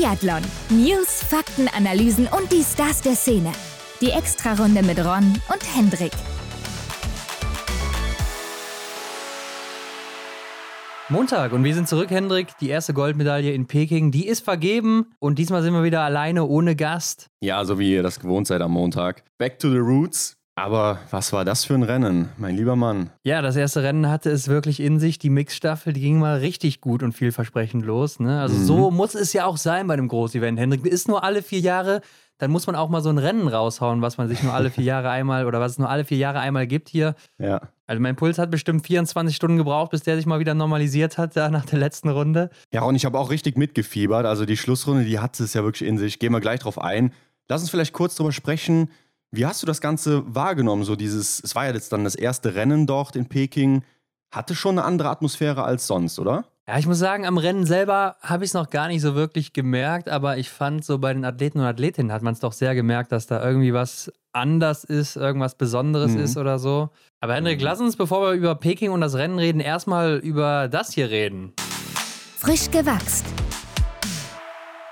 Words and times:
Biathlon. 0.00 0.40
News, 0.70 1.22
Fakten, 1.22 1.68
Analysen 1.68 2.26
und 2.26 2.50
die 2.50 2.62
Stars 2.62 3.02
der 3.02 3.14
Szene. 3.14 3.52
Die 4.00 4.08
Extrarunde 4.08 4.82
mit 4.82 4.98
Ron 4.98 5.34
und 5.52 5.76
Hendrik. 5.76 6.12
Montag 11.10 11.52
und 11.52 11.64
wir 11.64 11.74
sind 11.74 11.86
zurück, 11.86 12.08
Hendrik. 12.08 12.56
Die 12.62 12.70
erste 12.70 12.94
Goldmedaille 12.94 13.52
in 13.52 13.66
Peking, 13.66 14.10
die 14.10 14.26
ist 14.26 14.42
vergeben 14.42 15.12
und 15.18 15.38
diesmal 15.38 15.62
sind 15.62 15.74
wir 15.74 15.82
wieder 15.82 16.00
alleine 16.00 16.46
ohne 16.46 16.76
Gast. 16.76 17.26
Ja, 17.40 17.62
so 17.66 17.78
wie 17.78 17.92
ihr 17.92 18.02
das 18.02 18.20
gewohnt 18.20 18.46
seid 18.46 18.62
am 18.62 18.70
Montag. 18.70 19.22
Back 19.36 19.58
to 19.58 19.68
the 19.68 19.76
roots. 19.76 20.39
Aber 20.60 20.98
was 21.10 21.32
war 21.32 21.44
das 21.44 21.64
für 21.64 21.74
ein 21.74 21.82
Rennen, 21.82 22.28
mein 22.36 22.56
lieber 22.56 22.76
Mann? 22.76 23.10
Ja, 23.24 23.42
das 23.42 23.56
erste 23.56 23.82
Rennen 23.82 24.08
hatte 24.08 24.30
es 24.30 24.48
wirklich 24.48 24.80
in 24.80 25.00
sich. 25.00 25.18
Die 25.18 25.30
Mixstaffel, 25.30 25.92
die 25.92 26.00
ging 26.00 26.18
mal 26.18 26.38
richtig 26.38 26.80
gut 26.80 27.02
und 27.02 27.12
vielversprechend 27.12 27.84
los. 27.84 28.20
Ne? 28.20 28.40
Also 28.40 28.56
mhm. 28.56 28.64
so 28.64 28.90
muss 28.90 29.14
es 29.14 29.32
ja 29.32 29.46
auch 29.46 29.56
sein 29.56 29.86
bei 29.86 29.94
einem 29.94 30.08
Großevent. 30.08 30.58
Hendrik 30.58 30.84
ist 30.86 31.08
nur 31.08 31.24
alle 31.24 31.42
vier 31.42 31.60
Jahre 31.60 32.02
dann 32.40 32.50
muss 32.50 32.66
man 32.66 32.74
auch 32.74 32.88
mal 32.88 33.02
so 33.02 33.10
ein 33.10 33.18
Rennen 33.18 33.48
raushauen, 33.48 34.00
was 34.00 34.16
man 34.16 34.26
sich 34.28 34.42
nur 34.42 34.54
alle 34.54 34.70
vier 34.70 34.84
Jahre 34.84 35.10
einmal 35.10 35.44
oder 35.44 35.60
was 35.60 35.72
es 35.72 35.78
nur 35.78 35.90
alle 35.90 36.04
vier 36.06 36.16
Jahre 36.16 36.40
einmal 36.40 36.66
gibt 36.66 36.88
hier. 36.88 37.14
Ja. 37.38 37.60
Also 37.86 38.00
mein 38.00 38.16
Puls 38.16 38.38
hat 38.38 38.50
bestimmt 38.50 38.86
24 38.86 39.36
Stunden 39.36 39.58
gebraucht, 39.58 39.90
bis 39.90 40.02
der 40.02 40.16
sich 40.16 40.24
mal 40.24 40.40
wieder 40.40 40.54
normalisiert 40.54 41.18
hat, 41.18 41.36
da 41.36 41.50
nach 41.50 41.66
der 41.66 41.78
letzten 41.78 42.08
Runde. 42.08 42.48
Ja, 42.72 42.82
und 42.82 42.94
ich 42.94 43.04
habe 43.04 43.18
auch 43.18 43.30
richtig 43.30 43.58
mitgefiebert. 43.58 44.24
Also 44.24 44.46
die 44.46 44.56
Schlussrunde, 44.56 45.04
die 45.04 45.18
hatte 45.18 45.44
es 45.44 45.52
ja 45.52 45.62
wirklich 45.62 45.86
in 45.86 45.98
sich. 45.98 46.18
Gehen 46.18 46.32
wir 46.32 46.40
gleich 46.40 46.60
drauf 46.60 46.80
ein. 46.80 47.12
Lass 47.48 47.60
uns 47.60 47.70
vielleicht 47.70 47.92
kurz 47.92 48.14
drüber 48.14 48.32
sprechen. 48.32 48.90
Wie 49.32 49.46
hast 49.46 49.62
du 49.62 49.66
das 49.66 49.80
Ganze 49.80 50.22
wahrgenommen? 50.34 50.82
So 50.82 50.96
dieses, 50.96 51.40
es 51.42 51.54
war 51.54 51.66
ja 51.66 51.72
jetzt 51.72 51.92
dann 51.92 52.02
das 52.02 52.16
erste 52.16 52.56
Rennen 52.56 52.88
dort 52.88 53.14
in 53.14 53.26
Peking. 53.26 53.84
Hatte 54.32 54.56
schon 54.56 54.76
eine 54.76 54.84
andere 54.84 55.08
Atmosphäre 55.08 55.62
als 55.62 55.86
sonst, 55.86 56.18
oder? 56.18 56.46
Ja, 56.66 56.78
ich 56.78 56.86
muss 56.86 56.98
sagen, 56.98 57.26
am 57.26 57.38
Rennen 57.38 57.64
selber 57.64 58.16
habe 58.22 58.44
ich 58.44 58.50
es 58.50 58.54
noch 58.54 58.70
gar 58.70 58.88
nicht 58.88 59.02
so 59.02 59.14
wirklich 59.14 59.52
gemerkt, 59.52 60.08
aber 60.08 60.38
ich 60.38 60.50
fand 60.50 60.84
so 60.84 60.98
bei 60.98 61.12
den 61.12 61.24
Athleten 61.24 61.60
und 61.60 61.64
Athletinnen 61.64 62.12
hat 62.12 62.22
man 62.22 62.34
es 62.34 62.40
doch 62.40 62.52
sehr 62.52 62.74
gemerkt, 62.74 63.12
dass 63.12 63.28
da 63.28 63.44
irgendwie 63.44 63.72
was 63.72 64.12
anders 64.32 64.82
ist, 64.82 65.16
irgendwas 65.16 65.54
Besonderes 65.54 66.12
mhm. 66.12 66.20
ist 66.20 66.36
oder 66.36 66.58
so. 66.58 66.90
Aber 67.20 67.34
Hendrik, 67.34 67.60
mhm. 67.60 67.64
lass 67.64 67.80
uns, 67.80 67.96
bevor 67.96 68.22
wir 68.22 68.32
über 68.32 68.56
Peking 68.56 68.90
und 68.90 69.00
das 69.00 69.14
Rennen 69.14 69.38
reden, 69.38 69.60
erstmal 69.60 70.18
über 70.18 70.68
das 70.68 70.92
hier 70.92 71.10
reden. 71.10 71.52
Frisch 72.36 72.70
gewachst. 72.70 73.26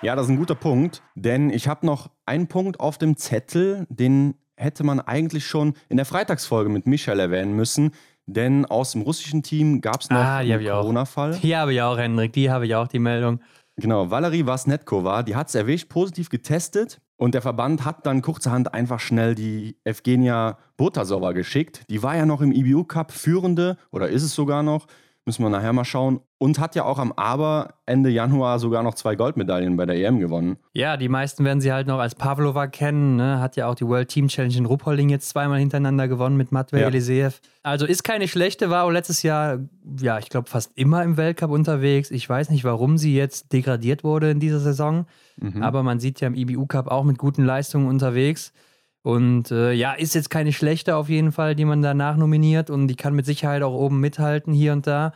Ja, 0.00 0.14
das 0.14 0.27
ist 0.27 0.30
ein 0.30 0.39
guter 0.39 0.55
Punkt, 0.55 1.02
denn 1.17 1.50
ich 1.50 1.67
habe 1.67 1.84
noch 1.84 2.11
einen 2.29 2.47
Punkt 2.47 2.79
auf 2.79 2.98
dem 2.98 3.17
Zettel, 3.17 3.87
den 3.89 4.34
hätte 4.57 4.84
man 4.84 5.01
eigentlich 5.01 5.47
schon 5.47 5.75
in 5.89 5.97
der 5.97 6.07
Freitagsfolge 6.07 6.70
mit 6.70 6.87
Michael 6.87 7.19
erwähnen 7.20 7.55
müssen. 7.55 7.93
Denn 8.27 8.67
aus 8.67 8.93
dem 8.93 9.03
russischen 9.03 9.43
Team 9.43 9.81
gab 9.81 10.03
es 10.03 10.11
noch 10.11 10.19
ah, 10.19 10.39
einen 10.39 10.65
Corona-Fall. 10.65 11.39
Die 11.43 11.57
habe 11.57 11.73
ich 11.73 11.81
auch, 11.81 11.97
Hendrik, 11.97 12.35
die 12.35 12.51
habe 12.51 12.67
ich 12.67 12.75
auch, 12.75 12.87
die 12.87 12.98
Meldung. 12.98 13.41
Genau, 13.77 14.11
Valerie 14.11 14.45
Wasnetkova, 14.45 15.23
die 15.23 15.35
hat 15.35 15.48
es 15.48 15.55
erwischt, 15.55 15.89
positiv 15.89 16.29
getestet. 16.29 17.01
Und 17.17 17.35
der 17.35 17.43
Verband 17.43 17.85
hat 17.85 18.07
dann 18.07 18.23
kurzerhand 18.23 18.75
einfach 18.75 19.01
schnell 19.01 19.35
die 19.35 19.77
Evgenia 19.85 20.59
Botasova 20.77 21.33
geschickt. 21.33 21.85
Die 21.89 22.03
war 22.03 22.17
ja 22.17 22.27
noch 22.27 22.41
im 22.41 22.53
IBU 22.53 22.85
Cup 22.85 23.13
führende, 23.13 23.77
oder 23.91 24.09
ist 24.09 24.23
es 24.23 24.35
sogar 24.35 24.63
noch. 24.63 24.87
Müssen 25.29 25.43
wir 25.43 25.51
nachher 25.51 25.75
mal 25.75 25.84
schauen. 25.84 26.21
Und 26.39 26.59
hat 26.59 26.75
ja 26.75 26.87
auch 26.87 26.98
am 26.98 27.12
Aber 27.12 27.75
Ende 27.84 28.09
Januar 28.09 28.59
sogar 28.59 28.83
noch 28.83 28.95
zwei 28.95 29.15
Goldmedaillen 29.15 29.77
bei 29.77 29.85
der 29.85 29.97
EM 29.97 30.20
gewonnen. 30.20 30.57
Ja, 30.73 30.97
die 30.97 31.11
meisten 31.11 31.45
werden 31.45 31.61
sie 31.61 31.70
halt 31.70 31.87
noch 31.87 31.98
als 31.98 32.15
Pavlova 32.15 32.67
kennen. 32.67 33.17
Ne? 33.17 33.39
Hat 33.39 33.55
ja 33.57 33.67
auch 33.67 33.75
die 33.75 33.87
World 33.87 34.09
Team 34.09 34.29
Challenge 34.29 34.57
in 34.57 34.65
Ruppolding 34.65 35.11
jetzt 35.11 35.29
zweimal 35.29 35.59
hintereinander 35.59 36.09
gewonnen 36.09 36.39
mit 36.39 36.51
Matvei 36.51 36.81
ja. 36.81 36.87
Eliseev. 36.87 37.43
Also 37.62 37.85
ist 37.85 38.05
keine 38.05 38.27
schlechte, 38.27 38.70
war 38.70 38.85
auch 38.85 38.91
letztes 38.91 39.23
Jahr, 39.23 39.59
ja, 40.01 40.19
ich 40.19 40.31
glaube, 40.31 40.48
fast 40.48 40.73
immer 40.77 41.03
im 41.03 41.19
Weltcup 41.19 41.51
unterwegs. 41.51 42.11
Ich 42.11 42.27
weiß 42.27 42.48
nicht, 42.48 42.65
warum 42.65 42.97
sie 42.97 43.15
jetzt 43.15 43.53
degradiert 43.53 44.05
wurde 44.05 44.31
in 44.31 44.41
dieser 44.41 44.61
Saison. 44.61 45.05
Mhm. 45.37 45.63
Aber 45.63 45.83
man 45.83 46.01
sieht 46.01 46.23
ja 46.23 46.29
im 46.29 46.35
IBU 46.35 46.65
Cup 46.65 46.87
auch 46.91 47.05
mit 47.05 47.19
guten 47.19 47.45
Leistungen 47.45 47.87
unterwegs. 47.87 48.55
Und 49.03 49.51
äh, 49.51 49.73
ja, 49.73 49.92
ist 49.92 50.15
jetzt 50.15 50.31
keine 50.31 50.53
schlechte 50.53 50.97
auf 50.97 51.11
jeden 51.11 51.33
Fall, 51.33 51.55
die 51.55 51.67
man 51.67 51.83
danach 51.83 52.17
nominiert 52.17 52.70
und 52.70 52.89
die 52.89 52.97
kann 52.97 53.14
mit 53.14 53.27
Sicherheit 53.27 53.63
auch 53.63 53.75
oben 53.75 54.01
mithalten 54.01 54.55
hier 54.55 54.73
und 54.73 54.86
da. 54.86 55.13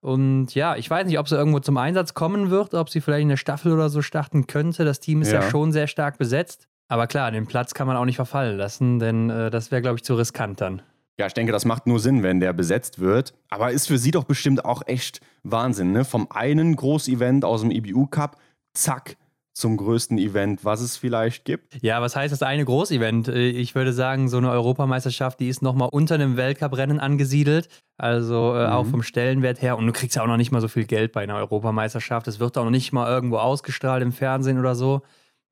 Und 0.00 0.54
ja, 0.54 0.76
ich 0.76 0.88
weiß 0.88 1.06
nicht, 1.06 1.18
ob 1.18 1.28
sie 1.28 1.36
irgendwo 1.36 1.60
zum 1.60 1.76
Einsatz 1.76 2.14
kommen 2.14 2.50
wird, 2.50 2.74
ob 2.74 2.88
sie 2.88 3.00
vielleicht 3.00 3.22
in 3.22 3.28
der 3.28 3.36
Staffel 3.36 3.72
oder 3.72 3.90
so 3.90 4.00
starten 4.00 4.46
könnte. 4.46 4.84
Das 4.84 5.00
Team 5.00 5.20
ist 5.20 5.30
ja, 5.32 5.42
ja 5.42 5.50
schon 5.50 5.72
sehr 5.72 5.86
stark 5.86 6.16
besetzt. 6.18 6.68
Aber 6.88 7.06
klar, 7.06 7.30
den 7.30 7.46
Platz 7.46 7.74
kann 7.74 7.86
man 7.86 7.96
auch 7.96 8.04
nicht 8.04 8.16
verfallen 8.16 8.56
lassen, 8.56 8.98
denn 8.98 9.30
äh, 9.30 9.50
das 9.50 9.70
wäre, 9.70 9.82
glaube 9.82 9.96
ich, 9.96 10.02
zu 10.02 10.14
riskant 10.14 10.60
dann. 10.60 10.82
Ja, 11.18 11.26
ich 11.26 11.34
denke, 11.34 11.52
das 11.52 11.66
macht 11.66 11.86
nur 11.86 12.00
Sinn, 12.00 12.22
wenn 12.22 12.40
der 12.40 12.54
besetzt 12.54 12.98
wird. 12.98 13.34
Aber 13.50 13.70
ist 13.70 13.86
für 13.86 13.98
sie 13.98 14.10
doch 14.10 14.24
bestimmt 14.24 14.64
auch 14.64 14.82
echt 14.86 15.20
Wahnsinn, 15.42 15.92
ne? 15.92 16.04
Vom 16.04 16.28
einen 16.30 16.74
Großevent 16.74 17.44
aus 17.44 17.60
dem 17.60 17.70
IBU 17.70 18.06
Cup, 18.06 18.38
zack, 18.72 19.16
zum 19.60 19.76
größten 19.76 20.18
Event, 20.18 20.64
was 20.64 20.80
es 20.80 20.96
vielleicht 20.96 21.44
gibt? 21.44 21.82
Ja, 21.82 22.00
was 22.02 22.16
heißt 22.16 22.32
das 22.32 22.42
eine 22.42 22.64
Großevent? 22.64 23.28
Äh, 23.28 23.48
ich 23.48 23.74
würde 23.74 23.92
sagen, 23.92 24.28
so 24.28 24.38
eine 24.38 24.50
Europameisterschaft, 24.50 25.38
die 25.40 25.48
ist 25.48 25.62
nochmal 25.62 25.88
unter 25.92 26.16
einem 26.16 26.36
Weltcuprennen 26.36 26.98
angesiedelt. 26.98 27.68
Also 27.96 28.54
äh, 28.54 28.66
mhm. 28.66 28.72
auch 28.72 28.86
vom 28.86 29.02
Stellenwert 29.02 29.62
her. 29.62 29.76
Und 29.76 29.86
du 29.86 29.92
kriegst 29.92 30.16
ja 30.16 30.22
auch 30.22 30.26
noch 30.26 30.36
nicht 30.36 30.50
mal 30.50 30.60
so 30.60 30.68
viel 30.68 30.84
Geld 30.84 31.12
bei 31.12 31.22
einer 31.22 31.36
Europameisterschaft. 31.36 32.26
Es 32.26 32.40
wird 32.40 32.56
auch 32.58 32.64
noch 32.64 32.70
nicht 32.70 32.92
mal 32.92 33.08
irgendwo 33.08 33.36
ausgestrahlt 33.36 34.02
im 34.02 34.12
Fernsehen 34.12 34.58
oder 34.58 34.74
so. 34.74 35.02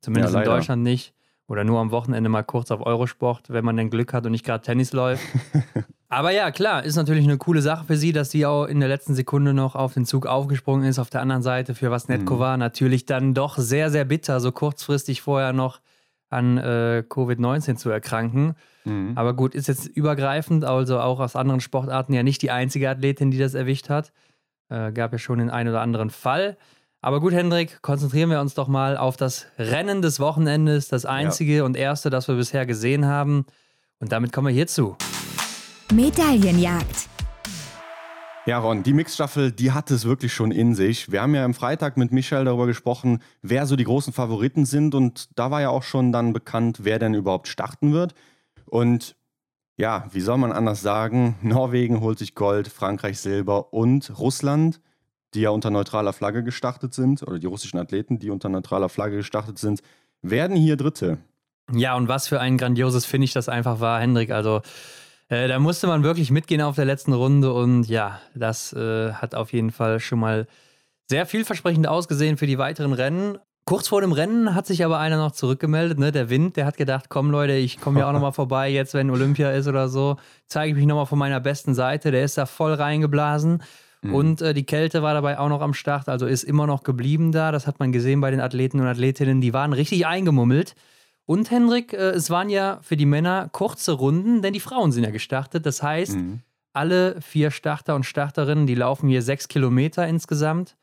Zumindest 0.00 0.34
ja, 0.34 0.40
in 0.40 0.46
Deutschland 0.46 0.82
nicht. 0.82 1.14
Oder 1.46 1.64
nur 1.64 1.80
am 1.80 1.90
Wochenende 1.90 2.28
mal 2.28 2.42
kurz 2.42 2.70
auf 2.70 2.84
Eurosport, 2.84 3.48
wenn 3.48 3.64
man 3.64 3.76
denn 3.76 3.90
Glück 3.90 4.12
hat 4.12 4.26
und 4.26 4.32
nicht 4.32 4.44
gerade 4.44 4.62
Tennis 4.62 4.92
läuft. 4.92 5.22
Aber 6.10 6.30
ja, 6.30 6.50
klar, 6.50 6.84
ist 6.84 6.96
natürlich 6.96 7.24
eine 7.24 7.36
coole 7.36 7.60
Sache 7.60 7.84
für 7.84 7.96
sie, 7.96 8.12
dass 8.12 8.30
sie 8.30 8.46
auch 8.46 8.64
in 8.64 8.80
der 8.80 8.88
letzten 8.88 9.14
Sekunde 9.14 9.52
noch 9.52 9.74
auf 9.74 9.92
den 9.92 10.06
Zug 10.06 10.26
aufgesprungen 10.26 10.88
ist. 10.88 10.98
Auf 10.98 11.10
der 11.10 11.20
anderen 11.20 11.42
Seite 11.42 11.74
für 11.74 11.90
was 11.90 12.08
Netko 12.08 12.36
mhm. 12.36 12.38
war 12.38 12.56
natürlich 12.56 13.04
dann 13.04 13.34
doch 13.34 13.58
sehr, 13.58 13.90
sehr 13.90 14.06
bitter, 14.06 14.40
so 14.40 14.50
kurzfristig 14.50 15.20
vorher 15.20 15.52
noch 15.52 15.80
an 16.30 16.56
äh, 16.56 17.04
Covid-19 17.06 17.76
zu 17.76 17.90
erkranken. 17.90 18.54
Mhm. 18.84 19.12
Aber 19.16 19.34
gut, 19.34 19.54
ist 19.54 19.68
jetzt 19.68 19.86
übergreifend, 19.86 20.64
also 20.64 20.98
auch 20.98 21.20
aus 21.20 21.36
anderen 21.36 21.60
Sportarten 21.60 22.14
ja 22.14 22.22
nicht 22.22 22.40
die 22.40 22.50
einzige 22.50 22.88
Athletin, 22.88 23.30
die 23.30 23.38
das 23.38 23.52
erwischt 23.52 23.90
hat. 23.90 24.12
Äh, 24.70 24.92
gab 24.92 25.12
ja 25.12 25.18
schon 25.18 25.38
den 25.38 25.50
einen 25.50 25.70
oder 25.70 25.82
anderen 25.82 26.10
Fall. 26.10 26.56
Aber 27.02 27.20
gut, 27.20 27.32
Hendrik, 27.34 27.80
konzentrieren 27.82 28.30
wir 28.30 28.40
uns 28.40 28.54
doch 28.54 28.66
mal 28.66 28.96
auf 28.96 29.16
das 29.16 29.46
Rennen 29.58 30.02
des 30.02 30.20
Wochenendes, 30.20 30.88
das 30.88 31.04
einzige 31.04 31.58
ja. 31.58 31.64
und 31.64 31.76
erste, 31.76 32.10
das 32.10 32.28
wir 32.28 32.34
bisher 32.34 32.66
gesehen 32.66 33.04
haben. 33.04 33.44
Und 34.00 34.10
damit 34.10 34.32
kommen 34.32 34.48
wir 34.48 34.54
hierzu. 34.54 34.96
Medaillenjagd. 35.92 37.08
Ja, 38.46 38.58
Ron, 38.58 38.82
die 38.82 38.92
Mixstaffel, 38.92 39.52
die 39.52 39.72
hat 39.72 39.90
es 39.90 40.04
wirklich 40.04 40.32
schon 40.32 40.50
in 40.50 40.74
sich. 40.74 41.12
Wir 41.12 41.22
haben 41.22 41.34
ja 41.34 41.44
am 41.44 41.54
Freitag 41.54 41.96
mit 41.96 42.12
Michel 42.12 42.44
darüber 42.44 42.66
gesprochen, 42.66 43.22
wer 43.42 43.66
so 43.66 43.76
die 43.76 43.84
großen 43.84 44.12
Favoriten 44.12 44.64
sind. 44.64 44.94
Und 44.94 45.28
da 45.38 45.50
war 45.50 45.60
ja 45.60 45.70
auch 45.70 45.82
schon 45.82 46.12
dann 46.12 46.32
bekannt, 46.32 46.80
wer 46.82 46.98
denn 46.98 47.14
überhaupt 47.14 47.48
starten 47.48 47.92
wird. 47.92 48.14
Und 48.66 49.16
ja, 49.76 50.06
wie 50.12 50.20
soll 50.20 50.38
man 50.38 50.52
anders 50.52 50.80
sagen? 50.80 51.36
Norwegen 51.42 52.00
holt 52.00 52.18
sich 52.18 52.34
Gold, 52.34 52.68
Frankreich 52.68 53.18
Silber 53.18 53.72
und 53.72 54.18
Russland 54.18 54.80
die 55.34 55.40
ja 55.42 55.50
unter 55.50 55.70
neutraler 55.70 56.12
Flagge 56.12 56.42
gestartet 56.42 56.94
sind, 56.94 57.22
oder 57.22 57.38
die 57.38 57.46
russischen 57.46 57.78
Athleten, 57.78 58.18
die 58.18 58.30
unter 58.30 58.48
neutraler 58.48 58.88
Flagge 58.88 59.16
gestartet 59.16 59.58
sind, 59.58 59.80
werden 60.22 60.56
hier 60.56 60.76
Dritte. 60.76 61.18
Ja, 61.72 61.96
und 61.96 62.08
was 62.08 62.28
für 62.28 62.40
ein 62.40 62.56
grandioses 62.56 63.04
Finish 63.04 63.34
das 63.34 63.48
einfach 63.48 63.80
war, 63.80 64.00
Hendrik. 64.00 64.30
Also 64.30 64.62
äh, 65.28 65.48
da 65.48 65.58
musste 65.58 65.86
man 65.86 66.02
wirklich 66.02 66.30
mitgehen 66.30 66.62
auf 66.62 66.76
der 66.76 66.84
letzten 66.84 67.12
Runde 67.12 67.52
und 67.52 67.84
ja, 67.84 68.20
das 68.34 68.72
äh, 68.72 69.12
hat 69.12 69.34
auf 69.34 69.52
jeden 69.52 69.70
Fall 69.70 70.00
schon 70.00 70.20
mal 70.20 70.46
sehr 71.06 71.26
vielversprechend 71.26 71.86
ausgesehen 71.86 72.36
für 72.36 72.46
die 72.46 72.58
weiteren 72.58 72.92
Rennen. 72.92 73.38
Kurz 73.64 73.88
vor 73.88 74.00
dem 74.00 74.12
Rennen 74.12 74.54
hat 74.54 74.66
sich 74.66 74.82
aber 74.82 74.98
einer 74.98 75.18
noch 75.18 75.32
zurückgemeldet, 75.32 75.98
ne? 75.98 76.10
der 76.10 76.30
Wind, 76.30 76.56
der 76.56 76.64
hat 76.64 76.78
gedacht, 76.78 77.06
komm 77.10 77.30
Leute, 77.30 77.52
ich 77.52 77.78
komme 77.78 78.00
ja 78.00 78.08
auch 78.08 78.12
nochmal 78.12 78.32
vorbei, 78.32 78.70
jetzt 78.70 78.94
wenn 78.94 79.10
Olympia 79.10 79.50
ist 79.50 79.68
oder 79.68 79.88
so, 79.88 80.16
zeige 80.46 80.70
ich 80.70 80.76
mich 80.76 80.86
nochmal 80.86 81.04
von 81.04 81.18
meiner 81.18 81.40
besten 81.40 81.74
Seite. 81.74 82.10
Der 82.10 82.24
ist 82.24 82.38
da 82.38 82.46
voll 82.46 82.72
reingeblasen. 82.72 83.62
Mhm. 84.00 84.14
Und 84.14 84.42
äh, 84.42 84.54
die 84.54 84.64
Kälte 84.64 85.02
war 85.02 85.12
dabei 85.12 85.38
auch 85.38 85.50
noch 85.50 85.60
am 85.60 85.74
Start, 85.74 86.08
also 86.08 86.24
ist 86.26 86.44
immer 86.44 86.66
noch 86.66 86.82
geblieben 86.82 87.32
da. 87.32 87.52
Das 87.52 87.66
hat 87.66 87.78
man 87.78 87.92
gesehen 87.92 88.22
bei 88.22 88.30
den 88.30 88.40
Athleten 88.40 88.80
und 88.80 88.86
Athletinnen, 88.86 89.42
die 89.42 89.52
waren 89.52 89.74
richtig 89.74 90.06
eingemummelt. 90.06 90.74
Und 91.28 91.50
Hendrik, 91.50 91.92
äh, 91.92 92.12
es 92.12 92.30
waren 92.30 92.48
ja 92.48 92.78
für 92.80 92.96
die 92.96 93.04
Männer 93.04 93.50
kurze 93.52 93.92
Runden, 93.92 94.40
denn 94.40 94.54
die 94.54 94.60
Frauen 94.60 94.92
sind 94.92 95.04
ja 95.04 95.10
gestartet. 95.10 95.66
Das 95.66 95.82
heißt, 95.82 96.16
mhm. 96.16 96.40
alle 96.72 97.20
vier 97.20 97.50
Starter 97.50 97.94
und 97.96 98.06
Starterinnen, 98.06 98.66
die 98.66 98.74
laufen 98.74 99.10
hier 99.10 99.20
sechs 99.20 99.46
Kilometer 99.46 100.08
insgesamt 100.08 100.78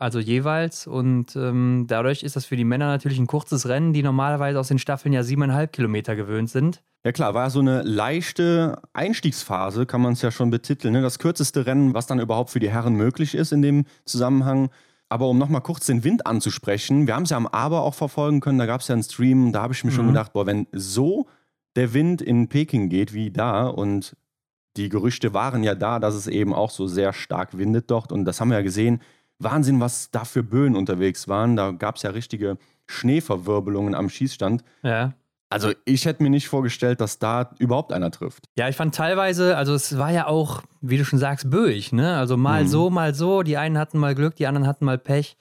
also 0.00 0.18
jeweils. 0.18 0.86
Und 0.86 1.36
ähm, 1.36 1.86
dadurch 1.88 2.22
ist 2.22 2.36
das 2.36 2.46
für 2.46 2.56
die 2.56 2.64
Männer 2.64 2.86
natürlich 2.86 3.18
ein 3.18 3.26
kurzes 3.26 3.68
Rennen, 3.68 3.92
die 3.92 4.02
normalerweise 4.02 4.58
aus 4.58 4.68
den 4.68 4.78
Staffeln 4.78 5.12
ja 5.12 5.22
siebeneinhalb 5.22 5.72
Kilometer 5.72 6.16
gewöhnt 6.16 6.50
sind. 6.50 6.82
Ja 7.04 7.12
klar, 7.12 7.34
war 7.34 7.50
so 7.50 7.60
eine 7.60 7.82
leichte 7.82 8.80
Einstiegsphase, 8.92 9.86
kann 9.86 10.00
man 10.00 10.14
es 10.14 10.22
ja 10.22 10.30
schon 10.30 10.50
betiteln. 10.50 10.94
Ne? 10.94 11.02
Das 11.02 11.18
kürzeste 11.18 11.66
Rennen, 11.66 11.94
was 11.94 12.06
dann 12.06 12.20
überhaupt 12.20 12.50
für 12.50 12.60
die 12.60 12.70
Herren 12.70 12.94
möglich 12.94 13.34
ist 13.34 13.52
in 13.52 13.62
dem 13.62 13.86
Zusammenhang. 14.04 14.70
Aber 15.08 15.28
um 15.28 15.38
nochmal 15.38 15.62
kurz 15.62 15.86
den 15.86 16.04
Wind 16.04 16.26
anzusprechen, 16.26 17.06
wir 17.06 17.14
haben 17.14 17.22
es 17.22 17.30
ja 17.30 17.36
am 17.36 17.46
Aber 17.46 17.82
auch 17.82 17.94
verfolgen 17.94 18.40
können, 18.40 18.58
da 18.58 18.66
gab 18.66 18.82
es 18.82 18.88
ja 18.88 18.94
einen 18.94 19.02
Stream, 19.02 19.52
da 19.52 19.62
habe 19.62 19.72
ich 19.72 19.84
mir 19.84 19.90
mhm. 19.90 19.94
schon 19.94 20.06
gedacht, 20.08 20.32
boah, 20.32 20.46
wenn 20.46 20.66
so 20.72 21.26
der 21.76 21.94
Wind 21.94 22.20
in 22.20 22.48
Peking 22.48 22.88
geht 22.88 23.12
wie 23.12 23.30
da 23.30 23.66
und 23.66 24.16
die 24.76 24.88
Gerüchte 24.88 25.34
waren 25.34 25.64
ja 25.64 25.74
da, 25.74 25.98
dass 25.98 26.14
es 26.14 26.26
eben 26.26 26.54
auch 26.54 26.70
so 26.70 26.86
sehr 26.86 27.12
stark 27.12 27.56
windet 27.56 27.90
dort 27.90 28.12
und 28.12 28.24
das 28.24 28.40
haben 28.40 28.50
wir 28.50 28.56
ja 28.56 28.62
gesehen, 28.62 29.00
Wahnsinn, 29.38 29.80
was 29.80 30.10
da 30.10 30.24
für 30.24 30.42
Böen 30.42 30.76
unterwegs 30.76 31.28
waren. 31.28 31.56
Da 31.56 31.70
gab 31.70 31.96
es 31.96 32.02
ja 32.02 32.10
richtige 32.10 32.58
Schneeverwirbelungen 32.86 33.94
am 33.94 34.08
Schießstand. 34.08 34.64
Ja. 34.82 35.14
Also 35.50 35.72
ich 35.86 36.04
hätte 36.04 36.22
mir 36.22 36.28
nicht 36.30 36.48
vorgestellt, 36.48 37.00
dass 37.00 37.18
da 37.18 37.50
überhaupt 37.58 37.92
einer 37.92 38.10
trifft. 38.10 38.44
Ja, 38.58 38.68
ich 38.68 38.76
fand 38.76 38.94
teilweise, 38.94 39.56
also 39.56 39.72
es 39.74 39.96
war 39.96 40.10
ja 40.10 40.26
auch, 40.26 40.62
wie 40.82 40.98
du 40.98 41.04
schon 41.04 41.18
sagst, 41.18 41.48
böig, 41.50 41.92
ne? 41.92 42.16
Also 42.18 42.36
mal 42.36 42.64
Mhm. 42.64 42.68
so, 42.68 42.90
mal 42.90 43.14
so. 43.14 43.42
Die 43.42 43.56
einen 43.56 43.78
hatten 43.78 43.98
mal 43.98 44.14
Glück, 44.14 44.36
die 44.36 44.46
anderen 44.46 44.66
hatten 44.66 44.84
mal 44.84 44.98
Pech. 44.98 45.36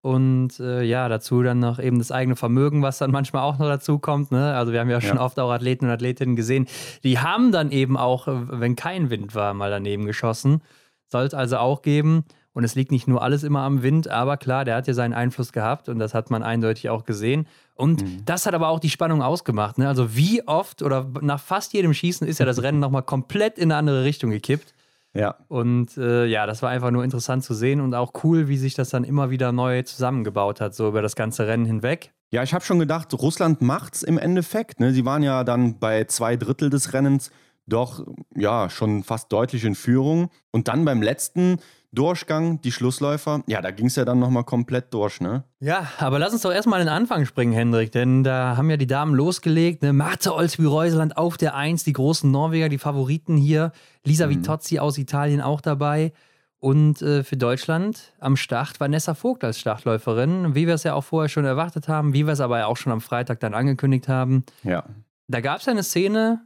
Und 0.00 0.58
äh, 0.58 0.82
ja, 0.82 1.08
dazu 1.08 1.42
dann 1.44 1.60
noch 1.60 1.78
eben 1.78 1.98
das 1.98 2.10
eigene 2.10 2.34
Vermögen, 2.34 2.82
was 2.82 2.98
dann 2.98 3.12
manchmal 3.12 3.42
auch 3.42 3.58
noch 3.58 3.68
dazu 3.68 3.98
kommt. 4.00 4.32
Ne? 4.32 4.54
Also 4.54 4.72
wir 4.72 4.80
haben 4.80 4.90
ja 4.90 5.00
schon 5.00 5.16
Ja. 5.18 5.22
oft 5.22 5.38
auch 5.38 5.50
Athleten 5.52 5.84
und 5.84 5.92
Athletinnen 5.92 6.34
gesehen, 6.34 6.66
die 7.04 7.20
haben 7.20 7.52
dann 7.52 7.70
eben 7.70 7.96
auch, 7.96 8.26
wenn 8.26 8.74
kein 8.74 9.10
Wind 9.10 9.34
war, 9.36 9.54
mal 9.54 9.70
daneben 9.70 10.04
geschossen. 10.06 10.60
Soll 11.06 11.24
es 11.24 11.34
also 11.34 11.58
auch 11.58 11.82
geben. 11.82 12.24
Und 12.54 12.64
es 12.64 12.74
liegt 12.74 12.90
nicht 12.90 13.06
nur 13.08 13.22
alles 13.22 13.44
immer 13.44 13.60
am 13.60 13.82
Wind, 13.82 14.08
aber 14.08 14.36
klar, 14.36 14.64
der 14.66 14.76
hat 14.76 14.86
ja 14.86 14.92
seinen 14.92 15.14
Einfluss 15.14 15.52
gehabt 15.52 15.88
und 15.88 15.98
das 15.98 16.12
hat 16.14 16.30
man 16.30 16.42
eindeutig 16.42 16.90
auch 16.90 17.04
gesehen. 17.04 17.46
Und 17.74 18.04
das 18.26 18.46
hat 18.46 18.54
aber 18.54 18.68
auch 18.68 18.80
die 18.80 18.90
Spannung 18.90 19.22
ausgemacht. 19.22 19.78
Ne? 19.78 19.88
Also 19.88 20.14
wie 20.14 20.46
oft 20.46 20.82
oder 20.82 21.10
nach 21.20 21.40
fast 21.40 21.72
jedem 21.72 21.94
Schießen 21.94 22.26
ist 22.26 22.38
ja 22.38 22.46
das 22.46 22.62
Rennen 22.62 22.78
nochmal 22.78 23.02
komplett 23.02 23.58
in 23.58 23.72
eine 23.72 23.76
andere 23.76 24.04
Richtung 24.04 24.30
gekippt. 24.30 24.74
Ja. 25.14 25.36
Und 25.48 25.96
äh, 25.96 26.26
ja, 26.26 26.46
das 26.46 26.62
war 26.62 26.70
einfach 26.70 26.90
nur 26.90 27.04
interessant 27.04 27.44
zu 27.44 27.54
sehen 27.54 27.80
und 27.80 27.94
auch 27.94 28.12
cool, 28.24 28.48
wie 28.48 28.56
sich 28.56 28.74
das 28.74 28.90
dann 28.90 29.04
immer 29.04 29.30
wieder 29.30 29.52
neu 29.52 29.82
zusammengebaut 29.82 30.60
hat, 30.60 30.74
so 30.74 30.88
über 30.88 31.02
das 31.02 31.16
ganze 31.16 31.46
Rennen 31.46 31.66
hinweg. 31.66 32.12
Ja, 32.30 32.42
ich 32.42 32.54
habe 32.54 32.64
schon 32.64 32.78
gedacht, 32.78 33.12
Russland 33.12 33.60
macht's 33.60 34.02
im 34.02 34.16
Endeffekt. 34.16 34.80
Ne? 34.80 34.92
Sie 34.92 35.04
waren 35.04 35.22
ja 35.22 35.44
dann 35.44 35.78
bei 35.78 36.04
zwei 36.04 36.36
Drittel 36.36 36.70
des 36.70 36.94
Rennens 36.94 37.30
doch 37.66 38.06
ja 38.34 38.70
schon 38.70 39.02
fast 39.02 39.30
deutlich 39.32 39.64
in 39.64 39.74
Führung. 39.74 40.30
Und 40.50 40.68
dann 40.68 40.84
beim 40.84 41.02
letzten 41.02 41.58
Durchgang, 41.94 42.60
die 42.62 42.72
Schlussläufer, 42.72 43.42
ja, 43.46 43.60
da 43.60 43.70
ging 43.70 43.86
es 43.86 43.96
ja 43.96 44.06
dann 44.06 44.18
nochmal 44.18 44.44
komplett 44.44 44.94
durch, 44.94 45.20
ne? 45.20 45.44
Ja, 45.60 45.88
aber 45.98 46.18
lass 46.18 46.32
uns 46.32 46.40
doch 46.40 46.52
erstmal 46.52 46.80
den 46.80 46.88
Anfang 46.88 47.26
springen, 47.26 47.52
Hendrik, 47.52 47.92
denn 47.92 48.24
da 48.24 48.56
haben 48.56 48.70
ja 48.70 48.78
die 48.78 48.86
Damen 48.86 49.14
losgelegt. 49.14 49.82
Ne? 49.82 49.92
Marte 49.92 50.34
Olsby-Reuseland 50.34 51.18
auf 51.18 51.36
der 51.36 51.54
Eins, 51.54 51.84
die 51.84 51.92
großen 51.92 52.30
Norweger, 52.30 52.70
die 52.70 52.78
Favoriten 52.78 53.36
hier. 53.36 53.72
Lisa 54.04 54.30
Vitozzi 54.30 54.78
aus 54.78 54.96
Italien 54.96 55.42
auch 55.42 55.60
dabei. 55.60 56.12
Und 56.58 57.02
äh, 57.02 57.24
für 57.24 57.36
Deutschland 57.36 58.14
am 58.20 58.36
Start 58.36 58.80
Vanessa 58.80 59.14
Vogt 59.14 59.44
als 59.44 59.58
Startläuferin, 59.58 60.54
wie 60.54 60.66
wir 60.66 60.74
es 60.74 60.84
ja 60.84 60.94
auch 60.94 61.04
vorher 61.04 61.28
schon 61.28 61.44
erwartet 61.44 61.88
haben, 61.88 62.14
wie 62.14 62.24
wir 62.24 62.32
es 62.32 62.40
aber 62.40 62.58
ja 62.58 62.66
auch 62.66 62.76
schon 62.76 62.92
am 62.92 63.00
Freitag 63.00 63.40
dann 63.40 63.52
angekündigt 63.52 64.08
haben. 64.08 64.44
Ja. 64.62 64.84
Da 65.26 65.40
gab 65.40 65.60
es 65.60 65.68
eine 65.68 65.82
Szene 65.82 66.40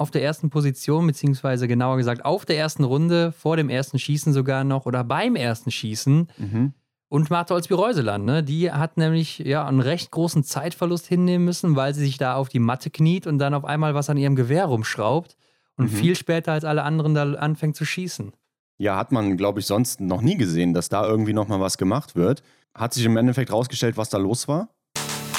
auf 0.00 0.10
der 0.10 0.22
ersten 0.22 0.50
Position, 0.50 1.06
beziehungsweise 1.06 1.68
genauer 1.68 1.96
gesagt 1.98 2.24
auf 2.24 2.44
der 2.44 2.56
ersten 2.58 2.84
Runde, 2.84 3.32
vor 3.32 3.56
dem 3.56 3.68
ersten 3.68 3.98
Schießen 3.98 4.32
sogar 4.32 4.64
noch 4.64 4.86
oder 4.86 5.04
beim 5.04 5.36
ersten 5.36 5.70
Schießen. 5.70 6.28
Mhm. 6.38 6.72
Und 7.08 7.28
Martha 7.28 7.54
Olsby-Reuseland, 7.54 8.24
ne? 8.24 8.42
die 8.44 8.70
hat 8.70 8.96
nämlich 8.96 9.40
ja 9.40 9.66
einen 9.66 9.80
recht 9.80 10.10
großen 10.12 10.44
Zeitverlust 10.44 11.06
hinnehmen 11.06 11.44
müssen, 11.44 11.74
weil 11.76 11.92
sie 11.92 12.00
sich 12.02 12.18
da 12.18 12.34
auf 12.36 12.48
die 12.48 12.60
Matte 12.60 12.88
kniet 12.90 13.26
und 13.26 13.38
dann 13.38 13.52
auf 13.52 13.64
einmal 13.64 13.94
was 13.94 14.08
an 14.10 14.16
ihrem 14.16 14.36
Gewehr 14.36 14.64
rumschraubt 14.66 15.36
und 15.76 15.86
Mhm. 15.92 15.96
viel 15.96 16.14
später 16.16 16.52
als 16.52 16.64
alle 16.64 16.82
anderen 16.84 17.14
da 17.14 17.32
anfängt 17.34 17.74
zu 17.76 17.84
schießen. 17.84 18.32
Ja, 18.78 18.96
hat 18.96 19.12
man, 19.12 19.36
glaube 19.36 19.60
ich, 19.60 19.66
sonst 19.66 20.00
noch 20.00 20.22
nie 20.22 20.36
gesehen, 20.36 20.72
dass 20.72 20.88
da 20.88 21.06
irgendwie 21.06 21.32
nochmal 21.32 21.60
was 21.60 21.78
gemacht 21.78 22.14
wird. 22.16 22.42
Hat 22.74 22.94
sich 22.94 23.04
im 23.04 23.16
Endeffekt 23.16 23.52
rausgestellt, 23.52 23.96
was 23.96 24.08
da 24.08 24.18
los 24.18 24.46
war? 24.48 24.68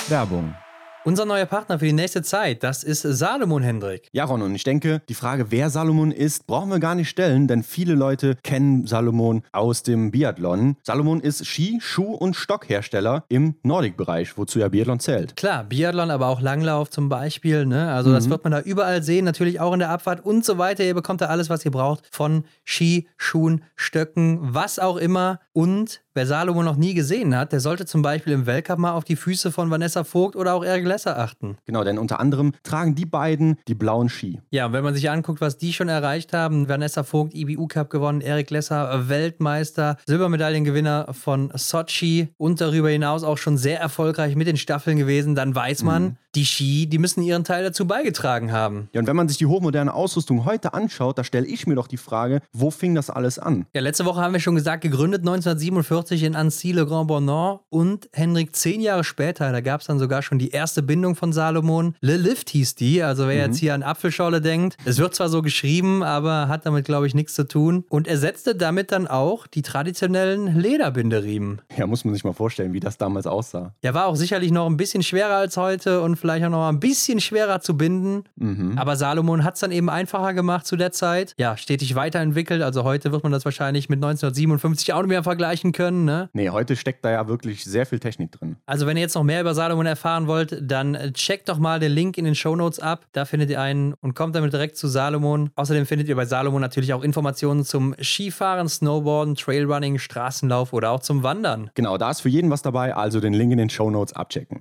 Werbung. 0.09 0.53
Unser 1.03 1.25
neuer 1.25 1.47
Partner 1.47 1.79
für 1.79 1.85
die 1.85 1.93
nächste 1.93 2.21
Zeit, 2.21 2.61
das 2.61 2.83
ist 2.83 3.01
Salomon 3.01 3.63
Hendrik. 3.63 4.07
Ja, 4.11 4.25
Ron, 4.25 4.43
und 4.43 4.53
ich 4.53 4.63
denke, 4.63 5.01
die 5.09 5.15
Frage, 5.15 5.49
wer 5.49 5.71
Salomon 5.71 6.11
ist, 6.11 6.45
brauchen 6.45 6.69
wir 6.69 6.77
gar 6.77 6.93
nicht 6.93 7.09
stellen, 7.09 7.47
denn 7.47 7.63
viele 7.63 7.95
Leute 7.95 8.37
kennen 8.43 8.85
Salomon 8.85 9.41
aus 9.51 9.81
dem 9.81 10.11
Biathlon. 10.11 10.77
Salomon 10.83 11.19
ist 11.19 11.47
Ski-, 11.47 11.79
Schuh- 11.81 12.13
und 12.13 12.35
Stockhersteller 12.35 13.25
im 13.29 13.55
Nordic-Bereich, 13.63 14.37
wozu 14.37 14.59
ja 14.59 14.67
Biathlon 14.67 14.99
zählt. 14.99 15.35
Klar, 15.35 15.63
Biathlon, 15.63 16.11
aber 16.11 16.27
auch 16.27 16.39
Langlauf 16.39 16.91
zum 16.91 17.09
Beispiel. 17.09 17.65
Ne? 17.65 17.91
Also 17.91 18.13
das 18.13 18.29
wird 18.29 18.43
man 18.43 18.51
da 18.51 18.59
überall 18.59 19.01
sehen, 19.01 19.25
natürlich 19.25 19.59
auch 19.59 19.73
in 19.73 19.79
der 19.79 19.89
Abfahrt 19.89 20.23
und 20.23 20.45
so 20.45 20.59
weiter. 20.59 20.83
Ihr 20.83 20.93
bekommt 20.93 21.21
da 21.21 21.25
alles, 21.25 21.49
was 21.49 21.65
ihr 21.65 21.71
braucht 21.71 22.07
von 22.11 22.43
Ski, 22.63 23.07
Schuhen, 23.17 23.63
Stöcken, 23.75 24.37
was 24.53 24.77
auch 24.77 24.97
immer. 24.97 25.39
Und 25.51 26.01
wer 26.13 26.25
Salomon 26.25 26.65
noch 26.65 26.75
nie 26.75 26.93
gesehen 26.93 27.35
hat, 27.35 27.51
der 27.51 27.59
sollte 27.59 27.85
zum 27.85 28.01
Beispiel 28.01 28.33
im 28.33 28.45
Weltcup 28.45 28.79
mal 28.79 28.91
auf 28.91 29.03
die 29.03 29.15
Füße 29.15 29.51
von 29.51 29.69
Vanessa 29.69 30.03
Vogt 30.03 30.35
oder 30.35 30.53
auch 30.53 30.63
Eric 30.63 30.85
Lesser 30.85 31.17
achten. 31.17 31.57
Genau, 31.65 31.83
denn 31.83 31.97
unter 31.97 32.19
anderem 32.19 32.53
tragen 32.63 32.95
die 32.95 33.05
beiden 33.05 33.57
die 33.67 33.75
blauen 33.75 34.09
Ski. 34.09 34.39
Ja, 34.49 34.67
und 34.67 34.73
wenn 34.73 34.83
man 34.83 34.93
sich 34.93 35.09
anguckt, 35.09 35.41
was 35.41 35.57
die 35.57 35.73
schon 35.73 35.89
erreicht 35.89 36.33
haben, 36.33 36.67
Vanessa 36.67 37.03
Vogt, 37.03 37.33
IBU 37.33 37.67
Cup 37.67 37.89
gewonnen, 37.89 38.21
Eric 38.21 38.49
Lesser, 38.49 39.09
Weltmeister, 39.09 39.97
Silbermedaillengewinner 40.05 41.13
von 41.13 41.51
Sochi 41.55 42.29
und 42.37 42.61
darüber 42.61 42.89
hinaus 42.89 43.23
auch 43.23 43.37
schon 43.37 43.57
sehr 43.57 43.79
erfolgreich 43.79 44.35
mit 44.35 44.47
den 44.47 44.57
Staffeln 44.57 44.97
gewesen, 44.97 45.35
dann 45.35 45.55
weiß 45.55 45.83
man, 45.83 46.17
die 46.35 46.45
Ski, 46.45 46.87
die 46.87 46.97
müssen 46.97 47.21
ihren 47.21 47.43
Teil 47.43 47.63
dazu 47.63 47.85
beigetragen 47.85 48.51
haben. 48.51 48.89
Ja, 48.93 49.01
und 49.01 49.07
wenn 49.07 49.15
man 49.15 49.27
sich 49.27 49.37
die 49.37 49.45
hochmoderne 49.45 49.93
Ausrüstung 49.93 50.45
heute 50.45 50.73
anschaut, 50.73 51.17
da 51.17 51.23
stelle 51.23 51.45
ich 51.45 51.67
mir 51.67 51.75
doch 51.75 51.87
die 51.87 51.97
Frage, 51.97 52.41
wo 52.53 52.71
fing 52.71 52.95
das 52.95 53.09
alles 53.09 53.39
an? 53.39 53.65
Ja, 53.73 53.81
letzte 53.81 54.05
Woche 54.05 54.21
haben 54.21 54.33
wir 54.33 54.39
schon 54.39 54.55
gesagt, 54.55 54.81
gegründet 54.81 55.21
1947 55.21 56.23
in 56.23 56.35
Annecy-le-Grand 56.35 57.07
Bornand 57.07 57.59
und 57.69 58.09
Henrik 58.13 58.55
zehn 58.55 58.81
Jahre 58.81 59.03
später, 59.03 59.51
da 59.51 59.61
gab 59.61 59.81
es 59.81 59.87
dann 59.87 59.99
sogar 59.99 60.21
schon 60.21 60.39
die 60.39 60.51
erste 60.51 60.81
Bindung 60.81 61.15
von 61.15 61.33
Salomon. 61.33 61.95
Le 62.01 62.17
Lift 62.17 62.49
hieß 62.49 62.75
die, 62.75 63.03
also 63.03 63.27
wer 63.27 63.35
jetzt 63.35 63.57
hier 63.57 63.73
an 63.73 63.83
Apfelschorle 63.83 64.41
denkt, 64.41 64.77
es 64.85 64.99
wird 64.99 65.15
zwar 65.15 65.29
so 65.29 65.41
geschrieben, 65.41 66.03
aber 66.03 66.47
hat 66.47 66.65
damit, 66.65 66.85
glaube 66.85 67.07
ich, 67.07 67.13
nichts 67.13 67.33
zu 67.33 67.47
tun 67.47 67.83
und 67.89 68.07
ersetzte 68.07 68.55
damit 68.55 68.91
dann 68.91 69.07
auch 69.07 69.47
die 69.47 69.61
traditionellen 69.61 70.59
Lederbinderiemen. 70.59 71.61
Ja, 71.77 71.87
muss 71.87 72.05
man 72.05 72.13
sich 72.13 72.23
mal 72.23 72.33
vorstellen, 72.33 72.73
wie 72.73 72.79
das 72.79 72.97
damals 72.97 73.27
aussah. 73.27 73.73
Ja, 73.83 73.93
war 73.93 74.05
auch 74.07 74.15
sicherlich 74.15 74.51
noch 74.51 74.67
ein 74.67 74.77
bisschen 74.77 75.03
schwerer 75.03 75.35
als 75.35 75.57
heute 75.57 76.01
und 76.01 76.20
vielleicht 76.21 76.45
auch 76.45 76.49
noch 76.49 76.67
ein 76.69 76.79
bisschen 76.79 77.19
schwerer 77.19 77.59
zu 77.59 77.75
binden. 77.75 78.23
Mhm. 78.35 78.77
Aber 78.77 78.95
Salomon 78.95 79.43
hat 79.43 79.55
es 79.55 79.59
dann 79.59 79.71
eben 79.71 79.89
einfacher 79.89 80.33
gemacht 80.33 80.65
zu 80.65 80.77
der 80.77 80.91
Zeit. 80.91 81.33
Ja, 81.37 81.57
stetig 81.57 81.95
weiterentwickelt. 81.95 82.61
Also 82.61 82.83
heute 82.83 83.11
wird 83.11 83.23
man 83.23 83.31
das 83.31 83.43
wahrscheinlich 83.43 83.89
mit 83.89 83.97
1957 83.97 84.93
auch 84.93 85.01
nicht 85.01 85.09
mehr 85.09 85.23
vergleichen 85.23 85.71
können. 85.71 86.05
Ne? 86.05 86.29
Nee, 86.33 86.49
heute 86.49 86.75
steckt 86.75 87.03
da 87.03 87.11
ja 87.11 87.27
wirklich 87.27 87.63
sehr 87.65 87.85
viel 87.85 87.99
Technik 87.99 88.31
drin. 88.31 88.55
Also 88.65 88.87
wenn 88.87 88.97
ihr 88.97 89.01
jetzt 89.01 89.15
noch 89.15 89.23
mehr 89.23 89.41
über 89.41 89.53
Salomon 89.53 89.85
erfahren 89.85 90.27
wollt, 90.27 90.57
dann 90.61 90.95
äh, 90.95 91.11
checkt 91.11 91.49
doch 91.49 91.59
mal 91.59 91.79
den 91.79 91.91
Link 91.91 92.17
in 92.17 92.25
den 92.25 92.35
Shownotes 92.35 92.79
ab. 92.79 93.05
Da 93.11 93.25
findet 93.25 93.49
ihr 93.49 93.59
einen 93.59 93.93
und 93.95 94.13
kommt 94.13 94.35
damit 94.35 94.53
direkt 94.53 94.77
zu 94.77 94.87
Salomon. 94.87 95.49
Außerdem 95.55 95.85
findet 95.85 96.07
ihr 96.07 96.15
bei 96.15 96.25
Salomon 96.25 96.61
natürlich 96.61 96.93
auch 96.93 97.03
Informationen 97.03 97.65
zum 97.65 97.95
Skifahren, 98.01 98.69
Snowboarden, 98.69 99.35
Trailrunning, 99.35 99.97
Straßenlauf 99.97 100.73
oder 100.73 100.91
auch 100.91 100.99
zum 100.99 101.23
Wandern. 101.23 101.71
Genau, 101.73 101.97
da 101.97 102.11
ist 102.11 102.21
für 102.21 102.29
jeden 102.29 102.49
was 102.51 102.61
dabei, 102.61 102.95
also 102.95 103.19
den 103.19 103.33
Link 103.33 103.51
in 103.51 103.57
den 103.57 103.69
Shownotes 103.69 104.13
abchecken. 104.13 104.59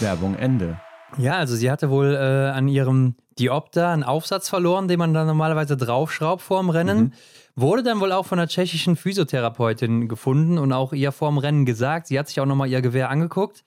Werbung 0.00 0.34
Ende. 0.34 0.78
Ja, 1.18 1.34
also 1.38 1.54
sie 1.56 1.70
hatte 1.70 1.90
wohl 1.90 2.14
äh, 2.14 2.50
an 2.50 2.68
ihrem 2.68 3.14
Diopter 3.38 3.88
einen 3.90 4.02
Aufsatz 4.02 4.48
verloren, 4.48 4.88
den 4.88 4.98
man 4.98 5.14
dann 5.14 5.26
normalerweise 5.26 5.76
draufschraubt 5.76 6.42
vorm 6.42 6.70
Rennen. 6.70 7.12
Wurde 7.54 7.82
dann 7.82 8.00
wohl 8.00 8.12
auch 8.12 8.26
von 8.26 8.38
einer 8.38 8.48
tschechischen 8.48 8.96
Physiotherapeutin 8.96 10.08
gefunden 10.08 10.58
und 10.58 10.72
auch 10.72 10.92
ihr 10.92 11.12
vorm 11.12 11.38
Rennen 11.38 11.64
gesagt. 11.64 12.06
Sie 12.08 12.18
hat 12.18 12.28
sich 12.28 12.40
auch 12.40 12.46
nochmal 12.46 12.68
ihr 12.68 12.82
Gewehr 12.82 13.08
angeguckt, 13.08 13.64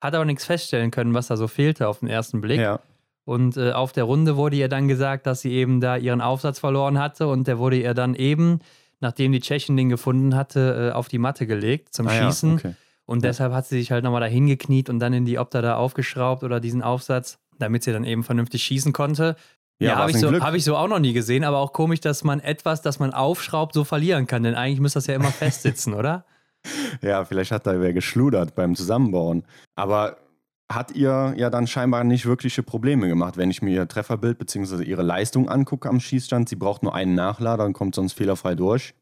hat 0.00 0.14
aber 0.14 0.24
nichts 0.24 0.44
feststellen 0.44 0.90
können, 0.90 1.14
was 1.14 1.26
da 1.28 1.36
so 1.36 1.48
fehlte 1.48 1.88
auf 1.88 2.00
den 2.00 2.08
ersten 2.08 2.40
Blick. 2.40 2.60
Ja. 2.60 2.80
Und 3.24 3.56
äh, 3.56 3.72
auf 3.72 3.92
der 3.92 4.04
Runde 4.04 4.36
wurde 4.36 4.56
ihr 4.56 4.68
dann 4.68 4.88
gesagt, 4.88 5.26
dass 5.26 5.40
sie 5.40 5.52
eben 5.52 5.80
da 5.80 5.96
ihren 5.96 6.20
Aufsatz 6.20 6.58
verloren 6.58 6.98
hatte 6.98 7.28
und 7.28 7.46
der 7.46 7.58
wurde 7.58 7.76
ihr 7.80 7.94
dann 7.94 8.14
eben, 8.14 8.58
nachdem 9.00 9.30
die 9.32 9.40
Tschechin 9.40 9.76
den 9.76 9.88
gefunden 9.88 10.34
hatte, 10.34 10.90
äh, 10.90 10.94
auf 10.94 11.08
die 11.08 11.18
Matte 11.18 11.46
gelegt 11.46 11.94
zum 11.94 12.08
Ah 12.08 12.14
ja, 12.14 12.24
Schießen. 12.24 12.54
okay. 12.54 12.74
Und 13.04 13.24
deshalb 13.24 13.52
hat 13.52 13.66
sie 13.66 13.78
sich 13.78 13.90
halt 13.90 14.04
nochmal 14.04 14.20
da 14.20 14.26
hingekniet 14.26 14.88
und 14.88 14.98
dann 15.00 15.12
in 15.12 15.24
die 15.24 15.38
Opta 15.38 15.60
da 15.60 15.76
aufgeschraubt 15.76 16.44
oder 16.44 16.60
diesen 16.60 16.82
Aufsatz, 16.82 17.38
damit 17.58 17.82
sie 17.82 17.92
dann 17.92 18.04
eben 18.04 18.22
vernünftig 18.22 18.62
schießen 18.62 18.92
konnte. 18.92 19.36
Ja, 19.78 19.90
Ja, 19.90 19.96
habe 19.96 20.12
ich, 20.12 20.18
so, 20.18 20.32
hab 20.32 20.54
ich 20.54 20.64
so 20.64 20.76
auch 20.76 20.88
noch 20.88 21.00
nie 21.00 21.12
gesehen, 21.12 21.44
aber 21.44 21.58
auch 21.58 21.72
komisch, 21.72 22.00
dass 22.00 22.22
man 22.22 22.38
etwas, 22.40 22.82
das 22.82 23.00
man 23.00 23.12
aufschraubt, 23.12 23.74
so 23.74 23.84
verlieren 23.84 24.26
kann. 24.26 24.44
Denn 24.44 24.54
eigentlich 24.54 24.80
müsste 24.80 24.98
das 24.98 25.08
ja 25.08 25.14
immer 25.14 25.32
festsitzen, 25.32 25.94
oder? 25.94 26.24
Ja, 27.00 27.24
vielleicht 27.24 27.50
hat 27.50 27.66
da 27.66 27.80
wer 27.80 27.92
geschludert 27.92 28.54
beim 28.54 28.76
Zusammenbauen. 28.76 29.44
Aber 29.74 30.18
hat 30.72 30.92
ihr 30.92 31.34
ja 31.36 31.50
dann 31.50 31.66
scheinbar 31.66 32.04
nicht 32.04 32.26
wirkliche 32.26 32.62
Probleme 32.62 33.08
gemacht, 33.08 33.36
wenn 33.36 33.50
ich 33.50 33.62
mir 33.62 33.74
ihr 33.74 33.88
Trefferbild 33.88 34.38
bzw. 34.38 34.84
ihre 34.84 35.02
Leistung 35.02 35.48
angucke 35.48 35.88
am 35.88 36.00
Schießstand. 36.00 36.48
Sie 36.48 36.56
braucht 36.56 36.82
nur 36.82 36.94
einen 36.94 37.14
Nachlader 37.14 37.64
und 37.64 37.72
kommt 37.72 37.94
sonst 37.94 38.12
fehlerfrei 38.12 38.54
durch. 38.54 38.94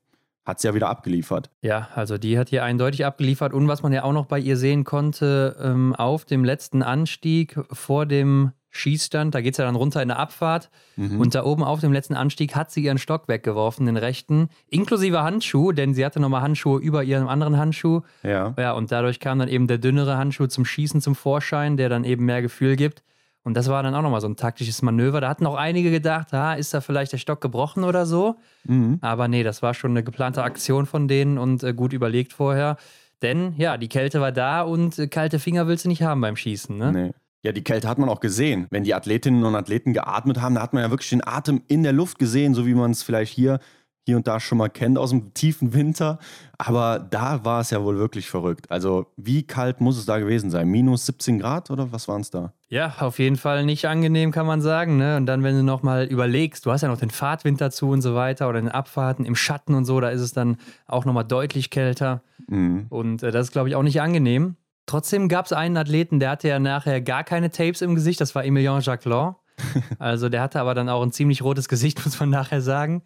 Hat 0.45 0.61
sie 0.61 0.69
ja 0.69 0.75
wieder 0.75 0.89
abgeliefert. 0.89 1.51
Ja, 1.61 1.89
also 1.95 2.17
die 2.17 2.39
hat 2.39 2.49
hier 2.49 2.65
eindeutig 2.65 3.05
abgeliefert. 3.05 3.53
Und 3.53 3.69
was 3.69 3.83
man 3.83 3.93
ja 3.93 4.05
auch 4.05 4.13
noch 4.13 4.27
bei 4.27 4.39
ihr 4.39 4.57
sehen 4.57 4.85
konnte, 4.85 5.57
ähm, 5.63 5.95
auf 5.95 6.25
dem 6.25 6.45
letzten 6.45 6.83
Anstieg 6.83 7.59
vor 7.71 8.07
dem 8.07 8.53
Schießstand, 8.71 9.35
da 9.35 9.41
geht 9.41 9.55
es 9.55 9.59
ja 9.59 9.65
dann 9.65 9.75
runter 9.75 10.01
in 10.01 10.09
der 10.09 10.19
Abfahrt. 10.19 10.71
Mhm. 10.97 11.21
Und 11.21 11.35
da 11.35 11.45
oben 11.45 11.65
auf 11.65 11.81
dem 11.81 11.93
letzten 11.93 12.15
Anstieg 12.15 12.55
hat 12.55 12.71
sie 12.71 12.83
ihren 12.83 12.99
Stock 12.99 13.29
weggeworfen, 13.29 13.85
den 13.87 13.97
rechten, 13.97 14.49
inklusive 14.69 15.23
Handschuh, 15.23 15.73
denn 15.73 15.93
sie 15.93 16.05
hatte 16.05 16.21
nochmal 16.21 16.43
Handschuhe 16.43 16.81
über 16.81 17.03
ihrem 17.03 17.29
anderen 17.29 17.59
Handschuh. 17.59 18.03
Ja. 18.23 18.55
Ja, 18.57 18.73
und 18.73 18.93
dadurch 18.93 19.19
kam 19.21 19.41
dann 19.41 19.49
eben 19.49 19.67
der 19.67 19.79
dünnere 19.79 20.17
Handschuh 20.17 20.47
zum 20.47 20.65
Schießen 20.65 21.01
zum 21.01 21.17
Vorschein, 21.17 21.77
der 21.77 21.89
dann 21.89 22.05
eben 22.05 22.25
mehr 22.25 22.43
Gefühl 22.43 22.77
gibt. 22.77 23.03
Und 23.43 23.57
das 23.57 23.69
war 23.69 23.83
dann 23.83 23.95
auch 23.95 24.03
nochmal 24.03 24.21
so 24.21 24.29
ein 24.29 24.37
taktisches 24.37 24.83
Manöver. 24.83 25.21
Da 25.21 25.29
hatten 25.29 25.47
auch 25.47 25.55
einige 25.55 25.91
gedacht, 25.91 26.35
ah, 26.35 26.55
ist 26.55 26.75
da 26.75 26.81
vielleicht 26.81 27.13
der 27.13 27.19
Stock 27.19 27.41
gebrochen 27.41 27.85
oder 27.85 28.05
so. 28.05 28.37
Mhm. 28.65 28.99
Aber 29.01 29.29
nee, 29.29 29.43
das 29.43 29.63
war 29.63 29.73
schon 29.73 29.93
eine 29.93 30.05
geplante 30.05 30.43
Aktion 30.43 30.87
von 30.87 31.09
denen 31.09 31.39
und 31.39 31.63
äh, 31.63 31.73
gut 31.73 31.93
überlegt 31.93 32.33
vorher. 32.33 32.77
Denn 33.23 33.55
ja, 33.57 33.77
die 33.77 33.89
Kälte 33.89 34.21
war 34.21 34.33
da 34.33 34.63
und 34.63 34.99
äh, 34.99 35.07
kalte 35.09 35.39
Finger 35.39 35.67
willst 35.67 35.85
du 35.85 35.89
nicht 35.89 36.03
haben 36.03 36.21
beim 36.21 36.37
Schießen, 36.37 36.77
ne? 36.77 36.93
Nee. 36.93 37.11
Ja, 37.43 37.53
die 37.53 37.65
Kälte 37.65 37.89
hat 37.89 37.97
man 37.97 38.11
auch 38.11 38.21
gesehen. 38.21 38.67
Wenn 38.69 38.85
die 38.85 38.93
Athletinnen 38.93 39.45
und 39.45 39.55
Athleten 39.55 39.95
geatmet 39.95 40.43
haben, 40.43 40.57
da 40.57 40.61
hat 40.61 40.75
man 40.75 40.83
ja 40.83 40.91
wirklich 40.91 41.09
den 41.09 41.27
Atem 41.27 41.63
in 41.69 41.83
der 41.83 41.95
Luft 41.95 42.19
gesehen, 42.19 42.53
so 42.53 42.67
wie 42.67 42.75
man 42.75 42.91
es 42.91 43.03
vielleicht 43.03 43.33
hier 43.33 43.61
hier 44.11 44.17
und 44.17 44.27
da 44.27 44.41
schon 44.41 44.59
mal 44.59 44.69
kennt 44.69 44.99
aus 44.99 45.11
dem 45.11 45.33
tiefen 45.35 45.73
Winter. 45.73 46.19
Aber 46.59 46.99
da 46.99 47.45
war 47.45 47.61
es 47.61 47.71
ja 47.71 47.83
wohl 47.83 47.97
wirklich 47.97 48.29
verrückt. 48.29 48.71
Also, 48.71 49.07
wie 49.17 49.45
kalt 49.45 49.81
muss 49.81 49.97
es 49.97 50.05
da 50.05 50.19
gewesen 50.19 50.51
sein? 50.51 50.69
Minus 50.69 51.07
17 51.07 51.39
Grad 51.39 51.71
oder 51.71 51.93
was 51.93 52.09
waren 52.09 52.21
es 52.21 52.31
da? 52.31 52.53
Ja, 52.69 52.95
auf 52.99 53.19
jeden 53.19 53.37
Fall 53.37 53.65
nicht 53.65 53.87
angenehm, 53.87 54.33
kann 54.33 54.47
man 54.47 54.61
sagen. 54.61 54.97
Ne? 54.97 55.17
Und 55.17 55.27
dann, 55.27 55.43
wenn 55.43 55.57
du 55.57 55.63
nochmal 55.63 56.07
überlegst, 56.07 56.67
du 56.67 56.73
hast 56.73 56.83
ja 56.83 56.89
noch 56.89 56.99
den 56.99 57.11
Fahrtwind 57.11 57.61
dazu 57.61 57.91
und 57.91 58.03
so 58.03 58.15
weiter 58.15 58.49
oder 58.49 58.61
den 58.61 58.69
Abfahrten 58.69 59.25
im 59.25 59.37
Schatten 59.37 59.75
und 59.75 59.85
so, 59.85 60.01
da 60.01 60.11
ist 60.11 60.21
es 60.21 60.33
dann 60.33 60.59
auch 60.87 61.05
nochmal 61.05 61.25
deutlich 61.25 61.71
kälter. 61.71 62.23
Mhm. 62.49 62.87
Und 62.91 63.23
äh, 63.23 63.31
das 63.31 63.47
ist, 63.47 63.53
glaube 63.53 63.69
ich, 63.69 63.77
auch 63.77 63.83
nicht 63.83 64.03
angenehm. 64.03 64.57
Trotzdem 64.87 65.29
gab 65.29 65.47
es 65.47 65.53
einen 65.53 65.77
Athleten, 65.77 66.19
der 66.19 66.31
hatte 66.31 66.49
ja 66.49 66.59
nachher 66.59 67.01
gar 67.01 67.23
keine 67.23 67.51
Tapes 67.51 67.81
im 67.81 67.95
Gesicht, 67.95 68.21
das 68.21 68.35
war 68.35 68.45
Emilien 68.45 68.81
Jacquelin. 68.81 69.37
Also 69.99 70.29
der 70.29 70.41
hatte 70.43 70.61
aber 70.61 70.75
dann 70.75 70.89
auch 70.89 71.03
ein 71.03 71.13
ziemlich 71.13 71.43
rotes 71.43 71.69
Gesicht, 71.69 72.03
muss 72.05 72.19
man 72.19 72.31
nachher 72.31 72.61
sagen. 72.61 73.03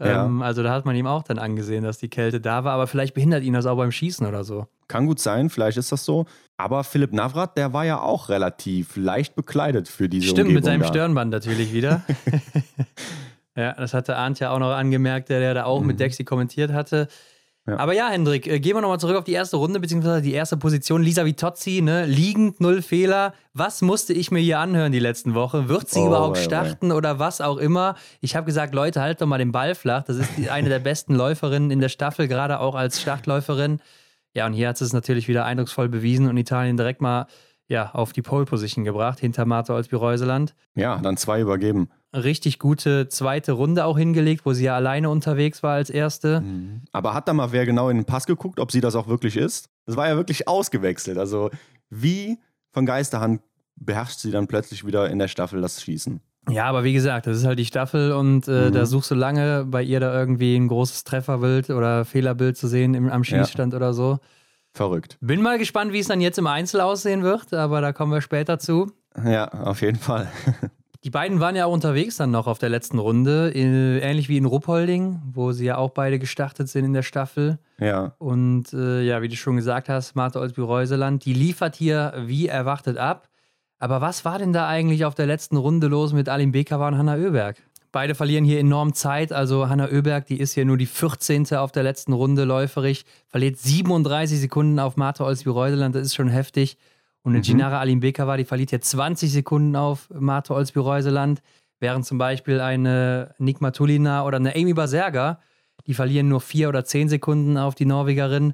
Ja. 0.00 0.24
Ähm, 0.24 0.42
also 0.42 0.62
da 0.62 0.72
hat 0.72 0.84
man 0.84 0.96
ihm 0.96 1.06
auch 1.06 1.22
dann 1.22 1.38
angesehen, 1.38 1.84
dass 1.84 1.98
die 1.98 2.08
Kälte 2.08 2.40
da 2.40 2.64
war, 2.64 2.72
aber 2.72 2.86
vielleicht 2.86 3.14
behindert 3.14 3.44
ihn 3.44 3.52
das 3.52 3.66
auch 3.66 3.76
beim 3.76 3.92
Schießen 3.92 4.26
oder 4.26 4.44
so. 4.44 4.66
Kann 4.88 5.06
gut 5.06 5.20
sein, 5.20 5.50
vielleicht 5.50 5.78
ist 5.78 5.92
das 5.92 6.04
so. 6.04 6.26
Aber 6.56 6.84
Philipp 6.84 7.12
Navrat, 7.12 7.56
der 7.56 7.72
war 7.72 7.84
ja 7.84 8.00
auch 8.00 8.28
relativ 8.28 8.96
leicht 8.96 9.34
bekleidet 9.34 9.88
für 9.88 10.08
diese 10.08 10.26
Stimmt, 10.26 10.48
Umgebung 10.48 10.54
mit 10.54 10.64
seinem 10.64 10.82
da. 10.82 10.88
Stirnband 10.88 11.30
natürlich 11.30 11.72
wieder. 11.72 12.02
ja, 13.56 13.72
das 13.72 13.94
hatte 13.94 14.16
Arndt 14.16 14.40
ja 14.40 14.50
auch 14.50 14.58
noch 14.58 14.72
angemerkt, 14.72 15.28
der, 15.28 15.40
der 15.40 15.54
da 15.54 15.64
auch 15.64 15.80
mhm. 15.80 15.88
mit 15.88 16.00
Dexy 16.00 16.24
kommentiert 16.24 16.72
hatte. 16.72 17.08
Ja. 17.66 17.78
Aber 17.78 17.94
ja, 17.94 18.08
Hendrik, 18.10 18.46
äh, 18.46 18.60
gehen 18.60 18.76
wir 18.76 18.82
nochmal 18.82 19.00
zurück 19.00 19.16
auf 19.16 19.24
die 19.24 19.32
erste 19.32 19.56
Runde, 19.56 19.80
beziehungsweise 19.80 20.20
die 20.20 20.34
erste 20.34 20.58
Position. 20.58 21.02
Lisa 21.02 21.24
Vitozzi, 21.24 21.80
ne? 21.80 22.04
liegend, 22.04 22.60
null 22.60 22.82
Fehler. 22.82 23.32
Was 23.54 23.80
musste 23.80 24.12
ich 24.12 24.30
mir 24.30 24.40
hier 24.40 24.58
anhören 24.58 24.92
die 24.92 24.98
letzten 24.98 25.34
Wochen? 25.34 25.68
Wird 25.68 25.88
sie 25.88 26.00
oh, 26.00 26.08
überhaupt 26.08 26.36
starten 26.36 26.92
oh, 26.92 26.96
oder 26.96 27.18
was 27.18 27.40
auch 27.40 27.56
immer? 27.56 27.94
Ich 28.20 28.36
habe 28.36 28.44
gesagt, 28.44 28.74
Leute, 28.74 29.00
halt 29.00 29.22
doch 29.22 29.26
mal 29.26 29.38
den 29.38 29.52
Ball 29.52 29.74
flach. 29.74 30.04
Das 30.04 30.16
ist 30.16 30.36
die, 30.36 30.50
eine 30.50 30.68
der 30.68 30.78
besten 30.78 31.14
Läuferinnen 31.16 31.70
in 31.70 31.80
der 31.80 31.88
Staffel, 31.88 32.28
gerade 32.28 32.60
auch 32.60 32.74
als 32.74 33.00
Startläuferin. 33.00 33.80
Ja, 34.34 34.44
und 34.46 34.52
hier 34.52 34.68
hat 34.68 34.76
sie 34.76 34.84
es 34.84 34.92
natürlich 34.92 35.26
wieder 35.28 35.46
eindrucksvoll 35.46 35.88
bewiesen 35.88 36.28
und 36.28 36.36
Italien 36.36 36.76
direkt 36.76 37.00
mal 37.00 37.26
ja, 37.66 37.90
auf 37.92 38.12
die 38.12 38.20
Pole 38.20 38.44
Position 38.44 38.84
gebracht, 38.84 39.20
hinter 39.20 39.46
Marta 39.46 39.74
Olsby-Reuseland. 39.74 40.54
Ja, 40.74 40.98
dann 40.98 41.16
zwei 41.16 41.40
übergeben. 41.40 41.88
Richtig 42.14 42.58
gute 42.58 43.08
zweite 43.08 43.52
Runde 43.52 43.84
auch 43.84 43.98
hingelegt, 43.98 44.46
wo 44.46 44.52
sie 44.52 44.64
ja 44.64 44.76
alleine 44.76 45.10
unterwegs 45.10 45.62
war 45.62 45.74
als 45.74 45.90
erste. 45.90 46.40
Mhm. 46.40 46.82
Aber 46.92 47.12
hat 47.12 47.26
da 47.26 47.32
mal 47.32 47.52
wer 47.52 47.66
genau 47.66 47.88
in 47.88 47.98
den 47.98 48.04
Pass 48.04 48.26
geguckt, 48.26 48.60
ob 48.60 48.70
sie 48.70 48.80
das 48.80 48.94
auch 48.94 49.08
wirklich 49.08 49.36
ist? 49.36 49.68
Das 49.86 49.96
war 49.96 50.08
ja 50.08 50.16
wirklich 50.16 50.46
ausgewechselt. 50.46 51.18
Also, 51.18 51.50
wie 51.90 52.38
von 52.72 52.86
Geisterhand 52.86 53.42
beherrscht 53.76 54.20
sie 54.20 54.30
dann 54.30 54.46
plötzlich 54.46 54.86
wieder 54.86 55.10
in 55.10 55.18
der 55.18 55.28
Staffel 55.28 55.60
das 55.60 55.82
Schießen? 55.82 56.20
Ja, 56.50 56.66
aber 56.66 56.84
wie 56.84 56.92
gesagt, 56.92 57.26
das 57.26 57.38
ist 57.38 57.46
halt 57.46 57.58
die 57.58 57.64
Staffel 57.64 58.12
und 58.12 58.48
äh, 58.48 58.68
mhm. 58.68 58.72
da 58.72 58.86
suchst 58.86 59.10
du 59.10 59.14
lange 59.14 59.64
bei 59.64 59.82
ihr 59.82 59.98
da 59.98 60.14
irgendwie 60.14 60.56
ein 60.56 60.68
großes 60.68 61.04
Trefferbild 61.04 61.70
oder 61.70 62.04
Fehlerbild 62.04 62.56
zu 62.56 62.68
sehen 62.68 62.94
im, 62.94 63.10
am 63.10 63.24
Schießstand 63.24 63.72
ja. 63.72 63.76
oder 63.78 63.94
so. 63.94 64.18
Verrückt. 64.72 65.16
Bin 65.20 65.40
mal 65.40 65.58
gespannt, 65.58 65.92
wie 65.92 66.00
es 66.00 66.08
dann 66.08 66.20
jetzt 66.20 66.38
im 66.38 66.46
Einzel 66.46 66.80
aussehen 66.80 67.22
wird, 67.22 67.54
aber 67.54 67.80
da 67.80 67.92
kommen 67.92 68.12
wir 68.12 68.20
später 68.20 68.58
zu. 68.58 68.92
Ja, 69.24 69.48
auf 69.48 69.80
jeden 69.80 69.98
Fall. 69.98 70.30
Die 71.04 71.10
beiden 71.10 71.38
waren 71.38 71.54
ja 71.54 71.66
auch 71.66 71.72
unterwegs 71.72 72.16
dann 72.16 72.30
noch 72.30 72.46
auf 72.46 72.58
der 72.58 72.70
letzten 72.70 72.98
Runde, 72.98 73.52
ähnlich 73.54 74.30
wie 74.30 74.38
in 74.38 74.46
Ruppolding, 74.46 75.20
wo 75.32 75.52
sie 75.52 75.66
ja 75.66 75.76
auch 75.76 75.90
beide 75.90 76.18
gestartet 76.18 76.70
sind 76.70 76.86
in 76.86 76.94
der 76.94 77.02
Staffel. 77.02 77.58
Ja. 77.78 78.14
Und 78.18 78.72
äh, 78.72 79.02
ja, 79.02 79.20
wie 79.20 79.28
du 79.28 79.36
schon 79.36 79.56
gesagt 79.56 79.90
hast, 79.90 80.16
Martha 80.16 80.40
Olsby-Reuseland, 80.40 81.26
die 81.26 81.34
liefert 81.34 81.76
hier 81.76 82.14
wie 82.24 82.48
erwartet 82.48 82.96
ab. 82.96 83.28
Aber 83.78 84.00
was 84.00 84.24
war 84.24 84.38
denn 84.38 84.54
da 84.54 84.66
eigentlich 84.66 85.04
auf 85.04 85.14
der 85.14 85.26
letzten 85.26 85.58
Runde 85.58 85.88
los 85.88 86.14
mit 86.14 86.30
Alim 86.30 86.52
Bekava 86.52 86.88
und 86.88 86.96
Hanna 86.96 87.16
Oeberg? 87.16 87.58
Beide 87.92 88.14
verlieren 88.14 88.44
hier 88.44 88.58
enorm 88.58 88.94
Zeit. 88.94 89.30
Also 89.30 89.68
Hanna 89.68 89.90
Oeberg, 89.90 90.24
die 90.24 90.40
ist 90.40 90.54
hier 90.54 90.64
nur 90.64 90.78
die 90.78 90.86
14. 90.86 91.54
auf 91.54 91.70
der 91.70 91.82
letzten 91.82 92.14
Runde 92.14 92.44
läuferig, 92.44 93.04
verliert 93.28 93.58
37 93.58 94.40
Sekunden 94.40 94.80
auf 94.80 94.96
Martha 94.96 95.24
Olsby-Reuseland. 95.24 95.94
Das 95.94 96.06
ist 96.06 96.14
schon 96.14 96.28
heftig. 96.28 96.78
Und 97.24 97.32
eine 97.32 97.38
mhm. 97.38 97.42
Ginara 97.42 97.80
Alimbekova, 97.80 98.36
die 98.36 98.44
verliert 98.44 98.70
hier 98.70 98.80
20 98.80 99.32
Sekunden 99.32 99.74
auf 99.76 100.08
Martha 100.10 100.54
Olsby-Reuseland, 100.54 101.42
während 101.80 102.06
zum 102.06 102.18
Beispiel 102.18 102.60
eine 102.60 103.34
Nikma 103.38 103.70
Tulina 103.70 104.24
oder 104.24 104.36
eine 104.36 104.54
Amy 104.54 104.74
Baserga, 104.74 105.40
die 105.86 105.94
verlieren 105.94 106.28
nur 106.28 106.40
vier 106.40 106.68
oder 106.68 106.84
zehn 106.84 107.08
Sekunden 107.08 107.56
auf 107.56 107.74
die 107.74 107.86
Norwegerin. 107.86 108.52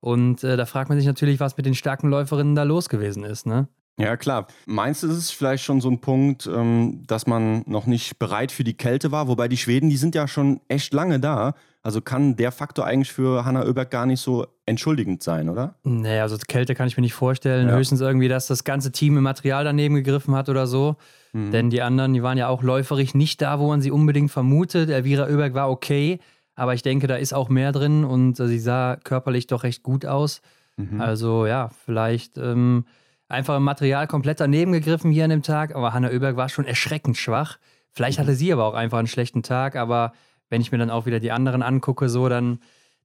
Und 0.00 0.44
äh, 0.44 0.56
da 0.56 0.64
fragt 0.64 0.88
man 0.88 0.98
sich 0.98 1.06
natürlich, 1.06 1.40
was 1.40 1.56
mit 1.56 1.66
den 1.66 1.74
starken 1.74 2.08
Läuferinnen 2.08 2.54
da 2.54 2.62
los 2.62 2.88
gewesen 2.88 3.24
ist. 3.24 3.46
Ne? 3.46 3.68
Ja, 3.98 4.16
klar. 4.16 4.46
Meinst 4.66 5.02
du, 5.02 5.08
ist 5.08 5.16
es 5.16 5.30
vielleicht 5.30 5.64
schon 5.64 5.80
so 5.80 5.88
ein 5.90 6.00
Punkt, 6.00 6.46
ähm, 6.46 7.02
dass 7.06 7.26
man 7.26 7.62
noch 7.66 7.86
nicht 7.86 8.18
bereit 8.18 8.52
für 8.52 8.64
die 8.64 8.76
Kälte 8.76 9.12
war? 9.12 9.28
Wobei 9.28 9.48
die 9.48 9.56
Schweden, 9.56 9.88
die 9.90 9.96
sind 9.96 10.14
ja 10.14 10.28
schon 10.28 10.60
echt 10.68 10.92
lange 10.92 11.20
da. 11.20 11.54
Also 11.84 12.00
kann 12.00 12.34
der 12.36 12.50
Faktor 12.50 12.86
eigentlich 12.86 13.12
für 13.12 13.44
Hanna 13.44 13.66
Oeberg 13.66 13.90
gar 13.90 14.06
nicht 14.06 14.20
so 14.20 14.46
entschuldigend 14.64 15.22
sein, 15.22 15.50
oder? 15.50 15.74
Nee, 15.84 16.18
also 16.18 16.38
Kälte 16.48 16.74
kann 16.74 16.88
ich 16.88 16.96
mir 16.96 17.02
nicht 17.02 17.12
vorstellen. 17.12 17.68
Ja. 17.68 17.76
Höchstens 17.76 18.00
irgendwie, 18.00 18.28
dass 18.28 18.46
das 18.46 18.64
ganze 18.64 18.90
Team 18.90 19.18
im 19.18 19.22
Material 19.22 19.64
daneben 19.64 19.94
gegriffen 19.94 20.34
hat 20.34 20.48
oder 20.48 20.66
so. 20.66 20.96
Mhm. 21.34 21.50
Denn 21.50 21.68
die 21.68 21.82
anderen, 21.82 22.14
die 22.14 22.22
waren 22.22 22.38
ja 22.38 22.48
auch 22.48 22.62
läuferig 22.62 23.14
nicht 23.14 23.42
da, 23.42 23.58
wo 23.58 23.68
man 23.68 23.82
sie 23.82 23.90
unbedingt 23.90 24.30
vermutet. 24.30 24.88
Elvira 24.88 25.26
Oeberg 25.26 25.52
war 25.52 25.70
okay, 25.70 26.20
aber 26.54 26.72
ich 26.72 26.80
denke, 26.80 27.06
da 27.06 27.16
ist 27.16 27.34
auch 27.34 27.50
mehr 27.50 27.70
drin 27.70 28.04
und 28.04 28.40
äh, 28.40 28.48
sie 28.48 28.58
sah 28.58 28.96
körperlich 28.96 29.46
doch 29.46 29.62
recht 29.62 29.82
gut 29.82 30.06
aus. 30.06 30.40
Mhm. 30.78 31.02
Also 31.02 31.44
ja, 31.44 31.68
vielleicht. 31.84 32.38
Ähm, 32.38 32.86
einfach 33.28 33.56
im 33.56 33.62
Material 33.62 34.06
komplett 34.06 34.40
daneben 34.40 34.72
gegriffen 34.72 35.10
hier 35.10 35.24
an 35.24 35.30
dem 35.30 35.42
Tag, 35.42 35.74
aber 35.74 35.92
Hanna 35.92 36.08
Oeberg 36.08 36.36
war 36.36 36.48
schon 36.48 36.64
erschreckend 36.64 37.16
schwach. 37.16 37.58
Vielleicht 37.90 38.18
hatte 38.18 38.34
sie 38.34 38.52
aber 38.52 38.64
auch 38.64 38.74
einfach 38.74 38.98
einen 38.98 39.06
schlechten 39.06 39.42
Tag, 39.42 39.76
aber 39.76 40.12
wenn 40.54 40.60
ich 40.60 40.70
mir 40.70 40.78
dann 40.78 40.90
auch 40.90 41.04
wieder 41.04 41.18
die 41.18 41.32
anderen 41.32 41.64
angucke, 41.64 42.08
so, 42.08 42.28
dann 42.28 42.60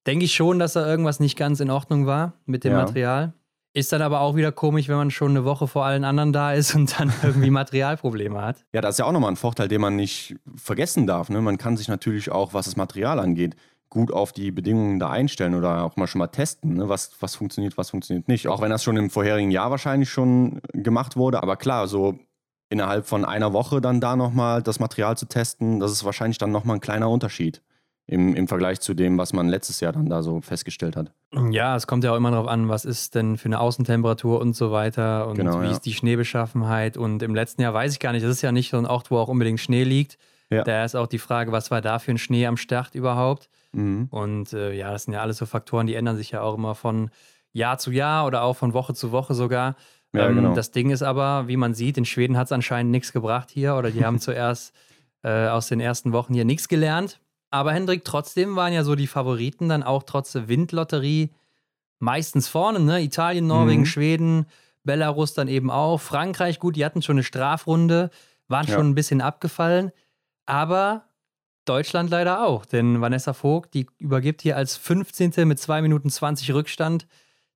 denke 0.05 0.25
ich 0.25 0.35
schon, 0.35 0.59
dass 0.59 0.73
da 0.73 0.87
irgendwas 0.87 1.19
nicht 1.19 1.35
ganz 1.35 1.59
in 1.59 1.71
Ordnung 1.71 2.05
war 2.05 2.33
mit 2.45 2.63
dem 2.63 2.73
ja. 2.73 2.77
Material. 2.77 3.33
Ist 3.73 3.91
dann 3.91 4.03
aber 4.03 4.21
auch 4.21 4.35
wieder 4.35 4.51
komisch, 4.51 4.87
wenn 4.87 4.97
man 4.97 5.09
schon 5.09 5.31
eine 5.31 5.45
Woche 5.45 5.67
vor 5.67 5.83
allen 5.83 6.03
anderen 6.03 6.31
da 6.31 6.53
ist 6.53 6.75
und 6.75 6.99
dann 6.99 7.11
irgendwie 7.23 7.49
Materialprobleme 7.49 8.39
hat. 8.39 8.63
Ja, 8.71 8.81
das 8.81 8.95
ist 8.95 8.99
ja 8.99 9.05
auch 9.05 9.11
nochmal 9.11 9.31
ein 9.31 9.35
Vorteil, 9.35 9.67
den 9.67 9.81
man 9.81 9.95
nicht 9.95 10.35
vergessen 10.55 11.07
darf. 11.07 11.29
Ne? 11.29 11.41
Man 11.41 11.57
kann 11.57 11.75
sich 11.75 11.87
natürlich 11.87 12.29
auch, 12.29 12.53
was 12.53 12.65
das 12.65 12.75
Material 12.75 13.19
angeht, 13.19 13.55
gut 13.89 14.13
auf 14.13 14.31
die 14.31 14.51
Bedingungen 14.51 14.99
da 14.99 15.09
einstellen 15.09 15.55
oder 15.55 15.83
auch 15.83 15.95
mal 15.95 16.05
schon 16.05 16.19
mal 16.19 16.27
testen, 16.27 16.75
ne? 16.75 16.87
was, 16.87 17.13
was 17.19 17.33
funktioniert, 17.33 17.79
was 17.79 17.89
funktioniert 17.89 18.27
nicht. 18.27 18.47
Auch 18.47 18.61
wenn 18.61 18.69
das 18.69 18.83
schon 18.83 18.95
im 18.95 19.09
vorherigen 19.09 19.49
Jahr 19.49 19.71
wahrscheinlich 19.71 20.11
schon 20.11 20.61
gemacht 20.73 21.17
wurde. 21.17 21.41
Aber 21.41 21.57
klar, 21.57 21.87
so 21.87 22.19
innerhalb 22.69 23.05
von 23.07 23.25
einer 23.25 23.53
Woche 23.53 23.81
dann 23.81 23.99
da 23.99 24.15
nochmal 24.15 24.61
das 24.61 24.79
Material 24.79 25.17
zu 25.17 25.25
testen, 25.25 25.79
das 25.79 25.91
ist 25.91 26.03
wahrscheinlich 26.03 26.37
dann 26.37 26.51
nochmal 26.51 26.77
ein 26.77 26.81
kleiner 26.81 27.09
Unterschied 27.09 27.61
im, 28.05 28.35
im 28.35 28.47
Vergleich 28.47 28.79
zu 28.79 28.93
dem, 28.93 29.17
was 29.17 29.33
man 29.33 29.47
letztes 29.47 29.79
Jahr 29.79 29.91
dann 29.91 30.09
da 30.09 30.23
so 30.23 30.41
festgestellt 30.41 30.95
hat. 30.95 31.11
Ja, 31.51 31.75
es 31.75 31.85
kommt 31.85 32.03
ja 32.03 32.11
auch 32.11 32.15
immer 32.15 32.31
darauf 32.31 32.47
an, 32.47 32.67
was 32.67 32.85
ist 32.85 33.13
denn 33.13 33.37
für 33.37 33.45
eine 33.45 33.59
Außentemperatur 33.59 34.41
und 34.41 34.55
so 34.55 34.71
weiter 34.71 35.27
und 35.27 35.35
genau, 35.35 35.61
wie 35.61 35.65
ja. 35.65 35.71
ist 35.71 35.81
die 35.81 35.93
Schneebeschaffenheit. 35.93 36.97
Und 36.97 37.21
im 37.21 37.35
letzten 37.35 37.61
Jahr 37.61 37.73
weiß 37.73 37.93
ich 37.93 37.99
gar 37.99 38.11
nicht, 38.11 38.23
das 38.23 38.31
ist 38.31 38.41
ja 38.41 38.51
nicht 38.51 38.71
so 38.71 38.77
ein 38.77 38.87
Ort, 38.87 39.11
wo 39.11 39.17
auch 39.17 39.27
unbedingt 39.27 39.59
Schnee 39.59 39.83
liegt. 39.83 40.17
Ja. 40.49 40.63
Da 40.63 40.83
ist 40.83 40.95
auch 40.95 41.05
die 41.05 41.19
Frage, 41.19 41.51
was 41.51 41.69
war 41.69 41.81
da 41.81 41.99
für 41.99 42.09
ein 42.09 42.17
Schnee 42.17 42.47
am 42.47 42.57
Start 42.57 42.95
überhaupt? 42.95 43.49
Mhm. 43.73 44.07
Und 44.09 44.53
äh, 44.53 44.73
ja, 44.73 44.91
das 44.91 45.03
sind 45.03 45.13
ja 45.13 45.21
alles 45.21 45.37
so 45.37 45.45
Faktoren, 45.45 45.85
die 45.85 45.93
ändern 45.93 46.17
sich 46.17 46.31
ja 46.31 46.41
auch 46.41 46.55
immer 46.55 46.73
von 46.73 47.11
Jahr 47.51 47.77
zu 47.77 47.91
Jahr 47.91 48.25
oder 48.25 48.41
auch 48.41 48.55
von 48.55 48.73
Woche 48.73 48.95
zu 48.95 49.11
Woche 49.11 49.35
sogar. 49.35 49.75
Ja, 50.13 50.27
ähm, 50.27 50.35
genau. 50.35 50.55
Das 50.55 50.71
Ding 50.71 50.89
ist 50.89 51.03
aber, 51.03 51.47
wie 51.47 51.57
man 51.57 51.73
sieht, 51.73 51.97
in 51.97 52.05
Schweden 52.05 52.37
hat 52.37 52.47
es 52.47 52.51
anscheinend 52.51 52.91
nichts 52.91 53.13
gebracht 53.13 53.49
hier 53.51 53.75
oder 53.75 53.91
die 53.91 54.05
haben 54.05 54.19
zuerst 54.19 54.73
äh, 55.23 55.47
aus 55.47 55.67
den 55.67 55.79
ersten 55.79 56.11
Wochen 56.11 56.33
hier 56.33 56.45
nichts 56.45 56.67
gelernt. 56.67 57.19
Aber 57.51 57.73
Hendrik, 57.73 58.05
trotzdem 58.05 58.55
waren 58.55 58.73
ja 58.73 58.83
so 58.83 58.95
die 58.95 59.07
Favoriten 59.07 59.69
dann 59.69 59.83
auch 59.83 60.03
trotz 60.03 60.31
der 60.31 60.47
Windlotterie 60.47 61.31
meistens 61.99 62.47
vorne, 62.47 62.79
ne? 62.79 63.01
Italien, 63.01 63.47
Norwegen, 63.47 63.81
mhm. 63.81 63.85
Schweden, 63.85 64.45
Belarus 64.83 65.33
dann 65.33 65.47
eben 65.47 65.69
auch. 65.71 65.99
Frankreich, 65.99 66.59
gut, 66.59 66.75
die 66.75 66.85
hatten 66.85 67.01
schon 67.01 67.15
eine 67.15 67.23
Strafrunde, 67.23 68.09
waren 68.47 68.67
ja. 68.67 68.75
schon 68.75 68.89
ein 68.89 68.95
bisschen 68.95 69.21
abgefallen. 69.21 69.91
Aber 70.45 71.03
Deutschland 71.65 72.09
leider 72.09 72.45
auch, 72.45 72.65
denn 72.65 73.01
Vanessa 73.01 73.33
Vogt, 73.33 73.73
die 73.73 73.87
übergibt 73.97 74.41
hier 74.41 74.55
als 74.55 74.77
15. 74.77 75.47
mit 75.47 75.59
2 75.59 75.81
Minuten 75.81 76.09
20 76.09 76.53
Rückstand 76.53 77.07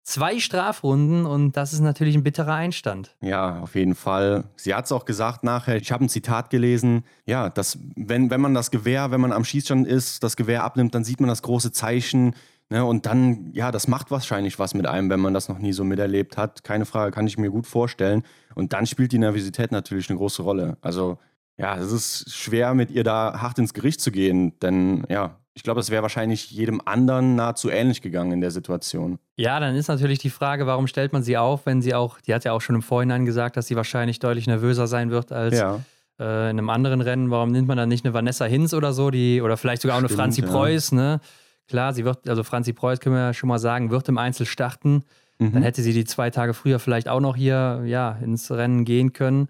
zwei 0.04 0.40
Strafrunden 0.40 1.26
und 1.26 1.58
das 1.58 1.74
ist 1.74 1.80
natürlich 1.80 2.16
ein 2.16 2.24
bitterer 2.24 2.54
Einstand. 2.54 3.16
Ja, 3.22 3.60
auf 3.60 3.76
jeden 3.76 3.96
Fall. 3.96 4.44
Sie 4.56 4.74
hat 4.76 4.86
es 4.86 4.92
auch 4.92 5.06
gesagt 5.06 5.44
nachher, 5.44 5.78
ich 5.78 5.92
habe 5.92 6.06
ein 6.06 6.10
Zitat 6.10 6.50
gelesen, 6.50 7.04
ja, 7.26 7.50
dass 7.50 7.80
wenn, 7.96 8.30
wenn 8.30 8.42
man 8.42 8.54
das 8.54 8.70
Gewehr, 8.72 9.12
wenn 9.12 9.22
man 9.22 9.32
am 9.32 9.46
Schießstand 9.46 9.88
ist, 9.88 10.24
das 10.24 10.36
Gewehr 10.36 10.64
abnimmt, 10.64 10.94
dann 10.94 11.04
sieht 11.04 11.20
man 11.20 11.30
das 11.30 11.42
große 11.42 11.72
Zeichen, 11.72 12.36
Ne, 12.70 12.84
und 12.84 13.06
dann, 13.06 13.52
ja, 13.54 13.72
das 13.72 13.88
macht 13.88 14.10
wahrscheinlich 14.10 14.58
was 14.58 14.74
mit 14.74 14.88
einem, 14.88 15.10
wenn 15.10 15.20
man 15.20 15.34
das 15.34 15.48
noch 15.50 15.60
nie 15.60 15.74
so 15.74 15.84
miterlebt 15.84 16.38
hat. 16.38 16.64
Keine 16.64 16.86
Frage, 16.86 17.12
kann 17.12 17.28
ich 17.28 17.38
mir 17.38 17.52
gut 17.52 17.68
vorstellen. 17.68 18.24
Und 18.56 18.74
dann 18.74 18.88
spielt 18.88 19.12
die 19.12 19.20
Nervosität 19.20 19.72
natürlich 19.72 20.10
eine 20.10 20.18
große 20.18 20.42
Rolle. 20.42 20.78
Also, 20.82 21.20
ja, 21.58 21.78
es 21.78 21.92
ist 21.92 22.34
schwer, 22.34 22.74
mit 22.74 22.90
ihr 22.90 23.04
da 23.04 23.40
hart 23.42 23.60
ins 23.60 23.76
Gericht 23.76 24.02
zu 24.02 24.12
gehen, 24.12 24.58
denn 24.62 25.06
ja, 25.08 25.38
ich 25.56 25.64
glaube, 25.64 25.80
es 25.80 25.90
wäre 25.90 26.02
wahrscheinlich 26.02 26.52
jedem 26.52 26.82
anderen 26.86 27.36
nahezu 27.36 27.70
ähnlich 27.70 28.02
gegangen 28.02 28.32
in 28.32 28.42
der 28.42 28.52
Situation. 28.52 29.20
Ja, 29.38 29.60
dann 29.60 29.76
ist 29.76 29.88
natürlich 29.88 30.20
die 30.20 30.30
Frage, 30.30 30.66
warum 30.66 30.88
stellt 30.88 31.14
man 31.14 31.24
sie 31.24 31.38
auf, 31.38 31.66
wenn 31.66 31.82
sie 31.82 31.94
auch, 31.94 32.20
die 32.22 32.34
hat 32.34 32.44
ja 32.44 32.54
auch 32.54 32.62
schon 32.62 32.76
im 32.76 32.82
Vorhinein 32.82 33.26
gesagt, 33.26 33.58
dass 33.58 33.68
sie 33.68 33.76
wahrscheinlich 33.76 34.20
deutlich 34.20 34.48
nervöser 34.48 34.88
sein 34.88 35.12
wird 35.12 35.32
als 35.32 35.58
Ja, 35.58 35.80
äh, 36.20 36.50
in 36.50 36.58
einem 36.58 36.70
anderen 36.70 37.02
Rennen. 37.02 37.32
Warum 37.32 37.52
nimmt 37.52 37.68
man 37.68 37.78
dann 37.78 37.90
nicht 37.90 38.06
eine 38.06 38.14
Vanessa 38.14 38.46
Hinz 38.46 38.74
oder 38.74 38.94
so, 38.94 39.12
die, 39.12 39.42
oder 39.42 39.58
vielleicht 39.58 39.82
sogar 39.82 39.96
auch 39.96 40.00
eine 40.00 40.08
Stimmt, 40.08 40.22
Franzi 40.22 40.42
ja. 40.42 40.48
Preuß, 40.48 40.92
ne? 40.94 41.20
Klar, 41.68 41.94
sie 41.94 42.06
wird, 42.06 42.28
also 42.28 42.44
Franzi 42.44 42.74
Preuß 42.74 43.00
können 43.00 43.16
wir 43.16 43.22
ja 43.22 43.34
schon 43.34 43.48
mal 43.48 43.60
sagen, 43.60 43.90
wird 43.90 44.10
im 44.10 44.18
Einzel 44.18 44.46
starten. 44.46 45.04
Mhm. 45.40 45.54
Dann 45.54 45.64
hätte 45.64 45.82
sie 45.82 45.94
die 45.94 46.06
zwei 46.06 46.30
Tage 46.30 46.54
früher 46.54 46.80
vielleicht 46.80 47.08
auch 47.08 47.20
noch 47.20 47.36
hier 47.36 47.84
ja, 47.86 48.18
ins 48.22 48.52
Rennen 48.52 48.86
gehen 48.86 49.14
können. 49.14 49.48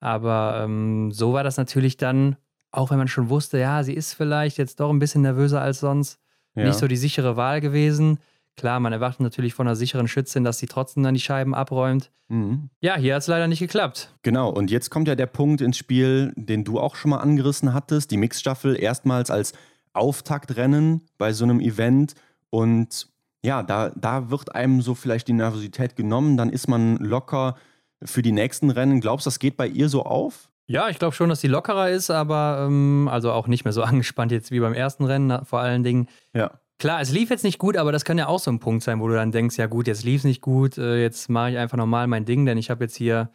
Aber 0.00 0.60
ähm, 0.62 1.10
so 1.12 1.32
war 1.32 1.42
das 1.42 1.56
natürlich 1.56 1.96
dann, 1.96 2.36
auch 2.76 2.90
wenn 2.90 2.98
man 2.98 3.08
schon 3.08 3.28
wusste, 3.28 3.58
ja, 3.58 3.82
sie 3.82 3.94
ist 3.94 4.14
vielleicht 4.14 4.58
jetzt 4.58 4.80
doch 4.80 4.90
ein 4.90 4.98
bisschen 4.98 5.22
nervöser 5.22 5.60
als 5.60 5.80
sonst, 5.80 6.18
ja. 6.54 6.64
nicht 6.64 6.78
so 6.78 6.88
die 6.88 6.96
sichere 6.96 7.36
Wahl 7.36 7.60
gewesen. 7.60 8.18
Klar, 8.56 8.80
man 8.80 8.92
erwartet 8.92 9.20
natürlich 9.20 9.54
von 9.54 9.66
einer 9.66 9.76
sicheren 9.76 10.08
Schützin, 10.08 10.42
dass 10.42 10.58
sie 10.58 10.66
trotzdem 10.66 11.02
dann 11.02 11.14
die 11.14 11.20
Scheiben 11.20 11.54
abräumt. 11.54 12.10
Mhm. 12.28 12.70
Ja, 12.80 12.96
hier 12.96 13.14
hat 13.14 13.22
es 13.22 13.28
leider 13.28 13.48
nicht 13.48 13.58
geklappt. 13.58 14.14
Genau, 14.22 14.50
und 14.50 14.70
jetzt 14.70 14.90
kommt 14.90 15.08
ja 15.08 15.14
der 15.14 15.26
Punkt 15.26 15.60
ins 15.60 15.76
Spiel, 15.76 16.32
den 16.36 16.64
du 16.64 16.80
auch 16.80 16.96
schon 16.96 17.10
mal 17.10 17.18
angerissen 17.18 17.74
hattest. 17.74 18.10
Die 18.10 18.16
Mixstaffel 18.16 18.80
erstmals 18.80 19.30
als 19.30 19.52
Auftaktrennen 19.92 21.02
bei 21.18 21.32
so 21.32 21.44
einem 21.44 21.60
Event. 21.60 22.14
Und 22.48 23.08
ja, 23.42 23.62
da, 23.62 23.90
da 23.90 24.30
wird 24.30 24.54
einem 24.54 24.80
so 24.80 24.94
vielleicht 24.94 25.28
die 25.28 25.34
Nervosität 25.34 25.94
genommen, 25.94 26.36
dann 26.36 26.50
ist 26.50 26.68
man 26.68 26.96
locker 26.96 27.56
für 28.02 28.22
die 28.22 28.32
nächsten 28.32 28.70
Rennen. 28.70 29.00
Glaubst 29.00 29.26
du, 29.26 29.28
das 29.28 29.38
geht 29.38 29.56
bei 29.56 29.66
ihr 29.66 29.88
so 29.88 30.02
auf? 30.02 30.50
Ja, 30.68 30.88
ich 30.88 30.98
glaube 30.98 31.14
schon, 31.14 31.28
dass 31.28 31.40
die 31.40 31.46
lockerer 31.48 31.90
ist, 31.90 32.10
aber 32.10 32.64
ähm, 32.66 33.08
also 33.10 33.32
auch 33.32 33.46
nicht 33.46 33.64
mehr 33.64 33.72
so 33.72 33.82
angespannt 33.84 34.32
jetzt 34.32 34.50
wie 34.50 34.60
beim 34.60 34.74
ersten 34.74 35.04
Rennen, 35.04 35.44
vor 35.44 35.60
allen 35.60 35.82
Dingen. 35.84 36.08
Ja. 36.34 36.50
Klar, 36.78 37.00
es 37.00 37.10
lief 37.10 37.30
jetzt 37.30 37.44
nicht 37.44 37.58
gut, 37.58 37.76
aber 37.76 37.90
das 37.92 38.04
kann 38.04 38.18
ja 38.18 38.26
auch 38.26 38.38
so 38.40 38.50
ein 38.50 38.58
Punkt 38.58 38.82
sein, 38.82 39.00
wo 39.00 39.08
du 39.08 39.14
dann 39.14 39.32
denkst, 39.32 39.56
ja 39.56 39.66
gut, 39.66 39.86
jetzt 39.86 40.04
lief 40.04 40.20
es 40.20 40.24
nicht 40.24 40.42
gut, 40.42 40.76
äh, 40.76 41.00
jetzt 41.00 41.30
mache 41.30 41.52
ich 41.52 41.58
einfach 41.58 41.78
normal 41.78 42.06
mein 42.06 42.24
Ding, 42.26 42.44
denn 42.44 42.58
ich 42.58 42.68
habe 42.68 42.84
jetzt 42.84 42.96
hier, 42.96 43.30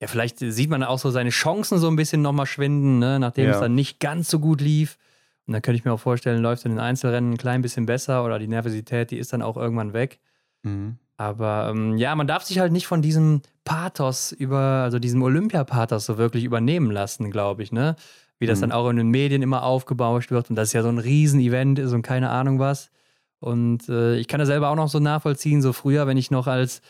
ja, 0.00 0.06
vielleicht 0.06 0.38
sieht 0.38 0.70
man 0.70 0.84
auch 0.84 0.98
so 1.00 1.10
seine 1.10 1.30
Chancen 1.30 1.78
so 1.78 1.88
ein 1.88 1.96
bisschen 1.96 2.22
nochmal 2.22 2.46
schwinden, 2.46 3.00
ne, 3.00 3.18
nachdem 3.18 3.46
Ja. 3.46 3.54
es 3.54 3.60
dann 3.60 3.74
nicht 3.74 3.98
ganz 3.98 4.30
so 4.30 4.38
gut 4.38 4.60
lief. 4.60 4.98
Und 5.46 5.54
dann 5.54 5.62
könnte 5.62 5.78
ich 5.78 5.84
mir 5.84 5.92
auch 5.92 5.98
vorstellen, 5.98 6.42
läuft 6.42 6.64
in 6.64 6.70
den 6.72 6.78
Einzelrennen 6.78 7.32
ein 7.32 7.36
klein 7.38 7.60
bisschen 7.60 7.86
besser 7.86 8.24
oder 8.24 8.38
die 8.38 8.46
Nervosität, 8.46 9.10
die 9.10 9.18
ist 9.18 9.32
dann 9.32 9.42
auch 9.42 9.56
irgendwann 9.56 9.92
weg. 9.92 10.20
Mhm. 10.62 10.98
Aber 11.20 11.68
ähm, 11.70 11.98
ja, 11.98 12.14
man 12.14 12.26
darf 12.26 12.44
sich 12.44 12.60
halt 12.60 12.72
nicht 12.72 12.86
von 12.86 13.02
diesem 13.02 13.42
Pathos 13.66 14.32
über, 14.32 14.58
also 14.84 14.98
diesem 14.98 15.22
Olympia-Pathos 15.22 16.06
so 16.06 16.16
wirklich 16.16 16.44
übernehmen 16.44 16.90
lassen, 16.90 17.30
glaube 17.30 17.62
ich, 17.62 17.72
ne? 17.72 17.94
Wie 18.38 18.46
das 18.46 18.56
Mhm. 18.60 18.62
dann 18.62 18.72
auch 18.72 18.88
in 18.88 18.96
den 18.96 19.08
Medien 19.08 19.42
immer 19.42 19.62
aufgebauscht 19.62 20.30
wird 20.30 20.48
und 20.48 20.56
das 20.56 20.72
ja 20.72 20.80
so 20.82 20.88
ein 20.88 20.96
Riesen-Event 20.96 21.78
ist 21.78 21.92
und 21.92 22.00
keine 22.00 22.30
Ahnung 22.30 22.58
was. 22.58 22.90
Und 23.38 23.86
äh, 23.90 24.16
ich 24.16 24.28
kann 24.28 24.38
das 24.38 24.48
selber 24.48 24.70
auch 24.70 24.76
noch 24.76 24.88
so 24.88 24.98
nachvollziehen, 24.98 25.60
so 25.60 25.74
früher, 25.74 26.06
wenn 26.06 26.16
ich 26.16 26.30
noch 26.30 26.46
als 26.46 26.80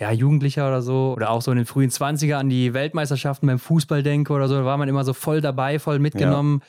ja, 0.00 0.12
Jugendlicher 0.12 0.68
oder 0.68 0.82
so 0.82 1.12
oder 1.16 1.30
auch 1.30 1.42
so 1.42 1.50
in 1.50 1.56
den 1.56 1.66
frühen 1.66 1.90
20er 1.90 2.34
an 2.34 2.48
die 2.48 2.72
Weltmeisterschaften 2.72 3.48
beim 3.48 3.58
Fußball 3.58 4.04
denke 4.04 4.32
oder 4.32 4.46
so, 4.46 4.54
da 4.54 4.64
war 4.64 4.76
man 4.76 4.88
immer 4.88 5.02
so 5.02 5.14
voll 5.14 5.40
dabei, 5.40 5.80
voll 5.80 5.98
mitgenommen. 5.98 6.62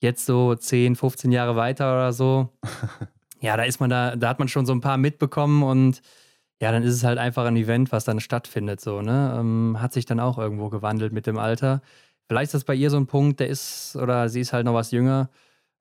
Jetzt 0.00 0.24
so 0.24 0.54
10, 0.54 0.96
15 0.96 1.32
Jahre 1.32 1.54
weiter 1.54 1.92
oder 1.92 2.14
so. 2.14 2.48
ja, 3.42 3.58
da 3.58 3.64
ist 3.64 3.78
man 3.78 3.90
da, 3.90 4.16
da 4.16 4.30
hat 4.30 4.38
man 4.38 4.48
schon 4.48 4.64
so 4.64 4.72
ein 4.72 4.80
paar 4.80 4.96
mitbekommen 4.96 5.62
und 5.62 6.00
ja, 6.62 6.70
dann 6.70 6.84
ist 6.84 6.94
es 6.94 7.02
halt 7.02 7.18
einfach 7.18 7.44
ein 7.44 7.56
Event, 7.56 7.90
was 7.90 8.04
dann 8.04 8.20
stattfindet, 8.20 8.80
so, 8.80 9.02
ne? 9.02 9.36
Ähm, 9.36 9.78
hat 9.80 9.92
sich 9.92 10.06
dann 10.06 10.20
auch 10.20 10.38
irgendwo 10.38 10.68
gewandelt 10.68 11.12
mit 11.12 11.26
dem 11.26 11.36
Alter. 11.36 11.82
Vielleicht 12.28 12.50
ist 12.50 12.54
das 12.54 12.64
bei 12.64 12.76
ihr 12.76 12.88
so 12.88 12.98
ein 12.98 13.08
Punkt, 13.08 13.40
der 13.40 13.48
ist, 13.48 13.96
oder 13.96 14.28
sie 14.28 14.40
ist 14.40 14.52
halt 14.52 14.64
noch 14.64 14.74
was 14.74 14.92
jünger, 14.92 15.28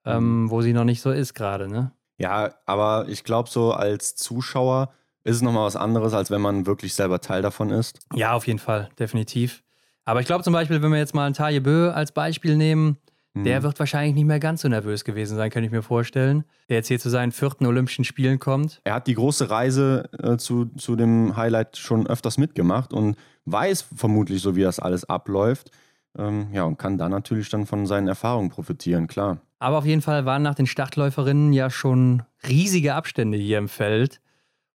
ähm, 0.06 0.50
wo 0.50 0.64
sie 0.64 0.74
noch 0.74 0.84
nicht 0.84 1.00
so 1.00 1.12
ist 1.12 1.36
gerade, 1.36 1.68
ne? 1.68 1.92
Ja, 2.18 2.56
aber 2.66 3.06
ich 3.10 3.24
glaube, 3.24 3.48
so 3.48 3.74
als 3.74 4.16
Zuschauer 4.16 4.92
ist 5.24 5.36
es 5.36 5.42
nochmal 5.44 5.68
was 5.68 5.76
anderes, 5.76 6.16
als 6.16 6.32
wenn 6.32 6.42
man 6.42 6.66
wirklich 6.66 6.96
selber 6.96 7.22
Teil 7.22 7.44
davon 7.44 7.70
ist. 7.70 8.00
Ja, 8.16 8.34
auf 8.34 8.48
jeden 8.48 8.58
Fall, 8.58 8.90
definitiv. 8.98 9.62
Aber 10.04 10.20
ich 10.20 10.26
glaube 10.26 10.44
zum 10.44 10.54
Beispiel, 10.54 10.82
wenn 10.82 10.92
wir 10.92 10.98
jetzt 10.98 11.14
mal 11.14 11.26
einen 11.26 11.36
Taille 11.36 11.62
Bö 11.62 11.92
als 11.92 12.12
Beispiel 12.12 12.58
nehmen, 12.58 12.98
Mhm. 13.34 13.46
der 13.46 13.64
wird 13.64 13.80
wahrscheinlich 13.80 14.14
nicht 14.14 14.26
mehr 14.26 14.40
ganz 14.42 14.62
so 14.62 14.68
nervös 14.68 15.06
gewesen 15.06 15.38
sein, 15.38 15.50
kann 15.50 15.64
ich 15.64 15.72
mir 15.72 15.82
vorstellen. 15.84 16.44
Der 16.70 16.78
jetzt 16.78 16.88
hier 16.90 17.00
zu 17.00 17.10
seinen 17.10 17.32
vierten 17.32 17.66
Olympischen 17.66 18.04
Spielen 18.04 18.40
kommt. 18.40 18.82
er 18.84 18.96
hat 18.96 19.08
die 19.08 19.14
große 19.16 19.50
Reise 19.50 20.10
äh, 20.22 20.36
zu, 20.38 20.66
zu 20.78 20.96
dem 20.98 21.38
Highlight 21.38 21.78
schon 21.78 22.08
öfters 22.08 22.38
mitgemacht 22.38 22.92
und 22.94 23.16
weiß 23.46 23.86
vermutlich 23.96 24.42
so, 24.42 24.56
wie 24.58 24.64
das 24.64 24.80
alles 24.80 25.06
abläuft. 25.06 25.72
Ähm, 26.18 26.48
ja, 26.52 26.64
und 26.64 26.78
kann 26.78 26.98
da 26.98 27.08
natürlich 27.08 27.50
dann 27.50 27.66
von 27.66 27.86
seinen 27.88 28.10
Erfahrungen 28.10 28.50
profitieren, 28.50 29.08
klar. 29.08 29.38
Aber 29.60 29.78
auf 29.78 29.86
jeden 29.86 30.02
Fall 30.02 30.26
waren 30.26 30.42
nach 30.44 30.56
den 30.56 30.68
Startläuferinnen 30.68 31.54
ja 31.54 31.70
schon 31.70 32.24
riesige 32.48 32.96
Abstände 32.96 33.38
hier 33.38 33.60
im 33.60 33.70
Feld. 33.70 34.20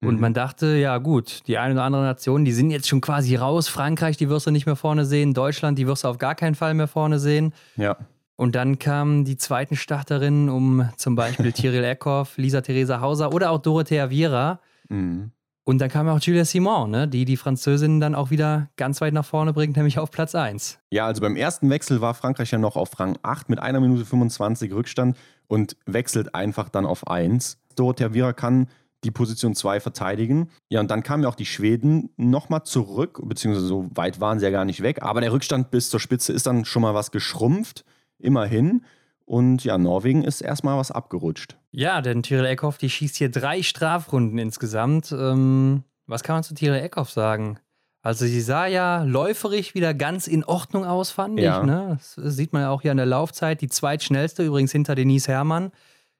Und 0.00 0.16
Mhm. 0.16 0.20
man 0.20 0.34
dachte, 0.34 0.76
ja 0.76 0.98
gut, 0.98 1.40
die 1.48 1.58
eine 1.58 1.74
oder 1.74 1.82
andere 1.84 2.02
Nation, 2.02 2.44
die 2.44 2.52
sind 2.52 2.70
jetzt 2.70 2.86
schon 2.86 3.00
quasi 3.00 3.34
raus. 3.34 3.66
Frankreich, 3.68 4.16
die 4.16 4.28
wirst 4.28 4.46
du 4.46 4.50
nicht 4.52 4.66
mehr 4.66 4.76
vorne 4.76 5.06
sehen. 5.06 5.34
Deutschland, 5.34 5.78
die 5.78 5.86
wirst 5.88 6.04
du 6.04 6.08
auf 6.08 6.18
gar 6.18 6.34
keinen 6.36 6.54
Fall 6.54 6.74
mehr 6.74 6.86
vorne 6.88 7.18
sehen. 7.18 7.52
Ja, 7.76 7.96
Und 8.36 8.54
dann 8.54 8.78
kamen 8.78 9.24
die 9.24 9.36
zweiten 9.36 9.76
Starterinnen, 9.76 10.48
um 10.48 10.88
zum 10.96 11.14
Beispiel 11.14 11.52
Tyrell 11.52 11.84
Eckhoff, 11.84 12.36
Lisa 12.36 12.60
Theresa 12.60 13.00
Hauser 13.00 13.32
oder 13.32 13.50
auch 13.50 13.58
Dorothea 13.58 14.10
Viera. 14.10 14.60
mhm. 14.88 15.30
Und 15.66 15.78
dann 15.78 15.88
kam 15.88 16.06
auch 16.10 16.20
Julia 16.20 16.44
Simon, 16.44 16.90
ne, 16.90 17.08
die 17.08 17.24
die 17.24 17.38
Französinnen 17.38 17.98
dann 17.98 18.14
auch 18.14 18.30
wieder 18.30 18.68
ganz 18.76 19.00
weit 19.00 19.14
nach 19.14 19.24
vorne 19.24 19.54
bringt, 19.54 19.76
nämlich 19.76 19.98
auf 19.98 20.10
Platz 20.10 20.34
1. 20.34 20.78
ja, 20.90 21.06
also 21.06 21.22
beim 21.22 21.36
ersten 21.36 21.70
Wechsel 21.70 22.02
war 22.02 22.12
Frankreich 22.12 22.50
ja 22.50 22.58
noch 22.58 22.76
auf 22.76 23.00
Rang 23.00 23.18
8 23.22 23.48
mit 23.48 23.60
einer 23.60 23.80
Minute 23.80 24.04
25 24.04 24.74
Rückstand 24.74 25.16
und 25.46 25.76
wechselt 25.86 26.34
einfach 26.34 26.68
dann 26.68 26.84
auf 26.84 27.08
1. 27.08 27.56
Dorothea 27.76 28.12
Viera 28.12 28.34
kann 28.34 28.68
die 29.04 29.10
Position 29.10 29.54
2 29.54 29.80
verteidigen. 29.80 30.50
Ja, 30.68 30.80
und 30.80 30.90
dann 30.90 31.02
kamen 31.02 31.22
ja 31.22 31.28
auch 31.30 31.34
die 31.34 31.46
Schweden 31.46 32.10
nochmal 32.16 32.64
zurück, 32.64 33.20
beziehungsweise 33.24 33.66
so 33.66 33.88
weit 33.94 34.20
waren 34.20 34.38
sie 34.38 34.44
ja 34.44 34.50
gar 34.50 34.64
nicht 34.64 34.82
weg. 34.82 35.02
Aber 35.02 35.20
der 35.20 35.32
Rückstand 35.32 35.70
bis 35.70 35.90
zur 35.90 36.00
Spitze 36.00 36.32
ist 36.32 36.46
dann 36.46 36.64
schon 36.64 36.82
mal 36.82 36.94
was 36.94 37.10
geschrumpft, 37.10 37.84
immerhin. 38.24 38.84
Und 39.26 39.64
ja, 39.64 39.78
Norwegen 39.78 40.22
ist 40.22 40.40
erstmal 40.42 40.76
was 40.76 40.90
abgerutscht. 40.90 41.56
Ja, 41.70 42.02
denn 42.02 42.22
Tyrell 42.22 42.44
Eckhoff, 42.46 42.76
die 42.78 42.90
schießt 42.90 43.16
hier 43.16 43.30
drei 43.30 43.62
Strafrunden 43.62 44.38
insgesamt. 44.38 45.12
Ähm, 45.12 45.82
was 46.06 46.22
kann 46.22 46.36
man 46.36 46.42
zu 46.42 46.54
Tyrell 46.54 46.82
Eckhoff 46.82 47.10
sagen? 47.10 47.58
Also 48.02 48.26
sie 48.26 48.42
sah 48.42 48.66
ja 48.66 49.02
läuferig 49.02 49.74
wieder 49.74 49.94
ganz 49.94 50.26
in 50.26 50.44
Ordnung 50.44 50.84
aus, 50.84 51.10
fand 51.10 51.40
Ja. 51.40 51.60
ich. 51.60 51.66
Ne? 51.66 51.96
Das 51.98 52.36
sieht 52.36 52.52
man 52.52 52.60
ja 52.62 52.70
auch 52.70 52.82
hier 52.82 52.90
an 52.90 52.98
der 52.98 53.06
Laufzeit. 53.06 53.62
Die 53.62 53.68
zweitschnellste 53.68 54.44
übrigens 54.44 54.72
hinter 54.72 54.94
Denise 54.94 55.28
Herrmann. 55.28 55.72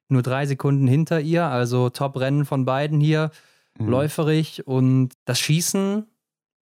Nur 0.08 0.22
drei 0.22 0.46
Sekunden 0.46 0.86
hinter 0.86 1.20
ihr. 1.20 1.44
Also 1.44 1.90
Top-Rennen 1.90 2.46
von 2.46 2.64
beiden 2.64 3.00
hier. 3.00 3.30
Mhm. 3.78 3.88
Läuferig. 3.88 4.66
Und 4.66 5.10
das 5.26 5.38
Schießen 5.40 6.06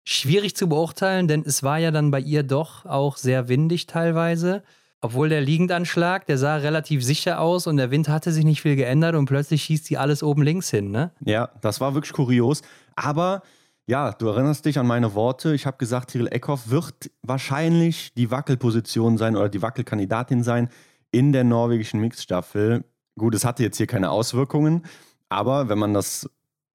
schwierig 0.05 0.55
zu 0.55 0.69
beurteilen, 0.69 1.27
denn 1.27 1.43
es 1.45 1.63
war 1.63 1.79
ja 1.79 1.91
dann 1.91 2.11
bei 2.11 2.21
ihr 2.21 2.43
doch 2.43 2.85
auch 2.85 3.17
sehr 3.17 3.49
windig 3.49 3.87
teilweise. 3.87 4.63
Obwohl 5.01 5.29
der 5.29 5.41
Liegendanschlag, 5.41 6.25
der 6.25 6.37
sah 6.37 6.57
relativ 6.57 7.03
sicher 7.03 7.39
aus 7.39 7.67
und 7.67 7.77
der 7.77 7.89
Wind 7.89 8.09
hatte 8.09 8.33
sich 8.33 8.43
nicht 8.43 8.61
viel 8.61 8.75
geändert 8.75 9.15
und 9.15 9.25
plötzlich 9.25 9.63
schießt 9.63 9.85
sie 9.85 9.97
alles 9.97 10.23
oben 10.23 10.41
links 10.41 10.69
hin, 10.69 10.91
ne? 10.91 11.11
Ja, 11.23 11.49
das 11.61 11.79
war 11.79 11.93
wirklich 11.93 12.11
kurios. 12.11 12.61
Aber 12.95 13.41
ja, 13.87 14.11
du 14.11 14.27
erinnerst 14.27 14.65
dich 14.65 14.77
an 14.77 14.85
meine 14.85 15.15
Worte. 15.15 15.53
Ich 15.55 15.65
habe 15.65 15.77
gesagt, 15.77 16.11
Tyrell 16.11 16.27
Eckhoff 16.27 16.69
wird 16.69 17.09
wahrscheinlich 17.21 18.13
die 18.13 18.29
Wackelposition 18.29 19.17
sein 19.17 19.35
oder 19.37 19.47
die 19.49 19.61
Wackelkandidatin 19.61 20.43
sein 20.43 20.69
in 21.11 21.31
der 21.31 21.45
norwegischen 21.45 22.01
Mixstaffel. 22.01 22.83
Gut, 23.17 23.33
es 23.35 23.45
hatte 23.45 23.63
jetzt 23.63 23.77
hier 23.77 23.87
keine 23.87 24.11
Auswirkungen, 24.11 24.83
aber 25.29 25.69
wenn 25.69 25.79
man 25.79 25.93
das 25.93 26.29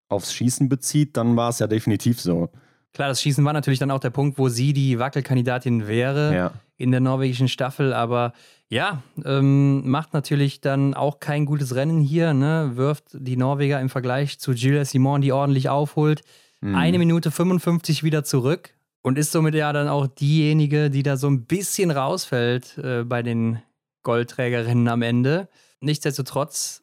aufs 0.09 0.33
Schießen 0.33 0.69
bezieht, 0.69 1.17
dann 1.17 1.37
war 1.37 1.51
es 1.51 1.59
ja 1.59 1.67
definitiv 1.67 2.21
so. 2.21 2.51
Klar, 2.95 3.09
das 3.09 3.21
Schießen 3.21 3.45
war 3.45 3.53
natürlich 3.53 3.79
dann 3.79 3.91
auch 3.91 4.01
der 4.01 4.11
Punkt, 4.11 4.39
wo 4.39 4.49
sie 4.49 4.73
die 4.73 4.99
Wackelkandidatin 4.99 5.87
wäre 5.87 6.35
Ja. 6.35 6.53
In 6.77 6.91
der 6.91 7.01
norwegischen 7.01 7.49
Staffel. 7.49 7.93
Aber 7.93 8.33
ja, 8.69 9.03
ähm, 9.25 9.89
macht 9.89 10.13
natürlich 10.15 10.61
dann 10.61 10.95
auch 10.95 11.21
kein 11.21 11.45
gutes 11.45 11.75
Rennen 11.75 12.01
hier, 12.01 12.35
ne? 12.35 12.73
Wirft 12.75 13.05
die 13.13 13.37
Norweger 13.37 13.81
im 13.81 13.89
Vergleich 13.89 14.39
zu 14.39 14.53
Julia 14.53 14.85
Simon, 14.85 15.21
die 15.21 15.33
ordentlich 15.33 15.69
aufholt, 15.69 16.23
Mhm. 16.61 16.75
eine 16.77 16.99
Minute 16.99 17.31
55 17.31 18.03
wieder 18.05 18.25
zurück 18.25 18.71
und 19.03 19.19
ist 19.19 19.33
somit 19.33 19.55
ja 19.55 19.71
dann 19.75 19.87
auch 19.87 20.07
diejenige, 20.07 20.89
die 20.89 21.03
da 21.03 21.19
so 21.19 21.29
ein 21.29 21.45
bisschen 21.45 21.91
rausfällt 21.91 22.79
äh, 22.79 23.05
bei 23.05 23.23
den 23.23 23.61
Goldträgerinnen 24.03 24.89
am 24.89 25.03
Ende. 25.03 25.49
Nichtsdestotrotz 25.81 26.83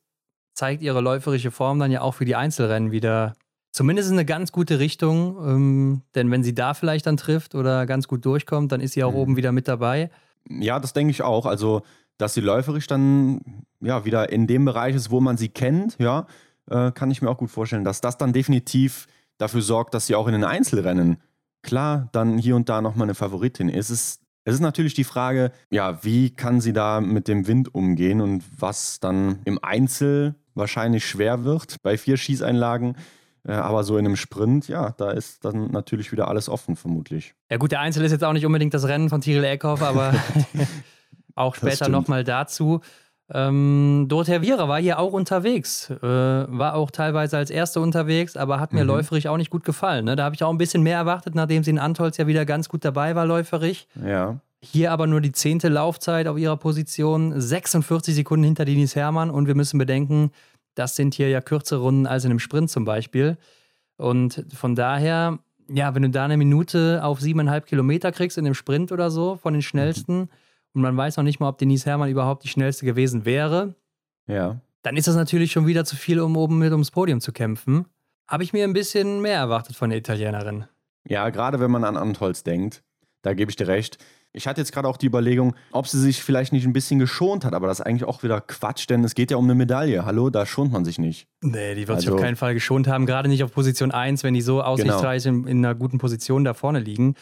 zeigt 0.53 0.81
ihre 0.83 1.01
läuferische 1.01 1.51
Form 1.51 1.79
dann 1.79 1.91
ja 1.91 2.01
auch 2.01 2.13
für 2.13 2.25
die 2.25 2.35
Einzelrennen 2.35 2.91
wieder 2.91 3.33
zumindest 3.71 4.09
in 4.09 4.15
eine 4.15 4.25
ganz 4.25 4.51
gute 4.51 4.79
Richtung. 4.79 5.37
Ähm, 5.45 6.01
denn 6.15 6.29
wenn 6.31 6.43
sie 6.43 6.53
da 6.55 6.73
vielleicht 6.73 7.05
dann 7.07 7.17
trifft 7.17 7.55
oder 7.55 7.85
ganz 7.85 8.07
gut 8.07 8.25
durchkommt, 8.25 8.71
dann 8.71 8.81
ist 8.81 8.93
sie 8.93 9.03
auch 9.03 9.11
Mhm. 9.13 9.17
oben 9.17 9.37
wieder 9.37 9.51
mit 9.51 9.67
dabei. 9.67 10.09
Ja, 10.49 10.79
das 10.79 10.93
denke 10.93 11.11
ich 11.11 11.21
auch. 11.21 11.45
Also, 11.45 11.81
dass 12.17 12.33
sie 12.33 12.41
läuferisch 12.41 12.87
dann 12.87 13.41
ja 13.79 14.05
wieder 14.05 14.31
in 14.31 14.47
dem 14.47 14.65
Bereich 14.65 14.95
ist, 14.95 15.09
wo 15.11 15.19
man 15.21 15.37
sie 15.37 15.49
kennt, 15.49 15.97
ja. 15.99 16.27
äh, 16.69 16.91
kann 16.91 17.09
ich 17.11 17.21
mir 17.21 17.29
auch 17.29 17.37
gut 17.37 17.49
vorstellen, 17.51 17.83
dass 17.83 18.01
das 18.01 18.17
dann 18.17 18.33
definitiv 18.33 19.07
dafür 19.37 19.61
sorgt, 19.61 19.93
dass 19.93 20.05
sie 20.07 20.15
auch 20.15 20.27
in 20.27 20.33
den 20.33 20.43
Einzelrennen 20.43 21.17
klar 21.63 22.09
dann 22.11 22.37
hier 22.37 22.55
und 22.55 22.69
da 22.69 22.81
nochmal 22.81 23.05
eine 23.05 23.15
Favoritin 23.15 23.69
ist. 23.69 23.89
Es 23.89 23.99
ist, 24.01 24.21
es 24.45 24.53
ist 24.55 24.59
natürlich 24.59 24.93
die 24.93 25.03
Frage, 25.03 25.51
ja, 25.71 26.03
wie 26.03 26.29
kann 26.31 26.61
sie 26.61 26.73
da 26.73 27.01
mit 27.01 27.27
dem 27.27 27.47
Wind 27.47 27.73
umgehen 27.73 28.21
und 28.21 28.43
was 28.59 28.99
dann 28.99 29.39
im 29.45 29.63
Einzel 29.63 30.35
wahrscheinlich 30.53 31.05
schwer 31.05 31.43
wird 31.43 31.77
bei 31.83 31.97
vier 31.97 32.17
Schießeinlagen. 32.17 32.95
Äh, 33.47 33.53
aber 33.53 33.83
so 33.83 33.97
in 33.97 34.05
einem 34.05 34.15
Sprint, 34.15 34.67
ja, 34.67 34.91
da 34.97 35.11
ist 35.11 35.43
dann 35.45 35.71
natürlich 35.71 36.11
wieder 36.11 36.27
alles 36.27 36.49
offen, 36.49 36.75
vermutlich. 36.75 37.33
Ja, 37.49 37.57
gut, 37.57 37.71
der 37.71 37.79
Einzel 37.79 38.03
ist 38.05 38.11
jetzt 38.11 38.23
auch 38.23 38.33
nicht 38.33 38.45
unbedingt 38.45 38.73
das 38.73 38.87
Rennen 38.87 39.09
von 39.09 39.21
Tyrell 39.21 39.45
Eckhoff, 39.45 39.81
aber 39.81 40.13
auch 41.35 41.55
später 41.55 41.89
nochmal 41.89 42.23
dazu. 42.23 42.81
Ähm, 43.33 44.07
Dorothea 44.09 44.41
Viera 44.41 44.67
war 44.67 44.79
hier 44.79 44.99
auch 44.99 45.13
unterwegs, 45.13 45.89
äh, 45.89 46.01
war 46.01 46.75
auch 46.75 46.91
teilweise 46.91 47.37
als 47.37 47.49
Erste 47.49 47.79
unterwegs, 47.79 48.35
aber 48.35 48.59
hat 48.59 48.73
mir 48.73 48.83
mhm. 48.83 48.89
läuferig 48.89 49.29
auch 49.29 49.37
nicht 49.37 49.49
gut 49.49 49.63
gefallen. 49.63 50.05
Ne? 50.05 50.15
Da 50.17 50.25
habe 50.25 50.35
ich 50.35 50.43
auch 50.43 50.49
ein 50.49 50.57
bisschen 50.57 50.83
mehr 50.83 50.97
erwartet, 50.97 51.33
nachdem 51.33 51.63
sie 51.63 51.71
in 51.71 51.79
Antolz 51.79 52.17
ja 52.17 52.27
wieder 52.27 52.45
ganz 52.45 52.67
gut 52.67 52.83
dabei 52.83 53.15
war, 53.15 53.25
läuferig. 53.25 53.87
Ja. 54.05 54.39
Hier 54.63 54.91
aber 54.91 55.07
nur 55.07 55.21
die 55.21 55.31
zehnte 55.31 55.69
Laufzeit 55.69 56.27
auf 56.27 56.37
ihrer 56.37 56.57
Position, 56.57 57.39
46 57.39 58.13
Sekunden 58.13 58.43
hinter 58.43 58.65
Denise 58.65 58.95
Herrmann 58.95 59.31
und 59.31 59.47
wir 59.47 59.55
müssen 59.55 59.77
bedenken, 59.77 60.31
das 60.75 60.95
sind 60.95 61.13
hier 61.13 61.29
ja 61.29 61.41
kürzere 61.41 61.81
Runden 61.81 62.07
als 62.07 62.23
in 62.23 62.31
einem 62.31 62.39
Sprint 62.39 62.69
zum 62.69 62.85
Beispiel. 62.85 63.37
Und 63.97 64.45
von 64.53 64.75
daher, 64.75 65.39
ja, 65.69 65.93
wenn 65.95 66.01
du 66.01 66.09
da 66.09 66.25
eine 66.25 66.37
Minute 66.37 67.01
auf 67.03 67.19
siebeneinhalb 67.19 67.65
Kilometer 67.65 68.11
kriegst 68.11 68.37
in 68.37 68.45
dem 68.45 68.53
Sprint 68.53 68.91
oder 68.91 69.11
so 69.11 69.35
von 69.35 69.53
den 69.53 69.61
schnellsten, 69.61 70.19
mhm 70.19 70.29
und 70.73 70.81
man 70.81 70.95
weiß 70.95 71.17
noch 71.17 71.23
nicht 71.23 71.39
mal, 71.39 71.49
ob 71.49 71.57
Denise 71.57 71.85
Herrmann 71.85 72.09
überhaupt 72.09 72.43
die 72.43 72.47
schnellste 72.47 72.85
gewesen 72.85 73.25
wäre, 73.25 73.75
ja. 74.27 74.61
dann 74.83 74.97
ist 74.97 75.07
das 75.07 75.15
natürlich 75.15 75.51
schon 75.51 75.67
wieder 75.67 75.85
zu 75.85 75.95
viel, 75.95 76.19
um 76.19 76.37
oben 76.37 76.59
mit 76.59 76.71
ums 76.71 76.91
Podium 76.91 77.19
zu 77.19 77.31
kämpfen. 77.31 77.85
Habe 78.27 78.43
ich 78.43 78.53
mir 78.53 78.63
ein 78.63 78.73
bisschen 78.73 79.21
mehr 79.21 79.37
erwartet 79.37 79.75
von 79.75 79.89
der 79.89 79.99
Italienerin. 79.99 80.65
Ja, 81.07 81.29
gerade 81.29 81.59
wenn 81.59 81.71
man 81.71 81.83
an 81.83 81.97
Antolz 81.97 82.43
denkt, 82.43 82.83
da 83.21 83.33
gebe 83.33 83.51
ich 83.51 83.57
dir 83.57 83.67
recht. 83.67 83.97
Ich 84.33 84.47
hatte 84.47 84.61
jetzt 84.61 84.71
gerade 84.71 84.87
auch 84.87 84.97
die 84.97 85.07
Überlegung, 85.07 85.55
ob 85.71 85.87
sie 85.87 85.99
sich 85.99 86.23
vielleicht 86.23 86.53
nicht 86.53 86.65
ein 86.65 86.71
bisschen 86.71 86.99
geschont 86.99 87.43
hat, 87.43 87.53
aber 87.53 87.67
das 87.67 87.79
ist 87.79 87.85
eigentlich 87.85 88.05
auch 88.05 88.23
wieder 88.23 88.39
Quatsch, 88.39 88.89
denn 88.89 89.03
es 89.03 89.13
geht 89.13 89.29
ja 89.29 89.37
um 89.37 89.43
eine 89.43 89.55
Medaille. 89.55 90.05
Hallo, 90.05 90.29
da 90.29 90.45
schont 90.45 90.71
man 90.71 90.85
sich 90.85 90.99
nicht. 90.99 91.27
Nee, 91.41 91.75
die 91.75 91.87
wird 91.87 91.97
also, 91.97 92.05
sich 92.05 92.11
auf 92.11 92.21
keinen 92.21 92.37
Fall 92.37 92.53
geschont 92.53 92.87
haben, 92.87 93.05
gerade 93.05 93.27
nicht 93.27 93.43
auf 93.43 93.51
Position 93.51 93.91
1, 93.91 94.23
wenn 94.23 94.33
die 94.33 94.41
so 94.41 94.61
aussichtsreich 94.63 95.23
genau. 95.23 95.39
in, 95.39 95.47
in, 95.47 95.65
einer 95.65 95.75
guten 95.75 95.97
Position 95.97 96.45
da 96.45 96.53
vorne 96.53 96.79
liegen. 96.79 97.15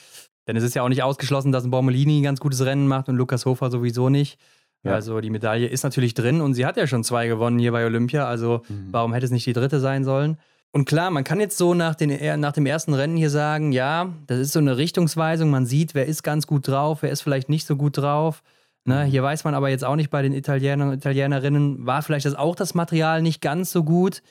Denn 0.48 0.56
es 0.56 0.64
ist 0.64 0.76
ja 0.76 0.84
auch 0.84 0.90
nicht 0.90 1.04
ausgeschlossen, 1.04 1.52
dass 1.52 1.64
ein 1.64 1.72
Bormolini 1.72 2.20
ein 2.20 2.24
ganz 2.24 2.40
gutes 2.40 2.64
Rennen 2.64 2.88
macht 2.88 3.10
und 3.10 3.16
Lukas 3.16 3.46
Hofer 3.46 3.72
sowieso 3.72 4.10
nicht. 4.10 4.40
Ja. 4.84 4.94
Also 4.94 5.20
die 5.20 5.30
Medaille 5.30 5.68
ist 5.68 5.84
natürlich 5.84 6.14
drin 6.14 6.42
und 6.42 6.54
sie 6.54 6.66
hat 6.66 6.78
ja 6.78 6.88
schon 6.88 7.04
zwei 7.04 7.28
gewonnen 7.28 7.60
hier 7.60 7.72
bei 7.72 7.86
Olympia. 7.86 8.28
Also 8.28 8.62
mhm. 8.70 8.88
warum 8.92 9.14
hätte 9.14 9.26
es 9.26 9.32
nicht 9.32 9.46
die 9.46 9.54
dritte 9.54 9.80
sein 9.80 10.04
sollen? 10.04 10.38
Und 10.72 10.86
klar, 10.86 11.10
man 11.10 11.24
kann 11.24 11.40
jetzt 11.40 11.58
so 11.58 11.74
nach, 11.74 11.96
den, 11.96 12.40
nach 12.40 12.52
dem 12.52 12.66
ersten 12.66 12.94
Rennen 12.94 13.18
hier 13.18 13.32
sagen, 13.32 13.72
ja, 13.72 14.14
das 14.28 14.40
ist 14.40 14.52
so 14.54 14.60
eine 14.60 14.78
Richtungsweisung. 14.78 15.50
Man 15.50 15.66
sieht, 15.66 15.96
wer 15.96 16.06
ist 16.06 16.24
ganz 16.24 16.46
gut 16.46 16.68
drauf, 16.68 17.02
wer 17.02 17.10
ist 17.10 17.22
vielleicht 17.22 17.50
nicht 17.50 17.66
so 17.66 17.76
gut 17.76 17.98
drauf. 17.98 18.44
Ne, 18.86 19.06
mhm. 19.06 19.10
hier 19.10 19.24
weiß 19.24 19.44
man 19.44 19.56
aber 19.56 19.70
jetzt 19.70 19.84
auch 19.84 19.96
nicht 19.96 20.10
bei 20.10 20.22
den 20.22 20.34
Italienern 20.34 20.90
und 20.90 20.96
Italienerinnen, 20.96 21.86
war 21.86 22.02
vielleicht 22.02 22.26
das 22.26 22.36
auch 22.36 22.56
das 22.56 22.74
Material 22.74 23.22
nicht 23.22 23.42
ganz 23.42 23.72
so 23.72 23.84
gut. 23.84 24.22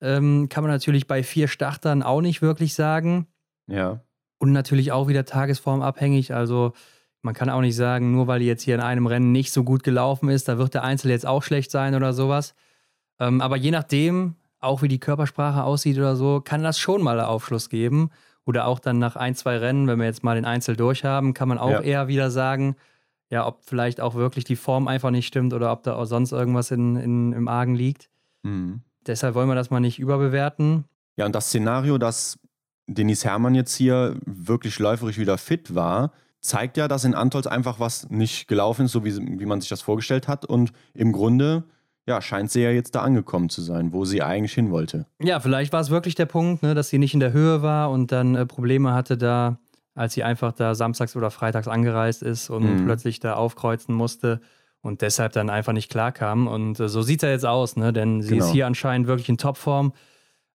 Ähm, 0.00 0.48
kann 0.48 0.64
man 0.64 0.72
natürlich 0.72 1.06
bei 1.06 1.22
vier 1.22 1.46
Startern 1.46 2.02
auch 2.02 2.20
nicht 2.20 2.42
wirklich 2.42 2.74
sagen. 2.74 3.26
Ja. 3.68 4.00
Und 4.38 4.52
natürlich 4.52 4.90
auch 4.90 5.08
wieder 5.08 5.24
tagesformabhängig. 5.24 6.34
Also 6.34 6.72
man 7.22 7.34
kann 7.34 7.50
auch 7.50 7.60
nicht 7.60 7.76
sagen, 7.76 8.10
nur 8.10 8.26
weil 8.26 8.40
die 8.40 8.46
jetzt 8.46 8.62
hier 8.62 8.74
in 8.74 8.80
einem 8.80 9.06
Rennen 9.06 9.30
nicht 9.30 9.52
so 9.52 9.62
gut 9.62 9.84
gelaufen 9.84 10.28
ist, 10.28 10.48
da 10.48 10.58
wird 10.58 10.74
der 10.74 10.82
Einzel 10.82 11.10
jetzt 11.10 11.26
auch 11.26 11.42
schlecht 11.44 11.70
sein 11.70 11.94
oder 11.94 12.12
sowas. 12.12 12.54
Ähm, 13.20 13.40
aber 13.40 13.56
je 13.56 13.70
nachdem, 13.70 14.34
auch 14.62 14.82
wie 14.82 14.88
die 14.88 15.00
Körpersprache 15.00 15.64
aussieht 15.64 15.98
oder 15.98 16.16
so, 16.16 16.40
kann 16.40 16.62
das 16.62 16.78
schon 16.78 17.02
mal 17.02 17.20
Aufschluss 17.20 17.68
geben. 17.68 18.10
Oder 18.44 18.66
auch 18.66 18.80
dann 18.80 18.98
nach 18.98 19.14
ein, 19.14 19.36
zwei 19.36 19.56
Rennen, 19.58 19.86
wenn 19.86 20.00
wir 20.00 20.06
jetzt 20.06 20.24
mal 20.24 20.34
den 20.34 20.44
Einzel 20.44 20.76
durchhaben, 20.76 21.32
kann 21.32 21.48
man 21.48 21.58
auch 21.58 21.70
ja. 21.70 21.80
eher 21.80 22.08
wieder 22.08 22.30
sagen, 22.30 22.74
ja, 23.30 23.46
ob 23.46 23.64
vielleicht 23.64 24.00
auch 24.00 24.14
wirklich 24.14 24.44
die 24.44 24.56
Form 24.56 24.88
einfach 24.88 25.10
nicht 25.10 25.26
stimmt 25.26 25.54
oder 25.54 25.70
ob 25.72 25.84
da 25.84 25.94
auch 25.94 26.06
sonst 26.06 26.32
irgendwas 26.32 26.70
in, 26.70 26.96
in, 26.96 27.32
im 27.32 27.48
Argen 27.48 27.74
liegt. 27.74 28.10
Mhm. 28.42 28.80
Deshalb 29.06 29.34
wollen 29.34 29.48
wir 29.48 29.54
das 29.54 29.70
mal 29.70 29.80
nicht 29.80 29.98
überbewerten. 29.98 30.84
Ja, 31.16 31.26
und 31.26 31.34
das 31.34 31.46
Szenario, 31.46 31.98
das 31.98 32.38
Denis 32.86 33.24
Hermann 33.24 33.54
jetzt 33.54 33.74
hier 33.74 34.16
wirklich 34.26 34.78
läuferisch 34.78 35.18
wieder 35.18 35.38
fit 35.38 35.74
war, 35.74 36.12
zeigt 36.40 36.76
ja, 36.76 36.88
dass 36.88 37.04
in 37.04 37.14
Antolz 37.14 37.46
einfach 37.46 37.78
was 37.78 38.10
nicht 38.10 38.48
gelaufen 38.48 38.86
ist, 38.86 38.92
so 38.92 39.04
wie, 39.04 39.16
wie 39.16 39.46
man 39.46 39.60
sich 39.60 39.70
das 39.70 39.82
vorgestellt 39.82 40.26
hat. 40.26 40.44
Und 40.44 40.72
im 40.92 41.12
Grunde 41.12 41.64
ja, 42.06 42.20
scheint 42.20 42.50
sie 42.50 42.62
ja 42.62 42.70
jetzt 42.70 42.94
da 42.94 43.02
angekommen 43.02 43.48
zu 43.48 43.62
sein, 43.62 43.92
wo 43.92 44.04
sie 44.04 44.22
eigentlich 44.22 44.54
hin 44.54 44.70
wollte. 44.70 45.06
Ja, 45.20 45.40
vielleicht 45.40 45.72
war 45.72 45.80
es 45.80 45.90
wirklich 45.90 46.14
der 46.14 46.26
Punkt, 46.26 46.62
ne, 46.62 46.74
dass 46.74 46.88
sie 46.88 46.98
nicht 46.98 47.14
in 47.14 47.20
der 47.20 47.32
Höhe 47.32 47.62
war 47.62 47.90
und 47.90 48.10
dann 48.10 48.34
äh, 48.34 48.46
Probleme 48.46 48.92
hatte 48.92 49.16
da, 49.16 49.58
als 49.94 50.14
sie 50.14 50.24
einfach 50.24 50.52
da 50.52 50.74
samstags 50.74 51.14
oder 51.16 51.30
freitags 51.30 51.68
angereist 51.68 52.22
ist 52.22 52.50
und 52.50 52.64
mhm. 52.64 52.84
plötzlich 52.84 53.20
da 53.20 53.34
aufkreuzen 53.34 53.94
musste 53.94 54.40
und 54.80 55.00
deshalb 55.00 55.32
dann 55.32 55.48
einfach 55.48 55.72
nicht 55.72 55.90
klarkam. 55.90 56.48
Und 56.48 56.80
äh, 56.80 56.88
so 56.88 57.02
sieht 57.02 57.22
er 57.22 57.30
jetzt 57.30 57.46
aus, 57.46 57.76
ne? 57.76 57.92
denn 57.92 58.20
sie 58.20 58.30
genau. 58.30 58.44
ist 58.44 58.50
hier 58.50 58.66
anscheinend 58.66 59.06
wirklich 59.06 59.28
in 59.28 59.38
Topform. 59.38 59.92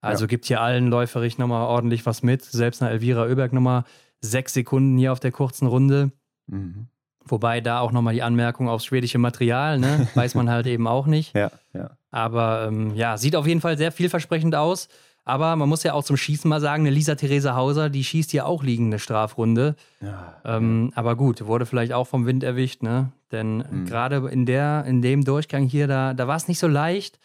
Also 0.02 0.26
ja. 0.26 0.28
gibt 0.28 0.46
hier 0.46 0.62
allen 0.62 0.88
läuferig 0.88 1.38
nochmal 1.38 1.66
ordentlich 1.66 2.06
was 2.06 2.24
mit. 2.24 2.44
Selbst 2.44 2.82
eine 2.82 2.92
Elvira 2.92 3.24
Oeberg 3.24 3.54
nochmal 3.54 3.84
sechs 4.20 4.54
Sekunden 4.54 4.98
hier 4.98 5.12
auf 5.12 5.20
der 5.20 5.32
kurzen 5.32 5.68
Runde. 5.68 6.12
Mhm. 6.48 6.88
Wobei 7.28 7.62
da 7.62 7.80
auch 7.80 7.92
nochmal 7.92 8.14
die 8.14 8.24
Anmerkung 8.24 8.70
aufs 8.70 8.86
schwedische 8.86 9.18
Material, 9.18 9.80
ne? 9.80 10.08
weiß 10.16 10.36
man 10.36 10.50
halt 10.50 10.68
eben 10.68 10.88
auch 10.88 11.06
nicht. 11.06 11.36
Ja, 11.36 11.52
ja. 11.74 11.92
Aber 12.12 12.68
ähm, 12.68 12.96
ja, 12.96 13.18
sieht 13.18 13.36
auf 13.36 13.48
jeden 13.48 13.62
Fall 13.62 13.78
sehr 13.78 13.92
vielversprechend 13.92 14.56
aus. 14.56 14.88
Aber 15.24 15.58
man 15.58 15.68
muss 15.68 15.84
ja 15.84 15.92
auch 15.92 16.06
zum 16.06 16.16
Schießen 16.16 16.48
mal 16.48 16.62
sagen, 16.62 16.84
eine 16.84 16.90
Lisa 16.90 17.16
Theresa 17.16 17.54
Hauser, 17.54 17.90
die 17.90 18.06
schießt 18.06 18.32
hier 18.32 18.46
auch 18.46 18.64
liegende 18.64 18.98
Strafrunde. 18.98 19.76
Ja, 20.00 20.36
ähm. 20.46 20.94
Aber 20.96 21.18
gut, 21.18 21.46
wurde 21.46 21.66
vielleicht 21.66 21.92
auch 21.92 22.08
vom 22.08 22.26
Wind 22.26 22.44
erwischt, 22.44 22.82
ne? 22.82 23.12
Denn 23.34 23.58
mhm. 23.58 23.86
gerade 23.88 24.26
in, 24.30 24.48
in 24.48 25.02
dem 25.02 25.26
Durchgang 25.26 25.66
hier, 25.66 25.88
da, 25.88 26.14
da 26.14 26.30
war 26.30 26.38
es 26.38 26.48
nicht 26.48 26.60
so 26.60 26.68
leicht. 26.68 27.20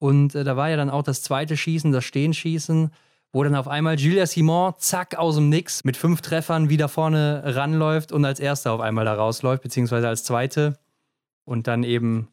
Und 0.00 0.34
äh, 0.34 0.42
da 0.42 0.56
war 0.56 0.68
ja 0.68 0.76
dann 0.76 0.90
auch 0.90 1.04
das 1.04 1.22
zweite 1.22 1.56
Schießen, 1.56 1.92
das 1.92 2.04
Stehenschießen, 2.04 2.90
wo 3.34 3.42
dann 3.42 3.56
auf 3.56 3.66
einmal 3.66 3.98
Julia 3.98 4.26
Simon, 4.26 4.74
zack, 4.78 5.16
aus 5.16 5.34
dem 5.34 5.48
Nix 5.48 5.82
mit 5.82 5.96
fünf 5.96 6.20
Treffern 6.20 6.68
wieder 6.68 6.88
vorne 6.88 7.42
ranläuft 7.44 8.12
und 8.12 8.24
als 8.24 8.38
Erster 8.38 8.72
auf 8.72 8.80
einmal 8.80 9.04
da 9.04 9.14
rausläuft, 9.14 9.60
beziehungsweise 9.64 10.06
als 10.06 10.22
Zweite. 10.22 10.78
Und 11.44 11.66
dann 11.66 11.82
eben, 11.82 12.28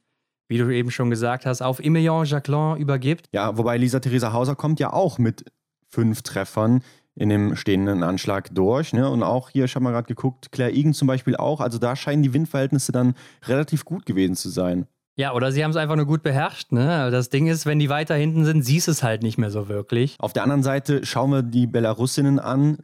wie 0.48 0.60
du 0.60 0.70
eben 0.70 0.92
schon 0.92 1.10
gesagt 1.10 1.48
hast, 1.48 1.64
auf 1.64 1.80
Emilien 1.80 2.24
Jacquelin 2.26 2.78
übergibt. 2.78 3.26
Ja, 3.34 3.58
wobei 3.58 3.78
Lisa 3.78 4.00
Theresa 4.00 4.32
Hauser 4.32 4.56
kommt 4.56 4.80
ja 4.80 4.94
auch 4.94 5.18
mit 5.18 5.52
fünf 5.90 6.22
Treffern 6.22 6.84
in 7.16 7.30
dem 7.30 7.56
stehenden 7.56 8.04
Anschlag 8.04 8.54
durch. 8.54 8.94
Ne? 8.94 9.10
Und 9.10 9.24
auch 9.24 9.50
hier, 9.50 9.66
ich 9.66 9.74
habe 9.74 9.84
mal 9.84 9.92
gerade 9.92 10.08
geguckt, 10.08 10.52
Claire 10.52 10.72
Egan 10.72 10.94
zum 10.94 11.08
Beispiel 11.08 11.36
auch. 11.36 11.62
Also 11.62 11.80
da 11.80 11.96
scheinen 11.96 12.22
die 12.22 12.34
Windverhältnisse 12.34 12.92
dann 12.92 13.16
relativ 13.48 13.86
gut 13.86 14.06
gewesen 14.06 14.36
zu 14.36 14.50
sein. 14.50 14.86
Ja, 15.22 15.34
oder 15.34 15.52
sie 15.52 15.64
haben 15.64 15.70
es 15.70 15.78
einfach 15.78 15.96
nur 15.96 16.08
gut 16.08 16.24
beherrscht. 16.24 16.72
Ne? 16.72 17.12
Das 17.12 17.30
Ding 17.30 17.46
ist, 17.46 17.68
wenn 17.68 17.78
die 17.78 17.90
weiter 17.90 18.16
hinten 18.16 18.44
sind, 18.44 18.64
siehst 18.64 18.88
du 18.88 18.92
es 18.92 19.04
halt 19.04 19.22
nicht 19.22 19.38
mehr 19.38 19.52
so 19.52 19.70
wirklich. 19.70 20.16
Auf 20.18 20.34
der 20.34 20.42
anderen 20.42 20.64
Seite 20.64 21.06
schauen 21.06 21.30
wir 21.30 21.44
die 21.44 21.68
Belarusinnen 21.68 22.40
an. 22.40 22.80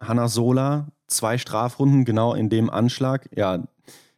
Hanna 0.00 0.28
Sola, 0.28 0.88
zwei 1.08 1.36
Strafrunden 1.36 2.06
genau 2.06 2.32
in 2.32 2.48
dem 2.48 2.70
Anschlag. 2.70 3.28
Ja, 3.36 3.64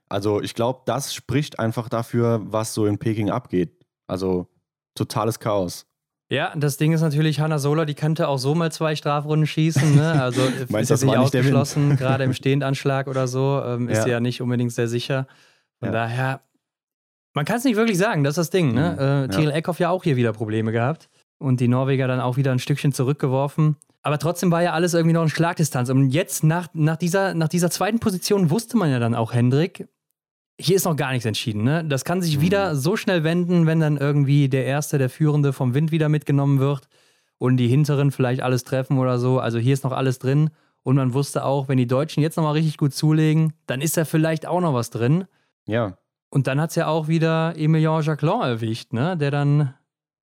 also 0.09 0.41
ich 0.41 0.55
glaube, 0.55 0.83
das 0.87 1.13
spricht 1.13 1.59
einfach 1.59 1.89
dafür, 1.89 2.43
was 2.45 2.75
so 2.75 2.87
in 2.87 2.99
Peking 2.99 3.31
abgeht. 3.31 3.73
Also 4.07 4.47
totales 4.95 5.41
Chaos. 5.41 5.85
Ja, 6.31 6.53
das 6.55 6.77
Ding 6.77 6.93
ist 6.93 7.01
natürlich, 7.01 7.41
Hanna 7.41 7.59
Sola, 7.59 7.87
die 7.87 7.95
könnte 7.95 8.29
auch 8.29 8.39
so 8.39 8.55
mal 8.55 8.71
zwei 8.71 8.95
Strafrunden 8.95 9.49
schießen. 9.49 9.97
Ne? 9.97 10.13
Also 10.23 10.43
Meinst, 10.69 10.93
ist 10.93 11.03
das 11.03 11.03
nicht 11.03 11.17
ausgeschlossen, 11.17 11.97
gerade 11.97 12.23
im 12.23 12.35
Stehendanschlag 12.35 13.09
oder 13.09 13.27
so, 13.27 13.61
ähm, 13.67 13.89
ist 13.89 13.99
ja. 13.99 14.05
sie 14.05 14.11
ja 14.11 14.21
nicht 14.21 14.41
unbedingt 14.41 14.71
sehr 14.71 14.87
sicher. 14.87 15.27
Von 15.81 15.89
ja. 15.89 15.93
daher, 15.93 16.41
man 17.35 17.45
kann 17.45 17.57
es 17.57 17.65
nicht 17.65 17.77
wirklich 17.77 17.99
sagen, 17.99 18.25
das 18.25 18.33
ist 18.33 18.39
das 18.39 18.51
Ding. 18.51 18.73
Ne? 18.73 18.93
Mhm, 18.93 19.25
äh, 19.25 19.29
Tyrell 19.29 19.51
ja. 19.51 19.57
Eckhoff 19.57 19.81
ja 19.81 19.91
auch 19.91 20.05
hier 20.05 20.17
wieder 20.17 20.33
Probleme 20.33 20.73
gehabt 20.73 21.09
und 21.39 21.61
die 21.61 21.69
Norweger 21.69 22.07
dann 22.07 22.21
auch 22.21 22.37
wieder 22.37 22.53
ein 22.53 22.59
Stückchen 22.59 22.93
zurückgeworfen. 22.93 23.77
Aber 24.03 24.19
trotzdem 24.19 24.51
war 24.51 24.63
ja 24.63 24.73
alles 24.73 24.95
irgendwie 24.95 25.15
noch 25.15 25.23
in 25.23 25.31
Schlagdistanz. 25.31 25.89
Und 25.91 26.11
jetzt 26.11 26.45
nach, 26.45 26.69
nach, 26.75 26.97
dieser, 26.97 27.35
nach 27.35 27.49
dieser 27.49 27.71
zweiten 27.71 27.99
Position 27.99 28.51
wusste 28.51 28.77
man 28.77 28.91
ja 28.91 28.99
dann 28.99 29.15
auch, 29.15 29.33
Hendrik, 29.33 29.89
hier 30.61 30.77
ist 30.77 30.85
noch 30.85 30.95
gar 30.95 31.11
nichts 31.13 31.25
entschieden. 31.25 31.65
Ne? 31.65 31.85
Das 31.85 32.05
kann 32.05 32.23
sich 32.23 32.39
mhm. 32.39 32.43
wieder 32.43 32.77
so 32.77 32.97
schnell 32.97 33.25
wenden, 33.25 33.67
wenn 33.67 33.81
dann 33.81 33.97
irgendwie 33.97 34.49
der 34.49 34.67
Erste, 34.67 34.99
der 34.99 35.11
Führende 35.11 35.53
vom 35.53 35.75
Wind 35.75 35.91
wieder 35.91 36.09
mitgenommen 36.09 36.61
wird 36.61 36.87
und 37.39 37.57
die 37.57 37.67
Hinteren 37.67 38.13
vielleicht 38.13 38.43
alles 38.43 38.63
treffen 38.65 38.99
oder 38.99 39.19
so. 39.19 39.41
Also 39.41 39.59
hier 39.59 39.75
ist 39.75 39.85
noch 39.85 39.93
alles 39.93 40.19
drin. 40.19 40.51
Und 40.83 40.97
man 40.97 41.15
wusste 41.15 41.45
auch, 41.45 41.69
wenn 41.69 41.79
die 41.79 41.87
Deutschen 41.87 42.23
jetzt 42.23 42.37
nochmal 42.37 42.53
richtig 42.53 42.77
gut 42.77 42.95
zulegen, 42.95 43.55
dann 43.67 43.81
ist 43.81 43.97
da 43.97 44.05
vielleicht 44.05 44.47
auch 44.47 44.61
noch 44.61 44.75
was 44.75 44.91
drin. 44.91 45.25
Ja. 45.67 45.97
Und 46.35 46.49
dann 46.49 46.61
hat 46.61 46.71
es 46.71 46.77
ja 46.77 46.89
auch 46.89 47.07
wieder 47.07 47.55
Emilien 47.57 48.03
Jacquelin 48.03 48.41
erwischt, 48.41 48.93
ne? 48.93 49.17
der 49.17 49.31
dann 49.31 49.73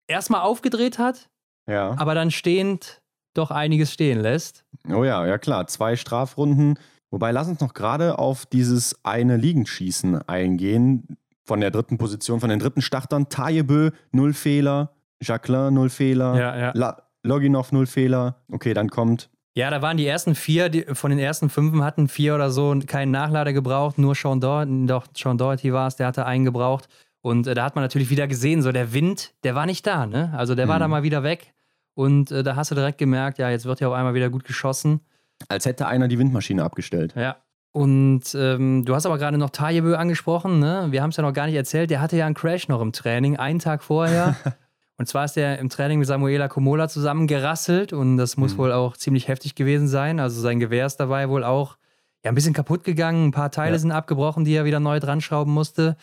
erstmal 0.07 0.41
aufgedreht 0.41 0.99
hat, 0.99 1.29
ja. 1.69 1.95
aber 1.99 2.15
dann 2.15 2.31
stehend 2.31 3.03
doch 3.35 3.51
einiges 3.51 3.93
stehen 3.93 4.19
lässt. 4.19 4.65
Oh 4.89 5.05
ja, 5.05 5.27
ja 5.27 5.37
klar. 5.37 5.67
Zwei 5.67 5.97
Strafrunden. 5.97 6.79
Wobei, 7.11 7.31
lass 7.31 7.47
uns 7.49 7.61
noch 7.61 7.75
gerade 7.75 8.19
auf 8.19 8.47
dieses 8.47 9.05
eine 9.05 9.37
Liegenschießen 9.37 10.27
eingehen. 10.27 11.19
Von 11.45 11.61
der 11.61 11.71
dritten 11.71 11.99
Position, 11.99 12.41
von 12.41 12.49
den 12.49 12.59
dritten 12.59 12.81
Startern. 12.81 13.29
Tajebö, 13.29 13.91
null 14.11 14.33
Fehler. 14.33 14.95
Jacqueline, 15.23 15.73
null 15.73 15.91
Fehler. 15.91 16.39
Ja, 16.39 16.57
ja. 16.57 16.73
La 16.75 17.03
Loginov, 17.23 17.71
null 17.71 17.87
Fehler. 17.87 18.41
Okay, 18.51 18.73
dann 18.73 18.89
kommt. 18.89 19.29
Ja, 19.59 19.71
da 19.71 19.83
waren 19.83 19.97
die 19.97 20.07
ersten 20.07 20.37
vier, 20.37 20.69
die, 20.69 20.83
von 20.93 21.11
den 21.11 21.19
ersten 21.19 21.51
fünf 21.51 21.77
hatten 21.83 22.07
vier 22.07 22.37
oder 22.37 22.53
so 22.53 22.79
keinen 22.87 23.11
Nachlader 23.11 23.53
gebraucht. 23.53 23.99
Nur 23.99 24.15
Sean 24.15 24.41
Doherty, 24.41 24.87
doch, 24.87 25.07
Sean 25.17 25.37
Doherty 25.37 25.73
war 25.73 25.89
es, 25.89 25.97
der 25.97 26.07
hatte 26.07 26.27
einen 26.27 26.45
gebraucht. 26.45 26.89
Und 27.23 27.49
äh, 27.49 27.55
da 27.55 27.65
hat 27.65 27.75
man 27.75 27.83
natürlich 27.83 28.09
wieder 28.09 28.29
gesehen, 28.29 28.63
so 28.63 28.71
der 28.71 28.93
Wind, 28.93 29.35
der 29.43 29.57
war 29.57 29.67
nicht 29.67 29.85
da, 29.85 30.07
ne? 30.07 30.33
Also 30.37 30.55
der 30.55 30.69
war 30.69 30.77
Mhm. 30.77 30.81
da 30.81 30.89
mal 30.89 31.03
wieder 31.03 31.25
weg. 31.25 31.55
Und 31.95 32.31
äh, 32.31 32.45
da 32.45 32.55
hast 32.55 32.71
du 32.71 32.77
direkt 32.77 32.99
gemerkt, 32.99 33.39
ja, 33.39 33.51
jetzt 33.51 33.65
wird 33.65 33.81
ja 33.81 33.89
auf 33.89 33.95
einmal 33.95 34.15
wieder 34.15 34.31
gut 34.31 34.45
geschossen. 34.45 35.01
Als 35.49 35.67
hätte 35.67 35.89
einer 35.89 36.07
die 36.07 36.21
Windmaschine 36.21 36.63
abgestellt. 36.63 37.15
Ja. 37.17 37.39
Und 37.73 38.23
ähm, 38.37 38.85
du 38.85 38.95
hast 38.95 39.07
aber 39.07 39.19
gerade 39.19 39.39
noch 39.39 39.51
Tajebö 39.51 39.97
angesprochen, 39.97 40.61
ne? 40.61 40.87
Wir 40.91 41.03
haben 41.03 41.11
es 41.11 41.17
ja 41.17 41.25
noch 41.25 41.33
gar 41.33 41.47
nicht 41.47 41.57
erzählt. 41.57 41.91
Der 41.91 42.01
hatte 42.01 42.17
ja 42.17 42.27
einen 42.27 42.37
Crash 42.37 42.69
noch 42.69 42.81
im 42.81 42.93
Training, 42.93 43.37
einen 43.37 43.59
Tag 43.59 43.83
vorher. 43.83 44.37
und 44.99 45.07
zwar 45.07 45.25
ist 45.25 45.37
der 45.37 45.59
im 45.59 45.69
Training 45.69 45.99
mit 46.01 46.09
Samuela 46.09 46.49
Komola 46.49 46.89
zusammengerasselt 46.89 47.93
und 47.93 48.17
das 48.17 48.37
muss 48.37 48.55
Mhm. 48.55 48.59
wohl 48.59 48.73
auch 48.73 48.97
ziemlich 48.97 49.29
heftig 49.29 49.55
gewesen 49.55 49.89
sein. 49.89 50.21
Also 50.21 50.41
sein 50.41 50.59
Gewehr 50.61 50.87
ist 50.87 50.97
dabei 50.97 51.29
wohl 51.29 51.45
auch 51.45 51.77
ja, 52.25 52.31
ein 52.33 52.35
bisschen 52.35 52.53
kaputt 52.55 52.83
gegangen. 52.85 53.29
Ein 53.29 53.31
paar 53.31 53.51
Teile 53.53 53.75
Ja. 53.75 53.79
sind 53.79 53.93
abgebrochen, 53.93 54.45
die 54.45 54.53
er 54.55 54.65
wieder 54.65 54.81
neu 54.81 54.99
dran 55.01 55.21
schrauben 55.21 55.53
musste. 55.53 55.97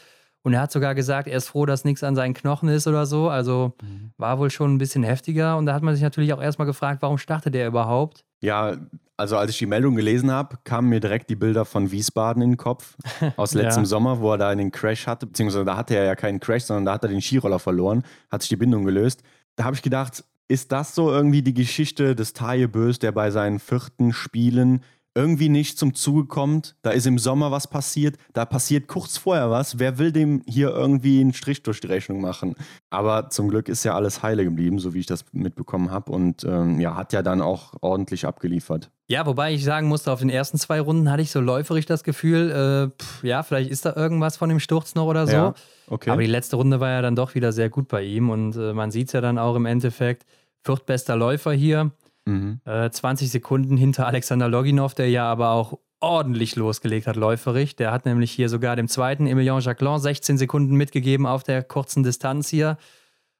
Und 0.46 0.54
er 0.54 0.62
hat 0.62 0.72
sogar 0.72 0.94
gesagt, 0.94 1.28
er 1.28 1.38
ist 1.38 1.50
froh, 1.50 1.66
dass 1.66 1.84
nichts 1.86 2.04
an 2.04 2.16
seinen 2.16 2.36
Knochen 2.36 2.70
ist 2.70 2.86
oder 2.88 3.06
so. 3.08 3.30
Also 3.30 3.74
Mhm. 3.82 4.12
war 4.18 4.38
wohl 4.38 4.52
schon 4.52 4.76
ein 4.76 4.78
bisschen 4.78 5.04
heftiger. 5.04 5.58
Und 5.58 5.66
da 5.66 5.74
hat 5.74 5.82
man 5.82 5.96
sich 5.96 6.04
natürlich 6.04 6.32
auch 6.34 6.42
erstmal 6.42 6.68
gefragt, 6.68 7.02
warum 7.02 7.18
startet 7.18 7.56
er 7.56 7.68
überhaupt? 7.68 8.24
Ja, 8.42 8.78
also 9.18 9.38
als 9.38 9.50
ich 9.52 9.58
die 9.58 9.66
Meldung 9.66 9.96
gelesen 9.96 10.30
habe, 10.30 10.58
kamen 10.64 10.90
mir 10.90 11.00
direkt 11.00 11.30
die 11.32 11.36
Bilder 11.36 11.66
von 11.66 11.90
Wiesbaden 11.92 12.44
in 12.44 12.52
den 12.52 12.58
Kopf. 12.58 12.96
Aus 13.38 13.54
letztem 13.56 13.84
Ja. 13.84 13.88
Sommer, 13.88 14.20
wo 14.22 14.34
er 14.34 14.38
da 14.38 14.54
den 14.54 14.72
Crash 14.72 15.08
hatte. 15.08 15.26
Beziehungsweise 15.26 15.66
da 15.66 15.78
hatte 15.78 15.96
er 15.96 16.04
ja 16.06 16.16
keinen 16.16 16.40
Crash, 16.40 16.64
sondern 16.66 16.86
da 16.86 16.94
hat 16.94 17.04
er 17.04 17.10
den 17.10 17.22
Skiroller 17.22 17.58
verloren. 17.60 18.04
Hat 18.30 18.42
sich 18.44 18.50
die 18.50 18.56
Bindung 18.56 18.86
gelöst. 18.86 19.24
Da 19.56 19.64
habe 19.64 19.76
ich 19.76 19.82
gedacht, 19.82 20.24
ist 20.48 20.72
das 20.72 20.94
so 20.94 21.10
irgendwie 21.12 21.42
die 21.42 21.56
Geschichte 21.56 22.16
des 22.16 22.34
Taje 22.34 22.68
Bös, 22.68 23.00
der 23.00 23.12
bei 23.12 23.32
seinen 23.32 23.58
vierten 23.58 24.14
Spielen 24.14 24.84
irgendwie 25.16 25.50
nicht 25.50 25.80
zum 25.80 25.94
Zuge 25.94 26.26
kommt. 26.26 26.76
Da 26.82 26.92
ist 26.92 27.08
im 27.08 27.18
Sommer 27.18 27.50
was 27.50 27.68
passiert, 27.68 28.18
da 28.34 28.46
passiert 28.46 28.88
kurz 28.88 29.18
vorher 29.18 29.50
was. 29.50 29.80
Wer 29.80 29.98
will 29.98 30.12
dem 30.12 30.44
hier 30.46 30.70
irgendwie 30.70 31.22
einen 31.22 31.34
Strich 31.34 31.64
durch 31.64 31.80
die 31.80 31.88
Rechnung 31.88 32.22
machen? 32.22 32.56
Aber 32.90 33.30
zum 33.30 33.48
Glück 33.48 33.70
ist 33.70 33.86
ja 33.86 33.96
alles 33.96 34.22
heile 34.24 34.44
geblieben, 34.44 34.78
so 34.78 34.94
wie 34.94 35.00
ich 35.00 35.06
das 35.06 35.26
mitbekommen 35.32 35.90
habe. 35.90 36.12
Und 36.12 36.44
ähm, 36.44 36.80
ja, 36.82 36.96
hat 36.96 37.14
ja 37.14 37.22
dann 37.22 37.42
auch 37.42 37.74
ordentlich 37.82 38.26
abgeliefert. 38.26 38.92
Ja, 39.08 39.26
wobei 39.26 39.54
ich 39.54 39.64
sagen 39.64 39.88
musste, 39.88 40.12
auf 40.12 40.20
den 40.20 40.30
ersten 40.30 40.58
zwei 40.58 40.82
Runden 40.82 41.10
hatte 41.10 41.22
ich 41.22 41.32
so 41.32 41.40
läuferig 41.40 41.86
das 41.86 42.04
Gefühl, 42.04 42.92
äh, 42.92 43.02
pff, 43.02 43.24
ja, 43.24 43.44
vielleicht 43.44 43.70
ist 43.70 43.86
da 43.86 43.96
irgendwas 43.96 44.36
von 44.36 44.50
dem 44.50 44.60
Sturz 44.60 44.96
noch 44.96 45.06
oder 45.06 45.28
so. 45.28 45.34
Ja, 45.34 45.54
okay. 45.88 46.10
Aber 46.10 46.22
die 46.22 46.28
letzte 46.28 46.56
Runde 46.56 46.80
war 46.80 46.90
ja 46.90 47.02
dann 47.02 47.16
doch 47.16 47.36
wieder 47.36 47.52
sehr 47.52 47.70
gut 47.70 47.88
bei 47.88 48.04
ihm 48.04 48.30
und 48.30 48.56
äh, 48.56 48.74
man 48.74 48.92
sieht 48.92 49.08
es 49.08 49.14
ja 49.14 49.22
dann 49.22 49.38
auch 49.38 49.56
im 49.56 49.66
Endeffekt. 49.66 50.26
Viertbester 50.64 51.16
Läufer 51.16 51.54
hier, 51.54 51.92
mhm. 52.26 52.60
äh, 52.66 52.90
20 52.90 53.30
Sekunden 53.32 53.78
hinter 53.78 54.08
Alexander 54.08 54.50
Loginov, 54.50 54.94
der 54.94 55.10
ja 55.10 55.26
aber 55.26 55.52
auch 55.52 55.80
ordentlich 56.00 56.56
losgelegt 56.56 57.08
hat, 57.08 57.16
läuferig. 57.16 57.76
Der 57.76 57.92
hat 57.92 58.06
nämlich 58.06 58.32
hier 58.32 58.50
sogar 58.50 58.76
dem 58.76 58.88
zweiten 58.88 59.28
Emilien 59.28 59.60
Jacquelin 59.60 60.00
16 60.00 60.38
Sekunden 60.38 60.76
mitgegeben 60.76 61.26
auf 61.26 61.44
der 61.44 61.64
kurzen 61.64 62.04
Distanz 62.04 62.50
hier. 62.50 62.78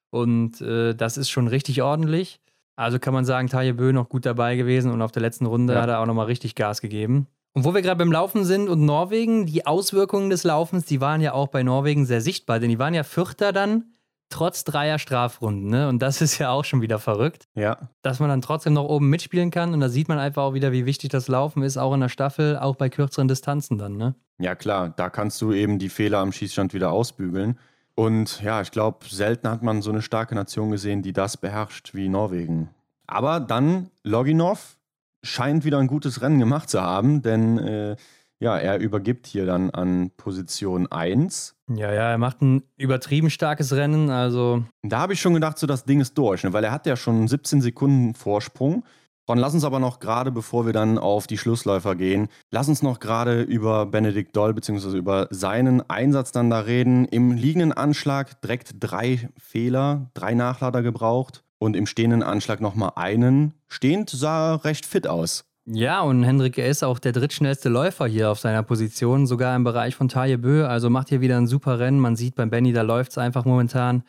Und 0.10 0.62
äh, 0.62 0.96
das 0.96 1.18
ist 1.18 1.30
schon 1.30 1.48
richtig 1.48 1.82
ordentlich. 1.82 2.40
Also 2.76 3.00
kann 3.00 3.14
man 3.14 3.26
sagen, 3.26 3.48
Taje 3.48 3.74
Bö 3.74 3.94
noch 3.94 4.10
gut 4.10 4.26
dabei 4.26 4.56
gewesen 4.56 4.92
und 4.92 5.02
auf 5.02 5.12
der 5.12 5.22
letzten 5.22 5.46
Runde 5.46 5.74
Ja. 5.74 5.82
hat 5.82 5.90
er 5.90 6.00
auch 6.00 6.06
nochmal 6.06 6.26
richtig 6.26 6.56
Gas 6.56 6.82
gegeben. 6.82 7.28
Und 7.54 7.64
wo 7.64 7.74
wir 7.74 7.82
gerade 7.82 7.98
beim 7.98 8.12
Laufen 8.12 8.44
sind 8.44 8.68
und 8.68 8.84
Norwegen, 8.84 9.46
die 9.46 9.66
Auswirkungen 9.66 10.30
des 10.30 10.44
Laufens, 10.44 10.86
die 10.86 11.00
waren 11.00 11.22
ja 11.22 11.32
auch 11.34 11.48
bei 11.48 11.64
Norwegen 11.64 12.06
sehr 12.06 12.20
sichtbar, 12.20 12.60
denn 12.60 12.70
die 12.70 12.80
waren 12.80 12.94
ja 12.94 13.04
Vierter 13.04 13.54
dann, 13.54 13.86
trotz 14.30 14.64
dreier 14.64 15.00
Strafrunden. 15.00 15.70
Ne? 15.70 15.88
Und 15.88 16.02
das 16.02 16.22
ist 16.22 16.38
ja 16.38 16.50
auch 16.50 16.66
schon 16.66 16.82
wieder 16.82 17.00
verrückt 17.00 17.48
Ja, 17.56 17.78
dass 18.02 18.20
man 18.20 18.30
dann 18.30 18.42
trotzdem 18.42 18.74
noch 18.74 18.86
oben 18.86 19.10
mitspielen 19.10 19.52
kann. 19.52 19.74
Und 19.74 19.80
da 19.80 19.90
sieht 19.90 20.08
man 20.08 20.20
einfach 20.20 20.44
auch 20.44 20.54
wieder, 20.54 20.72
wie 20.72 20.86
wichtig 20.86 21.10
das 21.10 21.28
Laufen 21.28 21.64
ist, 21.64 21.78
auch 21.78 21.94
in 21.94 22.02
der 22.02 22.10
Staffel, 22.10 22.58
auch 22.58 22.76
bei 22.76 22.90
kürzeren 22.90 23.28
Distanzen 23.28 23.78
dann, 23.78 23.98
ne? 23.98 24.16
ja 24.38 24.56
klar, 24.56 24.90
da 24.90 25.10
kannst 25.10 25.42
du 25.42 25.54
eben 25.54 25.80
die 25.80 25.90
Fehler 25.90 26.20
am 26.20 26.32
Schießstand 26.32 26.74
wieder 26.74 26.92
ausbügeln. 26.92 27.58
Und 27.96 28.42
ja, 28.42 28.62
ich 28.62 28.72
glaube, 28.72 29.06
selten 29.08 29.48
hat 29.48 29.64
man 29.64 29.82
so 29.82 29.90
eine 29.90 30.02
starke 30.02 30.36
Nation 30.36 30.72
gesehen, 30.72 31.02
die 31.02 31.14
das 31.14 31.38
beherrscht 31.38 31.94
wie 31.94 32.10
Norwegen. 32.10 32.70
Aber 33.08 33.40
dann 33.40 33.90
Loginov 34.04 34.78
scheint 35.24 35.64
wieder 35.64 35.80
ein 35.80 35.88
gutes 35.88 36.22
Rennen 36.22 36.40
gemacht 36.40 36.70
zu 36.70 36.82
haben, 36.82 37.22
denn 37.22 37.58
äh, 37.58 37.96
ja, 38.40 38.58
er 38.58 38.80
übergibt 38.80 39.28
hier 39.28 39.46
dann 39.46 39.70
an 39.70 40.12
Position 40.18 40.92
1. 40.92 41.56
Ja, 41.70 41.92
ja, 41.94 42.12
er 42.12 42.18
macht 42.18 42.42
ein 42.42 42.64
übertrieben 42.78 43.30
starkes 43.30 43.74
Rennen. 43.74 44.10
Also, 44.10 44.64
Da 44.84 45.00
habe 45.00 45.14
ich 45.14 45.22
schon 45.22 45.34
gedacht, 45.34 45.58
so 45.58 45.68
das 45.68 45.86
Ding 45.86 46.02
ist 46.02 46.18
durch, 46.18 46.44
ne? 46.44 46.54
weil 46.54 46.64
er 46.64 46.72
hat 46.72 46.86
ja 46.86 46.96
schon 46.96 47.28
17 47.28 47.62
Sekunden 47.62 48.14
Vorsprung. 48.14 48.84
Und 49.28 49.40
lass 49.40 49.56
uns 49.56 49.64
aber 49.64 49.80
noch 49.80 50.00
gerade, 50.00 50.32
bevor 50.32 50.68
wir 50.68 50.74
dann 50.74 51.00
auf 51.00 51.26
die 51.26 51.40
Schlussläufer 51.40 51.96
gehen, 51.96 52.28
lass 52.52 52.70
uns 52.70 52.84
noch 52.84 53.00
gerade 53.00 53.42
über 53.42 53.88
Benedikt 53.88 54.36
Doll 54.36 54.54
bzw. 54.54 54.96
über 54.98 55.28
seinen 55.32 55.90
Einsatz 55.90 56.32
dann 56.32 56.52
da 56.52 56.60
reden. 56.60 57.06
Im 57.06 57.32
liegenden 57.32 57.74
Anschlag 57.74 58.40
direkt 58.42 58.76
drei 58.80 59.30
Fehler, 59.38 60.12
drei 60.14 60.36
Nachlader 60.36 60.84
gebraucht 60.84 61.44
und 61.58 61.76
im 61.76 61.88
stehenden 61.88 62.22
Anschlag 62.22 62.62
nochmal 62.62 62.92
einen. 62.98 63.54
Stehend 63.68 64.12
sah 64.12 64.54
er 64.54 64.66
recht 64.66 64.86
fit 64.86 65.08
aus. 65.08 65.46
Ja, 65.66 66.02
und 66.02 66.24
Hendrik 66.24 66.58
er 66.58 66.68
ist 66.68 66.84
auch 66.84 67.00
der 67.00 67.12
drittschnellste 67.12 67.70
Läufer 67.70 68.08
hier 68.08 68.30
auf 68.30 68.40
seiner 68.40 68.64
Position, 68.64 69.26
sogar 69.26 69.56
im 69.56 69.64
Bereich 69.64 69.96
von 69.96 70.08
Taille 70.08 70.38
Bö. 70.38 70.66
Also 70.66 70.90
macht 70.90 71.10
hier 71.10 71.22
wieder 71.22 71.38
ein 71.38 71.48
super 71.48 71.80
Rennen. 71.80 72.00
Man 72.00 72.16
sieht 72.16 72.36
beim 72.36 72.50
Benny, 72.50 72.72
da 72.72 72.84
läuft 72.84 73.12
es 73.12 73.18
einfach 73.18 73.46
momentan. 73.46 74.04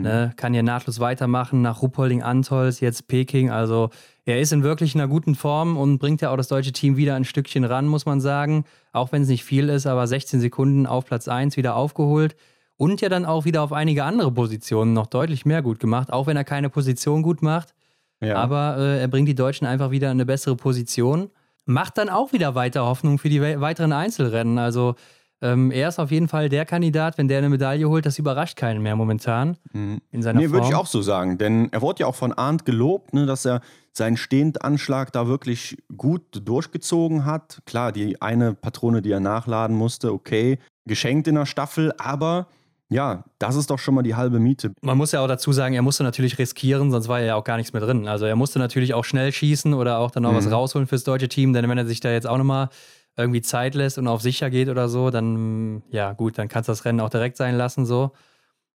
Ne, 0.00 0.32
kann 0.36 0.54
hier 0.54 0.62
nahtlos 0.62 1.00
weitermachen 1.00 1.60
nach 1.60 1.82
Ruppolding, 1.82 2.22
Antols, 2.22 2.80
jetzt 2.80 3.08
Peking. 3.08 3.50
Also 3.50 3.90
er 4.24 4.40
ist 4.40 4.52
in 4.52 4.62
wirklich 4.62 4.94
einer 4.94 5.06
guten 5.06 5.34
Form 5.34 5.76
und 5.76 5.98
bringt 5.98 6.22
ja 6.22 6.30
auch 6.30 6.36
das 6.36 6.48
deutsche 6.48 6.72
Team 6.72 6.96
wieder 6.96 7.14
ein 7.14 7.24
Stückchen 7.24 7.64
ran, 7.64 7.86
muss 7.86 8.06
man 8.06 8.20
sagen. 8.20 8.64
Auch 8.92 9.12
wenn 9.12 9.22
es 9.22 9.28
nicht 9.28 9.44
viel 9.44 9.68
ist, 9.68 9.86
aber 9.86 10.06
16 10.06 10.40
Sekunden 10.40 10.86
auf 10.86 11.04
Platz 11.04 11.28
1 11.28 11.58
wieder 11.58 11.76
aufgeholt. 11.76 12.36
Und 12.78 13.02
ja 13.02 13.10
dann 13.10 13.26
auch 13.26 13.44
wieder 13.44 13.62
auf 13.62 13.72
einige 13.72 14.04
andere 14.04 14.32
Positionen 14.32 14.94
noch 14.94 15.08
deutlich 15.08 15.44
mehr 15.44 15.60
gut 15.60 15.78
gemacht, 15.78 16.10
auch 16.10 16.26
wenn 16.26 16.36
er 16.36 16.44
keine 16.44 16.70
Position 16.70 17.22
gut 17.22 17.42
macht. 17.42 17.74
Ja. 18.22 18.36
Aber 18.36 18.76
äh, 18.78 19.00
er 19.00 19.08
bringt 19.08 19.28
die 19.28 19.34
Deutschen 19.34 19.66
einfach 19.66 19.90
wieder 19.90 20.08
in 20.08 20.12
eine 20.12 20.26
bessere 20.26 20.56
Position. 20.56 21.30
Macht 21.64 21.98
dann 21.98 22.08
auch 22.08 22.32
wieder 22.32 22.54
weiter 22.54 22.86
Hoffnung 22.86 23.18
für 23.18 23.28
die 23.28 23.40
we 23.40 23.60
weiteren 23.60 23.92
Einzelrennen. 23.92 24.58
Also 24.58 24.94
ähm, 25.40 25.72
er 25.72 25.88
ist 25.88 25.98
auf 25.98 26.12
jeden 26.12 26.28
Fall 26.28 26.48
der 26.48 26.64
Kandidat, 26.64 27.18
wenn 27.18 27.26
der 27.26 27.38
eine 27.38 27.48
Medaille 27.48 27.88
holt, 27.88 28.06
das 28.06 28.18
überrascht 28.18 28.56
keinen 28.56 28.80
mehr 28.80 28.94
momentan 28.94 29.56
Mhm. 29.72 30.00
in 30.12 30.22
seiner 30.22 30.40
Nee, 30.40 30.50
würde 30.50 30.68
ich 30.68 30.74
auch 30.74 30.86
so 30.86 31.02
sagen, 31.02 31.36
denn 31.36 31.68
er 31.72 31.82
wurde 31.82 32.00
ja 32.00 32.06
auch 32.06 32.14
von 32.14 32.32
Arndt 32.32 32.64
gelobt, 32.64 33.12
ne, 33.12 33.26
dass 33.26 33.44
er 33.44 33.60
seinen 33.92 34.16
Stehendanschlag 34.16 35.12
da 35.12 35.26
wirklich 35.26 35.76
gut 35.96 36.22
durchgezogen 36.44 37.24
hat. 37.24 37.58
Klar, 37.66 37.90
die 37.92 38.22
eine 38.22 38.54
Patrone, 38.54 39.02
die 39.02 39.10
er 39.10 39.20
nachladen 39.20 39.76
musste, 39.76 40.12
okay, 40.12 40.58
geschenkt 40.86 41.26
in 41.28 41.34
der 41.34 41.46
Staffel, 41.46 41.92
aber 41.98 42.46
ja, 42.92 43.24
das 43.38 43.56
ist 43.56 43.70
doch 43.70 43.78
schon 43.78 43.94
mal 43.94 44.02
die 44.02 44.14
halbe 44.14 44.38
Miete. 44.38 44.72
Man 44.82 44.96
muss 44.98 45.12
ja 45.12 45.20
auch 45.20 45.28
dazu 45.28 45.52
sagen, 45.52 45.74
er 45.74 45.82
musste 45.82 46.02
natürlich 46.04 46.38
riskieren, 46.38 46.90
sonst 46.90 47.08
war 47.08 47.20
ja 47.20 47.34
auch 47.36 47.44
gar 47.44 47.56
nichts 47.56 47.72
mehr 47.72 47.82
drin. 47.82 48.06
Also 48.08 48.26
er 48.26 48.36
musste 48.36 48.58
natürlich 48.58 48.94
auch 48.94 49.04
schnell 49.04 49.32
schießen 49.32 49.74
oder 49.74 49.98
auch 49.98 50.10
dann 50.10 50.22
noch 50.24 50.34
was 50.34 50.46
Mhm. 50.46 50.52
rausholen 50.52 50.86
fürs 50.86 51.04
deutsche 51.04 51.28
Team, 51.28 51.52
denn 51.52 51.68
wenn 51.68 51.78
er 51.78 51.86
sich 51.86 52.00
da 52.00 52.10
jetzt 52.10 52.26
auch 52.26 52.38
nochmal 52.38 52.68
irgendwie 53.16 53.42
Zeit 53.42 53.74
lässt 53.74 53.98
und 53.98 54.08
auf 54.08 54.22
sicher 54.22 54.48
geht 54.50 54.68
oder 54.68 54.88
so, 54.88 55.10
dann, 55.10 55.82
ja 55.90 56.12
gut, 56.12 56.38
dann 56.38 56.48
kannst 56.48 56.68
du 56.68 56.72
das 56.72 56.84
Rennen 56.84 57.00
auch 57.00 57.10
direkt 57.10 57.36
sein 57.36 57.56
lassen 57.56 57.84
so. 57.84 58.12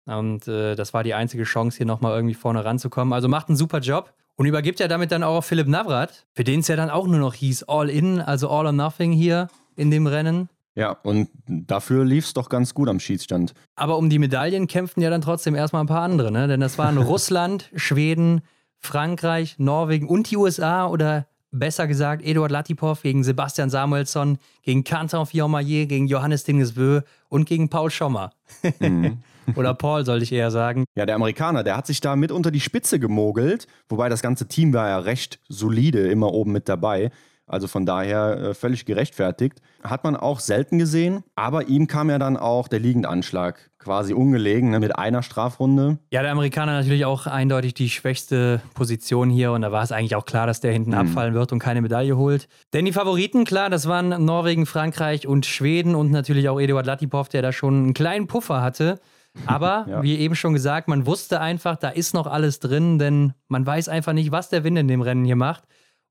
Und 0.05 0.47
äh, 0.47 0.75
das 0.75 0.93
war 0.93 1.03
die 1.03 1.13
einzige 1.13 1.43
Chance, 1.43 1.77
hier 1.77 1.85
nochmal 1.85 2.15
irgendwie 2.15 2.33
vorne 2.33 2.65
ranzukommen. 2.65 3.13
Also 3.13 3.27
macht 3.27 3.47
einen 3.47 3.55
super 3.57 3.79
Job 3.79 4.11
und 4.35 4.45
übergibt 4.45 4.79
ja 4.79 4.87
damit 4.87 5.11
dann 5.11 5.23
auch 5.23 5.37
auf 5.37 5.45
Philipp 5.45 5.67
Navrat, 5.67 6.25
für 6.33 6.43
den 6.43 6.59
es 6.61 6.67
ja 6.67 6.75
dann 6.75 6.89
auch 6.89 7.07
nur 7.07 7.19
noch 7.19 7.35
hieß, 7.35 7.63
all 7.69 7.89
in, 7.89 8.19
also 8.19 8.49
all 8.49 8.65
or 8.65 8.71
nothing 8.71 9.11
hier 9.11 9.47
in 9.75 9.91
dem 9.91 10.07
Rennen. 10.07 10.49
Ja, 10.75 10.91
und 11.03 11.29
dafür 11.45 12.03
lief 12.03 12.25
es 12.25 12.33
doch 12.33 12.49
ganz 12.49 12.73
gut 12.73 12.89
am 12.89 12.99
Schießstand. 12.99 13.53
Aber 13.75 13.97
um 13.97 14.09
die 14.09 14.19
Medaillen 14.19 14.67
kämpften 14.67 15.03
ja 15.03 15.09
dann 15.09 15.21
trotzdem 15.21 15.53
erstmal 15.53 15.83
ein 15.83 15.87
paar 15.87 16.01
andere, 16.01 16.31
ne? 16.31 16.47
Denn 16.47 16.59
das 16.59 16.77
waren 16.77 16.97
Russland, 16.99 17.69
Schweden, 17.75 18.41
Frankreich, 18.79 19.55
Norwegen 19.59 20.07
und 20.07 20.31
die 20.31 20.37
USA 20.37 20.87
oder 20.87 21.27
besser 21.51 21.87
gesagt 21.87 22.25
Eduard 22.25 22.51
Latipov 22.51 23.03
gegen 23.03 23.23
Sebastian 23.23 23.69
Samuelsson, 23.69 24.39
gegen 24.63 24.83
Quentin 24.83 25.25
Fillon-Maillet, 25.25 25.87
gegen 25.87 26.07
Johannes 26.07 26.43
Dingesbö 26.43 27.01
und 27.29 27.47
gegen 27.47 27.69
Paul 27.69 27.91
Schommer. 27.91 28.31
Mhm. 28.79 29.19
Oder 29.55 29.73
Paul, 29.73 30.05
sollte 30.05 30.23
ich 30.23 30.31
eher 30.31 30.51
sagen. 30.51 30.85
Ja, 30.95 31.05
der 31.05 31.15
Amerikaner, 31.15 31.63
der 31.63 31.75
hat 31.75 31.85
sich 31.85 31.99
da 31.99 32.15
mit 32.15 32.31
unter 32.31 32.49
die 32.49 32.61
Spitze 32.61 32.97
gemogelt, 32.97 33.67
wobei 33.89 34.07
das 34.07 34.21
ganze 34.21 34.47
Team 34.47 34.73
war 34.73 34.87
ja 34.87 34.99
recht 34.99 35.39
solide, 35.49 36.07
immer 36.07 36.31
oben 36.31 36.53
mit 36.53 36.69
dabei. 36.69 37.11
Also 37.53 37.67
von 37.67 37.85
daher 37.85 38.37
äh, 38.37 38.53
völlig 38.53 38.85
gerechtfertigt. 38.85 39.61
Hat 39.83 40.03
man 40.03 40.15
auch 40.15 40.39
selten 40.39 40.79
gesehen, 40.79 41.23
aber 41.35 41.67
ihm 41.67 41.87
kam 41.87 42.09
ja 42.09 42.17
dann 42.19 42.35
auch 42.35 42.67
der 42.67 42.79
Liegendanschlag 42.79 43.69
quasi 43.79 44.13
ungelegen 44.13 44.69
ne, 44.71 44.79
mit 44.79 44.97
einer 44.97 45.21
Strafrunde. 45.23 45.97
Ja, 46.09 46.21
der 46.21 46.31
Amerikaner 46.31 46.71
natürlich 46.73 47.03
auch 47.05 47.27
eindeutig 47.27 47.73
die 47.73 47.89
schwächste 47.89 48.61
Position 48.73 49.29
hier 49.29 49.51
und 49.51 49.61
da 49.61 49.71
war 49.71 49.83
es 49.83 49.91
eigentlich 49.91 50.15
auch 50.15 50.25
klar, 50.25 50.47
dass 50.47 50.61
der 50.61 50.71
hinten 50.71 50.91
Mhm. 50.91 50.97
abfallen 50.97 51.33
wird 51.33 51.51
und 51.51 51.59
keine 51.59 51.81
Medaille 51.81 52.15
holt. 52.17 52.47
Denn 52.73 52.85
die 52.85 52.93
Favoriten, 52.93 53.43
klar, 53.43 53.69
das 53.69 53.87
waren 53.87 54.23
Norwegen, 54.25 54.65
Frankreich 54.65 55.27
und 55.27 55.45
Schweden 55.45 55.95
und 55.95 56.11
natürlich 56.11 56.47
auch 56.49 56.59
Eduard 56.59 56.85
Latipov, 56.85 57.27
der 57.29 57.41
da 57.41 57.51
schon 57.51 57.75
einen 57.83 57.93
kleinen 57.93 58.27
Puffer 58.27 58.61
hatte. 58.61 58.99
Aber, 59.45 59.85
Ja. 59.89 60.01
wie 60.01 60.17
eben 60.17 60.35
schon 60.35 60.53
gesagt, 60.53 60.87
man 60.87 61.05
wusste 61.05 61.41
einfach, 61.41 61.75
da 61.75 61.89
ist 61.89 62.13
noch 62.13 62.27
alles 62.27 62.59
drin, 62.59 62.99
denn 62.99 63.33
man 63.49 63.65
weiß 63.65 63.89
einfach 63.89 64.13
nicht, 64.13 64.31
was 64.31 64.49
der 64.49 64.63
Wind 64.63 64.77
in 64.77 64.87
dem 64.87 65.01
Rennen 65.01 65.25
hier 65.25 65.35
macht. 65.35 65.63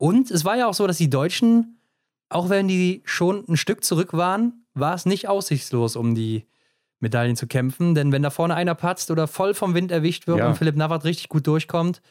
Und 0.03 0.33
es 0.33 0.45
war 0.45 0.57
ja 0.57 0.67
auch 0.67 0.75
so, 0.75 0.85
dass 0.89 0.97
die 0.99 1.09
Deutschen, 1.11 1.79
auch 2.29 2.49
wenn 2.49 2.67
die 2.67 3.03
schon 3.05 3.45
ein 3.49 3.57
Stück 3.57 3.85
zurück 3.85 4.15
waren, 4.15 4.65
war 4.75 4.95
es 4.95 5.07
nicht 5.07 5.29
aussichtslos, 5.29 5.95
um 5.95 6.17
die 6.17 6.45
Medaillen 6.99 7.37
zu 7.37 7.47
kämpfen. 7.47 7.95
Denn 7.95 8.11
wenn 8.11 8.23
da 8.25 8.31
vorne 8.31 8.57
einer 8.57 8.75
patzt 8.75 9.13
oder 9.13 9.29
voll 9.29 9.55
vom 9.55 9.75
Wind 9.75 9.93
erwischt 9.93 10.27
wird 10.27 10.39
Ja. 10.39 10.49
und 10.49 10.57
Philipp 10.57 10.75
Navrat 10.75 11.05
richtig 11.05 11.29
gut 11.29 11.47
durchkommt, 11.47 12.03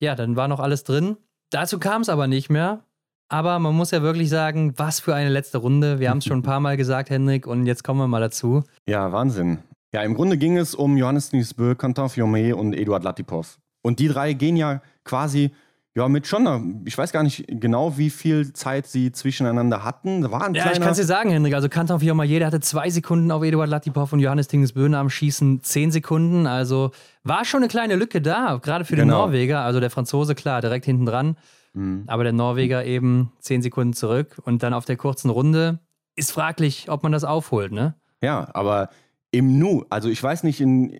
ja, 0.00 0.14
dann 0.14 0.34
war 0.36 0.48
noch 0.48 0.60
alles 0.60 0.82
drin. 0.84 1.18
Dazu 1.50 1.78
kam 1.78 2.00
es 2.00 2.08
aber 2.08 2.26
nicht 2.26 2.48
mehr. 2.48 2.84
Aber 3.28 3.58
man 3.58 3.74
muss 3.74 3.90
ja 3.90 4.00
wirklich 4.00 4.30
sagen, 4.30 4.72
was 4.78 5.00
für 5.00 5.14
eine 5.14 5.28
letzte 5.28 5.58
Runde. 5.58 6.00
Wir 6.00 6.08
haben 6.08 6.18
es 6.18 6.24
schon 6.24 6.38
ein 6.38 6.42
paar 6.42 6.60
Mal 6.60 6.78
gesagt, 6.78 7.10
Henrik, 7.10 7.46
und 7.46 7.66
jetzt 7.66 7.84
kommen 7.84 8.00
wir 8.00 8.06
mal 8.08 8.20
dazu. 8.20 8.64
Ja, 8.88 9.12
Wahnsinn. 9.12 9.58
Ja, 9.92 10.00
im 10.04 10.14
Grunde 10.14 10.38
ging 10.38 10.56
es 10.56 10.74
um 10.74 10.96
Johannes 10.96 11.32
Nisbö, 11.32 11.74
Quentin 11.74 12.08
Fiume 12.08 12.56
und 12.56 12.72
Eduard 12.72 13.04
Latipov. 13.04 13.58
Und 13.82 13.98
die 13.98 14.08
drei 14.08 14.32
gehen 14.32 14.56
ja 14.56 14.80
quasi 15.04 15.50
ja, 15.96 16.08
mit 16.08 16.26
schon, 16.26 16.82
ich 16.84 16.96
weiß 16.98 17.10
gar 17.10 17.22
nicht 17.22 17.46
genau, 17.48 17.96
wie 17.96 18.10
viel 18.10 18.52
Zeit 18.52 18.86
sie 18.86 19.12
zwischeneinander 19.12 19.82
hatten. 19.82 20.20
Da 20.20 20.30
war 20.30 20.44
ein 20.44 20.52
Ja, 20.54 20.64
ich 20.64 20.70
kleiner, 20.70 20.84
kann 20.84 20.92
es 20.92 20.98
dir 20.98 21.04
sagen, 21.04 21.30
Henrik. 21.30 21.54
Also 21.54 21.70
Kanton 21.70 22.00
Fiorma, 22.00 22.26
der 22.26 22.46
hatte 22.46 22.60
zwei 22.60 22.90
Sekunden 22.90 23.30
auf 23.30 23.42
Eduard 23.42 23.70
Latipov 23.70 24.12
und 24.12 24.20
Johannes 24.20 24.46
Tingesböhne 24.48 24.98
am 24.98 25.08
Schießen 25.08 25.62
zehn 25.62 25.90
Sekunden. 25.90 26.46
Also 26.46 26.90
war 27.24 27.46
schon 27.46 27.60
eine 27.60 27.68
kleine 27.68 27.96
Lücke 27.96 28.20
da, 28.20 28.58
gerade 28.62 28.84
für 28.84 28.94
den 28.94 29.08
Genau. 29.08 29.26
Norweger. 29.26 29.60
Also 29.60 29.80
der 29.80 29.90
Franzose, 29.90 30.34
klar, 30.34 30.60
direkt 30.60 30.84
hinten 30.84 31.06
dran. 31.06 31.36
Mhm. 31.72 32.04
Aber 32.08 32.24
der 32.24 32.34
Norweger 32.34 32.84
eben 32.84 33.32
zehn 33.40 33.62
Sekunden 33.62 33.94
zurück. 33.94 34.38
Und 34.44 34.62
dann 34.62 34.74
auf 34.74 34.84
der 34.84 34.98
kurzen 34.98 35.30
Runde 35.30 35.78
ist 36.14 36.30
fraglich, 36.30 36.90
ob 36.90 37.02
man 37.04 37.12
das 37.12 37.24
aufholt, 37.24 37.72
ne? 37.72 37.94
Ja, 38.22 38.48
aber 38.52 38.90
im 39.36 39.58
Nu, 39.58 39.84
also 39.90 40.08
ich 40.08 40.22
weiß 40.22 40.44
nicht, 40.44 40.60
in, 40.60 40.98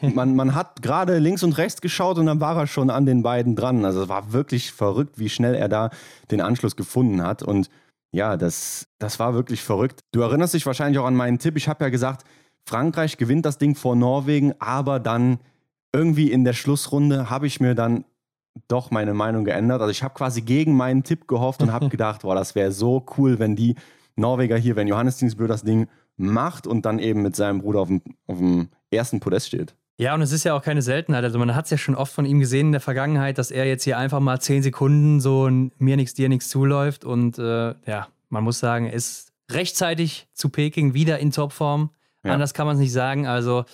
man, 0.00 0.36
man 0.36 0.54
hat 0.54 0.80
gerade 0.80 1.18
links 1.18 1.42
und 1.42 1.58
rechts 1.58 1.80
geschaut 1.80 2.18
und 2.18 2.26
dann 2.26 2.40
war 2.40 2.56
er 2.56 2.66
schon 2.66 2.88
an 2.88 3.04
den 3.04 3.22
beiden 3.22 3.56
dran. 3.56 3.84
Also 3.84 4.02
es 4.02 4.08
war 4.08 4.32
wirklich 4.32 4.72
verrückt, 4.72 5.18
wie 5.18 5.28
schnell 5.28 5.54
er 5.54 5.68
da 5.68 5.90
den 6.30 6.40
Anschluss 6.40 6.76
gefunden 6.76 7.22
hat. 7.22 7.42
Und 7.42 7.68
ja, 8.12 8.36
das, 8.36 8.86
das 9.00 9.18
war 9.18 9.34
wirklich 9.34 9.62
verrückt. 9.62 10.00
Du 10.12 10.20
erinnerst 10.20 10.54
dich 10.54 10.66
wahrscheinlich 10.66 11.00
auch 11.00 11.06
an 11.06 11.16
meinen 11.16 11.40
Tipp. 11.40 11.56
Ich 11.56 11.68
habe 11.68 11.84
ja 11.84 11.90
gesagt, 11.90 12.24
Frankreich 12.64 13.16
gewinnt 13.16 13.44
das 13.44 13.58
Ding 13.58 13.74
vor 13.74 13.96
Norwegen, 13.96 14.54
aber 14.60 15.00
dann 15.00 15.40
irgendwie 15.92 16.30
in 16.30 16.44
der 16.44 16.52
Schlussrunde 16.52 17.28
habe 17.28 17.48
ich 17.48 17.60
mir 17.60 17.74
dann 17.74 18.04
doch 18.68 18.92
meine 18.92 19.14
Meinung 19.14 19.44
geändert. 19.44 19.80
Also 19.80 19.90
ich 19.90 20.04
habe 20.04 20.14
quasi 20.14 20.42
gegen 20.42 20.76
meinen 20.76 21.02
Tipp 21.02 21.26
gehofft 21.26 21.60
und 21.60 21.72
habe 21.72 21.88
gedacht, 21.90 22.22
boah, 22.22 22.36
das 22.36 22.54
wäre 22.54 22.70
so 22.70 23.04
cool, 23.18 23.40
wenn 23.40 23.56
die 23.56 23.74
Norweger 24.14 24.56
hier, 24.56 24.76
wenn 24.76 24.86
Johannes 24.86 25.16
Dingsbö 25.16 25.48
das 25.48 25.64
Ding 25.64 25.88
macht 26.16 26.66
und 26.66 26.86
dann 26.86 26.98
eben 26.98 27.22
mit 27.22 27.36
seinem 27.36 27.60
Bruder 27.60 27.80
auf 27.80 27.88
dem, 27.88 28.02
auf 28.26 28.38
dem 28.38 28.68
ersten 28.90 29.20
Podest 29.20 29.48
steht. 29.48 29.74
Ja, 29.96 30.14
und 30.14 30.22
es 30.22 30.32
ist 30.32 30.44
ja 30.44 30.54
auch 30.54 30.62
keine 30.62 30.82
Seltenheit. 30.82 31.22
Also 31.22 31.38
man 31.38 31.54
hat 31.54 31.66
es 31.66 31.70
ja 31.70 31.78
schon 31.78 31.94
oft 31.94 32.12
von 32.12 32.26
ihm 32.26 32.40
gesehen 32.40 32.66
in 32.66 32.72
der 32.72 32.80
Vergangenheit, 32.80 33.38
dass 33.38 33.50
er 33.50 33.64
jetzt 33.64 33.84
hier 33.84 33.96
einfach 33.96 34.18
mal 34.18 34.40
zehn 34.40 34.62
Sekunden 34.62 35.20
so 35.20 35.46
ein 35.46 35.72
mir 35.78 35.96
nichts, 35.96 36.14
dir 36.14 36.28
nichts 36.28 36.48
zuläuft. 36.48 37.04
Und 37.04 37.38
äh, 37.38 37.74
ja, 37.86 38.08
man 38.28 38.42
muss 38.42 38.58
sagen, 38.58 38.86
er 38.86 38.94
ist 38.94 39.32
rechtzeitig 39.50 40.26
zu 40.32 40.48
Peking 40.48 40.94
wieder 40.94 41.20
in 41.20 41.30
Topform. 41.30 41.90
Ja. 42.24 42.32
Anders 42.32 42.54
kann 42.54 42.66
man 42.66 42.74
es 42.74 42.80
nicht 42.80 42.92
sagen. 42.92 43.26
Also 43.28 43.64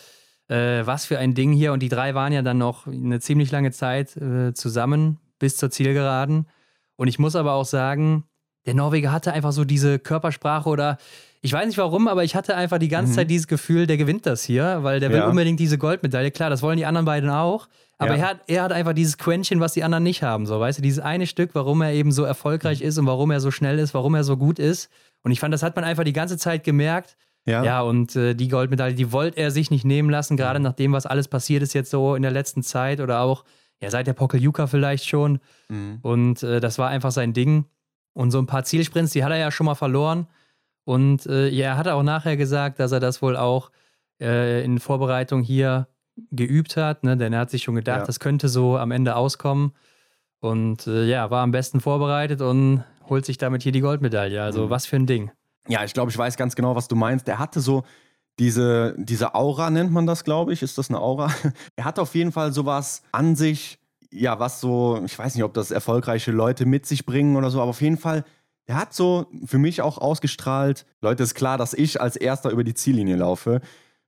äh, 0.49 0.85
was 0.85 1.07
für 1.07 1.19
ein 1.19 1.35
Ding 1.35 1.53
hier. 1.53 1.73
Und 1.73 1.81
die 1.81 1.89
drei 1.89 2.15
waren 2.15 2.35
ja 2.35 2.43
dann 2.43 2.59
noch 2.59 2.87
eine 2.87 3.21
ziemlich 3.21 3.51
lange 3.51 3.71
Zeit 3.71 4.17
äh, 4.17 4.53
zusammen 4.53 5.19
bis 5.39 5.57
zur 5.57 5.71
Zielgeraden. 5.71 6.49
Und 6.97 7.09
ich 7.09 7.19
muss 7.19 7.35
aber 7.35 7.55
auch 7.55 7.65
sagen, 7.65 8.25
der 8.67 8.75
Norweger 8.75 9.11
hatte 9.11 9.33
einfach 9.33 9.53
so 9.53 9.65
diese 9.65 9.99
Körpersprache 9.99 10.69
oder 10.69 10.99
ich 11.43 11.53
weiß 11.53 11.67
nicht 11.67 11.79
warum, 11.79 12.07
aber 12.09 12.23
ich 12.25 12.35
hatte 12.35 12.55
einfach 12.57 12.79
die 12.79 12.89
ganze 12.89 13.15
Zeit 13.15 13.31
dieses 13.31 13.47
Gefühl, 13.47 13.87
der 13.87 13.97
gewinnt 13.97 14.27
das 14.27 14.43
hier, 14.43 14.81
weil 14.83 15.01
der 15.01 15.09
will 15.11 15.17
Mhm. 15.19 15.23
Ja. 15.25 15.29
unbedingt 15.31 15.59
diese 15.61 15.79
Goldmedaille. 15.79 16.31
Klar, 16.31 16.51
das 16.51 16.63
wollen 16.63 16.77
die 16.77 16.85
anderen 16.87 17.07
beiden 17.07 17.31
auch. 17.31 17.69
Aber 17.99 18.17
Ja. 18.17 18.23
er, 18.23 18.29
hat, 18.29 18.41
er 18.47 18.63
hat 18.63 18.73
einfach 18.73 18.93
dieses 18.95 19.19
Quäntchen, 19.19 19.61
was 19.61 19.73
die 19.75 19.85
anderen 19.85 20.05
nicht 20.05 20.23
haben. 20.23 20.47
So, 20.47 20.59
weißt 20.61 20.79
du, 20.79 20.83
dieses 20.83 21.03
eine 21.03 21.27
Stück, 21.27 21.51
warum 21.55 21.83
er 21.83 21.93
eben 21.93 22.13
so 22.13 22.25
erfolgreich 22.25 22.81
ist 22.83 22.99
und 22.99 23.07
warum 23.07 23.31
er 23.31 23.41
so 23.41 23.51
schnell 23.51 23.79
ist, 23.79 23.95
warum 23.95 24.15
er 24.15 24.25
so 24.25 24.37
gut 24.37 24.59
ist. 24.59 24.91
Und 25.23 25.33
ich 25.33 25.41
fand, 25.41 25.53
das 25.53 25.63
hat 25.63 25.77
man 25.77 25.85
einfach 25.85 26.05
die 26.05 26.13
ganze 26.13 26.37
Zeit 26.39 26.65
gemerkt. 26.65 27.17
Ja, 27.47 27.81
und 27.81 28.15
äh, 28.17 28.35
die 28.35 28.49
Goldmedaille, 28.49 28.95
die 28.95 29.13
wollte 29.13 29.39
er 29.39 29.51
sich 29.51 29.71
nicht 29.71 29.85
nehmen 29.87 30.11
lassen, 30.11 30.37
gerade 30.37 30.61
nach 30.61 30.75
dem, 30.75 30.93
was 30.93 31.07
alles 31.07 31.27
passiert 31.27 31.63
ist 31.63 31.73
jetzt 31.73 31.91
so 31.91 32.15
in 32.15 32.23
der 32.23 32.31
letzten 32.31 32.63
Zeit 32.63 33.01
oder 33.01 33.21
auch 33.21 33.45
ja, 33.83 33.91
seit 33.91 34.07
der 34.07 34.13
Pokeljuka 34.13 34.67
vielleicht 34.67 35.07
schon. 35.07 35.41
Mhm. 35.71 35.99
Und 36.03 36.43
äh, 36.43 36.61
das 36.61 36.79
war 36.79 36.89
einfach 36.91 37.11
sein 37.13 37.33
Ding. 37.33 37.65
Und 38.13 38.31
so 38.31 38.39
ein 38.39 38.47
paar 38.47 38.65
Zielsprints, 38.65 39.13
die 39.13 39.25
hat 39.25 39.31
er 39.31 39.39
ja 39.39 39.51
schon 39.51 39.65
mal 39.67 39.75
verloren. 39.75 40.27
Und 40.85 41.27
äh, 41.27 41.49
ja, 41.49 41.67
er 41.69 41.77
hat 41.77 41.89
auch 41.89 42.03
nachher 42.03 42.37
gesagt, 42.37 42.81
dass 42.81 42.93
er 42.93 43.01
das 43.01 43.23
wohl 43.23 43.37
auch 43.37 43.71
äh, 44.21 44.65
in 44.65 44.79
Vorbereitung 44.79 45.43
hier 45.43 45.89
geübt 46.31 46.77
hat, 46.77 47.05
ne? 47.05 47.17
denn 47.17 47.33
er 47.33 47.41
hat 47.41 47.51
sich 47.51 47.63
schon 47.63 47.75
gedacht, 47.77 48.01
Ja. 48.01 48.07
das 48.07 48.21
könnte 48.21 48.49
so 48.49 48.77
am 48.77 48.91
Ende 48.91 49.17
auskommen. 49.17 49.73
Und 50.41 50.87
äh, 50.87 51.05
ja, 51.05 51.31
war 51.31 51.43
am 51.43 51.51
besten 51.51 51.81
vorbereitet 51.81 52.41
und 52.41 52.83
holt 53.09 53.27
sich 53.27 53.37
damit 53.39 53.63
hier 53.63 53.73
die 53.73 53.81
Goldmedaille. 53.81 54.43
Also 54.43 54.67
Mhm. 54.67 54.71
was 54.71 54.87
für 54.87 54.97
ein 54.97 55.07
Ding. 55.07 55.31
Ja, 55.69 55.85
ich 55.85 55.93
glaube, 55.93 56.11
ich 56.11 56.17
weiß 56.19 56.37
ganz 56.37 56.57
genau, 56.57 56.75
was 56.77 56.89
du 56.89 56.97
meinst. 56.97 57.29
Er 57.29 57.39
hatte 57.39 57.61
so 57.61 57.85
diese, 58.39 58.95
diese 58.99 59.35
Aura, 59.35 59.71
nennt 59.71 59.93
man 59.93 60.07
das, 60.07 60.25
glaube 60.25 60.53
ich. 60.53 60.63
Ist 60.63 60.79
das 60.79 60.89
eine 60.89 60.99
Aura? 61.01 61.29
Er 61.77 61.85
hat 61.85 61.99
auf 61.99 62.15
jeden 62.15 62.33
Fall 62.33 62.53
sowas 62.53 63.03
an 63.13 63.37
sich, 63.37 63.79
ja, 64.11 64.39
was 64.41 64.61
so, 64.61 65.01
ich 65.05 65.19
weiß 65.19 65.35
nicht, 65.35 65.45
ob 65.45 65.53
das 65.55 65.71
erfolgreiche 65.71 66.33
Leute 66.33 66.65
mit 66.67 66.87
sich 66.87 67.05
bringen 67.07 67.37
oder 67.37 67.51
so, 67.51 67.61
aber 67.61 67.71
auf 67.71 67.83
jeden 67.83 67.99
Fall, 67.99 68.25
er 68.71 68.77
hat 68.77 68.95
so 68.95 69.27
für 69.45 69.59
mich 69.59 69.83
auch 69.83 69.99
ausgestrahlt, 69.99 70.87
Leute, 71.01 71.25
ist 71.25 71.35
klar, 71.35 71.59
dass 71.59 71.75
ich 71.75 72.01
als 72.01 72.15
erster 72.15 72.51
über 72.51 72.63
die 72.63 72.75
Ziellinie 72.75 73.17
laufe. 73.17 73.61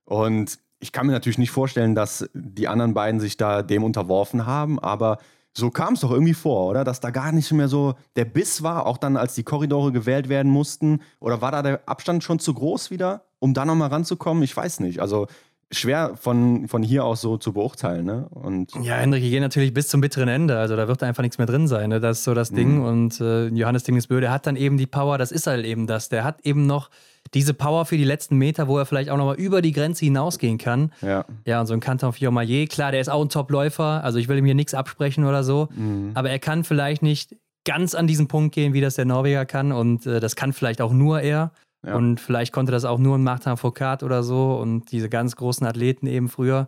Und 0.05 0.57
ich 0.79 0.93
kann 0.93 1.05
mir 1.05 1.11
natürlich 1.11 1.37
nicht 1.37 1.51
vorstellen, 1.51 1.95
dass 1.95 2.29
die 2.33 2.69
anderen 2.69 2.93
beiden 2.93 3.19
sich 3.19 3.35
da 3.35 3.61
dem 3.61 3.83
unterworfen 3.83 4.45
haben, 4.45 4.79
aber 4.79 5.17
so 5.53 5.69
kam 5.69 5.95
es 5.95 5.99
doch 5.99 6.11
irgendwie 6.11 6.33
vor, 6.33 6.69
oder? 6.69 6.85
Dass 6.85 7.01
da 7.01 7.11
gar 7.11 7.33
nicht 7.33 7.51
mehr 7.51 7.67
so 7.67 7.95
der 8.15 8.23
Biss 8.23 8.63
war, 8.63 8.85
auch 8.85 8.97
dann, 8.97 9.17
als 9.17 9.35
die 9.35 9.43
Korridore 9.43 9.91
gewählt 9.91 10.29
werden 10.29 10.51
mussten. 10.51 11.01
Oder 11.19 11.41
war 11.41 11.51
da 11.51 11.61
der 11.61 11.81
Abstand 11.85 12.23
schon 12.23 12.39
zu 12.39 12.53
groß 12.53 12.89
wieder, 12.89 13.25
um 13.39 13.53
da 13.53 13.65
nochmal 13.65 13.89
ranzukommen? 13.89 14.43
Ich 14.43 14.55
weiß 14.55 14.79
nicht. 14.79 14.99
Also 14.99 15.27
schwer 15.73 16.15
von, 16.15 16.67
von 16.67 16.83
hier 16.83 17.05
aus 17.05 17.21
so 17.21 17.37
zu 17.37 17.53
beurteilen, 17.53 18.05
ne? 18.05 18.27
Und 18.29 18.71
Ja, 18.81 18.95
Hendrik, 18.95 19.23
die 19.23 19.29
gehen 19.29 19.41
natürlich 19.41 19.73
bis 19.73 19.87
zum 19.87 20.01
bitteren 20.01 20.29
Ende. 20.29 20.57
Also 20.57 20.75
da 20.75 20.87
wird 20.87 21.03
einfach 21.03 21.23
nichts 21.23 21.37
mehr 21.37 21.47
drin 21.47 21.67
sein. 21.67 21.89
Ne? 21.89 21.99
Das 21.99 22.19
ist 22.19 22.23
so 22.23 22.33
das 22.33 22.51
Ding. 22.51 22.77
Mhm. 22.79 22.85
Und 22.85 23.21
äh, 23.21 23.47
Johannes 23.47 23.83
Dingesbö, 23.83 24.21
der 24.21 24.31
hat 24.31 24.47
dann 24.47 24.55
eben 24.55 24.77
die 24.77 24.85
Power, 24.85 25.17
das 25.17 25.31
ist 25.31 25.47
halt 25.47 25.65
eben 25.65 25.87
das. 25.87 26.09
Der 26.09 26.23
hat 26.23 26.45
eben 26.45 26.65
noch 26.65 26.89
diese 27.33 27.53
Power 27.53 27.85
für 27.85 27.97
die 27.97 28.03
letzten 28.03 28.37
Meter, 28.37 28.67
wo 28.67 28.77
er 28.77 28.85
vielleicht 28.85 29.09
auch 29.09 29.17
nochmal 29.17 29.35
über 29.35 29.61
die 29.61 29.71
Grenze 29.71 30.05
hinausgehen 30.05 30.57
kann. 30.57 30.91
ja. 31.01 31.25
Ja, 31.45 31.61
und 31.61 31.67
so 31.67 31.73
ein 31.73 31.79
Canton 31.79 32.13
Fiormaillet, 32.13 32.69
klar, 32.69 32.91
der 32.91 33.01
ist 33.01 33.09
auch 33.09 33.21
ein 33.21 33.29
Top-Läufer. 33.29 34.03
Also 34.03 34.19
ich 34.19 34.27
will 34.27 34.37
ihm 34.37 34.45
hier 34.45 34.55
nichts 34.55 34.73
absprechen 34.73 35.25
oder 35.25 35.43
so. 35.43 35.69
Mhm. 35.75 36.11
Aber 36.13 36.29
er 36.29 36.39
kann 36.39 36.63
vielleicht 36.63 37.01
nicht 37.01 37.35
ganz 37.65 37.95
an 37.95 38.07
diesen 38.07 38.27
Punkt 38.27 38.53
gehen, 38.53 38.73
wie 38.73 38.81
das 38.81 38.95
der 38.95 39.05
Norweger 39.05 39.45
kann. 39.45 39.71
Und 39.71 40.05
äh, 40.05 40.19
das 40.19 40.35
kann 40.35 40.53
vielleicht 40.53 40.81
auch 40.81 40.91
nur 40.91 41.21
er. 41.21 41.51
Ja. 41.85 41.95
Und 41.95 42.19
vielleicht 42.19 42.53
konnte 42.53 42.71
das 42.71 42.85
auch 42.85 42.97
nur 42.99 43.17
ein 43.17 43.23
Martin 43.23 43.57
Foucault 43.57 44.03
oder 44.03 44.23
so. 44.23 44.55
Und 44.55 44.91
diese 44.91 45.09
ganz 45.09 45.35
großen 45.35 45.65
Athleten 45.67 46.07
eben 46.07 46.29
früher. 46.29 46.67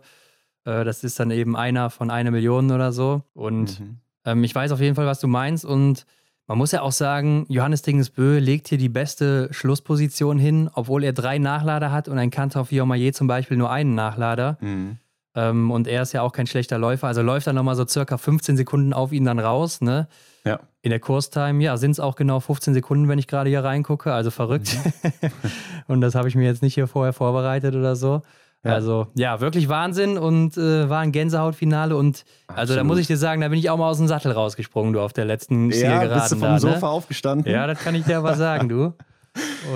Äh, 0.64 0.84
das 0.84 1.04
ist 1.04 1.18
dann 1.18 1.30
eben 1.30 1.56
einer 1.56 1.90
von 1.90 2.10
einer 2.10 2.30
Million 2.30 2.70
oder 2.70 2.92
so. 2.92 3.22
Und 3.34 3.80
Mhm. 3.80 3.96
ähm, 4.24 4.44
ich 4.44 4.54
weiß 4.54 4.72
auf 4.72 4.80
jeden 4.80 4.94
Fall, 4.94 5.06
was 5.06 5.20
du 5.20 5.26
meinst. 5.28 5.64
Und 5.64 6.04
man 6.46 6.58
muss 6.58 6.72
ja 6.72 6.82
auch 6.82 6.92
sagen, 6.92 7.46
Johannes 7.48 7.82
Dingesbö 7.82 8.38
legt 8.38 8.68
hier 8.68 8.78
die 8.78 8.88
beste 8.88 9.48
Schlussposition 9.52 10.38
hin, 10.38 10.70
obwohl 10.74 11.02
er 11.02 11.12
drei 11.12 11.38
Nachlader 11.38 11.90
hat 11.92 12.08
und 12.08 12.18
ein 12.18 12.30
Canton 12.30 12.64
Fiormaillet 12.66 13.14
zum 13.16 13.26
Beispiel 13.26 13.56
nur 13.56 13.70
einen 13.70 13.94
Nachlader. 13.94 14.58
Mhm. 14.60 14.98
Ähm, 15.34 15.70
und 15.70 15.86
er 15.88 16.02
ist 16.02 16.12
ja 16.12 16.22
auch 16.22 16.32
kein 16.32 16.46
schlechter 16.46 16.78
Läufer. 16.78 17.06
Also 17.08 17.22
läuft 17.22 17.46
er 17.46 17.52
nochmal 17.52 17.74
so 17.76 17.86
circa 17.86 18.16
15 18.16 18.56
Sekunden 18.56 18.92
auf 18.92 19.12
ihn 19.12 19.24
dann 19.24 19.38
raus. 19.38 19.80
Ne? 19.80 20.08
Ja. 20.46 20.60
In 20.82 20.90
der 20.90 21.00
Kurstime, 21.00 21.62
ja, 21.62 21.76
sind 21.76 21.90
es 21.90 22.00
auch 22.00 22.14
genau 22.14 22.40
15 22.40 22.72
Sekunden, 22.72 23.08
wenn 23.08 23.18
ich 23.18 23.26
gerade 23.26 23.50
hier 23.50 23.64
reingucke. 23.64 24.12
Also 24.12 24.30
verrückt. 24.30 24.76
und 25.88 26.00
das 26.00 26.14
habe 26.14 26.28
ich 26.28 26.36
mir 26.36 26.44
jetzt 26.44 26.62
nicht 26.62 26.74
hier 26.74 26.86
vorher 26.86 27.12
vorbereitet 27.12 27.74
oder 27.74 27.96
so. 27.96 28.22
Ja. 28.64 28.72
Also 28.72 29.08
ja, 29.14 29.40
wirklich 29.40 29.68
Wahnsinn 29.68 30.18
und 30.18 30.56
äh, 30.56 30.88
war 30.88 31.00
ein 31.00 31.12
Gänsehautfinale. 31.12 31.96
Und 31.96 32.24
also 32.46 32.74
da 32.74 32.80
Absolut. 32.80 32.84
muss 32.86 32.98
ich 32.98 33.06
dir 33.06 33.16
sagen, 33.16 33.40
da 33.40 33.48
bin 33.48 33.58
ich 33.58 33.70
auch 33.70 33.76
mal 33.76 33.88
aus 33.88 33.98
dem 33.98 34.08
Sattel 34.08 34.32
rausgesprungen, 34.32 34.92
du 34.92 35.00
auf 35.00 35.12
der 35.12 35.24
letzten 35.24 35.70
Ja, 35.70 35.76
Zielgeraden. 35.76 36.14
bist 36.14 36.32
du 36.32 36.36
vom 36.36 36.48
da, 36.48 36.58
Sofa 36.58 36.86
ne? 36.86 36.88
aufgestanden? 36.88 37.52
Ja, 37.52 37.66
das 37.66 37.78
kann 37.78 37.94
ich 37.94 38.04
dir 38.04 38.18
aber 38.18 38.34
sagen, 38.34 38.68
du. 38.68 38.94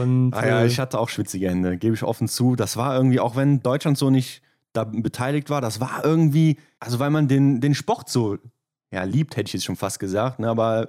Und 0.01 0.33
Ah 0.33 0.47
ja, 0.47 0.61
äh, 0.61 0.67
ich 0.67 0.79
hatte 0.79 0.99
auch 0.99 1.09
schwitzige 1.09 1.49
Hände, 1.51 1.77
gebe 1.77 1.95
ich 1.95 2.03
offen 2.03 2.29
zu. 2.29 2.57
Das 2.57 2.77
war 2.77 2.97
irgendwie, 2.97 3.21
auch 3.21 3.37
wenn 3.37 3.63
Deutschland 3.63 3.99
so 3.99 4.11
nicht 4.11 4.43
da 4.73 4.85
beteiligt 4.85 5.51
war, 5.51 5.61
das 5.61 5.81
war 5.81 6.05
irgendwie, 6.05 6.59
also 6.79 6.99
weil 6.99 7.11
man 7.11 7.29
den, 7.29 7.61
den 7.61 7.75
Sport 7.75 8.09
so 8.09 8.39
ja, 8.93 9.03
liebt, 9.05 9.37
hätte 9.37 9.49
ich 9.49 9.53
jetzt 9.55 9.65
schon 9.65 9.77
fast 9.77 9.99
gesagt, 9.99 10.39
ne, 10.39 10.49
aber 10.49 10.89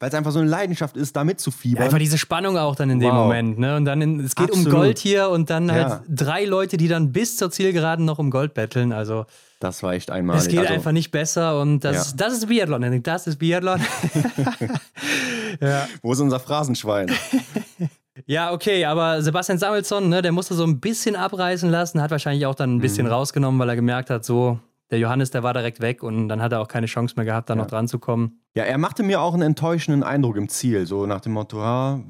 weil 0.00 0.10
es 0.10 0.14
einfach 0.14 0.30
so 0.30 0.38
eine 0.38 0.48
Leidenschaft 0.48 0.96
ist, 0.96 1.16
da 1.16 1.20
Ja, 1.20 1.24
mitzufiebern. 1.24 1.82
einfach 1.82 1.98
diese 1.98 2.18
Spannung 2.18 2.56
auch 2.56 2.76
dann 2.76 2.88
in 2.88 3.00
dem 3.00 3.08
Wow. 3.10 3.24
Moment. 3.26 3.58
Ne? 3.58 3.74
Und 3.74 3.84
dann, 3.84 4.00
in, 4.00 4.20
es 4.20 4.36
geht 4.36 4.52
um 4.52 4.58
Absolut. 4.60 4.78
Gold 4.78 4.98
hier 5.00 5.28
und 5.28 5.50
dann 5.50 5.72
halt 5.72 5.88
Ja. 5.88 6.02
drei 6.08 6.44
Leute, 6.44 6.76
die 6.76 6.86
dann 6.86 7.10
bis 7.10 7.36
zur 7.36 7.50
Zielgeraden 7.50 8.04
noch 8.04 8.20
um 8.20 8.30
Gold 8.30 8.54
betteln. 8.54 8.92
Also 8.92 9.26
das 9.58 9.82
war 9.82 9.94
echt 9.94 10.12
einmalig. 10.12 10.42
es 10.42 10.48
geht 10.48 10.60
also, 10.60 10.72
einfach 10.72 10.92
nicht 10.92 11.10
besser 11.10 11.60
und 11.60 11.80
das, 11.80 12.10
Ja. 12.12 12.16
das 12.16 12.34
ist 12.34 12.46
Biathlon, 12.46 12.80
Henrik. 12.84 13.02
Das 13.02 13.26
ist 13.26 13.38
Biathlon. 13.40 13.80
ja. 15.60 15.88
Wo 16.02 16.12
ist 16.12 16.20
unser 16.20 16.40
Phrasenschwein? 16.40 17.10
Ja, 18.26 18.52
okay, 18.52 18.84
aber 18.84 19.22
Sebastian 19.22 19.58
Samuelsson, 19.58 20.08
ne, 20.08 20.20
der 20.22 20.32
musste 20.32 20.52
so 20.54 20.64
ein 20.64 20.80
bisschen 20.80 21.14
abreißen 21.14 21.70
lassen, 21.70 22.02
hat 22.02 22.10
wahrscheinlich 22.10 22.46
auch 22.46 22.56
dann 22.56 22.74
ein 22.74 22.80
bisschen 22.80 23.06
Mhm. 23.06 23.12
rausgenommen, 23.12 23.60
weil 23.60 23.68
er 23.68 23.76
gemerkt 23.76 24.10
hat, 24.10 24.24
so, 24.24 24.58
der 24.90 24.98
Johannes, 24.98 25.30
der 25.30 25.42
war 25.42 25.52
direkt 25.52 25.80
weg 25.80 26.02
und 26.02 26.28
dann 26.28 26.40
hat 26.40 26.52
er 26.52 26.60
auch 26.60 26.68
keine 26.68 26.86
Chance 26.86 27.14
mehr 27.16 27.24
gehabt, 27.24 27.50
da 27.50 27.54
Ja. 27.54 27.58
noch 27.60 27.66
dran 27.66 27.88
zu 27.88 27.98
kommen. 27.98 28.40
Ja, 28.54 28.64
er 28.64 28.78
machte 28.78 29.02
mir 29.02 29.20
auch 29.20 29.34
einen 29.34 29.42
enttäuschenden 29.42 30.02
Eindruck 30.02 30.36
im 30.36 30.48
Ziel. 30.48 30.86
So 30.86 31.06
nach 31.06 31.20
dem 31.20 31.32
Motto, 31.32 31.60
ha, 31.60 32.00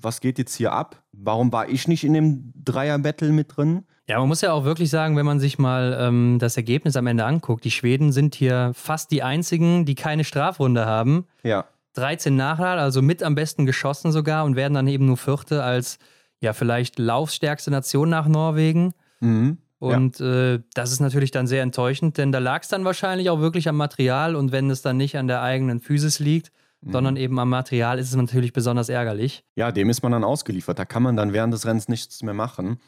was 0.00 0.20
geht 0.20 0.38
jetzt 0.38 0.54
hier 0.56 0.72
ab? 0.72 1.02
Warum 1.12 1.52
war 1.52 1.68
ich 1.68 1.88
nicht 1.88 2.04
in 2.04 2.14
dem 2.14 2.52
Dreier-Battle 2.64 3.30
mit 3.32 3.56
drin? 3.56 3.84
Ja, 4.08 4.18
man 4.20 4.28
muss 4.28 4.40
ja 4.40 4.52
auch 4.52 4.64
wirklich 4.64 4.90
sagen, 4.90 5.16
wenn 5.16 5.26
man 5.26 5.40
sich 5.40 5.58
mal 5.58 5.96
ähm, 6.00 6.38
das 6.38 6.56
Ergebnis 6.56 6.96
am 6.96 7.06
Ende 7.08 7.24
anguckt, 7.24 7.64
die 7.64 7.70
Schweden 7.72 8.12
sind 8.12 8.34
hier 8.36 8.70
fast 8.74 9.10
die 9.10 9.22
einzigen, 9.24 9.84
die 9.84 9.94
keine 9.96 10.22
Strafrunde 10.24 10.86
haben. 10.86 11.26
Ja. 11.42 11.64
13 11.94 12.36
Nachlade, 12.36 12.80
also 12.80 13.02
mit 13.02 13.22
am 13.22 13.34
besten 13.34 13.66
geschossen 13.66 14.12
sogar 14.12 14.44
und 14.44 14.54
werden 14.54 14.74
dann 14.74 14.86
eben 14.86 15.06
nur 15.06 15.16
Vierte 15.16 15.62
als 15.64 15.98
ja 16.40 16.52
vielleicht 16.52 16.98
laufstärkste 16.98 17.70
Nation 17.70 18.08
nach 18.10 18.28
Norwegen. 18.28 18.92
Mhm. 19.20 19.58
Und 19.78 20.20
äh, 20.20 20.60
das 20.74 20.90
ist 20.92 21.00
natürlich 21.00 21.30
dann 21.30 21.46
sehr 21.46 21.62
enttäuschend, 21.62 22.16
denn 22.18 22.32
da 22.32 22.38
lag 22.38 22.62
es 22.62 22.68
dann 22.68 22.84
wahrscheinlich 22.84 23.28
auch 23.30 23.40
wirklich 23.40 23.68
am 23.68 23.76
Material 23.76 24.34
und 24.34 24.50
wenn 24.52 24.70
es 24.70 24.80
dann 24.82 24.96
nicht 24.96 25.16
an 25.18 25.28
der 25.28 25.42
eigenen 25.42 25.80
Physis 25.80 26.18
liegt, 26.18 26.50
Mhm. 26.82 26.92
sondern 26.92 27.16
eben 27.16 27.38
am 27.38 27.48
Material, 27.48 27.98
ist 27.98 28.10
es 28.10 28.16
natürlich 28.16 28.52
besonders 28.52 28.90
ärgerlich. 28.90 29.44
Ja, 29.56 29.72
dem 29.72 29.88
ist 29.88 30.02
man 30.02 30.12
dann 30.12 30.24
ausgeliefert. 30.24 30.78
Da 30.78 30.84
kann 30.84 31.02
man 31.02 31.16
dann 31.16 31.32
während 31.32 31.52
des 31.54 31.64
Rennens 31.66 31.88
nichts 31.88 32.22
mehr 32.22 32.34
machen. 32.34 32.78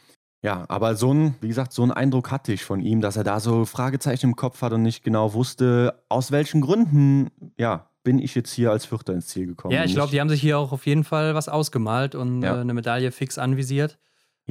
Ja, 0.42 0.66
aber 0.68 0.94
so 0.94 1.12
ein, 1.12 1.34
wie 1.40 1.48
gesagt, 1.48 1.72
so 1.72 1.82
einen 1.82 1.90
Eindruck 1.92 2.30
hatte 2.30 2.52
ich 2.52 2.64
von 2.64 2.80
ihm, 2.80 3.00
dass 3.00 3.16
er 3.16 3.24
da 3.24 3.40
so 3.40 3.64
Fragezeichen 3.64 4.26
im 4.26 4.36
Kopf 4.36 4.60
hat 4.62 4.72
und 4.74 4.82
nicht 4.82 5.02
genau 5.02 5.32
wusste, 5.32 6.02
aus 6.10 6.30
welchen 6.30 6.60
Gründen, 6.60 7.30
ja, 7.56 7.88
bin 8.04 8.18
ich 8.18 8.34
jetzt 8.34 8.52
hier 8.52 8.70
als 8.70 8.84
Vierter 8.86 9.14
ins 9.14 9.26
Ziel 9.28 9.46
gekommen. 9.46 9.74
Ja, 9.74 9.84
ich 9.84 9.94
glaube, 9.94 10.10
die 10.12 10.20
haben 10.20 10.28
sich 10.28 10.40
hier 10.42 10.58
auch 10.58 10.70
auf 10.72 10.86
jeden 10.86 11.02
Fall 11.04 11.34
was 11.34 11.48
ausgemalt 11.48 12.14
und 12.14 12.42
Ja. 12.42 12.56
äh, 12.56 12.60
eine 12.60 12.74
Medaille 12.74 13.10
fix 13.10 13.38
anvisiert. 13.38 13.98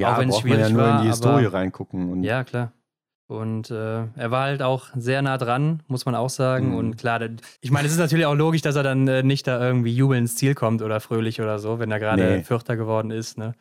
Ja, 0.01 0.13
auch 0.13 0.19
wenn 0.19 0.29
es 0.29 0.35
braucht 0.35 0.45
man 0.45 0.59
ja 0.59 0.65
schwierig 0.67 0.73
nur 0.73 0.81
in 0.83 0.87
war, 0.87 0.93
die 1.01 1.07
aber- 1.07 1.09
Historie 1.09 1.45
reingucken. 1.45 2.11
Und 2.11 2.23
Ja, 2.23 2.43
klar. 2.43 2.71
Und 3.29 3.71
äh, 3.71 4.03
er 4.15 4.31
war 4.31 4.43
halt 4.43 4.61
auch 4.61 4.87
sehr 4.95 5.21
nah 5.21 5.37
dran, 5.37 5.83
muss 5.87 6.05
man 6.05 6.15
auch 6.15 6.29
sagen. 6.29 6.69
Mhm. 6.69 6.75
Und 6.75 6.97
klar, 6.97 7.19
ich 7.59 7.71
meine, 7.71 7.85
es 7.85 7.91
ist 7.93 7.99
natürlich 7.99 8.25
auch 8.25 8.35
logisch, 8.35 8.61
dass 8.61 8.77
er 8.77 8.83
dann 8.83 9.05
äh, 9.09 9.21
nicht 9.21 9.47
da 9.47 9.61
irgendwie 9.61 9.93
jubelnd 9.93 10.21
ins 10.21 10.35
Ziel 10.37 10.55
kommt 10.55 10.81
oder 10.81 11.01
fröhlich 11.01 11.41
oder 11.41 11.59
so, 11.59 11.77
wenn 11.79 11.91
er 11.91 11.99
gerade 11.99 12.23
Nee. 12.23 12.43
Vierter 12.43 12.77
geworden 12.77 13.11
ist. 13.11 13.37
Ne? 13.37 13.53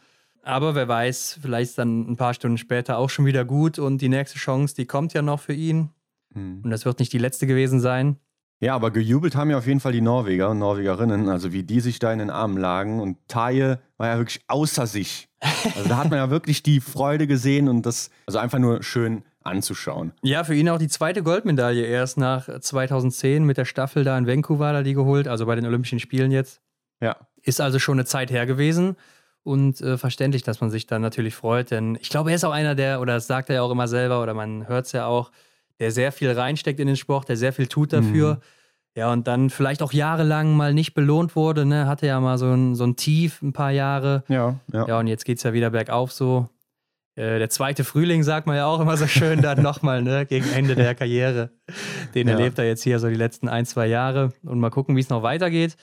Aber 0.45 0.77
wer 0.77 0.87
weiß, 0.87 1.41
vielleicht 1.43 1.71
ist 1.71 1.79
dann 1.79 2.09
ein 2.09 2.17
paar 2.17 2.33
Stunden 2.33 2.59
später 2.59 2.97
auch 2.99 3.11
schon 3.11 3.27
wieder 3.27 3.45
gut 3.45 3.81
und 3.81 4.01
die 4.01 4.09
nächste 4.09 4.39
Chance, 4.39 4.77
die 4.77 4.87
kommt 4.87 5.13
ja 5.15 5.23
noch 5.23 5.41
für 5.41 5.53
ihn. 5.55 5.91
Hm. 6.33 6.61
Und 6.63 6.71
das 6.71 6.85
wird 6.85 7.01
nicht 7.01 7.13
die 7.13 7.19
letzte 7.19 7.49
gewesen 7.49 7.81
sein. 7.81 8.19
Ja, 8.59 8.75
aber 8.75 8.91
gejubelt 8.91 9.37
haben 9.37 9.51
ja 9.51 9.59
auf 9.59 9.67
jeden 9.67 9.81
Fall 9.81 9.93
die 9.93 10.01
Norweger 10.01 10.51
und 10.51 10.59
Norwegerinnen, 10.59 11.29
also 11.29 11.53
wie 11.53 11.63
die 11.63 11.81
sich 11.81 11.99
da 11.99 12.13
in 12.13 12.19
den 12.19 12.31
Armen 12.31 12.57
lagen. 12.57 13.01
Und 13.01 13.19
Taje 13.29 13.81
war 13.99 14.09
ja 14.09 14.17
wirklich 14.17 14.43
außer 14.49 14.87
sich. 14.87 15.29
Also 15.77 15.89
da 15.89 15.99
hat 15.99 16.11
man 16.11 16.19
ja 16.19 16.31
wirklich 16.31 16.63
die 16.63 16.81
Freude 16.81 17.27
gesehen 17.27 17.69
und 17.69 17.85
das, 17.85 18.11
also 18.27 18.39
einfach 18.39 18.59
nur 18.59 18.83
schön 18.83 19.25
anzuschauen. 19.43 20.13
Ja, 20.23 20.43
für 20.45 20.55
ihn 20.55 20.69
auch 20.69 20.79
die 20.79 20.89
zweite 20.89 21.23
Goldmedaille 21.23 21.85
erst 21.85 22.17
nach 22.17 22.49
2010 22.61 23.45
mit 23.45 23.59
der 23.59 23.65
Staffel 23.67 24.05
da 24.05 24.17
in 24.17 24.27
Vancouver 24.27 24.73
da 24.73 24.83
die 24.83 24.95
geholt, 24.95 25.29
also 25.29 25.47
bei 25.47 25.55
den 25.55 25.67
Olympischen 25.67 26.01
Spielen 26.01 26.31
jetzt. 26.31 26.61
Ja. 27.01 27.17
Ist 27.43 27.61
also 27.61 27.79
schon 27.79 27.99
eine 27.99 28.07
Zeit 28.07 28.31
her 28.31 28.47
gewesen 28.47 28.97
und 29.43 29.81
äh, 29.83 29.99
verständlich, 29.99 30.43
dass 30.43 30.61
man 30.61 30.71
sich 30.71 30.87
dann 30.87 31.03
natürlich 31.03 31.35
freut, 31.35 31.71
denn 31.71 31.97
ich 32.01 32.09
glaube, 32.09 32.31
er 32.31 32.37
ist 32.37 32.45
auch 32.45 32.53
einer 32.53 32.75
der, 32.75 33.01
oder 33.01 33.15
das 33.15 33.27
sagt 33.27 33.51
er 33.51 33.57
ja 33.57 33.63
auch 33.63 33.71
immer 33.71 33.87
selber, 33.87 34.23
oder 34.23 34.35
man 34.35 34.67
hört 34.67 34.87
es 34.87 34.93
ja 34.93 35.07
auch, 35.07 35.31
der 35.81 35.91
sehr 35.91 36.13
viel 36.13 36.31
reinsteckt 36.31 36.81
in 36.81 36.87
den 36.87 36.97
Sport, 36.97 37.29
der 37.29 37.37
sehr 37.37 37.53
viel 37.53 37.67
tut 37.67 37.93
dafür. 37.93 38.41
Ja, 38.97 39.13
und 39.13 39.27
dann 39.29 39.51
vielleicht 39.51 39.83
auch 39.83 39.93
jahrelang 39.93 40.57
mal 40.57 40.73
nicht 40.73 40.95
belohnt 40.95 41.37
wurde, 41.37 41.67
ne? 41.67 41.87
Hatte 41.87 42.07
ja 42.07 42.19
mal 42.19 42.39
so 42.39 42.47
ein, 42.51 42.75
so 42.75 42.85
ein 42.85 42.97
Tief 42.97 43.43
ein 43.43 43.53
paar 43.53 43.71
Jahre. 43.71 44.25
Ja, 44.29 44.59
ja. 44.73 44.89
Ja, 44.89 44.99
und 44.99 45.07
jetzt 45.07 45.27
geht 45.27 45.37
es 45.37 45.43
ja 45.45 45.53
wieder 45.53 45.69
bergauf 45.71 46.13
so. 46.13 46.49
Äh, 47.15 47.39
der 47.39 47.51
zweite 47.51 47.85
Frühling, 47.85 48.23
sagt 48.23 48.47
man 48.47 48.57
ja 48.57 48.67
auch 48.67 48.81
immer 48.81 48.97
so 48.97 49.07
schön, 49.07 49.43
dann 49.43 49.63
nochmal, 49.63 50.01
ne, 50.03 50.25
gegen 50.25 50.51
Ende 50.51 50.75
der 50.77 50.95
Karriere. 50.95 51.51
Den 52.15 52.27
Ja. 52.29 52.35
erlebt 52.39 52.59
er 52.59 52.67
jetzt 52.67 52.83
hier 52.85 52.99
so 52.99 53.09
die 53.09 53.15
letzten 53.15 53.49
ein, 53.51 53.67
zwei 53.67 53.87
Jahre. 53.87 54.33
Und 54.45 54.61
mal 54.61 54.71
gucken, 54.71 54.97
wie 54.97 55.01
es 55.01 55.11
noch 55.11 55.23
weitergeht. 55.23 55.77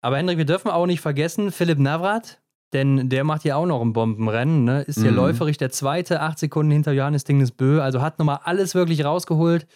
Aber 0.00 0.16
Hendrik, 0.16 0.38
wir 0.38 0.46
dürfen 0.46 0.70
auch 0.70 0.86
nicht 0.86 1.02
vergessen, 1.02 1.52
Philipp 1.52 1.78
Navrat, 1.78 2.40
denn 2.72 3.08
der 3.08 3.24
macht 3.24 3.44
ja 3.44 3.56
auch 3.56 3.66
noch 3.66 3.80
ein 3.80 3.92
Bombenrennen, 3.92 4.64
ne? 4.64 4.82
Ist 4.82 5.00
hier 5.00 5.10
Mhm. 5.10 5.16
läuferisch 5.16 5.56
der 5.56 5.70
zweite, 5.70 6.20
acht 6.20 6.38
Sekunden 6.38 6.70
hinter 6.72 6.92
Johannes 6.92 7.24
Dinges 7.24 7.50
Bö, 7.50 7.80
also 7.80 8.00
hat 8.02 8.18
nochmal 8.18 8.40
alles 8.44 8.74
wirklich 8.74 9.04
rausgeholt. 9.04 9.66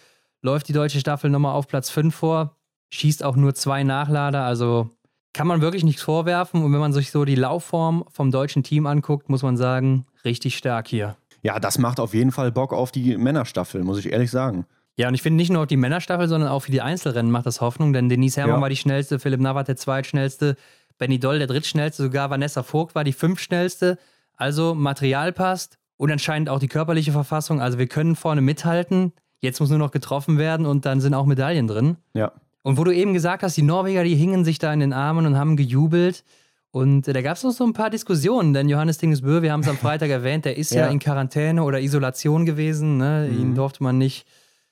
Läuft 0.41 0.67
die 0.67 0.73
deutsche 0.73 0.99
Staffel 0.99 1.29
nochmal 1.29 1.53
auf 1.55 1.67
Platz 1.67 1.89
5 1.89 2.15
vor, 2.15 2.55
schießt 2.91 3.23
auch 3.23 3.35
nur 3.35 3.53
zwei 3.55 3.83
Nachlader, 3.83 4.43
also 4.43 4.89
kann 5.33 5.47
man 5.47 5.59
wirklich 5.61 5.83
nichts 5.83 6.01
vorwerfen. 6.03 6.63
Und 6.63 6.71
wenn 6.71 6.79
man 6.79 6.93
sich 6.93 7.11
so 7.11 7.25
die 7.25 7.35
Laufform 7.35 8.05
vom 8.11 8.31
deutschen 8.31 8.63
Team 8.63 8.85
anguckt, 8.85 9.27
muss 9.29 9.43
man 9.43 9.57
sagen, 9.57 10.05
richtig 10.23 10.55
stark 10.55 10.87
hier. 10.87 11.17
Ja, 11.41 11.59
das 11.59 11.77
macht 11.77 11.99
auf 11.99 12.13
jeden 12.13 12.31
Fall 12.31 12.51
Bock 12.51 12.73
auf 12.73 12.91
die 12.91 13.17
Männerstaffel, 13.17 13.83
muss 13.83 13.99
ich 13.99 14.11
ehrlich 14.11 14.31
sagen. 14.31 14.65
Ja, 14.97 15.09
und 15.09 15.13
ich 15.13 15.21
finde 15.21 15.35
nicht 15.37 15.51
nur 15.51 15.63
auf 15.63 15.67
die 15.67 15.75
Männerstaffel, 15.77 16.29
sondern 16.29 16.49
auch 16.49 16.61
für 16.61 16.71
die 16.71 16.81
Einzelrennen 16.81 17.29
macht 17.31 17.45
das 17.45 17.59
Hoffnung, 17.59 17.91
denn 17.91 18.07
Denise 18.07 18.37
Herrmann 18.37 18.57
Ja. 18.57 18.61
war 18.61 18.69
die 18.69 18.77
schnellste, 18.77 19.19
Philipp 19.19 19.41
Navrat 19.41 19.67
der 19.67 19.75
zweitschnellste, 19.75 20.55
Benny 20.97 21.19
Doll 21.19 21.39
der 21.39 21.47
drittschnellste, 21.47 22.03
sogar 22.03 22.29
Vanessa 22.29 22.63
Vogt 22.63 22.95
war 22.95 23.03
die 23.03 23.13
fünftschnellste. 23.13 23.97
Also 24.35 24.75
Material 24.75 25.31
passt 25.31 25.77
und 25.97 26.11
anscheinend 26.11 26.49
auch 26.49 26.59
die 26.59 26.67
körperliche 26.67 27.11
Verfassung. 27.11 27.61
Also 27.61 27.77
wir 27.77 27.87
können 27.87 28.15
vorne 28.15 28.41
mithalten. 28.41 29.13
Jetzt 29.39 29.59
muss 29.59 29.69
nur 29.69 29.79
noch 29.79 29.91
getroffen 29.91 30.37
werden 30.37 30.65
und 30.65 30.85
dann 30.85 31.01
sind 31.01 31.13
auch 31.13 31.25
Medaillen 31.25 31.67
drin. 31.67 31.97
Ja. 32.13 32.31
Und 32.63 32.77
wo 32.77 32.83
du 32.83 32.91
eben 32.91 33.13
gesagt 33.13 33.43
hast, 33.43 33.55
die 33.57 33.61
Norweger, 33.61 34.03
die 34.03 34.15
hingen 34.15 34.43
sich 34.43 34.57
da 34.57 34.73
in 34.73 34.79
den 34.79 34.93
Armen 34.93 35.25
und 35.25 35.37
haben 35.37 35.55
gejubelt. 35.55 36.23
Und 36.71 37.07
äh, 37.07 37.13
da 37.13 37.21
gab 37.21 37.37
es 37.37 37.43
noch 37.43 37.51
so 37.51 37.63
ein 37.63 37.73
paar 37.73 37.89
Diskussionen, 37.89 38.53
denn 38.53 38.67
Johannes 38.67 38.97
Dingesbö, 38.97 39.41
wir 39.41 39.53
haben 39.53 39.61
es 39.61 39.67
am 39.67 39.77
Freitag 39.85 40.09
erwähnt, 40.09 40.45
der 40.45 40.57
ist 40.57 40.71
ja. 40.71 40.85
Ja. 40.85 40.87
in 40.87 40.99
Quarantäne 40.99 41.63
oder 41.63 41.79
Isolation 41.79 42.45
gewesen. 42.45 42.97
Ne? 42.97 43.29
Mhm. 43.31 43.39
Ihn 43.39 43.55
durfte 43.55 43.83
man 43.83 43.97
nicht, 43.97 44.25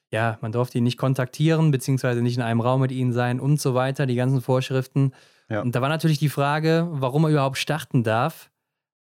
ja, 0.09 0.37
man 0.41 0.51
durfte 0.51 0.79
ihn 0.79 0.83
nicht 0.83 0.97
kontaktieren, 0.97 1.71
beziehungsweise 1.71 2.21
nicht 2.21 2.35
in 2.35 2.41
einem 2.41 2.61
Raum 2.61 2.81
mit 2.81 2.91
ihm 2.91 3.13
sein 3.13 3.39
und 3.39 3.61
so 3.61 3.75
weiter, 3.75 4.05
die 4.05 4.15
ganzen 4.15 4.41
Vorschriften. 4.41 5.13
Ja. 5.53 5.61
Und 5.61 5.75
da 5.75 5.81
war 5.81 5.89
natürlich 5.89 6.19
die 6.19 6.29
Frage, 6.29 6.87
warum 6.91 7.23
er 7.25 7.29
überhaupt 7.31 7.57
starten 7.57 8.03
darf, 8.03 8.49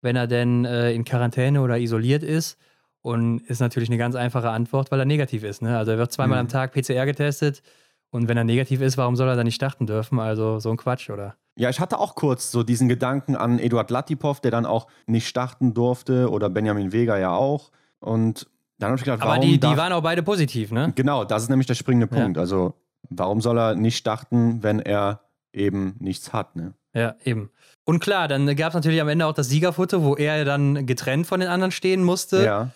wenn 0.02 0.16
er 0.16 0.28
denn 0.28 0.66
äh, 0.66 0.92
in 0.94 1.04
Quarantäne 1.04 1.62
oder 1.62 1.78
isoliert 1.78 2.24
ist. 2.24 2.58
Und 3.02 3.40
ist 3.42 3.62
natürlich 3.62 3.90
eine 3.90 3.98
ganz 3.98 4.16
einfache 4.16 4.50
Antwort, 4.50 4.92
weil 4.92 5.00
er 5.00 5.06
negativ 5.06 5.44
ist. 5.44 5.62
Ne? 5.62 5.78
Also 5.78 5.92
er 5.92 5.98
wird 5.98 6.12
zweimal 6.12 6.38
Mhm. 6.40 6.42
am 6.42 6.48
Tag 6.50 6.74
PCR 6.74 7.06
getestet. 7.06 7.62
Und 8.10 8.28
wenn 8.28 8.36
er 8.38 8.44
negativ 8.44 8.82
ist, 8.82 8.98
warum 8.98 9.16
soll 9.16 9.30
er 9.30 9.36
dann 9.36 9.46
nicht 9.46 9.56
starten 9.56 9.86
dürfen? 9.86 10.20
Also 10.20 10.60
so 10.60 10.70
ein 10.72 10.78
Quatsch, 10.78 11.10
oder? 11.10 11.36
Ja, 11.58 11.70
ich 11.70 11.80
hatte 11.80 12.00
auch 12.00 12.16
kurz 12.16 12.52
so 12.52 12.64
diesen 12.64 12.90
Gedanken 12.90 13.36
an 13.36 13.60
Eduard 13.60 13.92
Latipov, 13.92 14.42
der 14.42 14.52
dann 14.52 14.66
auch 14.66 14.88
nicht 15.06 15.28
starten 15.28 15.74
durfte, 15.74 16.30
oder 16.30 16.50
Benjamin 16.50 16.92
Vega 16.92 17.18
ja 17.18 17.32
auch. 17.32 17.72
Und 18.00 18.48
dann 18.78 18.90
habe 18.90 18.98
ich 18.98 19.04
gedacht, 19.06 19.22
Aber 19.22 19.32
warum 19.32 19.42
die, 19.46 19.52
die 19.54 19.60
darf- 19.60 19.78
waren 19.78 19.94
auch 19.94 20.04
beide 20.04 20.22
positiv, 20.24 20.72
ne? 20.72 20.92
Genau, 20.96 21.24
das 21.24 21.44
ist 21.44 21.50
nämlich 21.50 21.68
der 21.68 21.76
springende 21.76 22.14
Ja. 22.16 22.22
Punkt. 22.24 22.38
Also, 22.38 22.74
warum 23.10 23.42
soll 23.42 23.58
er 23.58 23.76
nicht 23.76 23.98
starten, 23.98 24.62
wenn 24.64 24.80
er 24.80 25.22
eben 25.54 25.96
nichts 26.00 26.34
hat, 26.34 26.56
ne? 26.56 26.74
Ja, 26.94 27.16
eben. 27.24 27.50
Und 27.86 28.00
klar, 28.00 28.28
dann 28.28 28.48
gab 28.56 28.70
es 28.70 28.74
natürlich 28.74 29.02
am 29.02 29.08
Ende 29.08 29.26
auch 29.28 29.34
das 29.34 29.50
Siegerfoto, 29.50 30.04
wo 30.04 30.16
er 30.16 30.46
dann 30.46 30.86
getrennt 30.88 31.28
von 31.28 31.40
den 31.40 31.50
anderen 31.50 31.72
stehen 31.72 32.04
musste. 32.04 32.44
Ja. 32.44 32.72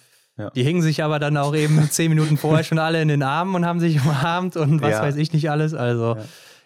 Die 0.55 0.63
hingen 0.63 0.81
sich 0.81 1.03
aber 1.03 1.19
dann 1.19 1.37
auch 1.37 1.53
eben 1.55 1.89
zehn 1.91 2.09
Minuten 2.09 2.37
vorher 2.37 2.63
schon 2.63 2.79
alle 2.79 3.01
in 3.01 3.07
den 3.09 3.21
Armen 3.23 3.53
und 3.55 3.65
haben 3.65 3.79
sich 3.79 3.99
umarmt 4.05 4.57
und 4.57 4.81
was 4.81 4.91
Ja. 4.91 5.01
weiß 5.01 5.15
ich 5.17 5.33
nicht 5.33 5.49
alles. 5.51 5.73
Also, 5.73 6.17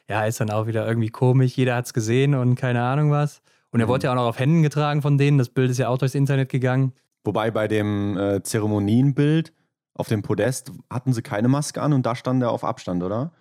ja. 0.09 0.25
ist 0.25 0.39
dann 0.39 0.49
auch 0.49 0.67
wieder 0.67 0.87
irgendwie 0.87 1.09
komisch. 1.09 1.55
Jeder 1.55 1.75
hat 1.75 1.85
es 1.85 1.93
gesehen 1.93 2.35
und 2.35 2.55
keine 2.55 2.81
Ahnung 2.83 3.11
was. 3.11 3.41
Und 3.71 3.79
er 3.79 3.87
Mhm. 3.87 3.89
wurde 3.89 4.03
ja 4.05 4.11
auch 4.11 4.15
noch 4.15 4.27
auf 4.27 4.39
Händen 4.39 4.61
getragen 4.63 5.01
von 5.01 5.17
denen. 5.17 5.37
Das 5.37 5.49
Bild 5.49 5.71
ist 5.71 5.77
ja 5.77 5.89
auch 5.89 5.97
durchs 5.97 6.15
Internet 6.15 6.49
gegangen. 6.49 6.93
Wobei 7.23 7.51
bei 7.51 7.67
dem 7.67 8.17
äh, 8.17 8.43
Zeremonienbild 8.43 9.51
auf 9.93 10.07
dem 10.09 10.21
Podest 10.21 10.71
hatten 10.89 11.13
sie 11.13 11.21
keine 11.21 11.47
Maske 11.47 11.81
an 11.81 11.93
und 11.93 12.05
da 12.05 12.15
stand 12.15 12.43
er 12.43 12.51
auf 12.51 12.63
Abstand, 12.63 13.01
oder? 13.03 13.31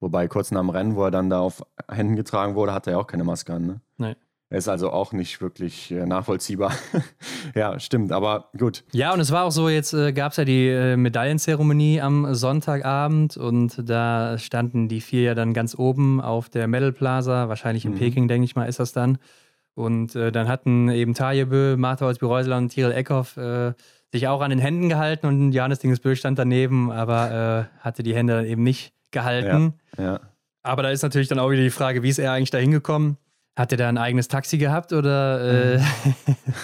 Wobei 0.00 0.28
kurz 0.28 0.50
nach 0.50 0.60
dem 0.60 0.70
Rennen, 0.70 0.94
wo 0.96 1.04
er 1.04 1.10
dann 1.10 1.28
da 1.30 1.40
auf 1.40 1.62
Händen 1.90 2.16
getragen 2.16 2.54
wurde, 2.54 2.72
hatte 2.72 2.90
er 2.92 2.98
auch 2.98 3.06
keine 3.06 3.24
Maske 3.24 3.54
an, 3.54 3.66
ne? 3.66 3.80
Nee. 3.96 4.14
Er 4.50 4.56
ist 4.56 4.68
also 4.68 4.90
auch 4.90 5.12
nicht 5.12 5.42
wirklich 5.42 5.90
äh, 5.90 6.06
nachvollziehbar. 6.06 6.72
ja, 7.54 7.78
stimmt, 7.78 8.12
aber 8.12 8.48
gut. 8.56 8.82
Ja, 8.92 9.12
und 9.12 9.20
es 9.20 9.30
war 9.30 9.44
auch 9.44 9.50
so, 9.50 9.68
jetzt 9.68 9.92
äh, 9.92 10.14
gab 10.14 10.30
es 10.30 10.38
ja 10.38 10.46
die 10.46 10.68
äh, 10.68 10.96
Medaillenzeremonie 10.96 12.00
am 12.00 12.34
Sonntagabend 12.34 13.36
und 13.36 13.86
da 13.90 14.38
standen 14.38 14.88
die 14.88 15.02
vier 15.02 15.22
ja 15.22 15.34
dann 15.34 15.52
ganz 15.52 15.74
oben 15.78 16.22
auf 16.22 16.48
der 16.48 16.66
Medal 16.66 16.92
Plaza, 16.92 17.50
wahrscheinlich 17.50 17.84
in 17.84 17.92
Mhm. 17.92 17.98
Peking, 17.98 18.28
denke 18.28 18.46
ich 18.46 18.56
mal, 18.56 18.64
ist 18.64 18.80
das 18.80 18.92
dann. 18.94 19.18
Und 19.74 20.16
äh, 20.16 20.32
dann 20.32 20.48
hatten 20.48 20.88
eben 20.88 21.12
Tajebö, 21.12 21.76
Martha 21.76 22.06
Holzbü-Reuseler 22.06 22.56
und 22.56 22.70
Tiril 22.70 22.92
Eckhoff 22.92 23.36
äh, 23.36 23.74
sich 24.12 24.28
auch 24.28 24.40
an 24.40 24.48
den 24.48 24.58
Händen 24.60 24.88
gehalten 24.88 25.26
und 25.26 25.52
Johannes 25.52 25.80
Dingesbö 25.80 26.16
stand 26.16 26.38
daneben, 26.38 26.90
aber 26.90 27.68
äh, 27.78 27.84
hatte 27.84 28.02
die 28.02 28.14
Hände 28.14 28.34
dann 28.34 28.46
eben 28.46 28.62
nicht 28.62 28.94
gehalten. 29.10 29.74
Ja. 29.96 30.20
Aber 30.62 30.82
da 30.82 30.90
ist 30.90 31.02
natürlich 31.02 31.28
dann 31.28 31.38
auch 31.38 31.50
wieder 31.50 31.62
die 31.62 31.70
Frage, 31.70 32.02
wie 32.02 32.08
ist 32.08 32.18
er 32.18 32.32
eigentlich 32.32 32.50
da 32.50 32.58
hingekommen? 32.58 33.16
Hat 33.56 33.72
er 33.72 33.78
da 33.78 33.88
ein 33.88 33.98
eigenes 33.98 34.28
Taxi 34.28 34.58
gehabt 34.58 34.92
oder 34.92 35.76
äh, 35.76 35.80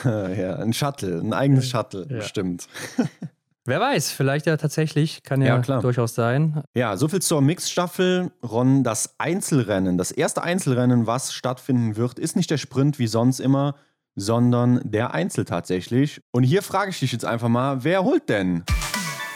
ja, 0.40 0.56
ein 0.56 0.72
Shuttle, 0.72 1.20
ein 1.20 1.32
eigenes 1.32 1.68
Shuttle, 1.68 2.06
Ja. 2.08 2.18
bestimmt. 2.18 2.68
wer 3.64 3.80
weiß, 3.80 4.12
vielleicht 4.12 4.46
ja 4.46 4.56
tatsächlich, 4.56 5.22
kann 5.24 5.40
ja, 5.42 5.56
Ja, 5.56 5.58
klar. 5.60 5.80
durchaus 5.80 6.14
sein. 6.14 6.62
Ja, 6.74 6.96
soviel 6.96 7.20
zur 7.22 7.40
Mixstaffel. 7.40 8.30
Ron, 8.48 8.84
das 8.84 9.14
Einzelrennen, 9.18 9.98
das 9.98 10.12
erste 10.12 10.42
Einzelrennen, 10.42 11.06
was 11.08 11.32
stattfinden 11.32 11.96
wird, 11.96 12.18
ist 12.20 12.36
nicht 12.36 12.50
der 12.50 12.58
Sprint 12.58 12.98
wie 13.00 13.06
sonst 13.08 13.40
immer, 13.40 13.74
sondern 14.14 14.80
der 14.84 15.14
Einzel 15.14 15.44
tatsächlich. 15.44 16.20
Und 16.30 16.44
hier 16.44 16.62
frage 16.62 16.90
ich 16.90 17.00
dich 17.00 17.10
jetzt 17.10 17.24
einfach 17.24 17.48
mal, 17.48 17.82
wer 17.82 18.04
holt 18.04 18.28
denn? 18.28 18.62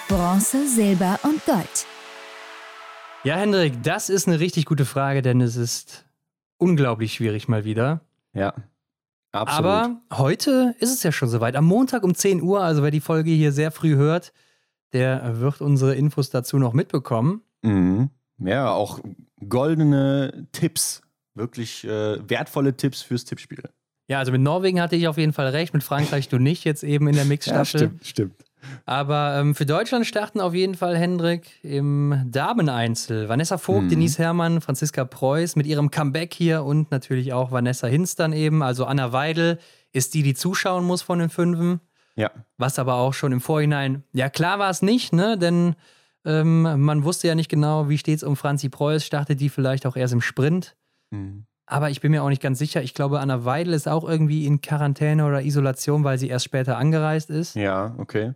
Bronze, 0.06 0.68
Silber 0.68 1.18
und 1.24 1.44
Gold. 1.44 1.86
Ja, 3.29 3.37
Hendrik, 3.37 3.83
das 3.83 4.09
ist 4.09 4.26
eine 4.26 4.41
richtig 4.41 4.64
gute 4.64 4.87
Frage, 4.87 5.20
denn 5.20 5.43
es 5.43 5.57
ist 5.57 6.07
unglaublich 6.57 7.12
schwierig 7.12 7.47
mal 7.47 7.62
wieder. 7.66 8.01
Ja, 8.33 8.55
absolut. 9.33 9.66
Aber 9.66 10.01
heute 10.14 10.74
ist 10.79 10.95
es 10.95 11.03
ja 11.03 11.12
schon 11.12 11.29
soweit. 11.29 11.55
Am 11.55 11.66
Montag 11.66 12.05
um 12.05 12.14
10 12.14 12.41
Uhr, 12.41 12.62
also 12.62 12.83
wer 12.83 12.91
die 12.91 13.03
Folge 13.03 13.31
hier 13.31 13.53
sehr 13.53 13.70
früh 13.70 13.97
hört, 13.97 14.33
der 14.95 15.41
wird 15.41 15.61
unsere 15.61 15.95
Infos 15.95 16.31
dazu 16.31 16.59
noch 16.59 16.72
mitbekommen. 16.72 17.43
Mhm. 17.61 18.09
Ja, 18.39 18.70
auch 18.70 18.99
goldene 19.47 20.49
Tipps, 20.53 21.03
wirklich 21.35 21.85
äh, 21.85 22.26
wertvolle 22.26 22.79
Tipps 22.79 23.03
fürs 23.03 23.26
Tippspiel. 23.26 23.62
Ja, 24.07 24.20
also 24.20 24.33
mit 24.33 24.41
Norwegen 24.41 24.81
hatte 24.81 24.97
ich 24.97 25.07
auf 25.07 25.18
jeden 25.18 25.35
Fall 25.35 25.49
recht, 25.49 25.74
mit 25.74 25.83
Frankreich 25.83 26.31
du 26.31 26.39
nicht, 26.39 26.64
jetzt 26.64 26.83
eben 26.83 27.07
in 27.09 27.14
der 27.14 27.26
Mixstaffel. 27.26 27.81
Ja, 27.83 27.89
stimmt, 27.89 28.07
stimmt. 28.07 28.47
Aber 28.86 29.36
ähm, 29.38 29.54
für 29.54 29.66
Deutschland 29.66 30.06
starten 30.06 30.40
auf 30.40 30.54
jeden 30.54 30.74
Fall 30.74 30.96
Hendrik 30.96 31.48
im 31.62 32.22
Dameneinzel. 32.26 33.28
Vanessa 33.28 33.59
Vogt, 33.59 33.84
Mhm. 33.84 33.88
Denise 33.90 34.18
Herrmann, 34.18 34.61
Franziska 34.61 35.04
Preuß 35.04 35.56
mit 35.56 35.66
ihrem 35.66 35.90
Comeback 35.90 36.34
hier 36.34 36.64
und 36.64 36.90
natürlich 36.90 37.32
auch 37.32 37.50
Vanessa 37.52 37.86
Hinz 37.86 38.14
dann 38.16 38.32
eben. 38.32 38.62
Also 38.62 38.84
Anna 38.86 39.12
Weidel 39.12 39.59
ist 39.92 40.14
die, 40.14 40.22
die 40.22 40.34
zuschauen 40.34 40.84
muss 40.84 41.02
von 41.02 41.18
den 41.18 41.30
Fünfen. 41.30 41.80
Ja, 42.16 42.30
Was 42.56 42.78
aber 42.80 42.94
auch 42.94 43.14
schon 43.14 43.30
im 43.30 43.40
Vorhinein, 43.40 44.02
ja 44.12 44.28
klar 44.28 44.59
war 44.59 44.70
es 44.70 44.82
nicht, 44.82 45.12
ne? 45.12 45.38
Denn 45.38 45.76
ähm, 46.24 46.62
man 46.84 47.04
wusste 47.04 47.28
ja 47.28 47.36
nicht 47.36 47.48
genau, 47.48 47.88
wie 47.88 47.96
steht 47.96 48.16
es 48.16 48.22
um 48.24 48.34
Franzi 48.36 48.68
Preuß. 48.68 49.04
Startet 49.04 49.40
die 49.40 49.48
vielleicht 49.48 49.86
auch 49.86 49.94
erst 49.96 50.12
im 50.14 50.20
Sprint? 50.20 50.74
Mhm. 51.11 51.44
Aber 51.70 51.90
ich 51.90 52.00
bin 52.00 52.11
mir 52.11 52.22
auch 52.24 52.28
nicht 52.30 52.42
ganz 52.42 52.59
sicher. 52.59 52.82
Ich 52.82 52.92
glaube, 52.94 53.20
Anna 53.20 53.44
Weidel 53.44 53.72
ist 53.74 53.86
auch 53.86 54.09
irgendwie 54.09 54.46
in 54.46 54.61
Quarantäne 54.62 55.26
oder 55.26 55.42
Isolation, 55.42 56.02
weil 56.02 56.18
sie 56.18 56.28
erst 56.28 56.46
später 56.46 56.76
angereist 56.78 57.30
ist. 57.30 57.54
ja, 57.54 57.94
okay. 57.98 58.32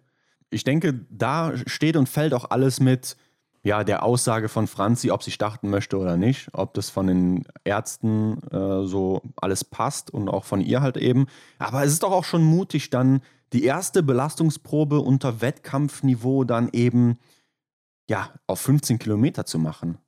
Ich 0.53 0.65
denke, 0.65 1.01
da 1.11 1.53
steht 1.67 1.97
und 1.97 2.09
fällt 2.09 2.35
auch 2.35 2.51
alles 2.51 2.81
mit 2.81 3.17
ja, 3.65 3.85
der 3.85 4.03
Aussage 4.03 4.49
von 4.49 4.67
Franzi, 4.67 5.11
ob 5.11 5.23
sie 5.23 5.31
starten 5.31 5.71
möchte 5.71 5.97
oder 5.97 6.17
nicht, 6.17 6.49
ob 6.53 6.75
das 6.75 6.91
von 6.91 7.07
den 7.07 7.45
Ärzten 7.65 8.43
äh, 8.51 8.87
so 8.87 9.23
alles 9.37 9.65
passt 9.65 10.11
und 10.11 10.29
auch 10.29 10.45
von 10.45 10.61
ihr 10.61 10.83
halt 10.83 10.97
eben. 10.97 11.27
Aber 11.59 11.85
es 11.85 11.93
ist 11.93 12.03
doch 12.03 12.11
auch 12.11 12.25
schon 12.25 12.43
mutig, 12.43 12.91
dann 12.91 13.21
die 13.53 13.65
erste 13.65 14.03
Belastungsprobe 14.03 15.01
unter 15.01 15.41
Wettkampfniveau 15.41 16.45
dann 16.45 16.71
eben 16.73 17.19
ja, 18.09 18.31
auf 18.47 18.61
15 18.61 18.99
Kilometer 18.99 19.47
zu 19.47 19.59
machen. 19.59 19.99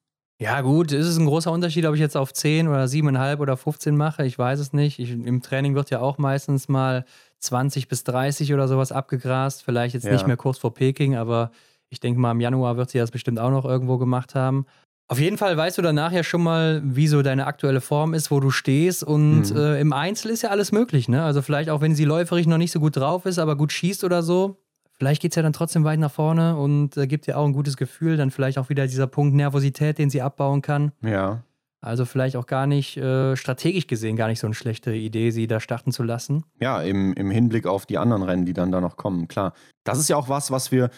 Ja, 0.40 0.60
gut, 0.62 0.90
ist 0.90 1.06
es 1.06 1.16
ein 1.16 1.26
großer 1.26 1.52
Unterschied, 1.52 1.86
ob 1.86 1.94
ich 1.94 2.00
jetzt 2.00 2.16
auf 2.16 2.32
10 2.32 2.66
oder 2.66 2.84
7,5 2.84 3.38
oder 3.38 3.56
15 3.56 3.96
mache? 3.96 4.26
Ich 4.26 4.36
weiß 4.36 4.58
es 4.58 4.72
nicht. 4.72 4.98
Ich, 4.98 5.12
Im 5.12 5.42
Training 5.42 5.76
wird 5.76 5.90
ja 5.90 6.00
auch 6.00 6.18
meistens 6.18 6.68
mal 6.68 7.04
20 7.40 7.88
bis 7.88 8.04
30 8.04 8.52
oder 8.54 8.68
sowas 8.68 8.92
abgegrast. 8.92 9.62
Vielleicht 9.64 9.94
jetzt 9.94 10.04
Ja. 10.04 10.12
nicht 10.12 10.26
mehr 10.26 10.36
kurz 10.36 10.58
vor 10.58 10.74
Peking, 10.74 11.16
aber 11.16 11.50
ich 11.90 12.00
denke 12.00 12.18
mal, 12.20 12.32
im 12.32 12.40
Januar 12.40 12.76
wird 12.76 12.90
sie 12.90 12.98
das 12.98 13.10
bestimmt 13.10 13.38
auch 13.38 13.50
noch 13.50 13.64
irgendwo 13.64 13.98
gemacht 13.98 14.34
haben. 14.34 14.66
Auf 15.06 15.18
jeden 15.20 15.36
Fall 15.36 15.54
weißt 15.56 15.76
du 15.76 15.82
danach 15.82 16.12
ja 16.12 16.24
schon 16.24 16.42
mal, 16.42 16.80
wie 16.82 17.08
so 17.08 17.20
deine 17.20 17.46
aktuelle 17.46 17.82
Form 17.82 18.14
ist, 18.14 18.30
wo 18.30 18.40
du 18.40 18.50
stehst. 18.50 19.04
Und 19.04 19.50
Mhm. 19.50 19.56
äh, 19.56 19.80
im 19.80 19.92
Einzel 19.92 20.30
ist 20.30 20.42
ja 20.42 20.48
alles 20.48 20.72
möglich, 20.72 21.08
ne? 21.08 21.22
Also 21.22 21.42
vielleicht 21.42 21.68
auch, 21.68 21.82
wenn 21.82 21.94
sie 21.94 22.06
läuferig 22.06 22.46
noch 22.46 22.56
nicht 22.56 22.72
so 22.72 22.80
gut 22.80 22.96
drauf 22.96 23.26
ist, 23.26 23.38
aber 23.38 23.54
gut 23.54 23.70
schießt 23.70 24.02
oder 24.04 24.22
so. 24.22 24.56
Vielleicht 24.96 25.20
geht 25.20 25.32
es 25.32 25.36
ja 25.36 25.42
dann 25.42 25.52
trotzdem 25.52 25.84
weit 25.84 25.98
nach 25.98 26.10
vorne 26.10 26.56
und 26.56 26.96
äh, 26.96 27.06
gibt 27.06 27.28
ihr 27.28 27.36
auch 27.36 27.44
ein 27.44 27.52
gutes 27.52 27.76
Gefühl. 27.76 28.16
Dann 28.16 28.30
vielleicht 28.30 28.56
auch 28.58 28.70
wieder 28.70 28.86
dieser 28.86 29.06
Punkt 29.06 29.34
Nervosität, 29.34 29.98
den 29.98 30.08
sie 30.08 30.22
abbauen 30.22 30.62
kann. 30.62 30.92
Ja. 31.02 31.42
Also 31.84 32.06
vielleicht 32.06 32.36
auch 32.36 32.46
gar 32.46 32.66
nicht 32.66 32.96
äh, 32.96 33.36
strategisch 33.36 33.86
gesehen 33.86 34.16
gar 34.16 34.28
nicht 34.28 34.40
so 34.40 34.46
eine 34.46 34.54
schlechte 34.54 34.94
Idee, 34.94 35.30
sie 35.30 35.46
da 35.46 35.60
starten 35.60 35.92
zu 35.92 36.02
lassen. 36.02 36.44
Ja, 36.58 36.80
im, 36.80 37.12
im 37.12 37.30
Hinblick 37.30 37.66
auf 37.66 37.84
die 37.84 37.98
anderen 37.98 38.22
Rennen, 38.22 38.46
die 38.46 38.54
dann 38.54 38.72
da 38.72 38.80
noch 38.80 38.96
kommen, 38.96 39.28
klar. 39.28 39.52
Das 39.84 39.98
ist 39.98 40.08
ja 40.08 40.16
auch 40.16 40.30
was, 40.30 40.50
was 40.50 40.72
wir 40.72 40.88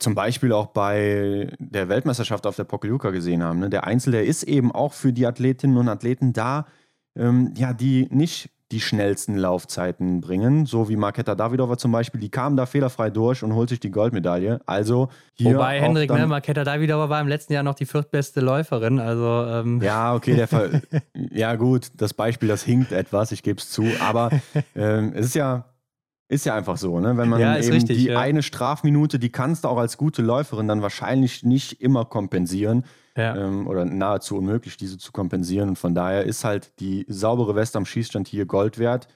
zum 0.00 0.16
Beispiel 0.16 0.52
auch 0.52 0.66
bei 0.66 1.52
der 1.60 1.88
Weltmeisterschaft 1.88 2.48
auf 2.48 2.56
der 2.56 2.64
Pokljuka 2.64 3.10
gesehen 3.10 3.44
haben. 3.44 3.60
Ne? 3.60 3.70
Der 3.70 3.84
Einzel, 3.84 4.10
der 4.10 4.24
ist 4.24 4.42
eben 4.42 4.72
auch 4.72 4.92
für 4.92 5.12
die 5.12 5.24
Athletinnen 5.24 5.76
und 5.76 5.88
Athleten 5.88 6.32
da, 6.32 6.66
ähm, 7.16 7.54
ja, 7.56 7.72
die 7.72 8.08
nicht 8.10 8.50
die 8.74 8.80
schnellsten 8.80 9.36
Laufzeiten 9.36 10.20
bringen, 10.20 10.66
so 10.66 10.88
wie 10.88 10.96
Marketa 10.96 11.36
Davidova 11.36 11.78
zum 11.78 11.92
Beispiel, 11.92 12.20
die 12.20 12.28
kam 12.28 12.56
da 12.56 12.66
fehlerfrei 12.66 13.08
durch 13.08 13.44
und 13.44 13.54
holt 13.54 13.68
sich 13.68 13.78
die 13.78 13.92
Goldmedaille. 13.92 14.60
Also 14.66 15.10
hier 15.34 15.54
Wobei 15.54 15.80
Hendrik, 15.80 16.10
ne, 16.10 16.26
Marketa 16.26 16.64
Davidova 16.64 17.08
war 17.08 17.20
im 17.20 17.28
letzten 17.28 17.52
Jahr 17.52 17.62
noch 17.62 17.76
die 17.76 17.86
viertbeste 17.86 18.40
Läuferin. 18.40 18.98
Also 18.98 19.46
ähm, 19.48 19.80
Ja, 19.80 20.14
okay, 20.14 20.34
der 20.34 20.48
Ver 20.48 20.82
ja 21.14 21.54
gut, 21.54 21.92
das 21.96 22.14
Beispiel, 22.14 22.48
das 22.48 22.64
hinkt 22.64 22.90
etwas, 22.90 23.30
ich 23.30 23.44
gebe 23.44 23.60
es 23.60 23.70
zu, 23.70 23.86
aber 24.00 24.30
ähm, 24.74 25.12
es 25.14 25.26
ist 25.26 25.34
ja, 25.36 25.66
ist 26.26 26.44
ja 26.44 26.56
einfach 26.56 26.76
so, 26.76 26.98
ne? 26.98 27.16
wenn 27.16 27.28
man 27.28 27.40
Ja, 27.40 27.56
eben 27.56 27.70
richtig, 27.70 27.96
die 27.96 28.06
ja. 28.06 28.18
eine 28.18 28.42
Strafminute, 28.42 29.20
die 29.20 29.30
kannst 29.30 29.62
du 29.62 29.68
auch 29.68 29.78
als 29.78 29.96
gute 29.96 30.20
Läuferin 30.20 30.66
dann 30.66 30.82
wahrscheinlich 30.82 31.44
nicht 31.44 31.80
immer 31.80 32.04
kompensieren 32.06 32.84
ja. 33.16 33.36
ähm, 33.36 33.66
oder 33.66 33.84
nahezu 33.84 34.36
unmöglich, 34.36 34.76
diese 34.76 34.98
zu 34.98 35.12
kompensieren 35.12 35.70
und 35.70 35.78
von 35.78 35.94
daher 35.94 36.24
ist 36.24 36.44
halt 36.44 36.72
die 36.80 37.04
saubere 37.08 37.54
Weste 37.54 37.78
am 37.78 37.86
Schießstand 37.86 38.28
hier 38.28 38.46
Gold 38.46 38.78
wert. 38.78 39.08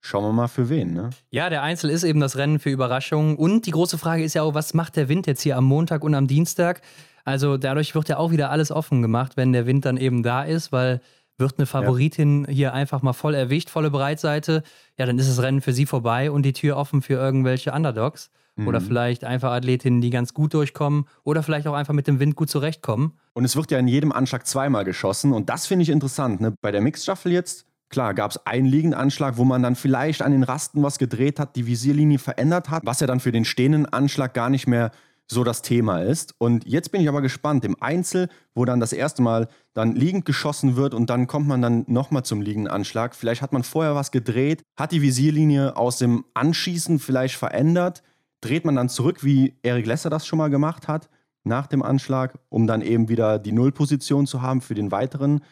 Schauen 0.00 0.24
wir 0.24 0.32
mal 0.32 0.48
für 0.48 0.68
wen, 0.68 0.92
ne? 0.92 1.10
ja, 1.30 1.48
der 1.48 1.62
Einzel 1.62 1.88
ist 1.88 2.04
eben 2.04 2.20
das 2.20 2.36
Rennen 2.36 2.58
für 2.58 2.68
Überraschungen. 2.68 3.36
Und 3.36 3.64
die 3.64 3.70
große 3.70 3.96
Frage 3.96 4.22
ist 4.22 4.34
ja 4.34 4.42
auch, 4.42 4.52
was 4.52 4.74
macht 4.74 4.96
der 4.96 5.08
Wind 5.08 5.26
jetzt 5.26 5.40
hier 5.40 5.56
am 5.56 5.64
Montag 5.64 6.04
und 6.04 6.14
am 6.14 6.26
Dienstag? 6.26 6.82
Also 7.24 7.56
dadurch 7.56 7.94
wird 7.94 8.10
ja 8.10 8.18
auch 8.18 8.30
wieder 8.30 8.50
alles 8.50 8.70
offen 8.70 9.00
gemacht, 9.00 9.38
wenn 9.38 9.54
der 9.54 9.64
Wind 9.64 9.86
dann 9.86 9.96
eben 9.96 10.22
da 10.22 10.42
ist, 10.42 10.72
weil 10.72 11.00
wird 11.38 11.58
eine 11.58 11.66
Favoritin 11.66 12.46
hier 12.48 12.74
einfach 12.74 13.02
mal 13.02 13.12
voll 13.12 13.34
erwischt, 13.34 13.70
volle 13.70 13.90
Breitseite, 13.90 14.62
ja, 14.98 15.06
dann 15.06 15.18
ist 15.18 15.28
das 15.28 15.42
Rennen 15.42 15.60
für 15.60 15.72
sie 15.72 15.86
vorbei 15.86 16.30
und 16.30 16.42
die 16.42 16.52
Tür 16.52 16.76
offen 16.76 17.02
für 17.02 17.14
irgendwelche 17.14 17.72
Underdogs. 17.72 18.30
Oder 18.56 18.80
Mhm. 18.80 18.84
vielleicht 18.84 19.24
einfach 19.24 19.50
Athletinnen, 19.52 20.00
die 20.00 20.10
ganz 20.10 20.32
gut 20.32 20.54
durchkommen 20.54 21.06
oder 21.24 21.42
vielleicht 21.42 21.66
auch 21.66 21.74
einfach 21.74 21.94
mit 21.94 22.06
dem 22.06 22.20
Wind 22.20 22.36
gut 22.36 22.48
zurechtkommen. 22.50 23.14
Und 23.32 23.44
es 23.44 23.56
wird 23.56 23.70
ja 23.72 23.78
in 23.78 23.88
jedem 23.88 24.12
Anschlag 24.12 24.46
zweimal 24.46 24.84
geschossen. 24.84 25.32
Und 25.32 25.48
das 25.50 25.66
finde 25.66 25.82
ich 25.82 25.88
interessant. 25.88 26.40
Ne? 26.40 26.54
Bei 26.60 26.70
der 26.70 26.80
Mixstaffel 26.80 27.32
jetzt, 27.32 27.66
klar, 27.88 28.14
gab 28.14 28.30
es 28.30 28.46
einen 28.46 28.66
liegenden 28.66 28.98
Anschlag, 28.98 29.38
wo 29.38 29.44
man 29.44 29.62
dann 29.62 29.74
vielleicht 29.74 30.22
an 30.22 30.30
den 30.30 30.44
Rasten 30.44 30.82
was 30.84 30.98
gedreht 30.98 31.40
hat, 31.40 31.56
die 31.56 31.66
Visierlinie 31.66 32.20
verändert 32.20 32.70
hat, 32.70 32.86
was 32.86 33.00
ja 33.00 33.08
dann 33.08 33.18
für 33.18 33.32
den 33.32 33.44
stehenden 33.44 33.86
Anschlag 33.86 34.34
gar 34.34 34.50
nicht 34.50 34.68
mehr 34.68 34.92
so 35.26 35.42
das 35.42 35.62
Thema 35.62 36.02
ist. 36.02 36.34
Und 36.38 36.64
jetzt 36.66 36.92
bin 36.92 37.00
ich 37.00 37.08
aber 37.08 37.22
gespannt, 37.22 37.64
im 37.64 37.76
Einzel, 37.80 38.28
wo 38.54 38.64
dann 38.66 38.78
das 38.78 38.92
erste 38.92 39.22
Mal 39.22 39.48
dann 39.72 39.96
liegend 39.96 40.26
geschossen 40.26 40.76
wird 40.76 40.94
und 40.94 41.08
dann 41.08 41.26
kommt 41.26 41.48
man 41.48 41.62
dann 41.62 41.84
nochmal 41.88 42.24
zum 42.24 42.40
liegenden 42.40 42.70
Anschlag. 42.70 43.16
Vielleicht 43.16 43.40
hat 43.42 43.52
man 43.52 43.64
vorher 43.64 43.94
was 43.94 44.10
gedreht, 44.10 44.62
hat 44.78 44.92
die 44.92 45.00
Visierlinie 45.02 45.76
aus 45.76 45.98
dem 45.98 46.24
Anschießen 46.34 46.98
vielleicht 46.98 47.36
verändert, 47.36 48.02
dreht 48.44 48.64
man 48.64 48.76
dann 48.76 48.88
zurück, 48.88 49.24
wie 49.24 49.54
Erik 49.62 49.86
Lesser 49.86 50.10
das 50.10 50.26
schon 50.26 50.38
mal 50.38 50.48
gemacht 50.50 50.88
hat 50.88 51.08
nach 51.44 51.66
dem 51.66 51.82
Anschlag, 51.82 52.38
um 52.48 52.66
dann 52.66 52.80
eben 52.82 53.08
wieder 53.08 53.38
die 53.38 53.52
Nullposition 53.52 54.26
zu 54.26 54.42
haben 54.42 54.60
für 54.60 54.74
den 54.74 54.90
weiteren. 54.90 55.42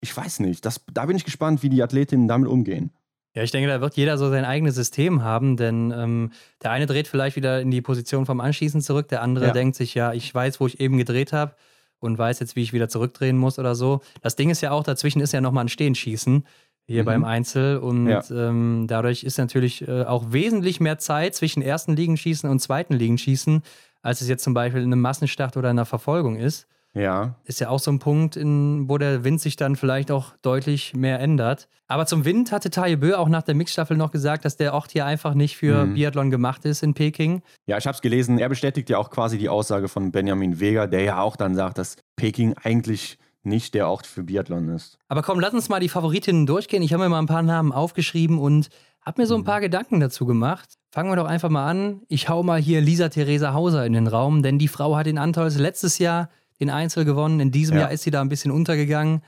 Ich 0.00 0.16
weiß 0.16 0.40
nicht. 0.40 0.64
Das, 0.64 0.80
da 0.92 1.06
bin 1.06 1.16
ich 1.16 1.24
gespannt, 1.24 1.62
wie 1.62 1.68
die 1.68 1.82
Athletinnen 1.82 2.28
damit 2.28 2.48
umgehen. 2.48 2.90
Ja, 3.34 3.42
ich 3.42 3.50
denke, 3.50 3.68
da 3.68 3.80
wird 3.80 3.96
jeder 3.96 4.16
so 4.16 4.30
sein 4.30 4.44
eigenes 4.44 4.74
System 4.76 5.22
haben, 5.22 5.56
denn 5.56 5.92
ähm, 5.96 6.30
der 6.62 6.70
eine 6.70 6.86
dreht 6.86 7.08
vielleicht 7.08 7.34
wieder 7.36 7.60
in 7.60 7.70
die 7.70 7.82
Position 7.82 8.26
vom 8.26 8.40
Anschießen 8.40 8.80
zurück, 8.80 9.08
der 9.08 9.22
andere 9.22 9.46
Ja. 9.46 9.52
denkt 9.52 9.76
sich, 9.76 9.94
ja, 9.94 10.12
ich 10.12 10.32
weiß, 10.32 10.60
wo 10.60 10.66
ich 10.66 10.78
eben 10.80 10.98
gedreht 10.98 11.32
habe 11.32 11.56
und 11.98 12.16
weiß 12.16 12.38
jetzt, 12.40 12.54
wie 12.54 12.62
ich 12.62 12.72
wieder 12.72 12.88
zurückdrehen 12.88 13.36
muss 13.36 13.58
oder 13.58 13.74
so. 13.74 14.02
Das 14.22 14.36
Ding 14.36 14.50
ist 14.50 14.60
ja 14.60 14.70
auch, 14.70 14.84
dazwischen 14.84 15.20
ist 15.20 15.32
ja 15.32 15.40
nochmal 15.40 15.64
ein 15.64 15.68
Stehenschießen 15.68 16.44
hier 16.86 17.02
Mhm. 17.02 17.06
beim 17.06 17.24
Einzel 17.24 17.78
und 17.78 18.06
Ja. 18.08 18.22
ähm, 18.30 18.86
dadurch 18.88 19.24
ist 19.24 19.38
natürlich 19.38 19.86
äh, 19.88 20.04
auch 20.04 20.32
wesentlich 20.32 20.80
mehr 20.80 20.98
Zeit 20.98 21.34
zwischen 21.34 21.62
ersten 21.62 21.96
Liegenschießen 21.96 22.48
und 22.48 22.58
zweiten 22.60 22.94
Liegenschießen, 22.94 23.62
als 24.02 24.20
es 24.20 24.28
jetzt 24.28 24.44
zum 24.44 24.54
Beispiel 24.54 24.82
in 24.82 24.92
einem 24.92 25.00
Massenstart 25.00 25.56
oder 25.56 25.70
in 25.70 25.78
einer 25.78 25.86
Verfolgung 25.86 26.36
ist 26.36 26.66
Ja, 26.96 27.34
ist 27.44 27.58
ja 27.60 27.70
auch 27.70 27.80
so 27.80 27.90
ein 27.90 27.98
Punkt, 27.98 28.36
in, 28.36 28.88
wo 28.88 28.98
der 28.98 29.24
Wind 29.24 29.40
sich 29.40 29.56
dann 29.56 29.74
vielleicht 29.76 30.10
auch 30.12 30.34
deutlich 30.42 30.94
mehr 30.94 31.18
ändert. 31.20 31.66
Aber 31.88 32.06
zum 32.06 32.24
Wind 32.24 32.52
hatte 32.52 32.70
Taye 32.70 32.96
Bö 32.96 33.14
auch 33.16 33.28
nach 33.28 33.42
der 33.42 33.54
Mixstaffel 33.56 33.96
noch 33.96 34.12
gesagt, 34.12 34.44
dass 34.44 34.56
der 34.56 34.74
Ort 34.74 34.92
hier 34.92 35.04
einfach 35.04 35.34
nicht 35.34 35.56
für 35.56 35.86
Mhm. 35.86 35.94
Biathlon 35.94 36.30
gemacht 36.30 36.64
ist 36.66 36.82
in 36.84 36.94
Peking. 36.94 37.42
ja 37.66 37.78
ich 37.78 37.86
habe 37.86 37.94
es 37.96 38.00
gelesen. 38.02 38.38
Er 38.38 38.48
bestätigt 38.48 38.88
ja 38.90 38.98
auch 38.98 39.10
quasi 39.10 39.38
die 39.38 39.48
Aussage 39.48 39.88
von 39.88 40.12
Benjamin 40.12 40.60
Weger, 40.60 40.86
der 40.86 41.02
ja 41.02 41.20
auch 41.20 41.34
dann 41.36 41.54
sagt, 41.56 41.78
dass 41.78 41.96
Peking 42.16 42.54
eigentlich 42.62 43.18
nicht 43.46 43.74
der 43.74 43.88
Ort 43.88 44.06
für 44.06 44.22
Biathlon 44.22 44.68
ist. 44.70 44.98
Aber 45.08 45.22
komm, 45.22 45.40
lass 45.40 45.52
uns 45.54 45.68
mal 45.68 45.80
die 45.80 45.88
Favoritinnen 45.88 46.46
durchgehen. 46.46 46.82
Ich 46.82 46.92
habe 46.92 47.02
mir 47.04 47.08
mal 47.10 47.18
ein 47.20 47.26
paar 47.26 47.42
Namen 47.42 47.72
aufgeschrieben 47.72 48.38
und 48.38 48.68
habe 49.04 49.20
mir 49.22 49.26
so 49.26 49.34
ein 49.34 49.40
Mhm. 49.42 49.44
paar 49.44 49.60
Gedanken 49.60 50.00
dazu 50.00 50.24
gemacht. 50.26 50.74
Fangen 50.90 51.10
wir 51.10 51.16
doch 51.16 51.26
einfach 51.26 51.50
mal 51.50 51.68
an. 51.68 52.00
Ich 52.08 52.28
hau 52.28 52.42
mal 52.42 52.60
hier 52.60 52.80
Lisa 52.80 53.08
Theresa 53.08 53.52
Hauser 53.52 53.84
in 53.84 53.92
den 53.92 54.06
Raum, 54.06 54.42
denn 54.42 54.58
die 54.58 54.68
Frau 54.68 54.96
hat 54.96 55.06
in 55.06 55.18
Antolz 55.18 55.58
letztes 55.58 55.98
Jahr 55.98 56.30
den 56.60 56.70
Einzel 56.70 57.04
gewonnen. 57.04 57.40
In 57.40 57.50
diesem 57.50 57.76
Ja. 57.76 57.82
Jahr 57.82 57.90
ist 57.92 58.02
sie 58.04 58.10
da 58.10 58.20
ein 58.20 58.28
bisschen 58.28 58.50
untergegangen, 58.52 59.20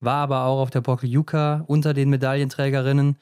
war 0.00 0.16
aber 0.16 0.44
auch 0.44 0.60
auf 0.60 0.70
der 0.70 0.80
Pokljuka 0.82 1.64
unter 1.66 1.94
den 1.94 2.10
Medaillenträgerinnen. 2.10 3.16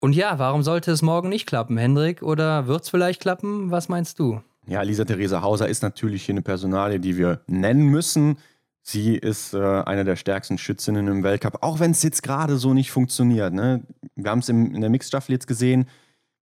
Und 0.00 0.14
ja, 0.14 0.38
warum 0.38 0.62
sollte 0.62 0.90
es 0.90 1.02
morgen 1.02 1.28
nicht 1.28 1.46
klappen, 1.46 1.76
Hendrik? 1.78 2.22
Oder 2.22 2.66
wird 2.66 2.82
es 2.82 2.88
vielleicht 2.90 3.20
klappen? 3.20 3.70
Was 3.70 3.88
meinst 3.88 4.18
du? 4.18 4.40
Ja, 4.66 4.82
Lisa 4.82 5.04
Theresa 5.04 5.42
Hauser 5.42 5.68
ist 5.68 5.82
natürlich 5.82 6.24
hier 6.24 6.32
eine 6.34 6.42
Personalie, 6.42 6.98
die 6.98 7.16
wir 7.16 7.40
nennen 7.46 7.86
müssen. 7.88 8.38
Sie 8.86 9.16
ist 9.16 9.54
äh, 9.54 9.82
eine 9.82 10.04
der 10.04 10.14
stärksten 10.14 10.58
Schützinnen 10.58 11.08
im 11.08 11.22
Weltcup, 11.22 11.62
auch 11.62 11.80
wenn 11.80 11.92
es 11.92 12.02
jetzt 12.02 12.22
gerade 12.22 12.58
so 12.58 12.74
nicht 12.74 12.90
funktioniert. 12.90 13.54
Ne? 13.54 13.82
Wir 14.14 14.30
haben 14.30 14.40
es 14.40 14.50
in 14.50 14.78
der 14.78 14.90
Mixstaffel 14.90 15.32
jetzt 15.32 15.46
gesehen. 15.46 15.86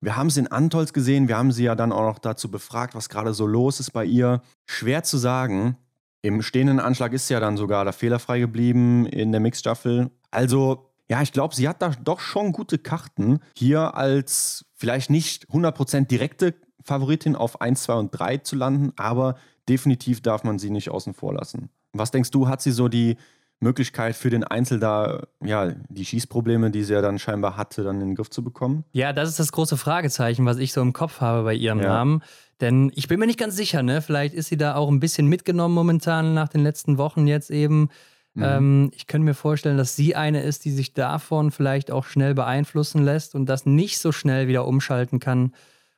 Wir 0.01 0.17
haben 0.17 0.27
es 0.27 0.37
in 0.37 0.49
Antols 0.49 0.93
gesehen. 0.93 1.29
Wir 1.29 1.39
haben 1.39 1.53
sie 1.53 1.63
ja 1.63 1.77
dann 1.77 1.93
auch 1.93 2.03
noch 2.03 2.19
dazu 2.19 2.51
befragt, 2.51 2.97
was 2.97 3.09
gerade 3.09 3.33
so 3.33 3.47
los 3.47 3.79
ist 3.79 3.93
bei 3.93 4.05
ihr. 4.05 4.43
Schwer 4.67 5.05
zu 5.05 5.19
sagen. 5.19 5.77
Im 6.21 6.43
stehenden 6.43 6.81
Anschlag 6.81 7.13
ist 7.13 7.29
sie 7.29 7.35
ja 7.35 7.41
dann 7.41 7.57
sogar 7.57 7.85
da 7.85 7.93
fehlerfrei 7.93 8.41
geblieben 8.41 9.07
in 9.07 9.31
der 9.31 9.41
Mixstaffel. 9.41 10.11
Also, 10.33 10.91
ja, 11.09 11.23
ich 11.23 11.31
glaube, 11.31 11.55
sie 11.55 11.69
hat 11.69 11.81
da 11.81 11.91
doch 11.91 12.19
schon 12.19 12.51
gute 12.51 12.79
Karten. 12.79 13.39
Hier 13.57 13.95
als 13.95 14.65
vielleicht 14.75 15.11
nicht 15.11 15.47
100% 15.51 16.09
direkte 16.09 16.55
Favoritin 16.83 17.37
auf 17.37 17.61
1, 17.61 17.85
2 17.85 17.95
und 17.95 18.11
3 18.11 18.39
zu 18.39 18.57
landen, 18.57 18.93
aber 18.97 19.37
definitiv 19.69 20.23
darf 20.23 20.43
man 20.43 20.59
sie 20.59 20.71
nicht 20.71 20.91
außen 20.91 21.15
vor 21.15 21.35
lassen. 21.35 21.71
Was 21.93 22.11
denkst 22.11 22.31
du, 22.31 22.49
hat 22.49 22.63
sie 22.63 22.73
so 22.73 22.89
die 22.89 23.17
Möglichkeit 23.61 24.17
für 24.17 24.29
den 24.29 24.45
Einzel 24.45 24.81
da, 24.81 25.23
ja, 25.43 25.73
die 25.89 26.05
Schießprobleme, 26.05 26.71
die 26.71 26.83
sie 26.83 26.95
ja 26.95 27.01
dann 27.01 27.19
scheinbar 27.19 27.57
hatte, 27.57 27.85
dann 27.85 28.01
in 28.01 28.09
den 28.09 28.15
Griff 28.17 28.31
zu 28.31 28.43
bekommen? 28.43 28.85
Ja, 28.93 29.13
das 29.13 29.29
ist 29.29 29.39
das 29.39 29.53
große 29.53 29.77
Fragezeichen, 29.77 30.45
was 30.45 30.59
ich 30.59 30.73
so 30.73 30.81
im 30.81 30.93
Kopf 30.93 31.21
habe 31.21 31.45
bei 31.45 31.55
ihrem 31.55 31.81
ja. 31.81 31.89
Namen. 31.89 32.23
Denn 32.61 32.93
ich 32.95 33.09
bin 33.09 33.19
mir 33.19 33.27
nicht 33.27 33.39
ganz 33.39 33.57
sicher, 33.57 33.83
ne? 33.83 34.03
Vielleicht 34.03 34.35
ist 34.35 34.49
sie 34.49 34.57
da 34.57 34.75
auch 34.75 34.89
ein 34.89 35.01
bisschen 35.01 35.27
mitgenommen 35.27 35.75
momentan 35.75 36.35
nach 36.35 36.49
den 36.49 36.63
letzten 36.63 36.99
Wochen 36.99 37.27
jetzt 37.27 37.51
eben. 37.51 37.89
Mhm. 38.35 38.43
Ähm, 38.43 38.91
ich 38.95 39.07
könnte 39.07 39.25
mir 39.25 39.35
vorstellen, 39.35 39.77
dass 39.77 39.97
sie 39.97 40.17
eine 40.17 40.43
ist, 40.43 40.65
die 40.65 40.71
sich 40.71 40.93
davon 40.95 41.51
vielleicht 41.51 41.91
auch 41.91 42.05
schnell 42.05 42.35
beeinflussen 42.35 43.03
lässt 43.03 43.35
und 43.35 43.47
das 43.47 43.67
nicht 43.67 43.99
so 43.99 44.13
schnell 44.13 44.49
wieder 44.49 44.67
umschalten 44.67 45.21
kann 45.21 45.53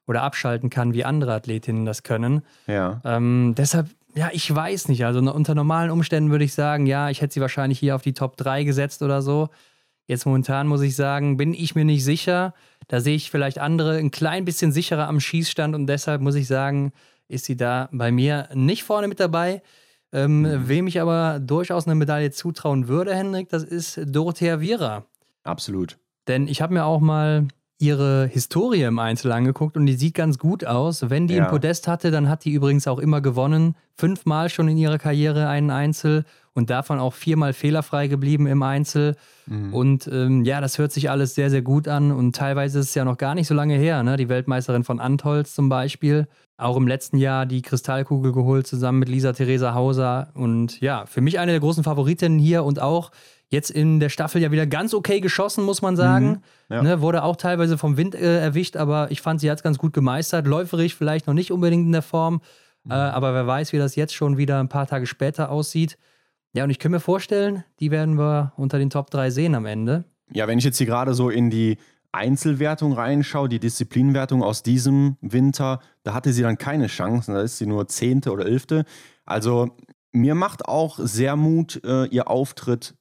oder 0.06 0.22
abschalten 0.22 0.70
kann, 0.70 0.94
wie 0.94 1.04
andere 1.04 1.32
Athletinnen 1.34 1.86
das 1.86 2.02
können. 2.02 2.42
Ja. 2.66 3.00
Ähm, 3.04 3.54
deshalb 3.56 3.88
ja, 4.16 4.30
ich 4.32 4.52
weiß 4.52 4.88
nicht. 4.88 5.04
Also 5.04 5.18
unter 5.18 5.54
normalen 5.54 5.90
Umständen 5.90 6.30
würde 6.30 6.44
ich 6.44 6.54
sagen, 6.54 6.86
ja, 6.86 7.10
ich 7.10 7.20
hätte 7.20 7.34
sie 7.34 7.40
wahrscheinlich 7.40 7.78
hier 7.78 7.94
auf 7.94 8.02
die 8.02 8.14
Top 8.14 8.36
3 8.36 8.64
gesetzt 8.64 9.02
oder 9.02 9.22
so. 9.22 9.48
Jetzt 10.06 10.26
momentan 10.26 10.66
muss 10.66 10.82
ich 10.82 10.96
sagen, 10.96 11.36
bin 11.36 11.54
ich 11.54 11.74
mir 11.74 11.84
nicht 11.84 12.04
sicher. 12.04 12.54
Da 12.88 13.00
sehe 13.00 13.16
ich 13.16 13.30
vielleicht 13.30 13.58
andere 13.58 13.96
ein 13.96 14.10
klein 14.10 14.44
bisschen 14.44 14.70
sicherer 14.70 15.08
am 15.08 15.18
Schießstand 15.18 15.74
und 15.74 15.86
deshalb 15.86 16.20
muss 16.20 16.34
ich 16.34 16.46
sagen, 16.46 16.92
ist 17.28 17.46
sie 17.46 17.56
da 17.56 17.88
bei 17.90 18.12
mir 18.12 18.48
nicht 18.54 18.84
vorne 18.84 19.08
mit 19.08 19.18
dabei. 19.18 19.62
Ähm, 20.12 20.42
mhm. 20.42 20.68
Wem 20.68 20.86
ich 20.86 21.00
aber 21.00 21.40
durchaus 21.40 21.86
eine 21.86 21.94
Medaille 21.94 22.30
zutrauen 22.30 22.86
würde, 22.86 23.14
Hendrik, 23.14 23.48
das 23.48 23.64
ist 23.64 24.00
Dorothea 24.04 24.60
Viera. 24.60 25.06
Absolut. 25.42 25.98
Denn 26.28 26.46
ich 26.46 26.62
habe 26.62 26.74
mir 26.74 26.84
auch 26.84 27.00
mal 27.00 27.48
ihre 27.78 28.26
Historie 28.26 28.82
im 28.82 28.98
Einzel 28.98 29.32
angeguckt 29.32 29.76
und 29.76 29.86
die 29.86 29.94
sieht 29.94 30.14
ganz 30.14 30.38
gut 30.38 30.64
aus. 30.64 31.10
Wenn 31.10 31.26
die 31.26 31.34
ja. 31.34 31.44
ein 31.44 31.50
Podest 31.50 31.88
hatte, 31.88 32.10
dann 32.10 32.28
hat 32.28 32.44
die 32.44 32.52
übrigens 32.52 32.86
auch 32.86 32.98
immer 32.98 33.20
gewonnen. 33.20 33.74
Fünfmal 33.96 34.48
schon 34.48 34.68
in 34.68 34.76
ihrer 34.76 34.98
Karriere 34.98 35.48
einen 35.48 35.70
Einzel 35.70 36.24
und 36.54 36.70
davon 36.70 37.00
auch 37.00 37.14
viermal 37.14 37.52
fehlerfrei 37.52 38.06
geblieben 38.06 38.46
im 38.46 38.62
Einzel. 38.62 39.16
Mhm. 39.46 39.74
Und 39.74 40.08
ähm, 40.10 40.44
ja, 40.44 40.60
das 40.60 40.78
hört 40.78 40.92
sich 40.92 41.10
alles 41.10 41.34
sehr, 41.34 41.50
sehr 41.50 41.62
gut 41.62 41.88
an 41.88 42.12
und 42.12 42.36
teilweise 42.36 42.78
ist 42.78 42.90
es 42.90 42.94
ja 42.94 43.04
noch 43.04 43.18
gar 43.18 43.34
nicht 43.34 43.48
so 43.48 43.54
lange 43.54 43.74
her. 43.74 44.02
Ne? 44.02 44.16
Die 44.16 44.28
Weltmeisterin 44.28 44.84
von 44.84 45.00
Antholz 45.00 45.54
zum 45.54 45.68
Beispiel. 45.68 46.28
Auch 46.56 46.76
im 46.76 46.86
letzten 46.86 47.16
Jahr 47.16 47.46
die 47.46 47.62
Kristallkugel 47.62 48.32
geholt 48.32 48.68
zusammen 48.68 49.00
mit 49.00 49.08
Lisa 49.08 49.32
Theresa 49.32 49.74
Hauser. 49.74 50.28
Und 50.34 50.80
ja, 50.80 51.04
für 51.06 51.20
mich 51.20 51.40
eine 51.40 51.50
der 51.50 51.60
großen 51.60 51.82
Favoritinnen 51.82 52.38
hier 52.38 52.62
und 52.62 52.80
auch 52.80 53.10
Jetzt 53.54 53.70
in 53.70 54.00
der 54.00 54.08
Staffel 54.08 54.42
ja 54.42 54.50
wieder 54.50 54.66
ganz 54.66 54.94
okay 54.94 55.20
geschossen, 55.20 55.64
muss 55.64 55.80
man 55.80 55.94
sagen. 55.96 56.42
Mhm, 56.68 56.74
ja. 56.74 56.82
ne, 56.82 57.00
wurde 57.00 57.22
auch 57.22 57.36
teilweise 57.36 57.78
vom 57.78 57.96
Wind 57.96 58.16
äh, 58.16 58.40
erwischt, 58.40 58.76
aber 58.76 59.10
ich 59.10 59.20
fand, 59.20 59.40
sie 59.40 59.50
hat 59.50 59.58
es 59.58 59.62
ganz 59.62 59.78
gut 59.78 59.92
gemeistert. 59.92 60.46
Läuferig 60.46 60.96
vielleicht 60.96 61.26
noch 61.28 61.34
nicht 61.34 61.52
unbedingt 61.52 61.86
in 61.86 61.92
der 61.92 62.02
Form, 62.02 62.40
mhm. 62.82 62.90
äh, 62.90 62.94
aber 62.94 63.32
wer 63.32 63.46
weiß, 63.46 63.72
wie 63.72 63.78
das 63.78 63.94
jetzt 63.94 64.14
schon 64.14 64.36
wieder 64.36 64.58
ein 64.58 64.68
paar 64.68 64.86
Tage 64.88 65.06
später 65.06 65.50
aussieht. 65.50 65.96
Ja, 66.52 66.64
und 66.64 66.70
ich 66.70 66.78
kann 66.80 66.90
mir 66.90 67.00
vorstellen, 67.00 67.64
die 67.78 67.90
werden 67.90 68.18
wir 68.18 68.52
unter 68.56 68.78
den 68.78 68.90
Top 68.90 69.10
3 69.10 69.30
sehen 69.30 69.54
am 69.54 69.66
Ende. 69.66 70.04
Ja, 70.32 70.48
wenn 70.48 70.58
ich 70.58 70.64
jetzt 70.64 70.78
hier 70.78 70.86
gerade 70.86 71.14
so 71.14 71.30
in 71.30 71.50
die 71.50 71.78
Einzelwertung 72.12 72.92
reinschaue, 72.92 73.48
die 73.48 73.58
Disziplinwertung 73.58 74.42
aus 74.42 74.62
diesem 74.62 75.16
Winter, 75.20 75.80
da 76.02 76.14
hatte 76.14 76.32
sie 76.32 76.42
dann 76.42 76.58
keine 76.58 76.86
Chance. 76.86 77.32
Da 77.32 77.42
ist 77.42 77.58
sie 77.58 77.66
nur 77.66 77.88
Zehnte 77.88 78.30
oder 78.32 78.46
Elfte. 78.46 78.84
Also 79.24 79.76
mir 80.12 80.34
macht 80.34 80.66
auch 80.66 80.98
sehr 81.00 81.36
Mut 81.36 81.80
äh, 81.84 82.06
ihr 82.06 82.28
Auftritt 82.28 82.94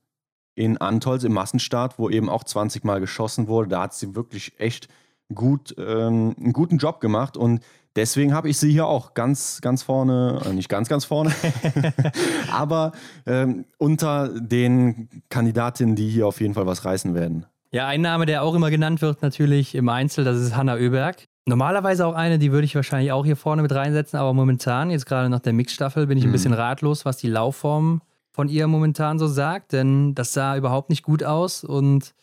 in 0.56 0.78
Antolz 0.78 1.24
im 1.24 1.34
Massenstart, 1.34 1.98
wo 1.98 2.10
eben 2.10 2.30
auch 2.30 2.44
20 2.44 2.84
Mal 2.84 3.00
geschossen 3.00 3.48
wurde. 3.48 3.70
Da 3.70 3.84
hat 3.84 3.94
sie 3.94 4.16
wirklich 4.16 4.60
echt 4.60 4.88
gut, 5.34 5.76
ähm, 5.78 6.36
einen 6.40 6.54
guten 6.54 6.78
Job 6.78 7.00
gemacht 7.00 7.38
und 7.38 7.62
deswegen 7.96 8.34
habe 8.34 8.50
ich 8.50 8.58
sie 8.58 8.72
hier 8.72 8.86
auch 8.86 9.14
ganz, 9.14 9.62
ganz 9.62 9.84
vorne, 9.84 10.42
äh, 10.46 10.54
nicht 10.54 10.70
ganz, 10.70 10.90
ganz 10.90 11.06
vorne, 11.06 11.34
aber 12.52 12.92
ähm, 13.26 13.66
unter 13.78 14.30
den 14.40 15.10
Kandidatinnen, 15.30 15.96
die 15.96 16.10
hier 16.10 16.28
auf 16.28 16.42
jeden 16.42 16.54
Fall 16.54 16.66
was 16.66 16.86
reißen 16.86 17.16
werden. 17.16 17.46
Ja, 17.72 17.88
ein 17.88 18.02
Name, 18.02 18.28
der 18.28 18.44
auch 18.44 18.54
immer 18.54 18.70
genannt 18.70 19.02
wird, 19.02 19.24
natürlich 19.24 19.74
im 19.74 19.90
Einzel, 19.90 20.24
das 20.24 20.38
ist 20.40 20.56
Hanna 20.56 20.76
Oeberg. 20.76 21.26
Normalerweise 21.46 22.06
auch 22.06 22.14
eine, 22.14 22.38
die 22.38 22.52
würde 22.52 22.66
ich 22.66 22.76
wahrscheinlich 22.76 23.12
auch 23.12 23.26
hier 23.26 23.36
vorne 23.36 23.64
mit 23.64 23.74
reinsetzen, 23.74 24.18
aber 24.20 24.34
momentan, 24.34 24.92
jetzt 24.92 25.06
gerade 25.06 25.30
nach 25.30 25.40
der 25.40 25.54
Mixstaffel, 25.54 26.08
bin 26.08 26.18
ich 26.18 26.24
ein 26.24 26.28
mhm. 26.28 26.34
bisschen 26.34 26.54
ratlos, 26.54 27.04
was 27.04 27.18
die 27.18 27.28
Laufform 27.28 28.02
von 28.34 28.50
ihr 28.50 28.68
momentan 28.68 29.20
so 29.20 29.28
sagt, 29.28 29.72
denn 29.72 30.16
das 30.16 30.34
sah 30.34 30.58
überhaupt 30.58 30.90
nicht 30.90 31.04
gut 31.04 31.24
aus 31.24 31.64
und 31.64 32.14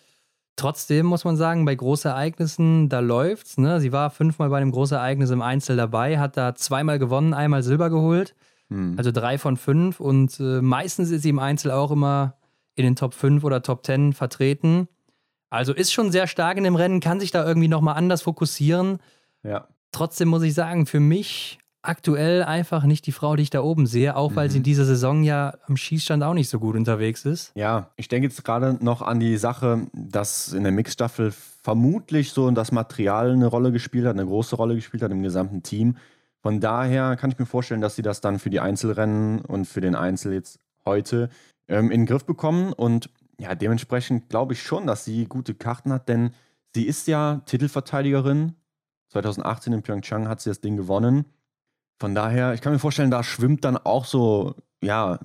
trotzdem 0.56 1.06
muss 1.06 1.24
man 1.24 1.36
sagen, 1.36 1.64
bei 1.64 1.74
Großereignissen, 1.74 2.88
da 2.88 2.98
läuft's. 2.98 3.56
Ne? 3.56 3.80
Sie 3.80 3.92
war 3.92 4.10
fünfmal 4.10 4.50
bei 4.50 4.58
einem 4.58 4.72
Großereignis 4.72 5.30
im 5.30 5.40
Einzel 5.40 5.76
dabei, 5.76 6.18
hat 6.18 6.36
da 6.36 6.54
zweimal 6.54 6.98
gewonnen, 6.98 7.32
einmal 7.32 7.62
Silber 7.62 7.88
geholt, 7.90 8.34
hm. 8.68 8.94
also 8.98 9.12
drei 9.12 9.38
von 9.38 9.56
fünf 9.56 10.00
und 10.00 10.38
äh, 10.40 10.60
meistens 10.60 11.10
ist 11.10 11.22
sie 11.22 11.30
im 11.30 11.38
Einzel 11.38 11.70
auch 11.70 11.92
immer 11.92 12.34
in 12.74 12.84
den 12.84 12.96
Top 12.96 13.14
5 13.14 13.44
oder 13.44 13.62
Top 13.62 13.84
10 13.86 14.12
vertreten. 14.12 14.88
Also 15.48 15.72
ist 15.72 15.92
schon 15.92 16.12
sehr 16.12 16.26
stark 16.26 16.56
in 16.56 16.64
dem 16.64 16.76
Rennen, 16.76 17.00
kann 17.00 17.20
sich 17.20 17.30
da 17.30 17.46
irgendwie 17.46 17.68
nochmal 17.68 17.96
anders 17.96 18.22
fokussieren. 18.22 18.98
Ja. 19.42 19.68
Trotzdem 19.92 20.28
muss 20.28 20.42
ich 20.42 20.54
sagen, 20.54 20.86
für 20.86 21.00
mich 21.00 21.58
aktuell 21.82 22.42
einfach 22.42 22.84
nicht 22.84 23.06
die 23.06 23.12
Frau, 23.12 23.36
die 23.36 23.42
ich 23.42 23.50
da 23.50 23.62
oben 23.62 23.86
sehe, 23.86 24.16
auch 24.16 24.36
weil 24.36 24.48
mhm. 24.48 24.50
sie 24.52 24.56
in 24.58 24.62
dieser 24.64 24.84
Saison 24.84 25.22
ja 25.22 25.54
am 25.66 25.76
Schießstand 25.76 26.22
auch 26.22 26.34
nicht 26.34 26.48
so 26.48 26.58
gut 26.58 26.76
unterwegs 26.76 27.24
ist. 27.24 27.52
Ja, 27.54 27.90
ich 27.96 28.08
denke 28.08 28.28
jetzt 28.28 28.44
gerade 28.44 28.76
noch 28.84 29.02
an 29.02 29.20
die 29.20 29.36
Sache, 29.36 29.86
dass 29.92 30.52
in 30.52 30.62
der 30.62 30.72
Mixstaffel 30.72 31.32
vermutlich 31.62 32.32
so 32.32 32.50
das 32.50 32.72
Material 32.72 33.32
eine 33.32 33.46
Rolle 33.46 33.72
gespielt 33.72 34.06
hat, 34.06 34.12
eine 34.12 34.26
große 34.26 34.56
Rolle 34.56 34.74
gespielt 34.74 35.02
hat 35.02 35.10
im 35.10 35.22
gesamten 35.22 35.62
Team. 35.62 35.96
Von 36.42 36.60
daher 36.60 37.16
kann 37.16 37.30
ich 37.30 37.38
mir 37.38 37.46
vorstellen, 37.46 37.80
dass 37.80 37.96
sie 37.96 38.02
das 38.02 38.20
dann 38.20 38.38
für 38.38 38.50
die 38.50 38.60
Einzelrennen 38.60 39.40
und 39.42 39.66
für 39.66 39.80
den 39.80 39.94
Einzel 39.94 40.32
jetzt 40.32 40.58
heute 40.84 41.28
ähm, 41.68 41.90
in 41.90 42.02
den 42.02 42.06
Griff 42.06 42.24
bekommen. 42.24 42.72
Und 42.72 43.10
ja, 43.38 43.54
dementsprechend 43.54 44.28
glaube 44.28 44.54
ich 44.54 44.62
schon, 44.62 44.86
dass 44.86 45.04
sie 45.04 45.26
gute 45.26 45.54
Karten 45.54 45.92
hat, 45.92 46.08
denn 46.08 46.32
sie 46.74 46.84
ist 46.84 47.06
ja 47.08 47.42
Titelverteidigerin. 47.46 48.54
2018 49.08 49.72
in 49.72 49.82
Pyeongchang 49.82 50.28
hat 50.28 50.40
sie 50.40 50.50
das 50.50 50.60
Ding 50.60 50.76
gewonnen. 50.76 51.24
Von 52.00 52.14
daher, 52.14 52.54
ich 52.54 52.62
kann 52.62 52.72
mir 52.72 52.78
vorstellen, 52.78 53.10
da 53.10 53.22
schwimmt 53.22 53.64
dann 53.64 53.76
auch 53.76 54.06
so, 54.06 54.54
ja, 54.82 55.20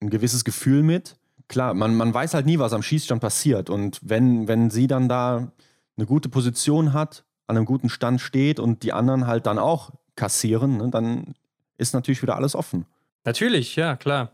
ein 0.00 0.10
gewisses 0.10 0.44
Gefühl 0.44 0.84
mit. 0.84 1.16
Klar, 1.48 1.74
man, 1.74 1.96
man 1.96 2.14
weiß 2.14 2.34
halt 2.34 2.46
nie, 2.46 2.60
was 2.60 2.72
am 2.72 2.82
Schießstand 2.82 3.20
passiert. 3.20 3.68
Und 3.68 4.00
wenn, 4.02 4.46
wenn 4.46 4.70
sie 4.70 4.86
dann 4.86 5.08
da 5.08 5.52
eine 5.96 6.06
gute 6.06 6.28
Position 6.28 6.92
hat, 6.92 7.24
an 7.48 7.56
einem 7.56 7.66
guten 7.66 7.88
Stand 7.88 8.20
steht 8.20 8.60
und 8.60 8.84
die 8.84 8.92
anderen 8.92 9.26
halt 9.26 9.46
dann 9.46 9.58
auch 9.58 9.90
kassieren, 10.14 10.78
ne, 10.78 10.88
dann 10.88 11.34
ist 11.76 11.94
natürlich 11.94 12.22
wieder 12.22 12.36
alles 12.36 12.54
offen. 12.54 12.86
Natürlich, 13.24 13.74
ja, 13.74 13.96
klar. 13.96 14.32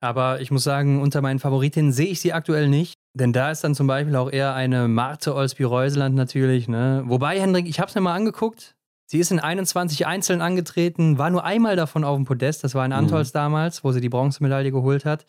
Aber 0.00 0.40
ich 0.40 0.50
muss 0.50 0.64
sagen, 0.64 1.00
unter 1.00 1.22
meinen 1.22 1.38
Favoritinnen 1.38 1.92
sehe 1.92 2.08
ich 2.08 2.20
sie 2.20 2.32
aktuell 2.32 2.68
nicht. 2.68 2.94
Denn 3.14 3.32
da 3.32 3.50
ist 3.50 3.64
dann 3.64 3.74
zum 3.74 3.86
Beispiel 3.86 4.16
auch 4.16 4.30
eher 4.30 4.54
eine 4.54 4.88
Marte 4.88 5.34
Olsby-Reuseland 5.34 6.14
natürlich. 6.14 6.68
Ne? 6.68 7.04
Wobei, 7.06 7.40
Hendrik, 7.40 7.68
ich 7.68 7.80
habe 7.80 7.88
es 7.88 7.94
mir 7.94 8.00
mal 8.00 8.14
angeguckt. 8.14 8.74
Sie 9.12 9.18
ist 9.18 9.30
in 9.30 9.40
21 9.40 10.06
Einzeln 10.06 10.40
angetreten, 10.40 11.18
war 11.18 11.28
nur 11.28 11.44
einmal 11.44 11.76
davon 11.76 12.02
auf 12.02 12.16
dem 12.16 12.24
Podest, 12.24 12.64
das 12.64 12.74
war 12.74 12.86
in 12.86 12.94
Antolz 12.94 13.28
mhm. 13.34 13.40
damals, 13.40 13.84
wo 13.84 13.92
sie 13.92 14.00
die 14.00 14.08
Bronzemedaille 14.08 14.72
geholt 14.72 15.04
hat. 15.04 15.26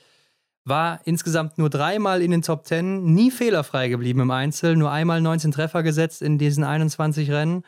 War 0.63 1.01
insgesamt 1.03 1.57
nur 1.57 1.69
dreimal 1.69 2.21
in 2.21 2.31
den 2.31 2.43
Top 2.43 2.65
10, 2.65 3.03
nie 3.03 3.29
fehlerfrei 3.29 3.89
geblieben 3.89 4.21
im 4.21 4.31
Einzel, 4.31 4.77
nur 4.77 4.89
einmal 4.89 5.19
19 5.19 5.51
Treffer 5.51 5.83
gesetzt 5.83 6.21
in 6.21 6.37
diesen 6.37 6.63
21 6.63 7.29
Rennen. 7.29 7.63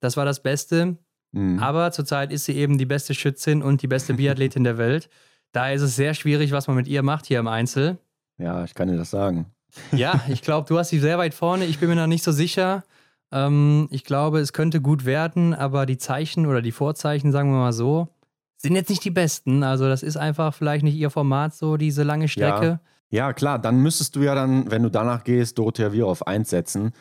Das 0.00 0.18
war 0.18 0.26
das 0.26 0.42
Beste. 0.42 0.98
Mhm. 1.32 1.58
Aber 1.60 1.92
zurzeit 1.92 2.30
ist 2.30 2.44
sie 2.44 2.56
eben 2.56 2.76
die 2.76 2.84
beste 2.84 3.14
Schützin 3.14 3.62
und 3.62 3.80
die 3.80 3.88
beste 3.88 4.12
Biathletin 4.12 4.64
der 4.64 4.76
Welt. 4.76 5.08
Daher 5.52 5.76
ist 5.76 5.80
es 5.80 5.96
sehr 5.96 6.12
schwierig, 6.12 6.52
was 6.52 6.66
man 6.66 6.76
mit 6.76 6.88
ihr 6.88 7.02
macht 7.02 7.24
hier 7.24 7.38
im 7.38 7.48
Einzel. 7.48 7.96
Ja, 8.36 8.64
ich 8.64 8.74
kann 8.74 8.88
dir 8.88 8.98
das 8.98 9.08
sagen. 9.08 9.46
Ja, 9.92 10.20
ich 10.28 10.42
glaube, 10.42 10.68
du 10.68 10.78
hast 10.78 10.90
sie 10.90 10.98
sehr 10.98 11.16
weit 11.16 11.32
vorne. 11.32 11.64
Ich 11.64 11.78
bin 11.78 11.88
mir 11.88 11.96
noch 11.96 12.06
nicht 12.06 12.22
so 12.22 12.32
sicher. 12.32 12.84
Ähm, 13.32 13.88
ich 13.90 14.04
glaube, 14.04 14.40
es 14.40 14.52
könnte 14.52 14.80
gut 14.80 15.04
werden, 15.04 15.54
aber 15.54 15.86
die 15.86 15.98
Zeichen 15.98 16.46
oder 16.46 16.62
die 16.62 16.72
Vorzeichen, 16.72 17.32
sagen 17.32 17.50
wir 17.50 17.58
mal 17.58 17.72
so, 17.72 18.08
sind 18.56 18.74
jetzt 18.74 18.90
nicht 18.90 19.04
die 19.04 19.10
besten. 19.10 19.62
Also, 19.62 19.86
das 19.88 20.02
ist 20.02 20.16
einfach 20.16 20.54
vielleicht 20.54 20.84
nicht 20.84 20.96
ihr 20.96 21.10
Format, 21.10 21.54
so 21.54 21.76
diese 21.76 22.02
lange 22.02 22.28
Strecke. 22.28 22.80
Ja, 23.10 23.26
ja 23.26 23.32
klar, 23.32 23.58
dann 23.58 23.80
müsstest 23.80 24.16
du 24.16 24.22
ja 24.22 24.34
dann, 24.34 24.70
wenn 24.70 24.82
du 24.82 24.90
danach 24.90 25.24
gehst, 25.24 25.58
Dorothea 25.58 25.90
Vier 25.90 26.06
auf 26.06 26.26
1 26.26 26.48
setzen. 26.48 26.92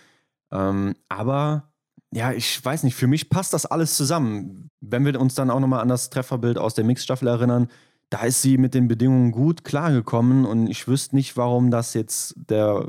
Ähm, 0.52 0.96
aber 1.10 1.72
ja, 2.14 2.32
ich 2.32 2.64
weiß 2.64 2.84
nicht, 2.84 2.96
für 2.96 3.08
mich 3.08 3.30
passt 3.30 3.54
das 3.54 3.66
alles 3.66 3.98
zusammen. 3.98 4.70
Wenn 4.82 5.06
wir 5.06 5.20
uns 5.20 5.36
dann 5.36 5.50
auch 5.50 5.60
nochmal 5.60 5.82
an 5.82 5.88
das 5.88 6.10
Trefferbild 6.10 6.58
aus 6.58 6.76
der 6.76 6.84
Mixstaffel 6.84 7.28
erinnern, 7.28 7.70
da 8.10 8.24
ist 8.24 8.44
sie 8.44 8.60
mit 8.60 8.76
den 8.76 8.88
Bedingungen 8.88 9.32
gut 9.32 9.64
klargekommen 9.64 10.46
und 10.46 10.68
ich 10.68 10.88
wüsste 10.88 11.16
nicht, 11.16 11.36
warum 11.36 11.72
das 11.72 11.96
jetzt 11.96 12.36
der 12.38 12.88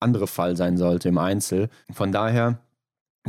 andere 0.00 0.26
Fall 0.26 0.56
sein 0.56 0.76
sollte 0.76 1.08
im 1.08 1.16
Einzel. 1.16 1.70
Von 1.90 2.12
daher, 2.12 2.58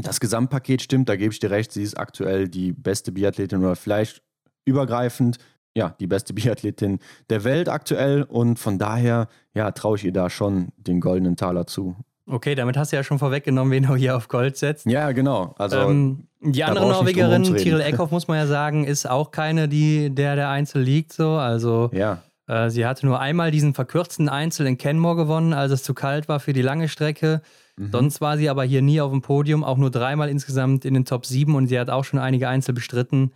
das 0.06 0.20
Gesamtpaket 0.20 0.82
stimmt, 0.82 1.10
da 1.10 1.16
gebe 1.16 1.34
ich 1.34 1.40
dir 1.40 1.52
recht, 1.52 1.72
sie 1.72 1.84
ist 1.84 1.98
aktuell 1.98 2.48
die 2.48 2.72
beste 2.72 3.12
Biathletin 3.12 3.60
oder 3.60 3.76
vielleicht 3.76 4.22
übergreifend, 4.66 5.38
ja, 5.76 5.96
die 6.00 6.08
beste 6.08 6.34
Biathletin 6.36 7.00
der 7.30 7.44
Welt 7.44 7.70
aktuell 7.70 8.24
und 8.24 8.60
von 8.60 8.78
daher, 8.78 9.28
ja, 9.54 9.72
traue 9.72 9.98
ich 9.98 10.06
ihr 10.06 10.14
da 10.14 10.30
schon 10.30 10.70
den 10.78 11.00
goldenen 11.00 11.36
Taler 11.36 11.68
zu. 11.68 11.96
Okay, 12.30 12.56
damit 12.56 12.76
hast 12.76 12.92
du 12.92 12.98
ja 12.98 13.04
schon 13.04 13.20
vorweggenommen, 13.20 13.72
wen 13.72 13.84
du 13.84 13.96
hier 13.96 14.18
auf 14.18 14.28
Gold 14.28 14.58
setzt. 14.58 14.86
Ja, 14.86 15.14
genau. 15.14 15.56
Also, 15.58 15.78
ähm, 15.78 16.28
die 16.42 16.64
andere 16.64 16.88
Norwegerin, 16.90 17.44
Tiril 17.44 17.80
Eckhoff, 17.86 18.12
muss 18.12 18.28
man 18.28 18.38
ja 18.38 18.48
sagen, 18.48 18.84
ist 18.84 19.10
auch 19.10 19.32
keine, 19.32 19.70
die 19.70 20.14
der 20.14 20.36
der 20.36 20.50
Einzel 20.50 20.82
liegt 20.82 21.14
so. 21.14 21.32
Also 21.32 21.90
ja. 21.94 22.22
äh, 22.48 22.70
sie 22.70 22.86
hatte 22.86 23.06
nur 23.06 23.20
einmal 23.20 23.52
diesen 23.52 23.74
verkürzten 23.74 24.28
Einzel 24.28 24.68
in 24.68 24.78
Kenmore 24.78 25.16
gewonnen, 25.16 25.54
als 25.54 25.72
es 25.72 25.84
zu 25.84 25.94
kalt 25.94 26.28
war 26.28 26.42
für 26.42 26.54
die 26.54 26.62
lange 26.62 26.90
Strecke. 26.90 27.42
Mhm. 27.78 27.92
Sonst 27.92 28.22
war 28.22 28.38
sie 28.38 28.50
aber 28.50 28.64
hier 28.64 28.82
nie 28.82 29.00
auf 29.00 29.12
dem 29.12 29.22
Podium, 29.22 29.64
auch 29.64 29.78
nur 29.78 29.92
dreimal 29.92 30.30
insgesamt 30.30 30.84
in 30.86 30.94
den 30.94 31.06
Top 31.06 31.26
7 31.26 31.56
und 31.56 31.68
sie 31.68 31.80
hat 31.80 31.90
auch 31.90 32.04
schon 32.04 32.20
einige 32.20 32.50
Einzel 32.50 32.74
bestritten. 32.74 33.32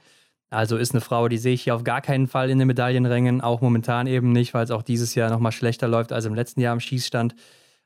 Also 0.50 0.76
ist 0.76 0.94
eine 0.94 1.02
Frau, 1.02 1.30
die 1.30 1.38
sehe 1.38 1.54
ich 1.54 1.64
hier 1.64 1.76
auf 1.76 1.86
gar 1.86 2.02
keinen 2.02 2.28
Fall 2.28 2.50
in 2.50 2.60
den 2.60 2.68
Medaillenrängen, 2.68 3.40
auch 3.40 3.62
momentan 3.62 4.06
eben 4.06 4.34
nicht, 4.34 4.54
weil 4.54 4.66
es 4.66 4.72
auch 4.72 4.82
dieses 4.82 5.16
Jahr 5.16 5.30
nochmal 5.30 5.54
schlechter 5.54 5.88
läuft 5.88 6.12
als 6.12 6.26
im 6.26 6.36
letzten 6.36 6.60
Jahr 6.60 6.74
am 6.74 6.82
Schießstand. 6.82 7.36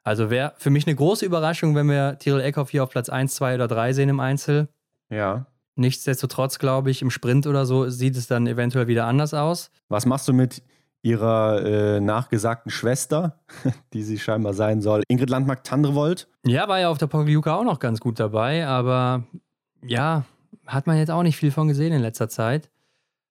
Also 0.04 0.30
wäre 0.30 0.54
für 0.58 0.72
mich 0.72 0.88
eine 0.88 0.96
große 0.96 1.26
Überraschung, 1.26 1.76
wenn 1.76 1.88
wir 1.88 2.18
Tyrell 2.20 2.42
Eckhoff 2.42 2.72
hier 2.72 2.84
auf 2.84 2.90
Platz 2.90 3.10
1, 3.10 3.36
2 3.36 3.56
oder 3.56 3.68
3 3.68 3.94
sehen 3.94 4.10
im 4.10 4.20
Einzel. 4.20 4.70
Ja. 5.10 5.46
Nichtsdestotrotz, 5.76 6.58
glaube 6.58 6.90
ich, 6.90 7.02
im 7.02 7.12
Sprint 7.12 7.48
oder 7.48 7.66
so 7.66 7.90
sieht 7.90 8.16
es 8.16 8.28
dann 8.28 8.48
eventuell 8.48 8.88
wieder 8.88 9.06
anders 9.06 9.34
aus. 9.34 9.72
Was 9.90 10.06
machst 10.06 10.28
du 10.28 10.34
mit 10.34 10.64
ihrer 11.06 11.64
äh, 11.64 12.00
nachgesagten 12.00 12.72
Schwester, 12.72 13.40
die 13.94 14.02
sie 14.02 14.18
scheinbar 14.18 14.54
sein 14.54 14.82
soll, 14.82 15.04
Ingrid 15.08 15.30
Landmark-Tandrevold? 15.30 16.28
Ja, 16.46 16.68
war 16.68 16.80
ja 16.80 16.90
auf 16.90 16.98
der 16.98 17.08
Pokljuka 17.08 17.56
auch 17.56 17.64
noch 17.64 17.80
ganz 17.80 18.00
gut 18.00 18.20
dabei, 18.20 18.66
aber 18.66 19.24
ja, 19.86 20.26
hat 20.66 20.88
man 20.88 20.98
jetzt 20.98 21.12
auch 21.12 21.22
nicht 21.22 21.38
viel 21.38 21.52
von 21.52 21.68
gesehen 21.68 21.94
in 21.94 22.02
letzter 22.02 22.28
Zeit. 22.28 22.72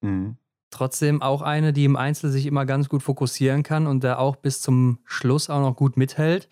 Mhm. 0.01 0.37
Trotzdem 0.71 1.21
auch 1.21 1.43
eine, 1.43 1.73
die 1.73 1.85
im 1.85 1.97
Einzel 1.97 2.31
sich 2.31 2.47
immer 2.47 2.65
ganz 2.65 2.89
gut 2.89 3.03
fokussieren 3.03 3.65
kann 3.65 3.89
und 3.89 4.05
da 4.05 4.19
auch 4.19 4.37
bis 4.37 4.61
zum 4.61 4.99
Schluss 5.05 5.51
auch 5.51 5.61
noch 5.61 5.75
gut 5.75 5.97
mithält. 5.97 6.49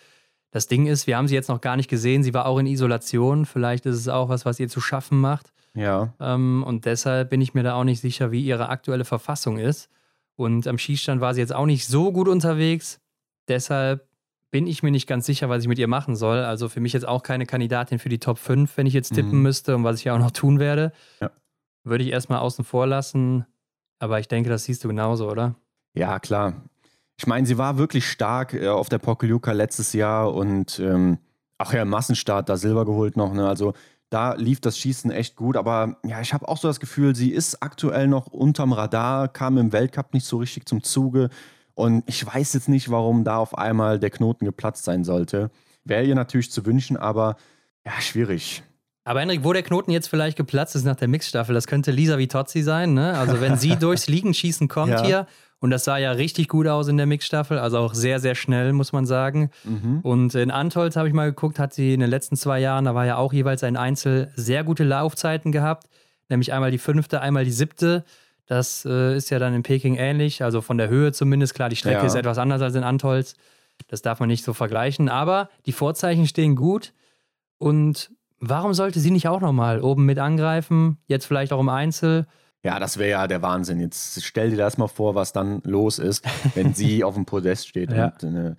Das 0.51 0.67
Ding 0.67 0.87
ist, 0.87 1.07
wir 1.07 1.17
haben 1.17 1.29
sie 1.29 1.35
jetzt 1.35 1.49
noch 1.49 1.61
gar 1.61 1.77
nicht 1.77 1.89
gesehen. 1.89 2.23
Sie 2.23 2.35
war 2.35 2.47
auch 2.47 2.59
in 2.59 2.67
Isolation. 2.67 3.47
Vielleicht 3.47 3.87
ist 3.87 3.97
es 3.97 4.09
auch 4.09 4.29
was, 4.29 4.45
was 4.45 4.61
ihr 4.61 4.69
zu 4.69 4.81
schaffen 4.81 5.21
macht. 5.21 5.53
Ja. 5.75 6.13
Ähm, 6.21 6.63
und 6.67 6.85
deshalb 6.85 7.31
bin 7.31 7.41
ich 7.41 7.55
mir 7.55 7.63
da 7.63 7.75
auch 7.75 7.85
nicht 7.85 8.01
sicher, 8.01 8.31
wie 8.33 8.45
ihre 8.45 8.69
aktuelle 8.69 9.05
Verfassung 9.05 9.59
ist. 9.59 9.89
Und 10.43 10.67
am 10.67 10.79
Schießstand 10.79 11.21
war 11.21 11.35
sie 11.35 11.41
jetzt 11.41 11.55
auch 11.55 11.67
nicht 11.67 11.87
so 11.87 12.13
gut 12.13 12.29
unterwegs. 12.29 13.01
Deshalb 13.49 14.07
bin 14.51 14.67
ich 14.67 14.83
mir 14.83 14.91
nicht 14.91 15.07
ganz 15.07 15.25
sicher, 15.25 15.49
was 15.49 15.63
ich 15.63 15.69
mit 15.69 15.79
ihr 15.79 15.89
machen 15.89 16.15
soll. 16.15 16.39
Also 16.39 16.69
für 16.69 16.81
mich 16.81 16.93
jetzt 16.93 17.09
auch 17.09 17.23
keine 17.23 17.47
Kandidatin 17.47 17.99
für 17.99 18.11
die 18.11 18.19
Top 18.19 18.39
5, 18.39 18.77
wenn 18.77 18.87
ich 18.87 18.93
jetzt 18.93 19.15
tippen 19.15 19.39
mhm. 19.39 19.43
müsste 19.43 19.75
und 19.75 19.85
was 19.85 19.99
ich 19.99 20.05
ja 20.05 20.15
auch 20.15 20.19
noch 20.19 20.31
tun 20.31 20.59
werde. 20.59 20.93
Ja. 21.21 21.31
Würde 21.85 22.05
ich 22.05 22.11
erstmal 22.11 22.41
außen 22.41 22.65
vor 22.65 22.87
lassen. 22.87 23.47
Aber 23.99 24.21
ich 24.21 24.29
denke, 24.29 24.51
das 24.51 24.65
siehst 24.65 24.85
du 24.85 24.89
genauso, 24.89 25.31
oder? 25.31 25.55
Ja, 25.95 26.19
klar. 26.19 26.55
Ich 27.17 27.27
meine, 27.27 27.47
sie 27.47 27.57
war 27.57 27.79
wirklich 27.79 28.11
stark 28.11 28.53
äh, 28.53 28.69
auf 28.69 28.89
der 28.89 28.99
Pokeljuka 28.99 29.53
letztes 29.53 29.93
Jahr 29.93 30.35
und 30.35 30.79
ähm, 30.81 31.19
auch 31.59 31.73
ja, 31.73 31.85
Massenstart 31.85 32.49
da 32.49 32.57
Silber 32.57 32.85
geholt 32.85 33.17
noch. 33.17 33.33
Ne? 33.33 33.49
Also 33.49 33.75
da 34.13 34.35
lief 34.35 34.61
das 34.61 34.79
Schießen 34.79 35.11
echt 35.11 35.37
gut. 35.37 35.57
Aber 35.57 35.97
ja, 36.05 36.21
ich 36.21 36.35
habe 36.35 36.47
auch 36.49 36.59
so 36.59 36.69
das 36.69 36.81
Gefühl, 36.81 37.17
sie 37.17 37.31
ist 37.31 37.63
aktuell 37.63 38.09
noch 38.09 38.27
unterm 38.27 38.73
Radar, 38.73 39.29
kam 39.29 39.57
im 39.59 39.73
Weltcup 39.73 40.13
nicht 40.13 40.27
so 40.27 40.39
richtig 40.39 40.67
zum 40.67 40.83
Zuge. 40.83 41.31
Und 41.75 42.05
ich 42.07 42.25
weiß 42.25 42.53
jetzt 42.53 42.69
nicht, 42.69 42.91
warum 42.91 43.25
da 43.25 43.39
auf 43.39 43.57
einmal 43.57 43.99
der 43.99 44.11
Knoten 44.11 44.45
geplatzt 44.45 44.85
sein 44.85 45.05
sollte. 45.05 45.51
Wäre 45.85 46.05
ihr 46.05 46.15
natürlich 46.15 46.51
zu 46.51 46.67
wünschen, 46.67 46.97
aber 46.97 47.37
ja, 47.87 47.93
schwierig. 48.01 48.63
Aber 49.05 49.21
Henrik, 49.21 49.43
wo 49.43 49.53
der 49.53 49.63
Knoten 49.63 49.91
jetzt 49.91 50.09
vielleicht 50.09 50.37
geplatzt 50.37 50.77
ist 50.77 50.85
nach 50.85 50.97
der 50.97 51.09
Mixstaffel, 51.09 51.55
das 51.55 51.67
könnte 51.67 51.91
Lisa 51.91 52.19
Vitozzi 52.19 52.63
sein. 52.63 52.95
Ne? 52.95 53.15
Also 53.19 53.41
wenn 53.41 53.57
sie 53.57 53.77
durchs 53.81 54.07
Liegenschießen 54.07 54.69
kommt 54.69 54.93
ja. 54.93 55.05
hier, 55.05 55.27
und 55.63 55.71
das 55.71 55.85
sah 55.85 55.97
ja 55.97 56.11
richtig 56.13 56.49
gut 56.49 56.67
aus 56.67 56.89
in 56.89 56.97
der 56.99 57.07
Mixstaffel, 57.07 57.59
also 57.59 57.79
auch 57.79 57.95
sehr, 57.95 58.21
sehr 58.21 58.35
schnell, 58.35 58.73
muss 58.73 58.93
man 58.93 59.07
sagen. 59.07 59.51
Mhm. 59.63 60.01
Und 60.03 60.35
in 60.35 60.51
Antolz 60.51 60.97
habe 60.97 61.09
ich 61.09 61.15
mal 61.15 61.31
geguckt, 61.31 61.59
hat 61.59 61.73
sie 61.73 61.95
in 61.95 62.01
den 62.01 62.11
letzten 62.11 62.37
zwei 62.37 62.59
Jahren, 62.59 62.85
da 62.85 62.95
war 62.95 63.07
ja 63.07 63.17
auch 63.17 63.33
jeweils 63.33 63.63
ein 63.63 63.77
Einzel, 63.77 64.33
sehr 64.35 64.65
gute 64.65 64.85
Laufzeiten 64.85 65.53
gehabt. 65.53 65.89
Nämlich 66.29 66.53
einmal 66.53 66.73
die 66.73 66.79
fünfte, 66.79 67.21
einmal 67.21 67.45
die 67.45 67.53
siebte. 67.53 68.05
Das 68.47 68.85
äh, 68.85 69.17
ist 69.17 69.31
ja 69.31 69.39
dann 69.39 69.55
in 69.55 69.63
Peking 69.63 69.95
ähnlich, 69.95 70.43
also 70.43 70.61
von 70.61 70.77
der 70.79 70.89
Höhe 70.89 71.13
zumindest. 71.13 71.55
Klar, 71.55 71.69
die 71.69 71.77
Strecke 71.77 72.01
ja. 72.01 72.07
ist 72.07 72.17
etwas 72.17 72.39
anders 72.39 72.61
als 72.61 72.75
in 72.75 72.83
Antolz. 72.83 73.37
Das 73.87 74.03
darf 74.03 74.21
man 74.21 74.29
nicht 74.29 74.45
so 74.45 74.53
vergleichen. 74.53 75.09
Aber 75.09 75.49
die 75.65 75.73
Vorzeichen 75.73 76.27
stehen 76.27 76.57
gut. 76.57 76.93
Und 77.59 78.11
Warum 78.45 78.75
sollte 78.75 78.99
sie 78.99 79.13
nicht 79.13 79.29
auch 79.29 79.41
nochmal 79.41 79.81
oben 79.81 80.05
mit 80.05 80.19
angreifen? 80.19 80.99
Jetzt 81.07 81.27
vielleicht 81.27 81.53
auch 81.53 81.61
im 81.61 81.69
Einzel? 81.69 82.27
Ja, 82.65 82.79
das 82.79 82.97
wäre 82.97 83.11
ja 83.11 83.27
der 83.27 83.43
Wahnsinn. 83.43 83.81
Jetzt 83.81 84.25
stell 84.25 84.51
dir 84.51 84.57
das 84.57 84.79
mal 84.79 84.89
vor, 84.89 85.15
was 85.15 85.33
dann 85.33 85.61
los 85.65 85.99
ist, 85.99 86.25
wenn 86.55 86.75
sie 86.75 87.03
auf 87.05 87.15
dem 87.15 87.27
Podest 87.27 87.69
steht 87.69 87.91
ja. 87.91 88.07
und 88.07 88.25
eine, 88.25 88.57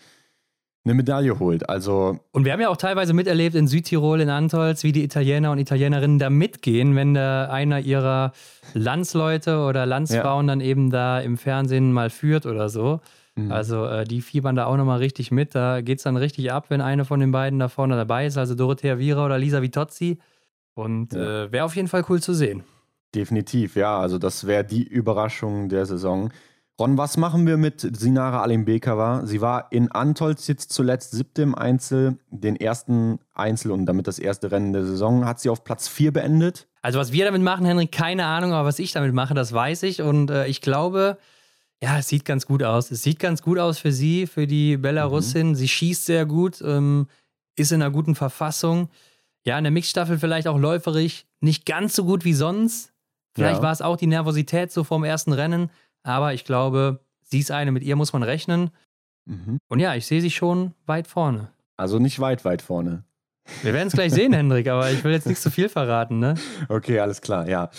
eine, 0.83 0.93
Medaille 0.93 1.39
holt. 1.39 1.69
Also 1.69 2.19
und 2.31 2.43
wir 2.43 2.51
haben 2.51 2.59
ja 2.59 2.67
auch 2.67 2.77
teilweise 2.77 3.13
miterlebt 3.13 3.55
in 3.55 3.67
Südtirol, 3.67 4.19
in 4.19 4.29
Antolz, 4.29 4.83
wie 4.83 4.91
die 4.91 5.05
Italiener 5.05 5.51
und 5.51 5.57
Italienerinnen 5.57 6.19
da 6.19 6.29
mitgehen, 6.29 6.95
wenn 6.97 7.13
da 7.13 7.45
einer 7.45 7.79
ihrer 7.79 8.33
Landsleute 8.73 9.59
oder 9.59 9.85
Landsfrauen 9.85 10.47
ja. 10.47 10.51
dann 10.51 10.61
eben 10.61 10.89
da 10.89 11.19
im 11.21 11.37
Fernsehen 11.37 11.93
mal 11.93 12.09
führt 12.09 12.45
oder 12.45 12.67
so. 12.67 12.99
Mhm. 13.35 13.51
Also 13.53 13.85
äh, 13.85 14.03
die 14.03 14.21
fiebern 14.21 14.57
da 14.57 14.65
auch 14.65 14.75
nochmal 14.75 14.99
richtig 14.99 15.31
mit. 15.31 15.55
Da 15.55 15.79
geht 15.79 15.99
es 15.99 16.03
dann 16.03 16.17
richtig 16.17 16.51
ab, 16.51 16.65
wenn 16.67 16.81
eine 16.81 17.05
von 17.05 17.21
den 17.21 17.31
beiden 17.31 17.59
da 17.59 17.69
vorne 17.69 17.95
dabei 17.95 18.25
ist, 18.25 18.37
also 18.37 18.53
Dorothea 18.53 18.99
Viera 18.99 19.25
oder 19.25 19.39
Lisa 19.39 19.61
Vitozzi. 19.61 20.19
Und 20.75 21.13
ja. 21.13 21.45
äh, 21.45 21.51
wäre 21.53 21.65
auf 21.65 21.75
jeden 21.77 21.87
Fall 21.87 22.03
cool 22.09 22.21
zu 22.21 22.33
sehen. 22.33 22.63
Definitiv, 23.15 23.75
ja. 23.75 23.99
Also 23.99 24.17
das 24.17 24.47
wäre 24.47 24.63
die 24.63 24.83
Überraschung 24.83 25.69
der 25.69 25.85
Saison. 25.85 26.31
Ron, 26.79 26.97
was 26.97 27.17
machen 27.17 27.45
wir 27.45 27.57
mit 27.57 27.87
Sinara 27.95 28.41
Alimbekova? 28.41 29.27
Sie 29.27 29.41
war 29.41 29.71
in 29.71 29.91
Antolz 29.91 30.47
jetzt 30.47 30.73
zuletzt 30.73 31.11
siebte 31.11 31.43
im 31.43 31.53
Einzel. 31.53 32.17
Den 32.31 32.55
ersten 32.55 33.19
Einzel 33.35 33.71
und 33.71 33.85
damit 33.85 34.07
das 34.07 34.17
erste 34.17 34.51
Rennen 34.51 34.73
der 34.73 34.83
Saison 34.83 35.25
hat 35.25 35.39
sie 35.39 35.49
auf 35.49 35.63
Platz 35.63 35.87
vier 35.87 36.11
beendet. 36.11 36.67
Also 36.81 36.99
was 36.99 37.11
wir 37.11 37.25
damit 37.25 37.43
machen, 37.43 37.65
Henrik, 37.65 37.91
keine 37.91 38.25
Ahnung, 38.25 38.53
aber 38.53 38.67
was 38.67 38.79
ich 38.79 38.91
damit 38.91 39.13
mache, 39.13 39.35
das 39.35 39.53
weiß 39.53 39.83
ich. 39.83 40.01
Und 40.01 40.31
äh, 40.31 40.47
ich 40.47 40.61
glaube, 40.61 41.19
ja, 41.83 41.99
es 41.99 42.07
sieht 42.07 42.25
ganz 42.25 42.47
gut 42.47 42.63
aus. 42.63 42.89
Es 42.89 43.03
sieht 43.03 43.19
ganz 43.19 43.43
gut 43.43 43.59
aus 43.59 43.77
für 43.77 43.91
sie, 43.91 44.25
für 44.25 44.47
die 44.47 44.77
Belarusin. 44.77 45.49
Mhm. 45.49 45.55
Sie 45.55 45.67
schießt 45.67 46.05
sehr 46.05 46.25
gut, 46.25 46.59
ähm, 46.65 47.07
ist 47.55 47.71
in 47.71 47.83
einer 47.83 47.91
guten 47.91 48.15
Verfassung. 48.15 48.89
Ja, 49.45 49.57
in 49.57 49.63
der 49.63 49.71
Mixstaffel 49.71 50.17
vielleicht 50.17 50.47
auch 50.47 50.57
läuferig 50.57 51.27
nicht 51.39 51.65
ganz 51.65 51.95
so 51.95 52.05
gut 52.05 52.25
wie 52.25 52.33
sonst. 52.33 52.92
Vielleicht 53.35 53.57
ja. 53.57 53.63
war 53.63 53.71
es 53.71 53.81
auch 53.81 53.97
die 53.97 54.07
Nervosität 54.07 54.71
so 54.71 54.83
vorm 54.83 55.03
ersten 55.03 55.33
Rennen. 55.33 55.69
Aber 56.03 56.33
ich 56.33 56.45
glaube, 56.45 56.99
sie 57.21 57.39
ist 57.39 57.51
eine, 57.51 57.71
mit 57.71 57.83
ihr 57.83 57.95
muss 57.95 58.13
man 58.13 58.23
rechnen. 58.23 58.71
Mhm. 59.25 59.57
Und 59.67 59.79
ja, 59.79 59.95
ich 59.95 60.05
sehe 60.05 60.21
sie 60.21 60.31
schon 60.31 60.73
weit 60.85 61.07
vorne. 61.07 61.49
Also 61.77 61.99
nicht 61.99 62.19
weit, 62.19 62.45
weit 62.45 62.61
vorne. 62.61 63.03
Wir 63.61 63.73
werden 63.73 63.87
es 63.87 63.93
gleich 63.93 64.13
sehen, 64.13 64.33
Hendrik, 64.33 64.67
aber 64.67 64.91
ich 64.91 65.03
will 65.03 65.11
jetzt 65.11 65.27
nicht 65.27 65.41
zu 65.41 65.49
viel 65.49 65.69
verraten, 65.69 66.19
ne? 66.19 66.35
Okay, 66.69 66.99
alles 66.99 67.21
klar, 67.21 67.47
ja. 67.47 67.69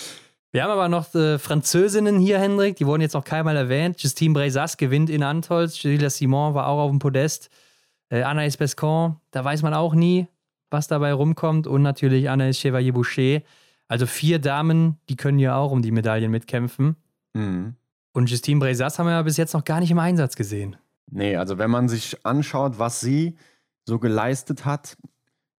Wir 0.52 0.62
haben 0.62 0.70
aber 0.70 0.88
noch 0.88 1.12
äh, 1.14 1.38
Französinnen 1.38 2.18
hier, 2.18 2.38
Hendrik, 2.38 2.76
die 2.76 2.86
wurden 2.86 3.02
jetzt 3.02 3.14
noch 3.14 3.24
keinmal 3.24 3.56
erwähnt. 3.56 4.00
Justine 4.02 4.34
Breisas 4.34 4.76
gewinnt 4.76 5.10
in 5.10 5.22
Antolz, 5.22 5.82
Julia 5.82 6.10
Simon 6.10 6.54
war 6.54 6.68
auch 6.68 6.78
auf 6.78 6.90
dem 6.90 7.00
Podest. 7.00 7.50
Äh, 8.08 8.22
Anaïs 8.22 8.56
Bescon, 8.56 9.16
da 9.32 9.44
weiß 9.44 9.62
man 9.62 9.74
auch 9.74 9.94
nie, 9.94 10.28
was 10.70 10.86
dabei 10.86 11.12
rumkommt. 11.12 11.66
Und 11.66 11.82
natürlich 11.82 12.30
Anaïs 12.30 12.60
Chevalier-Boucher. 12.60 13.42
Also 13.88 14.06
vier 14.06 14.38
Damen, 14.38 14.98
die 15.08 15.16
können 15.16 15.38
ja 15.38 15.56
auch 15.56 15.70
um 15.70 15.82
die 15.82 15.90
Medaillen 15.90 16.30
mitkämpfen. 16.30 16.96
Mhm. 17.34 17.74
Und 18.12 18.30
Justine 18.30 18.60
Breisas 18.60 18.98
haben 18.98 19.06
wir 19.06 19.12
ja 19.12 19.22
bis 19.22 19.36
jetzt 19.36 19.54
noch 19.54 19.64
gar 19.64 19.80
nicht 19.80 19.90
im 19.90 19.98
Einsatz 19.98 20.36
gesehen. 20.36 20.76
Nee, 21.10 21.36
also 21.36 21.58
wenn 21.58 21.70
man 21.70 21.88
sich 21.88 22.24
anschaut, 22.24 22.78
was 22.78 23.00
sie 23.00 23.36
so 23.84 23.98
geleistet 23.98 24.64
hat, 24.64 24.96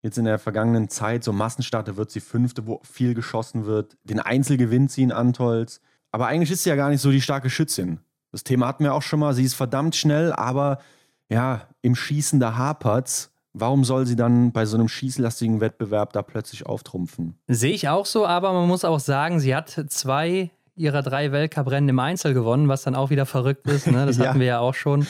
jetzt 0.01 0.17
in 0.17 0.25
der 0.25 0.39
vergangenen 0.39 0.89
Zeit, 0.89 1.23
so 1.23 1.33
Massenstarter 1.33 1.97
wird 1.97 2.11
sie 2.11 2.19
fünfte, 2.19 2.65
wo 2.65 2.79
viel 2.83 3.13
geschossen 3.13 3.65
wird. 3.65 3.97
Den 4.03 4.19
Einzel 4.19 4.57
gewinnt 4.57 4.91
sie 4.91 5.03
in 5.03 5.11
Antolz. 5.11 5.81
Aber 6.11 6.27
eigentlich 6.27 6.51
ist 6.51 6.63
sie 6.63 6.69
ja 6.69 6.75
gar 6.75 6.89
nicht 6.89 7.01
so 7.01 7.11
die 7.11 7.21
starke 7.21 7.49
Schützin. 7.49 7.99
Das 8.31 8.43
Thema 8.43 8.67
hatten 8.67 8.83
wir 8.83 8.93
auch 8.93 9.01
schon 9.01 9.19
mal. 9.19 9.33
Sie 9.33 9.43
ist 9.43 9.55
verdammt 9.55 9.95
schnell, 9.95 10.31
aber 10.31 10.79
ja, 11.29 11.67
im 11.81 11.95
Schießen 11.95 12.39
da 12.39 12.55
hapert's. 12.55 13.31
Warum 13.57 13.85
soll 13.85 14.05
sie 14.05 14.17
dann 14.17 14.51
bei 14.51 14.65
so 14.65 14.75
einem 14.75 14.89
schießlastigen 14.89 15.61
Wettbewerb 15.61 16.11
da 16.11 16.21
plötzlich 16.21 16.65
auftrumpfen? 16.65 17.37
Sehe 17.47 17.73
ich 17.73 17.87
auch 17.87 18.05
so, 18.05 18.27
aber 18.27 18.51
man 18.51 18.67
muss 18.67 18.83
auch 18.83 18.99
sagen, 18.99 19.39
sie 19.39 19.55
hat 19.55 19.69
zwei 19.87 20.51
ihrer 20.75 21.01
drei 21.01 21.31
Weltcuprennen 21.31 21.87
im 21.87 21.99
Einzel 21.99 22.33
gewonnen, 22.33 22.67
was 22.67 22.83
dann 22.83 22.95
auch 22.95 23.11
wieder 23.11 23.25
verrückt 23.25 23.65
ist. 23.67 23.87
Ne? 23.87 24.05
Das 24.05 24.17
ja. 24.17 24.27
hatten 24.27 24.39
wir 24.39 24.47
ja 24.47 24.59
auch 24.59 24.73
schon. 24.73 25.07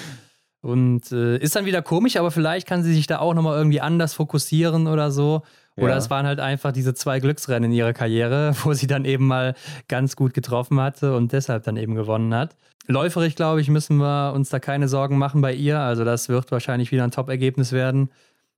Und 0.62 1.12
äh, 1.12 1.38
ist 1.38 1.56
dann 1.56 1.66
wieder 1.66 1.82
komisch, 1.82 2.18
aber 2.18 2.30
vielleicht 2.30 2.68
kann 2.68 2.84
sie 2.84 2.94
sich 2.94 3.08
da 3.08 3.18
auch 3.18 3.34
nochmal 3.34 3.58
irgendwie 3.58 3.82
anders 3.82 4.14
fokussieren 4.14 4.88
oder 4.88 5.10
so. 5.10 5.42
Oder 5.76 5.90
ja. 5.90 5.98
es 5.98 6.10
waren 6.10 6.26
halt 6.26 6.40
einfach 6.40 6.72
diese 6.72 6.94
zwei 6.94 7.20
Glücksrennen 7.20 7.72
in 7.72 7.78
ihrer 7.78 7.94
Karriere, 7.94 8.56
wo 8.64 8.74
sie 8.74 8.88
dann 8.88 9.06
eben 9.06 9.28
mal 9.28 9.56
ganz 9.88 10.16
gut 10.16 10.34
getroffen 10.34 10.80
hatte 10.80 11.16
und 11.16 11.34
deshalb 11.34 11.64
dann 11.64 11.78
eben 11.78 11.96
gewonnen 11.96 12.34
hat. 12.34 12.56
Läuferig, 12.88 13.36
glaube 13.36 13.62
ich, 13.62 13.70
müssen 13.70 13.98
wir 13.98 14.34
uns 14.34 14.50
da 14.50 14.60
keine 14.60 14.88
Sorgen 14.88 15.18
machen 15.18 15.42
bei 15.42 15.54
ihr. 15.54 15.80
Also 15.80 16.06
das 16.06 16.30
wird 16.30 16.52
wahrscheinlich 16.52 16.92
wieder 16.92 17.04
ein 17.04 17.12
Top-Ergebnis 17.12 17.72
werden. 17.72 18.10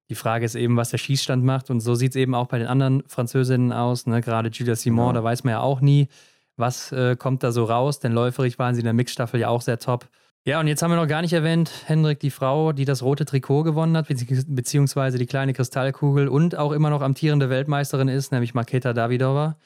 Die 0.10 0.16
Frage 0.16 0.46
ist 0.46 0.56
eben, 0.56 0.78
was 0.78 0.90
der 0.90 0.98
Schießstand 0.98 1.44
macht. 1.44 1.70
Und 1.70 1.82
so 1.82 1.96
sieht 1.96 2.12
es 2.12 2.16
eben 2.16 2.34
auch 2.34 2.48
bei 2.48 2.60
den 2.60 2.68
anderen 2.68 3.04
Französinnen 3.08 3.74
aus. 3.74 4.08
Ne? 4.08 4.22
Gerade 4.22 4.50
Julia 4.50 4.76
Simon, 4.76 5.08
ja. 5.08 5.14
da 5.14 5.24
weiß 5.24 5.44
man 5.44 5.52
ja 5.52 5.60
auch 5.60 5.82
nie, 5.82 6.08
was 6.56 6.92
äh, 6.92 7.16
kommt 7.16 7.44
da 7.44 7.52
so 7.52 7.66
raus. 7.66 8.00
Denn 8.00 8.14
läuferig 8.14 8.58
waren 8.58 8.76
sie 8.76 8.82
in 8.82 8.86
der 8.86 8.94
Mixstaffel 8.94 9.40
ja 9.40 9.50
auch 9.50 9.62
sehr 9.62 9.80
top. 9.80 10.08
Ja, 10.46 10.62
und 10.62 10.68
jetzt 10.68 10.82
haben 10.82 10.92
wir 10.92 10.96
noch 10.96 11.08
gar 11.08 11.22
nicht 11.22 11.34
erwähnt, 11.34 11.70
Hendrik, 11.88 12.22
die 12.22 12.32
Frau, 12.32 12.72
die 12.72 12.86
das 12.86 13.04
rote 13.04 13.26
Trikot 13.26 13.64
gewonnen 13.64 13.98
hat, 13.98 14.08
beziehungsweise 14.08 15.18
die 15.18 15.26
kleine 15.26 15.52
Kristallkugel 15.52 16.30
und 16.30 16.58
auch 16.58 16.72
immer 16.72 16.90
noch 16.90 17.02
amtierende 17.02 17.50
Weltmeisterin 17.50 18.08
ist, 18.08 18.32
nämlich 18.32 18.54
Maketa 18.54 18.94
Davidova. 18.94 19.58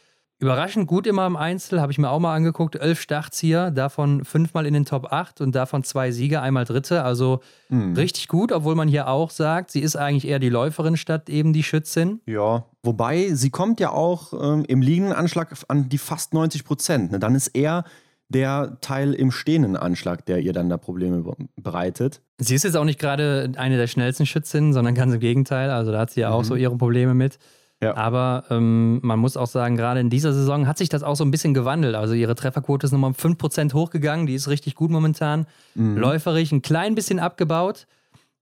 Überraschend 0.41 0.87
gut 0.87 1.05
immer 1.05 1.27
im 1.27 1.35
Einzel, 1.35 1.79
habe 1.79 1.91
ich 1.91 1.99
mir 1.99 2.09
auch 2.09 2.19
mal 2.19 2.33
angeguckt. 2.33 2.75
Elf 2.75 2.99
Startzieher, 2.99 3.69
davon 3.69 4.25
fünfmal 4.25 4.65
in 4.65 4.73
den 4.73 4.85
Top 4.85 5.13
8 5.13 5.39
und 5.39 5.53
davon 5.53 5.83
zwei 5.83 6.09
Sieger, 6.09 6.41
einmal 6.41 6.65
Dritte. 6.65 7.03
Also 7.03 7.41
mhm. 7.69 7.93
richtig 7.93 8.27
gut, 8.27 8.51
obwohl 8.51 8.73
man 8.73 8.87
hier 8.87 9.07
auch 9.07 9.29
sagt, 9.29 9.69
sie 9.69 9.81
ist 9.81 9.95
eigentlich 9.95 10.27
eher 10.27 10.39
die 10.39 10.49
Läuferin 10.49 10.97
statt 10.97 11.29
eben 11.29 11.53
die 11.53 11.61
Schützin. 11.61 12.21
Ja, 12.25 12.65
wobei 12.81 13.29
sie 13.35 13.51
kommt 13.51 13.79
ja 13.79 13.91
auch 13.91 14.33
ähm, 14.33 14.65
im 14.67 14.81
liegenden 14.81 15.13
Anschlag 15.13 15.55
an 15.67 15.89
die 15.89 15.99
fast 15.99 16.33
90 16.33 16.65
Prozent. 16.65 17.11
Ne? 17.11 17.19
Dann 17.19 17.35
ist 17.35 17.49
eher 17.49 17.83
der 18.27 18.77
Teil 18.81 19.13
im 19.13 19.29
stehenden 19.29 19.77
Anschlag, 19.77 20.25
der 20.25 20.39
ihr 20.39 20.53
dann 20.53 20.69
da 20.69 20.77
Probleme 20.77 21.23
bereitet. 21.55 22.21
Sie 22.39 22.55
ist 22.55 22.63
jetzt 22.63 22.77
auch 22.77 22.85
nicht 22.85 22.99
gerade 22.99 23.51
eine 23.57 23.77
der 23.77 23.87
schnellsten 23.87 24.25
Schützinnen, 24.25 24.73
sondern 24.73 24.95
ganz 24.95 25.13
im 25.13 25.19
Gegenteil. 25.19 25.69
Also 25.69 25.91
da 25.91 25.99
hat 25.99 26.09
sie 26.09 26.21
ja 26.21 26.31
auch 26.31 26.41
mhm. 26.41 26.45
so 26.45 26.55
ihre 26.55 26.77
Probleme 26.77 27.13
mit. 27.13 27.37
Ja. 27.81 27.95
Aber 27.95 28.43
ähm, 28.51 28.99
man 29.01 29.17
muss 29.17 29.37
auch 29.37 29.47
sagen, 29.47 29.75
gerade 29.75 29.99
in 29.99 30.11
dieser 30.11 30.33
Saison 30.33 30.67
hat 30.67 30.77
sich 30.77 30.89
das 30.89 31.01
auch 31.01 31.15
so 31.15 31.23
ein 31.23 31.31
bisschen 31.31 31.53
gewandelt. 31.53 31.95
Also 31.95 32.13
ihre 32.13 32.35
Trefferquote 32.35 32.85
ist 32.85 32.91
nochmal 32.91 33.09
um 33.09 33.15
5% 33.15 33.73
hochgegangen. 33.73 34.27
Die 34.27 34.35
ist 34.35 34.47
richtig 34.47 34.75
gut 34.75 34.91
momentan. 34.91 35.47
Mhm. 35.73 35.97
Läuferig 35.97 36.51
ein 36.51 36.61
klein 36.61 36.93
bisschen 36.93 37.19
abgebaut. 37.19 37.87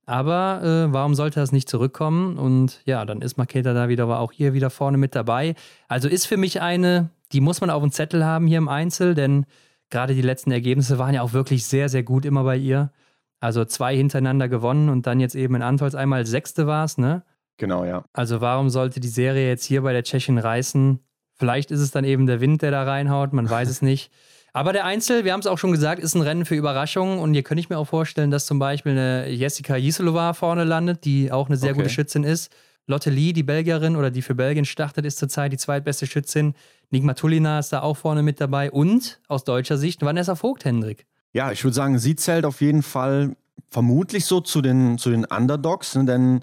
Aber 0.06 0.62
äh, 0.64 0.92
warum 0.92 1.16
sollte 1.16 1.40
das 1.40 1.52
nicht 1.52 1.70
zurückkommen? 1.70 2.38
Und 2.38 2.82
ja, 2.86 3.06
dann 3.06 3.22
ist 3.22 3.38
Maketa 3.38 3.74
da 3.74 3.90
wieder, 3.90 4.08
war 4.08 4.20
auch 4.20 4.32
hier 4.32 4.54
wieder 4.54 4.72
vorne 4.72 4.98
mit 4.98 5.16
dabei. 5.16 5.56
Also 5.88 6.10
ist 6.10 6.26
für 6.26 6.36
mich 6.36 6.62
eine, 6.62 7.12
die 7.32 7.42
muss 7.42 7.62
man 7.62 7.70
auf 7.70 7.82
dem 7.82 7.92
Zettel 7.92 8.26
haben 8.26 8.48
hier 8.48 8.58
im 8.58 8.68
Einzel, 8.68 9.14
denn 9.14 9.46
gerade 9.92 10.16
die 10.16 10.24
letzten 10.24 10.52
Ergebnisse 10.52 10.98
waren 10.98 11.14
ja 11.14 11.22
auch 11.22 11.34
wirklich 11.34 11.66
sehr, 11.66 11.90
sehr 11.90 12.04
gut 12.04 12.26
immer 12.26 12.44
bei 12.44 12.58
ihr. 12.58 12.92
Also 13.40 13.64
zwei 13.66 13.96
hintereinander 13.96 14.50
gewonnen 14.50 14.90
und 14.90 15.08
dann 15.08 15.20
jetzt 15.20 15.36
eben 15.36 15.56
in 15.56 15.62
Antolz 15.62 15.96
einmal 15.96 16.26
Sechste 16.26 16.68
war 16.68 16.86
es, 16.86 16.98
ne? 16.98 17.24
Genau, 17.60 17.86
ja. 17.86 18.03
Also 18.14 18.41
warum 18.41 18.70
sollte 18.70 18.99
die 18.99 19.07
Serie 19.07 19.47
jetzt 19.47 19.66
hier 19.66 19.84
bei 19.84 19.93
der 19.93 20.03
Tschechin 20.03 20.39
reißen? 20.39 20.99
Vielleicht 21.36 21.70
ist 21.72 21.82
es 21.82 21.91
dann 21.91 22.03
eben 22.03 22.26
der 22.26 22.41
Wind, 22.41 22.64
der 22.64 22.72
da 22.72 22.84
reinhaut, 22.84 23.34
man 23.34 23.47
weiß 23.47 23.70
es 23.70 23.82
nicht. 23.84 24.12
Aber 24.53 24.74
der 24.74 24.86
Einzel, 24.86 25.26
wir 25.26 25.34
haben 25.34 25.41
es 25.41 25.47
auch 25.47 25.60
schon 25.60 25.72
gesagt, 25.72 26.01
ist 26.01 26.16
ein 26.16 26.22
Rennen 26.22 26.45
für 26.45 26.55
Überraschungen 26.55 27.20
und 27.20 27.34
hier 27.34 27.43
könnte 27.43 27.60
ich 27.60 27.70
mir 27.70 27.78
auch 27.78 27.88
vorstellen, 27.88 28.32
dass 28.32 28.47
zum 28.47 28.57
Beispiel 28.57 28.93
eine 28.93 29.30
Jessica 29.30 29.76
Jiselova 29.76 30.34
vorne 30.34 30.64
landet, 30.64 31.05
die 31.05 31.32
auch 31.32 31.47
eine 31.47 31.57
sehr 31.57 31.72
okay. 31.72 31.82
gute 31.82 31.93
Schützin 31.93 32.24
ist. 32.24 32.51
Lotte 32.88 33.12
Lee, 33.12 33.34
die 33.34 33.43
Belgierin 33.43 33.95
oder 33.95 34.10
die 34.10 34.24
für 34.24 34.34
Belgien 34.34 34.66
startet, 34.66 35.05
ist 35.05 35.20
zurzeit 35.20 35.53
die 35.53 35.57
zweitbeste 35.57 36.07
Schützin. 36.07 36.55
Nigma 36.89 37.14
Tulina 37.14 37.60
ist 37.60 37.72
da 37.72 37.82
auch 37.82 37.97
vorne 37.97 38.24
mit 38.24 38.41
dabei. 38.41 38.72
Und 38.72 39.20
aus 39.28 39.43
deutscher 39.43 39.78
Sicht 39.78 40.01
Vanessa 40.01 40.34
Vogt, 40.34 40.66
Hendrik. 40.66 41.05
Ja, 41.32 41.51
ich 41.51 41.64
würde 41.64 41.76
sagen, 41.76 41.99
sie 41.99 42.16
zählt 42.16 42.45
auf 42.45 42.62
jeden 42.62 42.82
Fall 42.82 43.36
vermutlich 43.70 44.26
so 44.26 44.41
zu 44.41 44.62
den, 44.62 44.97
zu 44.97 45.12
den 45.12 45.26
Underdogs, 45.26 45.95
ne? 45.95 46.05
denn 46.05 46.41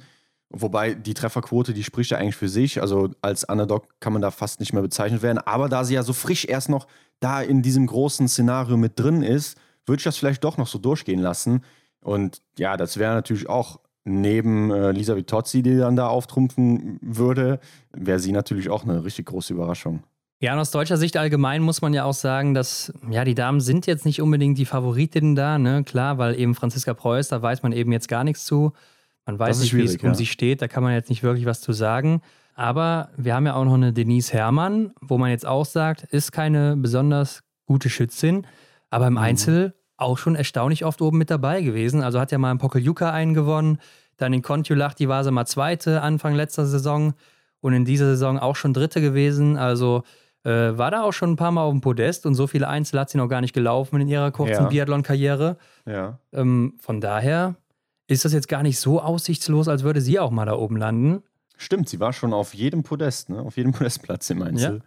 wobei 0.50 0.94
die 0.94 1.14
Trefferquote, 1.14 1.72
die 1.72 1.84
spricht 1.84 2.10
ja 2.10 2.18
eigentlich 2.18 2.36
für 2.36 2.48
sich. 2.48 2.80
Also 2.80 3.10
als 3.22 3.44
Underdog 3.44 3.88
kann 4.00 4.12
man 4.12 4.22
da 4.22 4.30
fast 4.30 4.60
nicht 4.60 4.72
mehr 4.72 4.82
bezeichnet 4.82 5.22
werden. 5.22 5.38
Aber 5.38 5.68
da 5.68 5.84
sie 5.84 5.94
ja 5.94 6.02
so 6.02 6.12
frisch 6.12 6.44
erst 6.44 6.68
noch 6.68 6.86
da 7.20 7.40
in 7.40 7.62
diesem 7.62 7.86
großen 7.86 8.28
Szenario 8.28 8.76
mit 8.76 8.98
drin 8.98 9.22
ist, 9.22 9.58
würde 9.86 10.00
ich 10.00 10.04
das 10.04 10.16
vielleicht 10.16 10.44
doch 10.44 10.58
noch 10.58 10.66
so 10.66 10.78
durchgehen 10.78 11.20
lassen. 11.20 11.62
Und 12.00 12.42
ja, 12.58 12.76
das 12.76 12.98
wäre 12.98 13.14
natürlich 13.14 13.48
auch 13.48 13.80
neben 14.04 14.70
äh, 14.70 14.92
Lisa 14.92 15.16
Vitozzi, 15.16 15.62
die 15.62 15.76
dann 15.76 15.96
da 15.96 16.08
auftrumpfen 16.08 16.98
würde, 17.02 17.58
wäre 17.92 18.20
sie 18.20 18.32
natürlich 18.32 18.70
auch 18.70 18.84
eine 18.84 19.04
richtig 19.04 19.26
große 19.26 19.52
Überraschung. 19.52 20.04
Ja, 20.40 20.52
und 20.52 20.58
aus 20.58 20.70
deutscher 20.70 20.98
Sicht 20.98 21.16
allgemein 21.16 21.62
muss 21.62 21.80
man 21.80 21.94
ja 21.94 22.04
auch 22.04 22.14
sagen, 22.14 22.52
dass 22.52 22.92
ja 23.10 23.24
die 23.24 23.34
Damen 23.34 23.60
sind 23.60 23.86
jetzt 23.86 24.04
nicht 24.04 24.20
unbedingt 24.20 24.58
die 24.58 24.66
Favoritinnen 24.66 25.34
da, 25.34 25.58
ne? 25.58 25.82
Klar, 25.82 26.18
weil 26.18 26.38
eben 26.38 26.54
Franziska 26.54 26.92
Preuß, 26.92 27.28
da 27.28 27.40
weiß 27.40 27.62
man 27.62 27.72
eben 27.72 27.90
jetzt 27.90 28.08
gar 28.08 28.22
nichts 28.22 28.44
zu. 28.44 28.72
Man 29.26 29.38
weiß 29.38 29.60
nicht, 29.60 29.74
wie 29.74 29.82
es 29.82 29.96
um 29.96 30.14
sie 30.14 30.26
steht, 30.26 30.62
da 30.62 30.68
kann 30.68 30.82
man 30.82 30.92
jetzt 30.94 31.10
nicht 31.10 31.22
wirklich 31.22 31.46
was 31.46 31.60
zu 31.60 31.72
sagen. 31.72 32.22
Aber 32.54 33.10
wir 33.16 33.34
haben 33.34 33.44
ja 33.44 33.54
auch 33.54 33.64
noch 33.64 33.74
eine 33.74 33.92
Denise 33.92 34.32
Herrmann, 34.32 34.92
wo 35.00 35.18
man 35.18 35.30
jetzt 35.30 35.44
auch 35.44 35.66
sagt, 35.66 36.04
ist 36.04 36.32
keine 36.32 36.76
besonders 36.76 37.42
gute 37.66 37.90
Schützin, 37.90 38.46
aber 38.88 39.08
im 39.08 39.14
mhm. 39.14 39.18
Einzel 39.18 39.74
auch 39.98 40.16
schon 40.16 40.36
erstaunlich 40.36 40.84
oft 40.84 41.02
oben 41.02 41.18
mit 41.18 41.30
dabei 41.30 41.62
gewesen. 41.62 42.02
Also 42.02 42.20
hat 42.20 42.32
ja 42.32 42.38
mal 42.38 42.52
in 42.52 42.58
Pokeljuka 42.58 43.10
einen 43.10 43.34
gewonnen, 43.34 43.78
dann 44.16 44.32
in 44.32 44.42
Kontiolach, 44.42 44.94
die 44.94 45.08
war 45.08 45.24
sie 45.24 45.30
mal 45.30 45.46
Zweite 45.46 46.02
Anfang 46.02 46.34
letzter 46.34 46.66
Saison 46.66 47.14
und 47.60 47.72
in 47.72 47.84
dieser 47.84 48.06
Saison 48.06 48.38
auch 48.38 48.56
schon 48.56 48.72
Dritte 48.72 49.00
gewesen. 49.00 49.56
Also 49.56 50.04
äh, 50.44 50.78
war 50.78 50.90
da 50.90 51.02
auch 51.02 51.12
schon 51.12 51.32
ein 51.32 51.36
paar 51.36 51.50
Mal 51.50 51.62
auf 51.62 51.72
dem 51.72 51.80
Podest 51.80 52.24
und 52.24 52.34
so 52.34 52.46
viele 52.46 52.68
Einzel 52.68 53.00
hat 53.00 53.10
sie 53.10 53.18
noch 53.18 53.28
gar 53.28 53.40
nicht 53.40 53.52
gelaufen 53.52 54.00
in 54.00 54.08
ihrer 54.08 54.30
kurzen 54.30 54.64
ja. 54.64 54.68
Biathlon-Karriere. 54.68 55.56
Ja. 55.86 56.20
Ähm, 56.32 56.74
von 56.78 57.00
daher 57.00 57.56
ist 58.08 58.24
das 58.24 58.32
jetzt 58.32 58.48
gar 58.48 58.62
nicht 58.62 58.78
so 58.78 59.00
aussichtslos, 59.00 59.68
als 59.68 59.82
würde 59.82 60.00
sie 60.00 60.18
auch 60.18 60.30
mal 60.30 60.46
da 60.46 60.54
oben 60.54 60.76
landen. 60.76 61.22
Stimmt, 61.56 61.88
sie 61.88 62.00
war 62.00 62.12
schon 62.12 62.32
auf 62.32 62.54
jedem 62.54 62.82
Podest, 62.82 63.30
ne? 63.30 63.40
auf 63.40 63.56
jedem 63.56 63.72
Podestplatz 63.72 64.30
im 64.30 64.42
Einzel. 64.42 64.82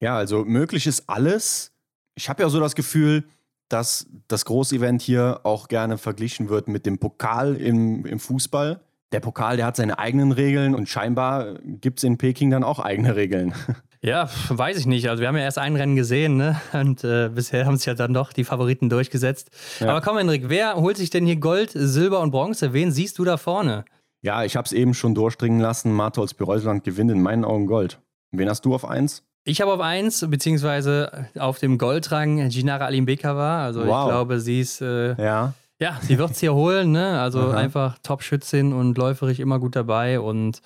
Ja, 0.00 0.10
ja 0.10 0.16
also 0.16 0.44
möglich 0.44 0.86
ist 0.86 1.08
alles. 1.08 1.72
Ich 2.14 2.28
habe 2.28 2.42
ja 2.42 2.48
so 2.48 2.60
das 2.60 2.74
Gefühl, 2.74 3.24
dass 3.68 4.06
das 4.28 4.44
Großevent 4.44 5.00
hier 5.02 5.40
auch 5.44 5.68
gerne 5.68 5.98
verglichen 5.98 6.48
wird 6.48 6.68
mit 6.68 6.84
dem 6.84 6.98
Pokal 6.98 7.56
im, 7.56 8.04
im 8.04 8.18
Fußball. 8.18 8.80
Der 9.12 9.20
Pokal, 9.20 9.56
der 9.56 9.66
hat 9.66 9.76
seine 9.76 9.98
eigenen 9.98 10.32
Regeln 10.32 10.74
und 10.74 10.88
scheinbar 10.88 11.58
gibt 11.62 11.98
es 11.98 12.04
in 12.04 12.18
Peking 12.18 12.50
dann 12.50 12.64
auch 12.64 12.78
eigene 12.78 13.16
Regeln. 13.16 13.54
Ja, 14.04 14.28
weiß 14.48 14.78
ich 14.78 14.86
nicht. 14.86 15.08
Also 15.08 15.20
wir 15.20 15.28
haben 15.28 15.36
ja 15.36 15.44
erst 15.44 15.58
ein 15.58 15.76
Rennen 15.76 15.94
gesehen, 15.94 16.36
ne? 16.36 16.60
Und 16.72 17.04
äh, 17.04 17.30
bisher 17.32 17.66
haben 17.66 17.76
sich 17.76 17.86
ja 17.86 17.94
dann 17.94 18.12
doch 18.12 18.32
die 18.32 18.42
Favoriten 18.42 18.90
durchgesetzt. 18.90 19.50
Ja. 19.78 19.90
Aber 19.90 20.00
komm, 20.00 20.18
Hendrik, 20.18 20.48
wer 20.48 20.74
holt 20.74 20.96
sich 20.96 21.10
denn 21.10 21.24
hier 21.24 21.36
Gold, 21.36 21.70
Silber 21.72 22.20
und 22.20 22.32
Bronze? 22.32 22.72
Wen 22.72 22.90
siehst 22.90 23.18
du 23.18 23.24
da 23.24 23.36
vorne? 23.36 23.84
Ja, 24.20 24.42
ich 24.44 24.56
habe 24.56 24.66
es 24.66 24.72
eben 24.72 24.94
schon 24.94 25.14
durchdringen 25.14 25.60
lassen. 25.60 25.92
Martholz 25.92 26.34
Bireuseland 26.34 26.82
gewinnt 26.82 27.12
in 27.12 27.22
meinen 27.22 27.44
Augen 27.44 27.66
Gold. 27.66 28.00
Wen 28.32 28.48
hast 28.48 28.64
du 28.64 28.74
auf 28.74 28.84
eins? 28.84 29.24
Ich 29.44 29.60
habe 29.60 29.72
auf 29.72 29.80
eins, 29.80 30.24
beziehungsweise 30.28 31.26
auf 31.38 31.58
dem 31.58 31.78
Goldrang 31.78 32.48
Ginara 32.48 32.86
Alimbekova. 32.86 33.64
Also 33.64 33.86
wow. 33.86 34.04
ich 34.04 34.10
glaube, 34.10 34.40
sie 34.40 34.60
ist. 34.60 34.80
Äh, 34.80 35.14
ja. 35.22 35.54
Ja, 35.80 35.98
sie 36.00 36.16
wird 36.18 36.30
es 36.30 36.38
hier 36.38 36.54
holen, 36.54 36.92
ne? 36.92 37.20
Also 37.20 37.40
Aha. 37.40 37.56
einfach 37.56 37.98
Top-Schützin 38.04 38.72
und 38.72 38.96
läuferig 38.96 39.40
immer 39.40 39.58
gut 39.58 39.74
dabei 39.74 40.20
und 40.20 40.60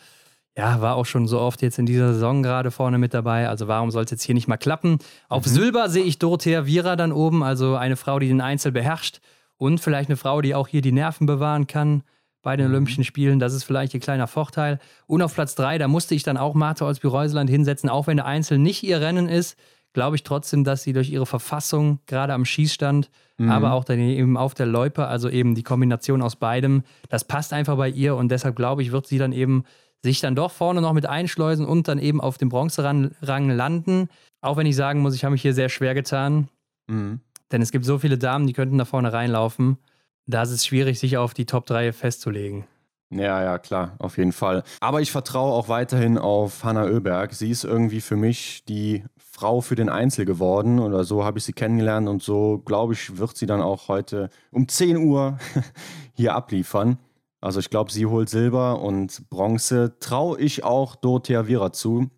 ja, 0.56 0.80
war 0.80 0.96
auch 0.96 1.04
schon 1.04 1.26
so 1.28 1.38
oft 1.38 1.60
jetzt 1.60 1.78
in 1.78 1.84
dieser 1.84 2.14
Saison 2.14 2.42
gerade 2.42 2.70
vorne 2.70 2.96
mit 2.98 3.12
dabei. 3.12 3.48
Also 3.48 3.68
warum 3.68 3.90
soll 3.90 4.04
es 4.04 4.10
jetzt 4.10 4.22
hier 4.22 4.34
nicht 4.34 4.48
mal 4.48 4.56
klappen? 4.56 4.98
Auf 5.28 5.44
mhm. 5.44 5.50
Silber 5.50 5.88
sehe 5.90 6.04
ich 6.04 6.18
Dorothea 6.18 6.64
Viera 6.64 6.96
dann 6.96 7.12
oben, 7.12 7.42
also 7.42 7.76
eine 7.76 7.96
Frau, 7.96 8.18
die 8.18 8.28
den 8.28 8.40
Einzel 8.40 8.72
beherrscht 8.72 9.20
und 9.58 9.80
vielleicht 9.80 10.08
eine 10.08 10.16
Frau, 10.16 10.40
die 10.40 10.54
auch 10.54 10.68
hier 10.68 10.80
die 10.80 10.92
Nerven 10.92 11.26
bewahren 11.26 11.66
kann 11.66 12.02
bei 12.40 12.56
den 12.56 12.68
mhm. 12.68 12.72
Olympischen 12.72 13.04
Spielen. 13.04 13.38
Das 13.38 13.52
ist 13.52 13.64
vielleicht 13.64 13.92
ihr 13.92 14.00
kleiner 14.00 14.26
Vorteil. 14.26 14.78
Und 15.06 15.20
auf 15.20 15.34
Platz 15.34 15.54
drei, 15.56 15.76
da 15.76 15.88
musste 15.88 16.14
ich 16.14 16.22
dann 16.22 16.38
auch 16.38 16.54
Martha 16.54 16.86
Olsby-Reuseland 16.86 17.50
hinsetzen, 17.50 17.90
auch 17.90 18.06
wenn 18.06 18.16
der 18.16 18.26
Einzel 18.26 18.58
nicht 18.58 18.82
ihr 18.82 19.00
Rennen 19.00 19.28
ist, 19.28 19.58
glaube 19.92 20.16
ich 20.16 20.22
trotzdem, 20.22 20.62
dass 20.62 20.82
sie 20.82 20.92
durch 20.92 21.10
ihre 21.10 21.26
Verfassung, 21.26 22.00
gerade 22.06 22.32
am 22.32 22.44
Schießstand, 22.44 23.10
mhm. 23.38 23.50
aber 23.50 23.72
auch 23.72 23.84
dann 23.84 23.98
eben 23.98 24.36
auf 24.36 24.54
der 24.54 24.66
Loipe, 24.66 25.06
also 25.06 25.28
eben 25.28 25.54
die 25.54 25.62
Kombination 25.62 26.22
aus 26.22 26.36
beidem, 26.36 26.82
das 27.08 27.24
passt 27.24 27.52
einfach 27.52 27.76
bei 27.76 27.88
ihr 27.88 28.14
und 28.14 28.30
deshalb 28.30 28.56
glaube 28.56 28.82
ich, 28.82 28.92
wird 28.92 29.06
sie 29.06 29.18
dann 29.18 29.32
eben 29.32 29.64
sich 30.06 30.20
dann 30.20 30.36
doch 30.36 30.52
vorne 30.52 30.80
noch 30.80 30.92
mit 30.92 31.06
einschleusen 31.06 31.66
und 31.66 31.88
dann 31.88 31.98
eben 31.98 32.20
auf 32.20 32.38
dem 32.38 32.48
Bronzerang 32.48 33.10
landen. 33.20 34.08
Auch 34.40 34.56
wenn 34.56 34.66
ich 34.66 34.76
sagen 34.76 35.00
muss, 35.00 35.14
ich 35.14 35.24
habe 35.24 35.32
mich 35.32 35.42
hier 35.42 35.52
sehr 35.52 35.68
schwer 35.68 35.94
getan. 35.94 36.48
Mhm. 36.86 37.20
Denn 37.50 37.60
es 37.60 37.72
gibt 37.72 37.84
so 37.84 37.98
viele 37.98 38.16
Damen, 38.16 38.46
die 38.46 38.52
könnten 38.52 38.78
da 38.78 38.84
vorne 38.84 39.12
reinlaufen. 39.12 39.78
Da 40.26 40.42
ist 40.42 40.50
es 40.50 40.64
schwierig, 40.64 40.98
sich 40.98 41.16
auf 41.16 41.34
die 41.34 41.44
Top 41.44 41.66
3 41.66 41.92
festzulegen. 41.92 42.64
Ja, 43.10 43.42
ja, 43.42 43.58
klar, 43.58 43.94
auf 43.98 44.18
jeden 44.18 44.32
Fall. 44.32 44.64
Aber 44.80 45.00
ich 45.00 45.12
vertraue 45.12 45.52
auch 45.52 45.68
weiterhin 45.68 46.18
auf 46.18 46.64
Hanna 46.64 46.84
Oeberg. 46.84 47.34
Sie 47.34 47.50
ist 47.50 47.64
irgendwie 47.64 48.00
für 48.00 48.16
mich 48.16 48.64
die 48.64 49.04
Frau 49.16 49.60
für 49.60 49.74
den 49.74 49.88
Einzel 49.88 50.24
geworden 50.24 50.78
oder 50.78 51.04
so 51.04 51.24
habe 51.24 51.38
ich 51.38 51.44
sie 51.44 51.52
kennengelernt 51.52 52.08
und 52.08 52.22
so, 52.22 52.62
glaube 52.64 52.94
ich, 52.94 53.18
wird 53.18 53.36
sie 53.36 53.46
dann 53.46 53.60
auch 53.60 53.88
heute 53.88 54.30
um 54.50 54.66
10 54.66 54.96
Uhr 54.96 55.38
hier 56.14 56.34
abliefern. 56.34 56.98
Also 57.46 57.60
ich 57.60 57.70
glaube, 57.70 57.92
sie 57.92 58.06
holt 58.06 58.28
Silber 58.28 58.80
und 58.82 59.30
Bronze. 59.30 60.00
Traue 60.00 60.40
ich 60.40 60.64
auch 60.64 60.96
Dorothea 60.96 61.46
Viera 61.46 61.72
zu. 61.72 62.10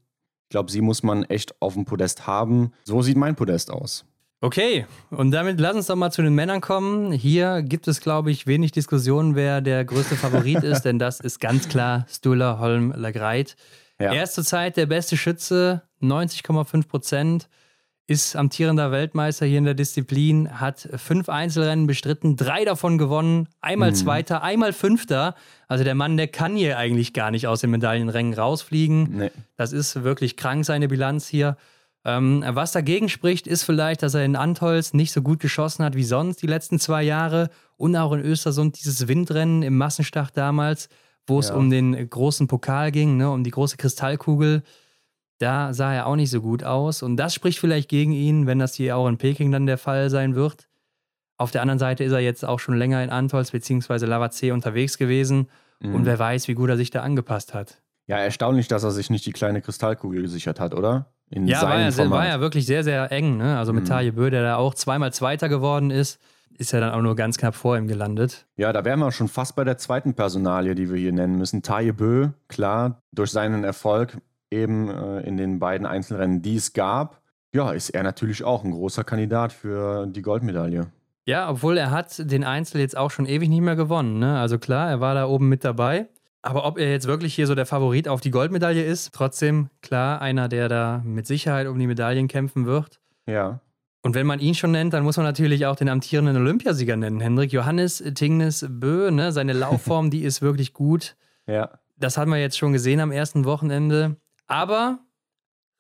Ich 0.45 0.49
glaube, 0.49 0.71
sie 0.71 0.81
muss 0.81 1.03
man 1.03 1.25
echt 1.25 1.61
auf 1.61 1.75
dem 1.75 1.85
Podest 1.85 2.27
haben. 2.27 2.73
So 2.85 3.03
sieht 3.03 3.19
mein 3.19 3.37
Podest 3.37 3.71
aus. 3.71 4.07
Okay, 4.41 4.87
und 5.11 5.31
damit 5.31 5.61
lass 5.61 5.75
uns 5.75 5.89
doch 5.89 5.97
mal 5.97 6.11
zu 6.11 6.23
den 6.23 6.35
Männern 6.35 6.63
kommen. 6.63 7.13
Hier 7.13 7.61
gibt 7.61 7.89
es, 7.89 8.01
glaube 8.01 8.31
ich, 8.31 8.47
wenig 8.47 8.73
Diskussion, 8.73 9.35
wer 9.35 9.61
der 9.61 9.85
größte 9.85 10.17
Favorit 10.17 10.63
ist, 10.63 10.83
denn 10.87 10.99
das 10.99 11.21
ist 11.21 11.41
ganz 11.41 11.69
klar 11.69 12.07
Stula 12.09 12.59
Holm 12.59 12.95
Lagreit. 12.97 13.57
Ja. 14.01 14.15
Er 14.15 14.23
ist 14.23 14.33
zurzeit 14.33 14.79
der 14.79 14.87
beste 14.87 15.19
Schütze, 15.19 15.83
90,5 16.01 16.89
Prozent 16.89 17.49
ist 18.09 18.37
amtierender 18.37 18.91
Weltmeister 18.91 19.45
hier 19.45 19.59
in 19.59 19.65
der 19.65 19.75
Disziplin, 19.75 20.59
hat 20.59 20.89
fünf 20.97 21.29
Einzelrennen 21.29 21.87
bestritten, 21.87 22.37
drei 22.37 22.65
davon 22.65 22.97
gewonnen, 22.97 23.49
einmal 23.61 23.91
mhm. 23.91 23.97
Zweiter, 23.97 24.43
einmal 24.43 24.73
Fünfter. 24.73 25.35
Also 25.69 25.85
der 25.85 25.95
Mann, 25.95 26.17
der 26.17 26.27
kann 26.27 26.57
hier 26.57 26.79
eigentlich 26.79 27.13
gar 27.13 27.31
nicht 27.31 27.47
aus 27.47 27.61
den 27.61 27.71
Medaillenrängen 27.71 28.33
rausfliegen. 28.33 29.19
Nee. 29.19 29.31
Das 29.57 29.75
ist 29.75 30.05
wirklich 30.05 30.39
krank, 30.39 30.65
seine 30.65 30.89
Bilanz 30.89 31.29
hier. 31.29 31.59
Ähm, 32.07 32.43
was 32.47 32.73
dagegen 32.73 33.11
spricht, 33.11 33.47
ist 33.47 33.65
vielleicht, 33.65 34.03
dass 34.03 34.15
er 34.15 34.25
in 34.25 34.37
Antolz 34.37 34.95
nicht 34.95 35.13
so 35.13 35.21
gut 35.21 35.39
geschossen 35.39 35.85
hat 35.85 35.95
wie 35.95 36.05
sonst 36.05 36.41
die 36.41 36.47
letzten 36.47 36.79
zwei 36.79 37.03
Jahre 37.03 37.51
und 37.77 37.95
auch 37.95 38.13
in 38.13 38.21
Östersund 38.21 38.81
dieses 38.81 39.07
Windrennen 39.07 39.63
im 39.63 39.77
Massenstart 39.77 40.35
damals, 40.35 40.89
wo 41.27 41.41
es 41.41 41.51
ja. 41.51 41.57
um 41.57 41.69
den 41.69 42.09
großen 42.09 42.47
Pokal 42.47 42.91
ging, 42.91 43.19
ne, 43.19 43.31
um 43.31 43.45
die 43.45 43.51
große 43.51 43.77
Kristallkugel. 43.77 44.63
Da 45.39 45.73
sah 45.73 45.95
er 45.95 46.07
auch 46.07 46.17
nicht 46.17 46.31
so 46.31 46.41
gut 46.41 46.65
aus. 46.65 47.03
Und 47.03 47.17
das 47.17 47.35
spricht 47.35 47.59
vielleicht 47.59 47.89
gegen 47.89 48.13
ihn, 48.13 48.47
wenn 48.47 48.59
das 48.59 48.75
hier 48.75 48.97
auch 48.97 49.09
in 49.09 49.19
Peking 49.19 49.53
dann 49.53 49.67
der 49.67 49.79
Fall 49.79 50.11
sein 50.11 50.35
wird. 50.35 50.69
Auf 51.37 51.53
der 51.53 51.63
anderen 51.63 51.79
Seite 51.79 52.03
ist 52.03 52.13
er 52.13 52.19
jetzt 52.19 52.45
auch 52.45 52.59
schon 52.59 52.77
länger 52.77 53.03
in 53.03 53.11
Antolz 53.11 53.53
bzw. 53.53 54.07
Lavazee 54.07 54.51
unterwegs 54.51 54.99
gewesen. 54.99 55.49
Mhm. 55.81 55.95
Und 55.95 56.07
wer 56.07 56.19
weiß, 56.19 56.49
wie 56.49 56.55
gut 56.55 56.69
er 56.69 56.77
sich 56.77 56.91
da 56.91 57.03
angepasst 57.03 57.55
hat. 57.55 57.81
Ja, 58.09 58.17
erstaunlich, 58.17 58.69
dass 58.69 58.83
er 58.83 58.91
sich 58.91 59.11
nicht 59.11 59.27
die 59.27 59.33
kleine 59.33 59.61
Kristallkugel 59.61 60.23
gesichert 60.23 60.59
hat, 60.59 60.75
oder? 60.75 61.07
In 61.31 61.47
ja, 61.47 61.63
war 61.63 61.79
ja, 61.79 61.91
sehr, 61.91 62.11
war 62.11 62.27
ja, 62.27 62.41
wirklich 62.41 62.67
sehr, 62.67 62.83
sehr 62.83 63.13
eng. 63.13 63.37
Ne? 63.37 63.59
Also 63.59 63.73
mit 63.73 63.85
mhm. 63.85 63.89
Taje 63.89 64.13
Bö, 64.13 64.31
der 64.31 64.43
da 64.43 64.57
auch 64.57 64.75
zweimal 64.75 65.13
Zweiter 65.13 65.49
geworden 65.49 65.91
ist, 65.91 66.19
ist 66.57 66.73
ja 66.73 66.81
dann 66.81 66.93
auch 66.93 67.03
nur 67.03 67.15
ganz 67.15 67.37
knapp 67.39 67.55
vor 67.55 67.77
ihm 67.77 67.87
gelandet. 67.87 68.47
Ja, 68.57 68.73
da 68.73 68.85
wären 68.85 68.99
wir 68.99 69.13
schon 69.13 69.29
fast 69.29 69.55
bei 69.55 69.63
der 69.63 69.79
zweiten 69.79 70.15
Personalie, 70.15 70.75
die 70.75 70.91
wir 70.91 70.99
hier 70.99 71.13
nennen 71.13 71.37
müssen. 71.37 71.63
Taje 71.63 71.93
Bö, 71.93 72.31
klar, 72.49 73.03
durch 73.13 73.31
seinen 73.31 73.63
Erfolg 73.63 74.17
eben 74.51 74.89
äh, 74.89 75.21
in 75.21 75.37
den 75.37 75.59
beiden 75.59 75.87
Einzelrennen, 75.87 76.43
die 76.43 76.57
es 76.57 76.73
gab, 76.73 77.21
ja, 77.55 77.73
ist 77.73 77.91
er 77.91 78.03
natürlich 78.03 78.45
auch 78.45 78.65
ein 78.65 78.73
großer 78.73 79.05
Kandidat 79.05 79.53
für 79.53 80.07
die 80.07 80.23
Goldmedaille. 80.23 80.89
Ja, 81.25 81.51
obwohl 81.51 81.77
er 81.77 81.91
hat 81.91 82.31
den 82.31 82.45
Einzel 82.45 82.81
jetzt 82.81 82.97
auch 82.97 83.11
schon 83.11 83.27
ewig 83.27 83.49
nicht 83.49 83.61
mehr 83.61 83.77
gewonnen. 83.77 84.19
Ne? 84.19 84.39
Also 84.39 84.59
klar, 84.59 84.89
er 84.89 85.01
war 85.01 85.15
da 85.15 85.27
oben 85.27 85.49
mit 85.49 85.65
dabei. 85.65 86.09
Aber 86.41 86.65
ob 86.65 86.79
er 86.79 86.91
jetzt 86.91 87.07
wirklich 87.07 87.35
hier 87.35 87.47
so 87.47 87.55
der 87.55 87.67
Favorit 87.67 88.09
auf 88.09 88.21
die 88.21 88.31
Goldmedaille 88.31 88.85
ist, 88.85 89.13
trotzdem 89.13 89.69
klar 89.83 90.23
einer, 90.23 90.49
der 90.49 90.69
da 90.69 91.03
mit 91.05 91.27
Sicherheit 91.27 91.67
um 91.67 91.79
die 91.79 91.87
Medaillen 91.87 92.29
kämpfen 92.29 92.65
wird. 92.65 93.01
Ja. 93.27 93.61
Und 94.03 94.15
wenn 94.15 94.27
man 94.27 94.39
ihn 94.39 94.55
schon 94.55 94.71
nennt, 94.71 94.95
dann 94.95 95.03
muss 95.03 95.17
man 95.17 95.27
natürlich 95.27 95.67
auch 95.67 95.77
den 95.77 95.89
amtierenden 95.89 96.37
Olympiasieger 96.37 96.97
nennen, 96.97 97.21
Hendrik 97.21 97.53
Johannes 97.53 98.03
Tingnes 98.15 98.65
Bö. 98.69 99.11
Ne? 99.11 99.33
Seine 99.33 99.53
Laufform, 99.53 100.11
die 100.11 100.23
ist 100.23 100.41
wirklich 100.41 100.73
gut. 100.73 101.17
Ja. 101.47 101.79
Das 101.97 102.17
haben 102.17 102.31
wir 102.31 102.39
jetzt 102.39 102.57
schon 102.57 102.73
gesehen 102.73 103.01
am 103.01 103.11
ersten 103.11 103.45
Wochenende. 103.45 104.17
Aber 104.49 104.99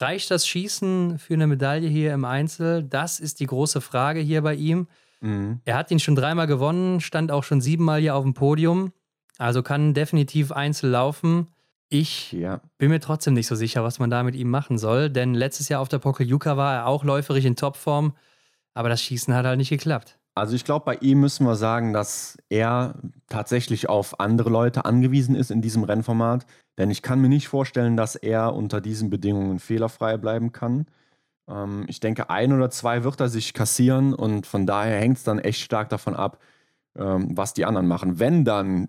reicht 0.00 0.30
das 0.30 0.46
Schießen 0.46 1.18
für 1.18 1.34
eine 1.34 1.46
Medaille 1.46 1.88
hier 1.88 2.14
im 2.14 2.24
Einzel? 2.24 2.84
Das 2.84 3.18
ist 3.18 3.40
die 3.40 3.46
große 3.46 3.80
Frage 3.80 4.20
hier 4.20 4.42
bei 4.42 4.54
ihm. 4.54 4.86
Mhm. 5.20 5.60
Er 5.64 5.76
hat 5.76 5.90
ihn 5.90 5.98
schon 5.98 6.14
dreimal 6.14 6.46
gewonnen, 6.46 7.00
stand 7.00 7.32
auch 7.32 7.44
schon 7.44 7.60
siebenmal 7.60 8.00
hier 8.00 8.14
auf 8.14 8.22
dem 8.22 8.34
Podium. 8.34 8.92
Also 9.38 9.62
kann 9.62 9.94
definitiv 9.94 10.52
Einzel 10.52 10.90
laufen. 10.90 11.48
Ich 11.88 12.32
ja. 12.32 12.60
bin 12.76 12.90
mir 12.90 13.00
trotzdem 13.00 13.34
nicht 13.34 13.46
so 13.46 13.54
sicher, 13.54 13.82
was 13.82 13.98
man 13.98 14.10
da 14.10 14.22
mit 14.22 14.34
ihm 14.34 14.50
machen 14.50 14.76
soll, 14.76 15.08
denn 15.08 15.32
letztes 15.32 15.68
Jahr 15.70 15.80
auf 15.80 15.88
der 15.88 15.98
Pokeljuka 15.98 16.56
war 16.56 16.74
er 16.74 16.86
auch 16.86 17.02
läuferig 17.02 17.46
in 17.46 17.56
Topform, 17.56 18.14
aber 18.74 18.90
das 18.90 19.00
Schießen 19.00 19.32
hat 19.32 19.46
halt 19.46 19.56
nicht 19.56 19.70
geklappt. 19.70 20.18
Also 20.34 20.54
ich 20.54 20.64
glaube, 20.64 20.84
bei 20.84 20.96
ihm 20.96 21.20
müssen 21.20 21.46
wir 21.46 21.56
sagen, 21.56 21.92
dass 21.92 22.36
er 22.48 22.94
tatsächlich 23.28 23.88
auf 23.88 24.20
andere 24.20 24.50
Leute 24.50 24.84
angewiesen 24.84 25.34
ist 25.34 25.50
in 25.50 25.62
diesem 25.62 25.82
Rennformat. 25.82 26.46
Denn 26.78 26.90
ich 26.90 27.02
kann 27.02 27.20
mir 27.20 27.28
nicht 27.28 27.48
vorstellen, 27.48 27.96
dass 27.96 28.14
er 28.14 28.54
unter 28.54 28.80
diesen 28.80 29.10
Bedingungen 29.10 29.58
fehlerfrei 29.58 30.16
bleiben 30.16 30.52
kann. 30.52 30.86
Ähm, 31.48 31.84
ich 31.88 32.00
denke, 32.00 32.30
ein 32.30 32.52
oder 32.52 32.70
zwei 32.70 33.04
wird 33.04 33.20
er 33.20 33.28
sich 33.28 33.52
kassieren 33.52 34.14
und 34.14 34.46
von 34.46 34.66
daher 34.66 34.98
hängt 34.98 35.18
es 35.18 35.24
dann 35.24 35.40
echt 35.40 35.60
stark 35.60 35.88
davon 35.88 36.14
ab, 36.14 36.38
ähm, 36.96 37.36
was 37.36 37.52
die 37.52 37.64
anderen 37.64 37.88
machen. 37.88 38.20
Wenn 38.20 38.44
dann 38.44 38.88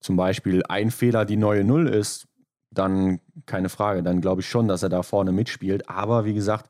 zum 0.00 0.16
Beispiel 0.16 0.62
ein 0.68 0.90
Fehler 0.90 1.24
die 1.24 1.38
neue 1.38 1.64
Null 1.64 1.88
ist, 1.88 2.28
dann 2.70 3.20
keine 3.46 3.70
Frage, 3.70 4.02
dann 4.02 4.20
glaube 4.20 4.42
ich 4.42 4.48
schon, 4.48 4.68
dass 4.68 4.82
er 4.82 4.88
da 4.90 5.02
vorne 5.02 5.32
mitspielt. 5.32 5.88
Aber 5.88 6.26
wie 6.26 6.34
gesagt, 6.34 6.68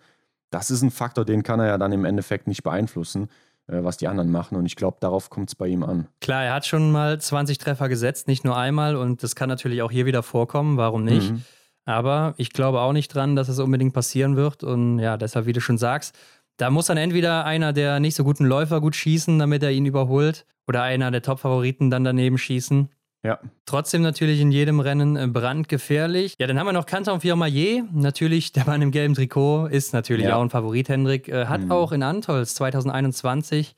das 0.50 0.70
ist 0.70 0.82
ein 0.82 0.92
Faktor, 0.92 1.24
den 1.24 1.42
kann 1.42 1.59
er 1.59 1.66
ja 1.66 1.78
dann 1.78 1.90
im 1.90 2.05
Endeffekt 2.05 2.46
nicht 2.46 2.62
beeinflussen. 2.62 3.28
Äh, 3.66 3.82
was 3.82 3.96
die 3.96 4.08
anderen 4.08 4.30
machen. 4.30 4.56
Und 4.56 4.66
ich 4.66 4.76
glaube, 4.76 4.98
darauf 5.00 5.30
kommt 5.30 5.48
es 5.48 5.54
bei 5.54 5.68
ihm 5.68 5.82
an. 5.82 6.08
Klar, 6.20 6.44
er 6.44 6.54
hat 6.54 6.66
schon 6.66 6.92
mal 6.92 7.20
20 7.20 7.58
Treffer 7.58 7.88
gesetzt, 7.88 8.28
nicht 8.28 8.44
nur 8.44 8.56
einmal. 8.56 8.96
Und 8.96 9.22
das 9.22 9.34
kann 9.34 9.48
natürlich 9.48 9.82
auch 9.82 9.90
hier 9.90 10.06
wieder 10.06 10.22
vorkommen. 10.22 10.76
Warum 10.76 11.04
nicht? 11.04 11.32
Mhm. 11.32 11.42
Aber 11.86 12.34
ich 12.36 12.50
glaube 12.50 12.80
auch 12.80 12.92
nicht 12.92 13.08
dran, 13.08 13.36
dass 13.36 13.48
es 13.48 13.58
unbedingt 13.58 13.94
passieren 13.94 14.36
wird. 14.36 14.64
Und 14.64 14.98
ja, 14.98 15.16
deshalb, 15.16 15.46
wie 15.46 15.52
du 15.52 15.60
schon 15.60 15.78
sagst, 15.78 16.14
da 16.56 16.70
muss 16.70 16.86
dann 16.86 16.96
entweder 16.96 17.44
einer 17.44 17.72
der 17.72 18.00
nicht 18.00 18.14
so 18.14 18.24
guten 18.24 18.44
Läufer 18.44 18.80
gut 18.80 18.96
schießen, 18.96 19.38
damit 19.38 19.62
er 19.62 19.72
ihn 19.72 19.86
überholt, 19.86 20.46
oder 20.66 20.82
einer 20.82 21.10
der 21.10 21.22
Top-Favoriten 21.22 21.90
dann 21.90 22.04
daneben 22.04 22.38
schießen. 22.38 22.90
Ja. 23.25 23.41
Trotzdem 23.64 24.03
natürlich 24.03 24.39
in 24.41 24.53
jedem 24.53 24.81
Rennen 24.81 25.16
äh, 25.16 25.27
brandgefährlich. 25.27 26.37
Ja, 26.39 26.47
dann 26.47 26.59
haben 26.59 26.66
wir 26.66 26.75
noch 26.75 26.85
Canton 26.85 27.22
Firmaillet. 27.22 27.85
Natürlich, 27.95 28.53
der 28.53 28.66
Mann 28.66 28.83
im 28.83 28.91
gelben 28.91 29.14
Trikot 29.14 29.66
ist 29.66 29.95
natürlich 29.95 30.27
ja. 30.27 30.37
auch 30.37 30.43
ein 30.43 30.51
Favorit, 30.51 30.91
Hendrik. 30.91 31.29
Äh, 31.29 31.47
hat 31.47 31.62
mhm. 31.62 31.72
auch 31.72 31.93
in 31.93 32.03
Antolz 32.03 32.55
2021 32.57 33.75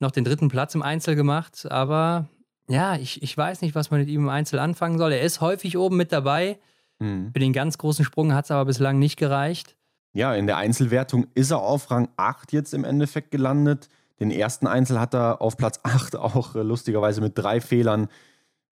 noch 0.00 0.10
den 0.10 0.24
dritten 0.24 0.48
Platz 0.48 0.74
im 0.74 0.80
Einzel 0.80 1.16
gemacht. 1.16 1.70
Aber 1.70 2.28
ja, 2.66 2.96
ich, 2.96 3.22
ich 3.22 3.36
weiß 3.36 3.60
nicht, 3.60 3.74
was 3.74 3.90
man 3.90 4.00
mit 4.00 4.08
ihm 4.08 4.22
im 4.22 4.28
Einzel 4.30 4.58
anfangen 4.58 4.96
soll. 4.96 5.12
Er 5.12 5.20
ist 5.20 5.42
häufig 5.42 5.76
oben 5.76 5.98
mit 5.98 6.10
dabei. 6.10 6.58
Mhm. 6.98 7.30
Für 7.34 7.40
den 7.40 7.52
ganz 7.52 7.76
großen 7.76 8.06
Sprung 8.06 8.32
hat 8.32 8.46
es 8.46 8.50
aber 8.50 8.64
bislang 8.64 8.98
nicht 8.98 9.18
gereicht. 9.18 9.76
Ja, 10.14 10.34
in 10.34 10.46
der 10.46 10.56
Einzelwertung 10.56 11.26
ist 11.34 11.50
er 11.50 11.60
auf 11.60 11.90
Rang 11.90 12.08
8 12.16 12.54
jetzt 12.54 12.72
im 12.72 12.84
Endeffekt 12.84 13.32
gelandet. 13.32 13.90
Den 14.18 14.30
ersten 14.30 14.66
Einzel 14.66 14.98
hat 14.98 15.14
er 15.14 15.42
auf 15.42 15.58
Platz 15.58 15.80
8 15.82 16.16
auch 16.16 16.54
äh, 16.54 16.62
lustigerweise 16.62 17.20
mit 17.20 17.36
drei 17.36 17.60
Fehlern 17.60 18.08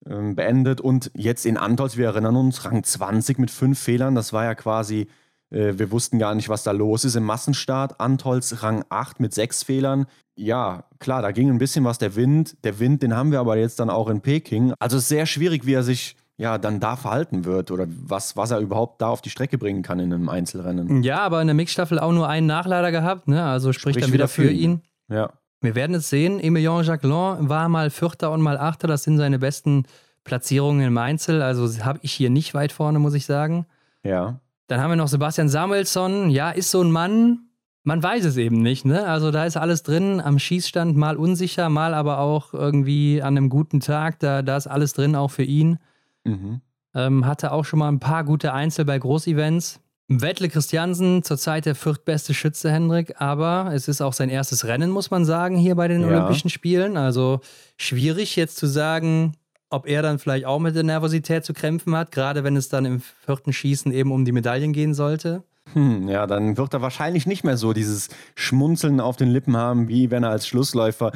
beendet 0.05 0.81
und 0.81 1.11
jetzt 1.15 1.47
in 1.47 1.57
Antolz, 1.57 1.97
wir 1.97 2.07
erinnern 2.07 2.37
uns, 2.37 2.65
Rang 2.65 2.83
20 2.83 3.39
mit 3.39 3.51
fünf 3.51 3.79
Fehlern. 3.79 4.15
Das 4.15 4.33
war 4.33 4.45
ja 4.45 4.55
quasi, 4.55 5.09
äh, 5.51 5.75
wir 5.77 5.91
wussten 5.91 6.19
gar 6.19 6.35
nicht, 6.35 6.49
was 6.49 6.63
da 6.63 6.73
los 6.73 7.05
ist 7.05 7.17
im 7.17 7.25
Massenstart. 7.25 8.01
Antolz 8.01 8.63
Rang 8.63 8.85
8 8.89 9.21
mit 9.21 9.35
sechs 9.35 9.63
Fehlern. 9.63 10.07
Ja, 10.37 10.85
klar, 10.99 11.23
da 11.23 11.33
ging 11.33 11.51
ein 11.51 11.59
bisschen 11.59 11.85
was 11.85 11.99
der 11.99 12.15
Wind. 12.15 12.57
Der 12.65 12.79
Wind, 12.79 13.03
den 13.03 13.15
haben 13.15 13.33
wir 13.33 13.41
aber 13.41 13.57
jetzt 13.57 13.81
dann 13.81 13.91
auch 13.91 14.09
in 14.09 14.21
Peking. 14.21 14.75
Also 14.79 14.97
es 14.99 15.05
ist 15.05 15.09
sehr 15.09 15.27
schwierig, 15.27 15.67
wie 15.67 15.75
er 15.75 15.83
sich 15.83 16.17
ja, 16.39 16.59
dann 16.59 16.81
da 16.81 16.97
verhalten 16.97 17.45
wird 17.45 17.71
oder 17.71 17.87
was, 17.89 18.37
was 18.37 18.51
er 18.51 18.59
überhaupt 18.59 19.01
da 19.01 19.09
auf 19.09 19.23
die 19.23 19.31
Strecke 19.31 19.57
bringen 19.57 19.83
kann 19.83 19.99
in 19.99 20.13
einem 20.13 20.29
Einzelrennen. 20.29 21.03
Ja, 21.03 21.21
aber 21.21 21.41
in 21.41 21.47
der 21.47 21.55
Mixstaffel 21.55 21.99
auch 21.99 22.13
nur 22.13 22.29
einen 22.29 22.47
Nachlader 22.47 22.91
gehabt, 22.93 23.27
ne? 23.29 23.43
Also 23.43 23.73
spricht, 23.73 23.97
spricht 23.97 24.07
dann 24.07 24.13
wieder 24.13 24.29
für 24.29 24.51
ihn. 24.51 24.73
ihn. 24.73 24.83
Ja. 25.09 25.33
Wir 25.61 25.75
werden 25.75 25.97
es 25.97 26.11
sehen. 26.11 26.39
Emilien 26.41 26.83
Jacquelin 26.83 27.49
war 27.49 27.69
mal 27.69 27.91
Vierter 27.91 28.31
und 28.33 28.43
mal 28.43 28.59
Achter. 28.59 28.89
Das 28.89 29.05
sind 29.05 29.19
seine 29.19 29.39
besten 29.39 29.85
Platzierungen 30.25 30.87
im 30.87 30.99
Einzel. 30.99 31.43
Also 31.43 31.85
habe 31.85 31.99
ich 32.03 32.13
hier 32.13 32.31
nicht 32.31 32.55
weit 32.55 32.73
vorne, 32.73 32.99
muss 32.99 33.15
ich 33.15 33.27
sagen. 33.27 33.67
Ja. 34.03 34.41
Dann 34.67 34.81
haben 34.81 34.91
wir 34.91 34.97
noch 34.97 35.09
Sebastian 35.09 35.49
Samuelsson. 35.49 36.31
Ja, 36.31 36.51
ist 36.51 36.71
so 36.71 36.83
ein 36.83 36.91
Mann. 36.91 37.41
Man 37.85 38.03
weiß 38.03 38.25
es 38.25 38.37
eben 38.37 38.63
nicht, 38.63 38.85
ne? 38.85 39.07
Also 39.07 39.31
da 39.31 39.45
ist 39.45 39.57
alles 39.57 39.85
drin, 39.85 40.21
am 40.21 40.41
Schießstand 40.41 40.97
mal 40.97 41.17
unsicher, 41.17 41.69
mal 41.69 41.95
aber 41.95 42.19
auch 42.19 42.53
irgendwie 42.53 43.23
an 43.23 43.37
einem 43.37 43.49
guten 43.49 43.79
Tag. 43.79 44.19
Da, 44.19 44.43
da 44.43 44.57
ist 44.57 44.67
alles 44.67 44.93
drin, 44.93 45.15
auch 45.15 45.31
für 45.31 45.45
ihn. 45.45 45.79
Mhm. 46.25 46.61
Ähm, 46.95 47.27
hatte 47.27 47.53
auch 47.53 47.65
schon 47.65 47.79
mal 47.79 47.89
ein 47.89 48.01
paar 48.01 48.25
gute 48.25 48.53
Einzel 48.53 48.85
bei 48.85 48.99
Großevents. 48.99 49.81
Wettle 50.09 50.49
Christiansen, 50.49 51.25
zurzeit 51.25 51.67
der 51.67 51.75
viertbeste 51.75 52.33
Schütze, 52.33 52.71
Hendrik, 52.71 53.21
aber 53.21 53.73
es 53.75 53.89
ist 53.89 54.01
auch 54.01 54.13
sein 54.13 54.29
erstes 54.29 54.65
Rennen, 54.65 54.91
muss 54.91 55.11
man 55.11 55.25
sagen, 55.25 55.57
hier 55.57 55.75
bei 55.75 55.89
den 55.89 56.03
ja. 56.03 56.07
Olympischen 56.07 56.49
Spielen. 56.49 56.97
Also 56.97 57.41
schwierig 57.77 58.37
jetzt 58.37 58.57
zu 58.57 58.67
sagen, 58.67 59.33
ob 59.69 59.89
er 59.89 60.03
dann 60.03 60.21
vielleicht 60.21 60.47
auch 60.47 60.61
mit 60.61 60.77
der 60.77 60.85
Nervosität 60.85 61.45
zu 61.45 61.55
kämpfen 61.55 61.97
hat, 61.97 62.13
gerade 62.13 62.45
wenn 62.45 62.57
es 62.57 62.69
dann 62.69 62.85
im 62.85 63.01
vierten 63.01 63.53
Schießen 63.53 63.93
eben 63.93 64.13
um 64.13 64.25
die 64.25 64.33
Medaillen 64.33 64.73
gehen 64.73 64.95
sollte. 64.95 65.43
Hm, 65.73 66.09
ja, 66.09 66.29
dann 66.29 66.57
wird 66.57 66.73
er 66.75 66.83
wahrscheinlich 66.83 67.27
nicht 67.27 67.43
mehr 67.43 67.57
so 67.57 67.73
dieses 67.73 68.09
Schmunzeln 68.37 69.01
auf 69.01 69.17
den 69.17 69.29
Lippen 69.29 69.57
haben, 69.57 69.89
wie 69.89 70.13
wenn 70.13 70.23
er 70.23 70.31
als 70.31 70.47
Schlussläufer 70.47 71.11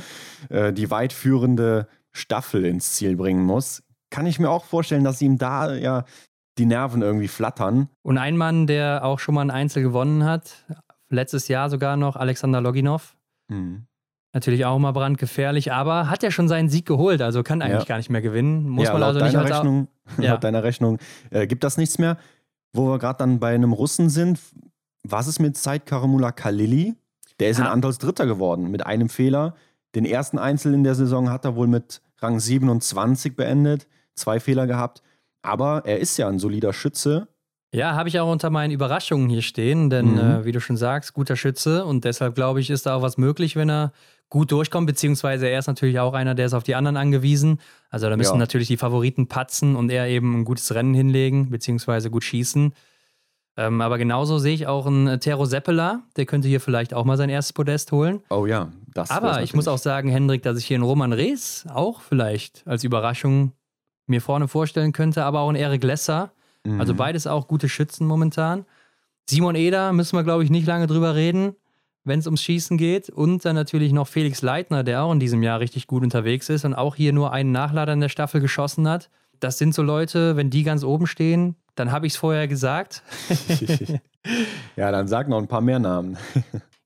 äh, 0.49 0.73
die 0.73 0.91
weitführende 0.91 1.87
Staffel 2.11 2.65
ins 2.65 2.95
Ziel 2.95 3.15
bringen 3.15 3.45
muss. 3.45 3.85
Kann 4.11 4.27
ich 4.27 4.41
mir 4.41 4.51
auch 4.51 4.65
vorstellen, 4.65 5.05
dass 5.05 5.23
ihm 5.23 5.39
da 5.39 5.73
ja 5.77 6.05
die 6.59 6.67
Nerven 6.67 7.03
irgendwie 7.03 7.29
flattern. 7.29 7.89
Und 8.03 8.19
ein 8.19 8.37
Mann, 8.37 8.67
der 8.67 9.05
auch 9.05 9.19
schon 9.19 9.35
mal 9.35 9.43
ein 9.43 9.51
Einzel 9.51 9.83
gewonnen 9.83 10.25
hat, 10.25 10.65
letztes 11.09 11.49
Jahr 11.49 11.71
sogar 11.71 11.97
noch, 11.97 12.17
Alexander 12.17 12.61
Loginov. 12.61 13.17
Mhm. 13.49 13.87
Natürlich 14.33 14.65
auch 14.65 14.77
immer 14.77 14.93
brandgefährlich, 14.93 15.73
aber 15.73 16.09
hat 16.09 16.23
ja 16.23 16.31
schon 16.31 16.47
seinen 16.47 16.69
Sieg 16.69 16.87
geholt, 16.87 17.21
also 17.21 17.43
kann 17.43 17.63
eigentlich 17.63 17.83
ja. 17.83 17.89
gar 17.89 17.97
nicht 17.97 18.11
mehr 18.11 18.23
gewinnen. 18.23 18.69
Muss 18.69 18.87
ja, 18.87 18.93
man 18.93 19.03
also 19.03 19.21
nicht 19.21 19.35
deiner 19.35 19.51
Rechnung, 19.51 19.89
ja. 20.19 20.33
Laut 20.33 20.45
deiner 20.45 20.63
Rechnung 20.63 20.99
äh, 21.31 21.47
gibt 21.49 21.65
das 21.65 21.77
nichts 21.77 21.99
mehr. 21.99 22.17
Wo 22.73 22.87
wir 22.89 22.99
gerade 22.99 23.19
dann 23.19 23.41
bei 23.41 23.53
einem 23.53 23.73
Russen 23.73 24.09
sind, 24.09 24.39
was 25.03 25.27
ist 25.27 25.41
mit 25.41 25.57
Said 25.57 25.87
Karamula 25.87 26.31
Kalili? 26.31 26.95
Der 27.41 27.51
ist 27.51 27.59
in 27.59 27.67
Antolz 27.67 27.99
Dritter 27.99 28.27
geworden 28.27 28.71
mit 28.71 28.87
einem 28.87 29.09
Fehler. 29.09 29.55
Den 29.95 30.05
ersten 30.05 30.39
Einzel 30.39 30.75
in 30.75 30.85
der 30.85 30.95
Saison 30.95 31.31
hat 31.31 31.45
er 31.45 31.57
wohl 31.57 31.67
mit 31.67 32.01
Rang 32.19 32.39
27 32.39 33.35
beendet, 33.35 33.89
zwei 34.15 34.39
Fehler 34.39 34.67
gehabt. 34.67 35.03
Aber 35.43 35.83
er 35.85 35.99
ist 35.99 36.17
ja 36.17 36.29
ein 36.29 36.39
solider 36.39 36.73
Schütze. 36.73 37.29
Ja, 37.73 37.95
habe 37.95 38.09
ich 38.09 38.19
auch 38.19 38.31
unter 38.31 38.51
meinen 38.51 38.73
Überraschungen 38.73 39.29
hier 39.31 39.43
stehen, 39.43 39.91
denn 39.91 40.13
Mhm. 40.15 40.19
äh, 40.19 40.45
wie 40.45 40.53
du 40.53 40.61
schon 40.61 40.77
sagst, 40.77 41.15
guter 41.15 41.37
Schütze 41.37 41.85
und 41.85 42.05
deshalb 42.05 42.35
glaube 42.35 42.61
ich, 42.61 42.69
ist 42.69 42.85
da 42.87 42.97
auch 42.97 43.03
was 43.03 43.17
möglich, 43.17 43.55
wenn 43.55 43.71
er 43.71 43.93
gut 44.29 44.51
durchkommt, 44.51 44.87
beziehungsweise 44.89 45.49
er 45.49 45.59
ist 45.61 45.67
natürlich 45.69 45.99
auch 46.01 46.13
einer, 46.13 46.35
der 46.35 46.47
ist 46.47 46.55
auf 46.55 46.65
die 46.65 46.75
anderen 46.75 46.97
angewiesen. 46.97 47.61
Also 47.89 48.09
da 48.11 48.17
müssen 48.17 48.33
Ja. 48.35 48.39
natürlich 48.39 48.67
die 48.69 48.77
Favoriten 48.77 49.29
patzen 49.29 49.77
und 49.77 49.91
er 49.91 50.09
eben 50.09 50.41
ein 50.41 50.45
gutes 50.45 50.75
Rennen 50.75 50.95
hinlegen, 50.95 51.51
beziehungsweise 51.51 52.11
gut 52.11 52.25
schießen. 52.25 52.73
Ähm, 53.57 53.81
aber 53.81 53.99
genauso 53.99 54.39
sehe 54.39 54.55
ich 54.55 54.67
auch 54.67 54.87
einen 54.87 55.07
äh, 55.07 55.19
Tero 55.19 55.45
Seppela, 55.45 56.03
der 56.17 56.27
könnte 56.27 56.49
hier 56.49 56.61
vielleicht 56.61 56.95
auch 56.95 57.05
mal 57.05 57.17
sein 57.17 57.29
erstes 57.31 57.53
Podest 57.53 57.93
holen. 57.93 58.21
Oh 58.31 58.47
ja, 58.47 58.73
das 58.95 59.11
Aber 59.11 59.43
ich 59.43 59.55
muss 59.55 59.69
auch 59.69 59.79
sagen, 59.79 60.09
Hendrik, 60.09 60.43
dass 60.43 60.59
ich 60.59 60.67
hier 60.67 60.77
einen 60.77 60.85
Roman 60.85 61.13
Rees 61.13 61.67
auch 61.73 62.01
vielleicht 62.01 62.63
als 62.67 62.85
Überraschung 62.85 63.53
mir 64.11 64.21
vorne 64.21 64.49
vorstellen 64.49 64.93
könnte, 64.93 65.25
aber 65.25 65.41
auch 65.41 65.49
einen 65.49 65.57
Erik 65.57 65.83
Lesser. 65.85 66.33
Also 66.79 66.93
Mhm. 66.93 66.99
beides 66.99 67.27
auch 67.27 67.49
gute 67.49 67.69
Schützen 67.71 68.07
momentan. 68.07 68.67
Simon 69.29 69.55
Eder 69.55 69.93
müssen 69.95 70.17
wir, 70.17 70.25
glaube 70.25 70.45
ich, 70.45 70.51
nicht 70.51 70.67
lange 70.67 70.87
drüber 70.87 71.15
reden, 71.15 71.55
wenn 72.05 72.19
es 72.19 72.27
ums 72.27 72.43
Schießen 72.43 72.77
geht. 72.77 73.09
Und 73.09 73.45
dann 73.45 73.55
natürlich 73.55 73.93
noch 73.93 74.09
Felix 74.09 74.43
Leitner, 74.43 74.83
der 74.85 75.03
auch 75.05 75.13
in 75.13 75.21
diesem 75.21 75.43
Jahr 75.43 75.61
richtig 75.61 75.87
gut 75.87 76.03
unterwegs 76.03 76.49
ist 76.51 76.65
und 76.67 76.75
auch 76.75 76.97
hier 76.97 77.13
nur 77.15 77.33
einen 77.33 77.53
Nachlader 77.53 77.93
in 77.95 78.01
der 78.01 78.09
Staffel 78.11 78.41
geschossen 78.43 78.87
hat. 78.89 79.09
Das 79.39 79.57
sind 79.57 79.75
so 79.75 79.83
Leute, 79.83 80.37
wenn 80.37 80.51
die 80.51 80.65
ganz 80.65 80.85
oben 80.85 81.07
stehen, 81.07 81.57
dann 81.77 81.93
habe 81.93 82.07
ich 82.07 82.13
es 82.13 82.19
vorher 82.19 82.47
gesagt. 82.47 83.03
ja, 84.77 84.91
dann 84.91 85.09
sag 85.09 85.29
noch 85.29 85.39
ein 85.39 85.49
paar 85.49 85.61
mehr 85.63 85.79
Namen. 85.79 86.19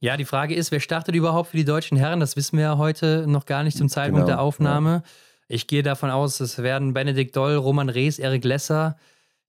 Ja, 0.00 0.18
die 0.18 0.26
Frage 0.26 0.54
ist, 0.54 0.70
wer 0.70 0.80
startet 0.80 1.14
überhaupt 1.14 1.48
für 1.48 1.56
die 1.56 1.64
deutschen 1.64 1.96
Herren? 1.96 2.20
Das 2.20 2.36
wissen 2.36 2.58
wir 2.58 2.64
ja 2.64 2.76
heute 2.76 3.24
noch 3.26 3.46
gar 3.46 3.62
nicht 3.62 3.78
zum 3.78 3.88
Zeitpunkt 3.88 4.26
Genau, 4.26 4.36
der 4.36 4.40
Aufnahme. 4.42 5.02
Ich 5.48 5.66
gehe 5.66 5.82
davon 5.82 6.10
aus, 6.10 6.40
es 6.40 6.62
werden 6.62 6.94
Benedikt 6.94 7.36
Doll, 7.36 7.54
Roman 7.56 7.88
Rees, 7.88 8.18
Erik 8.18 8.44
Lesser. 8.44 8.96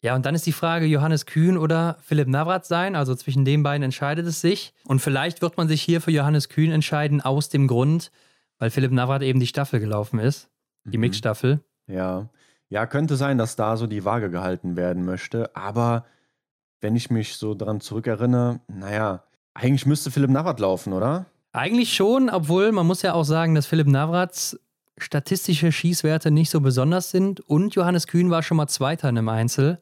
Ja, 0.01 0.13
und 0.15 0.25
dann 0.25 0.35
ist 0.35 0.45
die 0.45 0.51
Frage, 0.51 0.85
Johannes 0.85 1.25
Kühn 1.25 1.57
oder 1.57 1.97
Philipp 2.03 2.27
Navrat 2.27 2.65
sein. 2.65 2.95
Also 2.95 3.15
zwischen 3.15 3.45
den 3.45 3.63
beiden 3.63 3.83
entscheidet 3.83 4.27
es 4.27 4.41
sich. 4.41 4.73
Und 4.85 4.99
vielleicht 4.99 5.41
wird 5.41 5.57
man 5.57 5.67
sich 5.67 5.81
hier 5.81 6.01
für 6.01 6.11
Johannes 6.11 6.49
Kühn 6.49 6.71
entscheiden, 6.71 7.21
aus 7.21 7.49
dem 7.49 7.67
Grund, 7.67 8.11
weil 8.59 8.69
Philipp 8.69 8.91
Navrat 8.91 9.21
eben 9.23 9.39
die 9.39 9.47
Staffel 9.47 9.79
gelaufen 9.79 10.19
ist, 10.19 10.49
die 10.83 10.97
Mhm. 10.97 11.01
Mixstaffel. 11.01 11.63
Ja. 11.87 12.29
Ja, 12.69 12.85
könnte 12.87 13.15
sein, 13.15 13.37
dass 13.37 13.55
da 13.55 13.77
so 13.77 13.87
die 13.87 14.05
Waage 14.05 14.29
gehalten 14.29 14.75
werden 14.75 15.05
möchte. 15.05 15.55
Aber 15.55 16.05
wenn 16.81 16.95
ich 16.95 17.09
mich 17.09 17.37
so 17.37 17.55
dran 17.55 17.79
zurückerinnere, 17.79 18.59
naja, 18.67 19.23
eigentlich 19.53 19.85
müsste 19.85 20.11
Philipp 20.11 20.29
Navrat 20.29 20.59
laufen, 20.59 20.93
oder? 20.93 21.25
Eigentlich 21.51 21.93
schon, 21.95 22.29
obwohl 22.29 22.71
man 22.73 22.85
muss 22.85 23.01
ja 23.01 23.13
auch 23.13 23.23
sagen, 23.23 23.55
dass 23.55 23.65
Philipp 23.65 23.87
Navrats 23.87 24.59
statistische 24.97 25.71
Schießwerte 25.71 26.31
nicht 26.31 26.49
so 26.49 26.61
besonders 26.61 27.11
sind. 27.11 27.41
Und 27.41 27.75
Johannes 27.75 28.07
Kühn 28.07 28.29
war 28.29 28.43
schon 28.43 28.57
mal 28.57 28.67
Zweiter 28.67 29.09
in 29.09 29.17
einem 29.17 29.29
Einzel. 29.29 29.79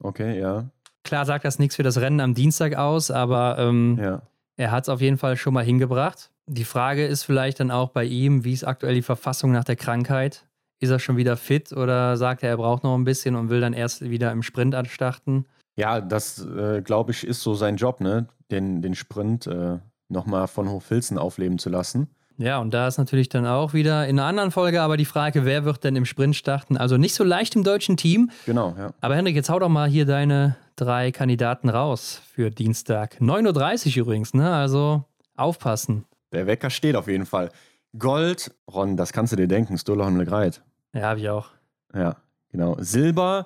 Okay, 0.00 0.38
ja. 0.38 0.66
Klar 1.04 1.26
sagt 1.26 1.44
das 1.44 1.58
nichts 1.58 1.76
für 1.76 1.82
das 1.82 1.98
Rennen 2.00 2.20
am 2.20 2.34
Dienstag 2.34 2.76
aus, 2.76 3.10
aber 3.10 3.56
ähm, 3.58 3.98
Ja. 4.00 4.22
er 4.56 4.70
hat 4.70 4.84
es 4.84 4.88
auf 4.88 5.00
jeden 5.00 5.18
Fall 5.18 5.36
schon 5.36 5.54
mal 5.54 5.64
hingebracht. 5.64 6.30
Die 6.46 6.64
Frage 6.64 7.06
ist 7.06 7.22
vielleicht 7.24 7.60
dann 7.60 7.70
auch 7.70 7.90
bei 7.90 8.04
ihm, 8.04 8.44
wie 8.44 8.52
ist 8.52 8.64
aktuell 8.64 8.94
die 8.94 9.02
Verfassung 9.02 9.52
nach 9.52 9.64
der 9.64 9.76
Krankheit? 9.76 10.46
Ist 10.80 10.90
er 10.90 10.98
schon 10.98 11.16
wieder 11.16 11.36
fit 11.36 11.72
oder 11.72 12.16
sagt 12.16 12.42
er, 12.42 12.50
er 12.50 12.56
braucht 12.56 12.84
noch 12.84 12.94
ein 12.96 13.04
bisschen 13.04 13.36
und 13.36 13.48
will 13.48 13.60
dann 13.60 13.72
erst 13.72 14.02
wieder 14.02 14.30
im 14.32 14.42
Sprint 14.42 14.74
anstarten? 14.74 15.46
Ja, 15.76 16.00
das, 16.00 16.44
äh, 16.44 16.82
glaube 16.82 17.12
ich, 17.12 17.26
ist 17.26 17.40
so 17.42 17.54
sein 17.54 17.76
Job, 17.76 18.00
ne? 18.00 18.28
Den, 18.50 18.82
den 18.82 18.94
Sprint 18.94 19.46
äh, 19.46 19.78
nochmal 20.08 20.46
von 20.46 20.68
Hochfilzen 20.68 21.16
aufleben 21.18 21.58
zu 21.58 21.70
lassen. 21.70 22.08
Ja, 22.36 22.58
und 22.58 22.72
da 22.74 22.88
ist 22.88 22.98
natürlich 22.98 23.28
dann 23.28 23.46
auch 23.46 23.74
wieder 23.74 24.06
in 24.08 24.18
einer 24.18 24.26
anderen 24.28 24.50
Folge 24.50 24.82
aber 24.82 24.96
die 24.96 25.04
Frage, 25.04 25.44
wer 25.44 25.64
wird 25.64 25.84
denn 25.84 25.94
im 25.94 26.04
Sprint 26.04 26.34
starten? 26.34 26.76
Also 26.76 26.96
nicht 26.96 27.14
so 27.14 27.22
leicht 27.22 27.54
im 27.54 27.62
deutschen 27.62 27.96
Team. 27.96 28.30
Genau, 28.46 28.74
ja. 28.76 28.92
Aber 29.00 29.14
Henrik, 29.14 29.36
jetzt 29.36 29.48
hau 29.50 29.58
doch 29.60 29.68
mal 29.68 29.88
hier 29.88 30.04
deine 30.04 30.56
drei 30.76 31.12
Kandidaten 31.12 31.68
raus 31.68 32.20
für 32.32 32.50
Dienstag. 32.50 33.18
9.30 33.20 33.90
Uhr 33.98 34.02
übrigens, 34.06 34.34
ne? 34.34 34.52
Also 34.52 35.04
aufpassen. 35.36 36.04
Der 36.32 36.46
Wecker 36.48 36.70
steht 36.70 36.96
auf 36.96 37.06
jeden 37.06 37.26
Fall. 37.26 37.50
Gold, 37.96 38.52
Ron, 38.72 38.96
das 38.96 39.12
kannst 39.12 39.32
du 39.32 39.36
dir 39.36 39.46
denken, 39.46 39.78
Stolholm 39.78 40.16
Legreit. 40.18 40.62
Ja, 40.92 41.02
habe 41.02 41.20
ich 41.20 41.28
auch. 41.28 41.46
Ja, 41.94 42.16
genau. 42.50 42.76
Silber, 42.80 43.44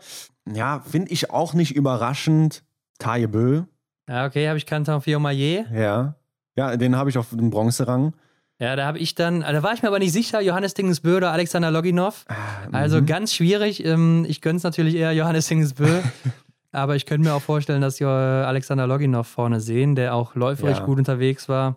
ja, 0.50 0.80
finde 0.80 1.10
ich 1.12 1.30
auch 1.30 1.52
nicht 1.52 1.76
überraschend. 1.76 2.62
Taille 2.98 3.28
Bö, 3.28 3.62
Ja, 4.08 4.24
okay, 4.26 4.48
habe 4.48 4.56
ich 4.56 4.64
Canton 4.66 5.02
Fiormaillet. 5.02 5.66
ja. 5.72 6.14
Ja, 6.56 6.76
den 6.76 6.96
habe 6.96 7.08
ich 7.08 7.16
auf 7.18 7.28
dem 7.30 7.50
Bronzerang. 7.50 8.14
Ja, 8.60 8.74
da 8.74 8.86
habe 8.86 8.98
ich 8.98 9.14
dann, 9.14 9.40
da 9.40 9.62
war 9.62 9.72
ich 9.72 9.82
mir 9.82 9.88
aber 9.88 10.00
nicht 10.00 10.12
sicher, 10.12 10.40
Johannes 10.40 10.74
Dingensbö 10.74 11.16
oder 11.18 11.30
Alexander 11.32 11.70
Loginov. 11.70 12.24
Also 12.72 13.00
Mhm. 13.00 13.06
ganz 13.06 13.32
schwierig. 13.32 13.84
Ähm, 13.84 14.26
Ich 14.28 14.40
gönne 14.40 14.56
es 14.56 14.62
natürlich 14.64 14.94
eher 14.96 15.12
Johannes 15.12 15.46
Dingensbö. 15.46 15.86
aber 16.72 16.96
ich 16.96 17.06
könnte 17.06 17.28
mir 17.28 17.34
auch 17.34 17.42
vorstellen, 17.42 17.80
dass 17.80 18.00
wir 18.00 18.08
Alexander 18.08 18.86
Loginov 18.86 19.26
vorne 19.28 19.60
sehen, 19.60 19.94
der 19.94 20.14
auch 20.14 20.34
läuferisch 20.34 20.78
Ja. 20.78 20.84
gut 20.84 20.98
unterwegs 20.98 21.48
war, 21.48 21.76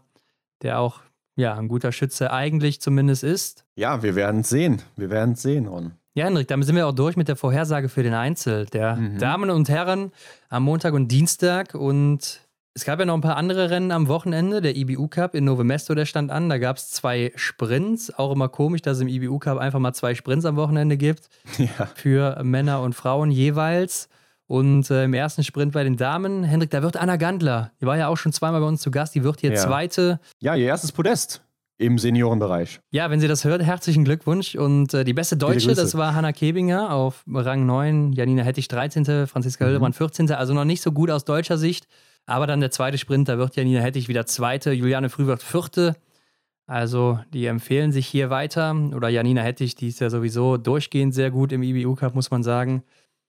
der 0.64 0.80
auch 0.80 1.02
ja, 1.38 1.56
ein 1.56 1.68
guter 1.70 1.92
Schütze 1.92 2.32
eigentlich 2.34 2.82
zumindest 2.82 3.24
ist. 3.24 3.64
Ja, 3.76 4.04
wir 4.04 4.16
werden 4.16 4.42
es 4.42 4.50
sehen. 4.50 4.82
Wir 4.98 5.10
werden 5.10 5.34
es 5.36 5.42
sehen, 5.42 5.68
Ron. 5.68 5.92
Ja, 6.14 6.26
Hendrik, 6.26 6.50
damit 6.50 6.68
sind 6.68 6.76
wir 6.76 6.86
auch 6.88 6.92
durch 6.94 7.16
mit 7.16 7.30
der 7.30 7.38
Vorhersage 7.38 7.88
für 7.88 8.04
den 8.04 8.14
Einzel 8.14 8.66
der 8.66 8.96
Mhm. 8.98 9.18
Damen 9.18 9.50
und 9.50 9.70
Herren 9.70 10.12
am 10.50 10.64
Montag 10.64 10.94
und 10.94 11.08
Dienstag. 11.08 11.74
Und 11.74 12.42
es 12.74 12.86
gab 12.86 13.00
ja 13.00 13.06
noch 13.06 13.16
ein 13.16 13.22
paar 13.22 13.36
andere 13.38 13.70
Rennen 13.70 13.92
am 13.92 14.08
Wochenende. 14.08 14.62
Der 14.62 14.76
IBU 14.76 15.08
Cup 15.10 15.36
in 15.36 15.44
Novo 15.46 15.64
Mesto, 15.64 15.94
der 15.94 16.06
stand 16.06 16.32
an. 16.32 16.48
Da 16.50 16.58
gab 16.58 16.78
es 16.78 16.90
zwei 16.92 17.32
Sprints. 17.36 18.14
Auch 18.18 18.32
immer 18.32 18.48
komisch, 18.50 18.82
dass 18.82 18.98
es 18.98 19.02
im 19.02 19.08
IBU 19.10 19.40
Cup 19.40 19.58
einfach 19.58 19.80
mal 19.80 19.94
zwei 19.94 20.16
Sprints 20.16 20.46
am 20.46 20.56
Wochenende 20.56 20.98
gibt. 20.98 21.30
Ja. 21.58 21.88
Für 21.96 22.42
Männer 22.44 22.82
und 22.82 22.94
Frauen 22.96 23.30
jeweils. 23.32 24.08
Und 24.48 24.90
äh, 24.92 25.06
im 25.06 25.14
ersten 25.14 25.44
Sprint 25.44 25.72
bei 25.74 25.84
den 25.84 25.96
Damen, 25.96 26.44
Hendrik, 26.44 26.72
da 26.72 26.82
wird 26.82 26.98
Anna 26.98 27.16
Gandler, 27.16 27.72
die 27.80 27.86
war 27.86 27.98
ja 27.98 28.08
auch 28.10 28.18
schon 28.18 28.34
zweimal 28.34 28.60
bei 28.60 28.68
uns 28.68 28.82
zu 28.82 28.92
Gast, 28.92 29.16
die 29.16 29.24
wird 29.24 29.40
hier 29.40 29.52
Ja. 29.54 29.56
Zweite. 29.56 30.20
ja, 30.42 30.56
ihr 30.56 30.66
erstes 30.66 30.92
Podest 30.92 31.42
im 31.78 31.98
Seniorenbereich. 31.98 32.80
Ja, 32.92 33.10
wenn 33.10 33.20
sie 33.22 33.28
das 33.30 33.46
hört, 33.46 33.64
herzlichen 33.64 34.04
Glückwunsch. 34.04 34.56
Und 34.56 34.94
äh, 34.94 35.04
die 35.06 35.14
beste 35.14 35.38
Deutsche, 35.38 35.74
das 35.74 35.96
war 35.96 36.16
Hanna 36.16 36.32
Kebinger 36.34 36.94
auf 36.94 37.24
Rang 37.32 37.66
9, 37.66 38.12
Janina 38.14 38.44
Hettich 38.44 38.68
13., 38.68 39.26
Franziska 39.28 39.64
Mhm. 39.64 39.70
Hildebrand 39.70 39.96
14., 39.96 40.32
also 40.32 40.54
noch 40.54 40.66
nicht 40.66 40.82
so 40.82 40.92
gut 40.92 41.10
aus 41.12 41.24
deutscher 41.26 41.58
Sicht. 41.58 41.88
Aber 42.32 42.48
dann 42.48 42.62
der 42.62 42.72
zweite 42.72 42.98
Sprint, 42.98 43.28
da 43.28 43.38
wird 43.38 43.58
Janina 43.58 43.82
Hettich 43.82 44.08
wieder 44.08 44.26
Zweite, 44.26 44.72
Juliane 44.72 45.10
Früh 45.10 45.26
wird 45.26 45.44
Vierte. 45.44 45.98
Also 46.66 47.20
die 47.34 47.46
empfehlen 47.46 47.92
sich 47.92 48.08
hier 48.08 48.30
weiter. 48.30 48.74
Oder 48.96 49.10
Janina 49.10 49.42
Hettich, 49.42 49.76
die 49.76 49.90
ist 49.90 50.00
ja 50.00 50.10
sowieso 50.10 50.56
durchgehend 50.56 51.14
sehr 51.14 51.30
gut 51.30 51.52
im 51.52 51.62
IBU 51.62 51.96
Cup, 51.96 52.16
muss 52.16 52.32
man 52.32 52.42
sagen. 52.42 52.84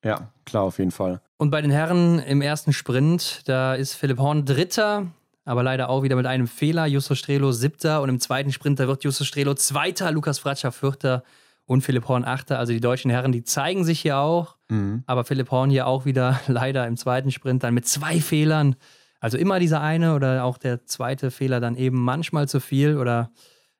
Ja, 0.04 0.30
klar, 0.44 0.62
auf 0.62 0.78
jeden 0.78 0.92
Fall. 0.92 1.20
Und 1.36 1.50
bei 1.50 1.60
den 1.60 1.72
Herren 1.72 2.20
im 2.20 2.42
ersten 2.42 2.72
Sprint, 2.72 3.40
da 3.46 3.74
ist 3.74 3.94
Philipp 3.94 4.20
Horn 4.20 4.44
Dritter, 4.44 5.08
aber 5.44 5.64
leider 5.64 5.88
auch 5.88 6.04
wieder 6.04 6.14
mit 6.14 6.26
einem 6.26 6.46
Fehler. 6.46 6.86
Justus 6.86 7.18
Strelo 7.18 7.50
Siebter 7.50 8.02
und 8.02 8.08
im 8.08 8.20
zweiten 8.20 8.52
Sprint, 8.52 8.78
da 8.78 8.86
wird 8.86 9.02
Justus 9.02 9.26
Strelo 9.26 9.54
Zweiter, 9.54 10.12
Lukas 10.12 10.38
Fratscher 10.38 10.70
Vierter 10.70 11.24
und 11.66 11.82
Philipp 11.82 12.08
Horn 12.08 12.24
Achter. 12.24 12.58
Also 12.58 12.72
die 12.72 12.80
deutschen 12.80 13.10
Herren, 13.10 13.32
die 13.32 13.44
zeigen 13.44 13.84
sich 13.84 14.00
hier 14.00 14.18
auch, 14.18 14.56
Mhm. 14.68 15.02
aber 15.06 15.24
Philipp 15.24 15.50
Horn 15.50 15.70
hier 15.70 15.86
auch 15.86 16.04
wieder 16.04 16.40
leider 16.48 16.86
im 16.86 16.96
zweiten 16.96 17.30
Sprint 17.30 17.62
dann 17.62 17.74
mit 17.74 17.86
zwei 17.86 18.20
Fehlern. 18.20 18.76
Also 19.20 19.38
immer 19.38 19.58
dieser 19.60 19.80
eine 19.80 20.14
oder 20.14 20.44
auch 20.44 20.58
der 20.58 20.84
zweite 20.86 21.30
Fehler 21.30 21.60
dann 21.60 21.76
eben 21.76 22.00
manchmal 22.02 22.48
zu 22.48 22.58
viel 22.60 22.96
oder 22.96 23.30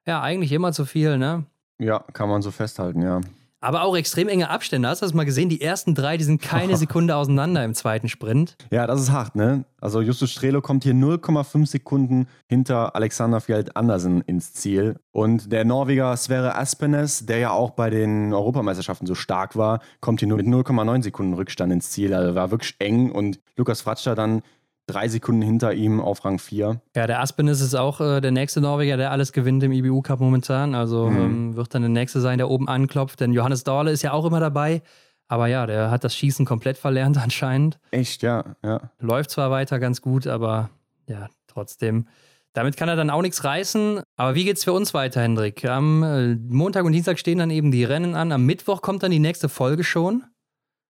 ja, 0.06 0.20
eigentlich 0.22 0.52
immer 0.52 0.72
zu 0.72 0.84
viel, 0.84 1.18
ne? 1.18 1.44
Ja, 1.78 1.98
kann 2.12 2.28
man 2.28 2.42
so 2.42 2.50
festhalten, 2.50 3.02
ja. 3.02 3.20
Aber 3.62 3.84
auch 3.84 3.96
extrem 3.96 4.28
enge 4.28 4.50
Abstände. 4.50 4.88
Hast 4.88 5.02
du 5.02 5.06
das 5.06 5.14
mal 5.14 5.24
gesehen? 5.24 5.48
Die 5.48 5.60
ersten 5.60 5.94
drei, 5.94 6.16
die 6.16 6.24
sind 6.24 6.42
keine 6.42 6.76
Sekunde 6.82 7.14
auseinander 7.14 7.64
im 7.64 7.74
zweiten 7.74 8.08
Sprint. 8.08 8.56
Ja, 8.72 8.88
das 8.88 9.00
ist 9.00 9.12
hart, 9.12 9.36
ne? 9.36 9.64
Also 9.80 10.00
Justus 10.00 10.32
Strelo 10.32 10.60
kommt 10.60 10.82
hier 10.82 10.94
0,5 10.94 11.66
Sekunden 11.66 12.26
hinter 12.48 12.96
Alexander 12.96 13.40
Fjeld 13.40 13.76
Andersen 13.76 14.20
ins 14.22 14.52
Ziel. 14.52 14.96
Und 15.12 15.52
der 15.52 15.64
Norweger 15.64 16.16
Sverre 16.16 16.56
Aspenes, 16.56 17.24
der 17.24 17.38
ja 17.38 17.50
auch 17.52 17.70
bei 17.70 17.88
den 17.88 18.34
Europameisterschaften 18.34 19.06
so 19.06 19.14
stark 19.14 19.56
war, 19.56 19.80
kommt 20.00 20.18
hier 20.18 20.28
nur 20.28 20.38
mit 20.38 20.46
0,9 20.46 21.02
Sekunden 21.04 21.34
Rückstand 21.34 21.72
ins 21.72 21.90
Ziel. 21.90 22.14
Also 22.14 22.34
war 22.34 22.50
wirklich 22.50 22.74
eng. 22.80 23.12
Und 23.12 23.38
Lukas 23.56 23.80
Fratscher 23.80 24.16
dann 24.16 24.42
drei 24.86 25.08
Sekunden 25.08 25.42
hinter 25.42 25.72
ihm 25.74 26.00
auf 26.00 26.24
Rang 26.24 26.38
4. 26.38 26.80
Ja, 26.96 27.06
der 27.06 27.20
Aspenes 27.20 27.60
ist 27.60 27.74
auch 27.74 28.00
äh, 28.00 28.20
der 28.20 28.30
nächste 28.32 28.60
Norweger, 28.60 28.96
der 28.96 29.10
alles 29.12 29.32
gewinnt 29.32 29.62
im 29.62 29.72
IBU 29.72 30.02
Cup 30.02 30.20
momentan. 30.20 30.74
Also 30.74 31.08
Mhm. 31.08 31.18
ähm, 31.20 31.56
wird 31.56 31.74
dann 31.74 31.82
der 31.82 31.88
nächste 31.88 32.20
sein, 32.20 32.38
der 32.38 32.48
oben 32.50 32.68
anklopft. 32.68 33.20
Denn 33.20 33.32
Johannes 33.32 33.64
Dorle 33.64 33.90
ist 33.90 34.02
ja 34.02 34.12
auch 34.12 34.24
immer 34.24 34.40
dabei. 34.40 34.82
Aber 35.28 35.46
ja, 35.46 35.66
der 35.66 35.90
hat 35.90 36.04
das 36.04 36.14
Schießen 36.14 36.44
komplett 36.44 36.76
verlernt 36.76 37.16
anscheinend. 37.22 37.78
Echt, 37.90 38.22
ja, 38.22 38.56
ja. 38.64 38.90
Läuft 39.00 39.30
zwar 39.30 39.50
weiter 39.50 39.78
ganz 39.78 40.02
gut, 40.02 40.26
aber 40.26 40.70
ja, 41.06 41.28
trotzdem. 41.46 42.06
Damit 42.54 42.76
kann 42.76 42.88
er 42.90 42.96
dann 42.96 43.08
auch 43.08 43.22
nichts 43.22 43.44
reißen. 43.44 44.02
Aber 44.16 44.34
wie 44.34 44.44
geht's 44.44 44.62
für 44.64 44.74
uns 44.74 44.92
weiter, 44.92 45.22
Hendrik? 45.22 45.64
Am 45.64 46.02
äh, 46.02 46.34
Montag 46.34 46.84
und 46.84 46.92
Dienstag 46.92 47.18
stehen 47.18 47.38
dann 47.38 47.50
eben 47.50 47.70
die 47.70 47.84
Rennen 47.84 48.14
an. 48.14 48.30
Am 48.30 48.44
Mittwoch 48.44 48.82
kommt 48.82 49.02
dann 49.02 49.10
die 49.10 49.20
nächste 49.20 49.48
Folge 49.48 49.84
schon. 49.84 50.24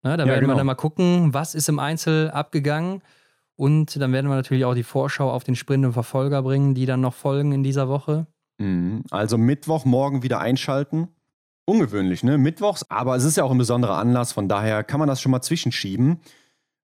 Na, 0.02 0.18
da 0.18 0.24
Ja, 0.24 0.30
werden 0.30 0.42
genau. 0.42 0.54
wir 0.54 0.58
dann 0.58 0.66
mal 0.66 0.74
gucken, 0.74 1.32
was 1.34 1.54
ist 1.54 1.70
im 1.70 1.78
Einzel 1.78 2.32
abgegangen. 2.32 3.02
Und 3.56 4.00
dann 4.00 4.12
werden 4.12 4.30
wir 4.30 4.36
natürlich 4.36 4.66
auch 4.66 4.74
die 4.74 4.84
Vorschau 4.84 5.32
auf 5.32 5.44
den 5.44 5.56
Sprint 5.56 5.86
und 5.86 5.94
Verfolger 5.94 6.42
bringen, 6.42 6.74
die 6.74 6.86
dann 6.86 7.02
noch 7.02 7.14
folgen 7.14 7.52
in 7.52 7.64
dieser 7.64 7.88
Woche. 7.88 8.28
Mhm. 8.58 9.04
Also 9.12 9.38
Mittwoch 9.38 9.86
morgen 9.86 10.24
wieder 10.24 10.40
einschalten. 10.40 11.10
Ungewöhnlich, 11.66 12.24
ne? 12.24 12.38
Mittwochs, 12.38 12.86
aber 12.90 13.16
es 13.16 13.24
ist 13.24 13.38
ja 13.38 13.46
auch 13.46 13.52
ein 13.52 13.58
besonderer 13.58 13.98
Anlass, 13.98 14.34
von 14.34 14.50
daher 14.50 14.84
kann 14.84 15.00
man 15.00 15.08
das 15.08 15.22
schon 15.22 15.32
mal 15.32 15.42
zwischenschieben. 15.42 16.20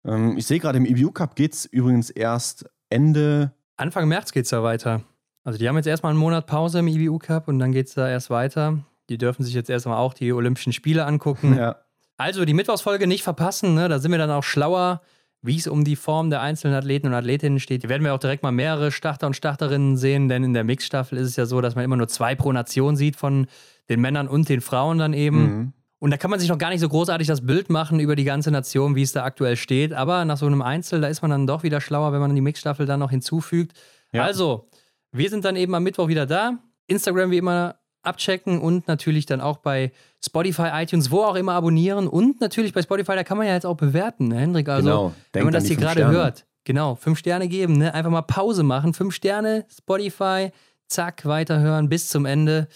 Ähm, 0.05 0.37
ich 0.37 0.45
sehe 0.47 0.59
gerade, 0.59 0.77
im 0.77 0.85
EBU 0.85 1.11
Cup 1.11 1.35
geht 1.35 1.53
es 1.53 1.65
übrigens 1.65 2.09
erst 2.09 2.65
Ende. 2.89 3.51
Anfang 3.75 4.07
März 4.07 4.31
geht 4.31 4.45
es 4.45 4.51
da 4.51 4.63
weiter. 4.63 5.01
Also 5.43 5.59
die 5.59 5.67
haben 5.67 5.75
jetzt 5.75 5.87
erstmal 5.87 6.11
einen 6.11 6.19
Monat 6.19 6.47
Pause 6.47 6.79
im 6.79 6.87
EBU 6.87 7.19
Cup 7.19 7.47
und 7.47 7.59
dann 7.59 7.71
geht 7.71 7.87
es 7.87 7.93
da 7.93 8.07
erst 8.07 8.29
weiter. 8.29 8.79
Die 9.09 9.17
dürfen 9.17 9.43
sich 9.43 9.53
jetzt 9.53 9.69
erstmal 9.69 9.97
auch 9.97 10.13
die 10.13 10.31
Olympischen 10.31 10.73
Spiele 10.73 11.05
angucken. 11.05 11.57
Ja. 11.57 11.75
Also 12.15 12.43
die 12.43 12.53
Mittwochsfolge 12.53 13.07
nicht 13.07 13.23
verpassen, 13.23 13.75
ne? 13.75 13.87
da 13.87 13.99
sind 13.99 14.11
wir 14.11 14.17
dann 14.17 14.29
auch 14.29 14.43
schlauer, 14.43 14.99
wie 15.41 15.57
es 15.57 15.67
um 15.67 15.83
die 15.83 15.95
Form 15.95 16.29
der 16.29 16.41
einzelnen 16.41 16.75
Athleten 16.75 17.07
und 17.07 17.13
Athletinnen 17.13 17.59
steht. 17.59 17.81
Hier 17.81 17.89
werden 17.89 18.03
wir 18.03 18.13
auch 18.13 18.19
direkt 18.19 18.43
mal 18.43 18.51
mehrere 18.51 18.91
Starter 18.91 19.27
und 19.27 19.35
Starterinnen 19.35 19.95
sehen, 19.95 20.27
denn 20.27 20.43
in 20.43 20.53
der 20.53 20.63
Mixstaffel 20.63 21.17
ist 21.17 21.27
es 21.27 21.35
ja 21.35 21.45
so, 21.45 21.61
dass 21.61 21.75
man 21.75 21.85
immer 21.85 21.95
nur 21.95 22.07
zwei 22.07 22.35
pro 22.35 22.51
Nation 22.51 22.95
sieht 22.95 23.15
von 23.15 23.47
den 23.89 24.01
Männern 24.01 24.27
und 24.27 24.49
den 24.49 24.61
Frauen 24.61 24.97
dann 24.97 25.13
eben. 25.13 25.41
Mhm. 25.41 25.73
Und 25.99 26.11
da 26.11 26.17
kann 26.17 26.31
man 26.31 26.39
sich 26.39 26.49
noch 26.49 26.57
gar 26.57 26.69
nicht 26.69 26.79
so 26.79 26.87
großartig 26.87 27.27
das 27.27 27.45
Bild 27.45 27.69
machen 27.69 27.99
über 27.99 28.15
die 28.15 28.23
ganze 28.23 28.51
Nation, 28.51 28.95
wie 28.95 29.01
es 29.01 29.11
da 29.11 29.23
aktuell 29.23 29.57
steht. 29.57 29.93
Aber 29.93 30.23
nach 30.23 30.37
so 30.37 30.45
einem 30.45 30.61
Einzel, 30.61 31.01
da 31.01 31.07
ist 31.07 31.21
man 31.21 31.31
dann 31.31 31.47
doch 31.47 31.63
wieder 31.63 31.81
schlauer, 31.81 32.13
wenn 32.13 32.21
man 32.21 32.33
die 32.33 32.41
Mixstaffel 32.41 32.85
dann 32.85 33.01
noch 33.01 33.09
hinzufügt. 33.09 33.73
Ja. 34.13 34.23
Also, 34.23 34.69
wir 35.11 35.29
sind 35.29 35.43
dann 35.43 35.57
eben 35.57 35.75
am 35.75 35.83
Mittwoch 35.83 36.07
wieder 36.07 36.25
da. 36.25 36.57
Instagram 36.87 37.31
wie 37.31 37.37
immer 37.37 37.75
abchecken 38.01 38.59
und 38.61 38.87
natürlich 38.87 39.25
dann 39.25 39.41
auch 39.41 39.57
bei 39.57 39.91
Spotify, 40.23 40.69
iTunes, 40.73 41.11
wo 41.11 41.23
auch 41.23 41.35
immer 41.35 41.53
abonnieren. 41.53 42.07
Und 42.07 42.39
natürlich 42.41 42.73
bei 42.73 42.81
Spotify, 42.81 43.15
da 43.15 43.23
kann 43.23 43.37
man 43.37 43.47
ja 43.47 43.53
jetzt 43.53 43.65
auch 43.65 43.75
bewerten, 43.77 44.27
ne, 44.29 44.37
Hendrik. 44.39 44.69
Also, 44.69 44.87
Genau. 44.89 45.13
wenn 45.33 45.43
man 45.43 45.53
an 45.55 45.59
das 45.61 45.67
hier 45.67 45.75
gerade 45.77 45.99
Sterne. 46.01 46.13
hört, 46.17 46.45
genau, 46.63 46.95
fünf 46.95 47.19
Sterne 47.19 47.47
geben, 47.47 47.77
ne? 47.77 47.93
einfach 47.93 48.11
mal 48.11 48.21
Pause 48.21 48.63
machen, 48.63 48.93
fünf 48.93 49.13
Sterne, 49.13 49.65
Spotify, 49.69 50.51
zack, 50.87 51.25
weiterhören 51.25 51.89
bis 51.89 52.09
zum 52.09 52.25
Ende. 52.25 52.67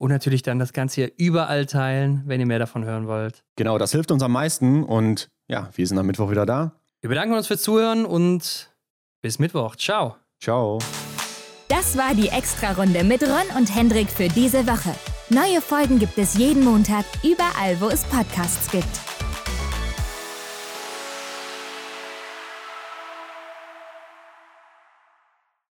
Und 0.00 0.10
natürlich 0.10 0.42
dann 0.42 0.58
das 0.60 0.72
Ganze 0.72 0.94
hier 0.96 1.12
überall 1.16 1.66
teilen, 1.66 2.22
wenn 2.26 2.38
ihr 2.38 2.46
mehr 2.46 2.60
davon 2.60 2.84
hören 2.84 3.08
wollt. 3.08 3.42
Genau, 3.56 3.78
das 3.78 3.90
hilft 3.90 4.12
uns 4.12 4.22
am 4.22 4.30
meisten 4.32 4.84
und 4.84 5.28
ja, 5.48 5.70
wir 5.74 5.86
sind 5.86 5.98
am 5.98 6.06
Mittwoch 6.06 6.30
wieder 6.30 6.46
da. 6.46 6.72
Wir 7.00 7.08
bedanken 7.08 7.34
uns 7.34 7.48
fürs 7.48 7.62
Zuhören 7.62 8.04
und 8.06 8.70
bis 9.22 9.40
Mittwoch. 9.40 9.74
Ciao. 9.74 10.16
Ciao. 10.40 10.78
Das 11.68 11.98
war 11.98 12.14
die 12.14 12.28
Extra-Runde 12.28 13.04
mit 13.04 13.22
Ron 13.22 13.56
und 13.58 13.74
Hendrik 13.74 14.08
für 14.08 14.28
diese 14.28 14.66
Woche. 14.66 14.94
Neue 15.28 15.60
Folgen 15.60 15.98
gibt 15.98 16.16
es 16.16 16.32
jeden 16.34 16.64
Montag, 16.64 17.04
überall, 17.22 17.78
wo 17.78 17.88
es 17.88 18.04
Podcasts 18.04 18.70
gibt. 18.70 19.07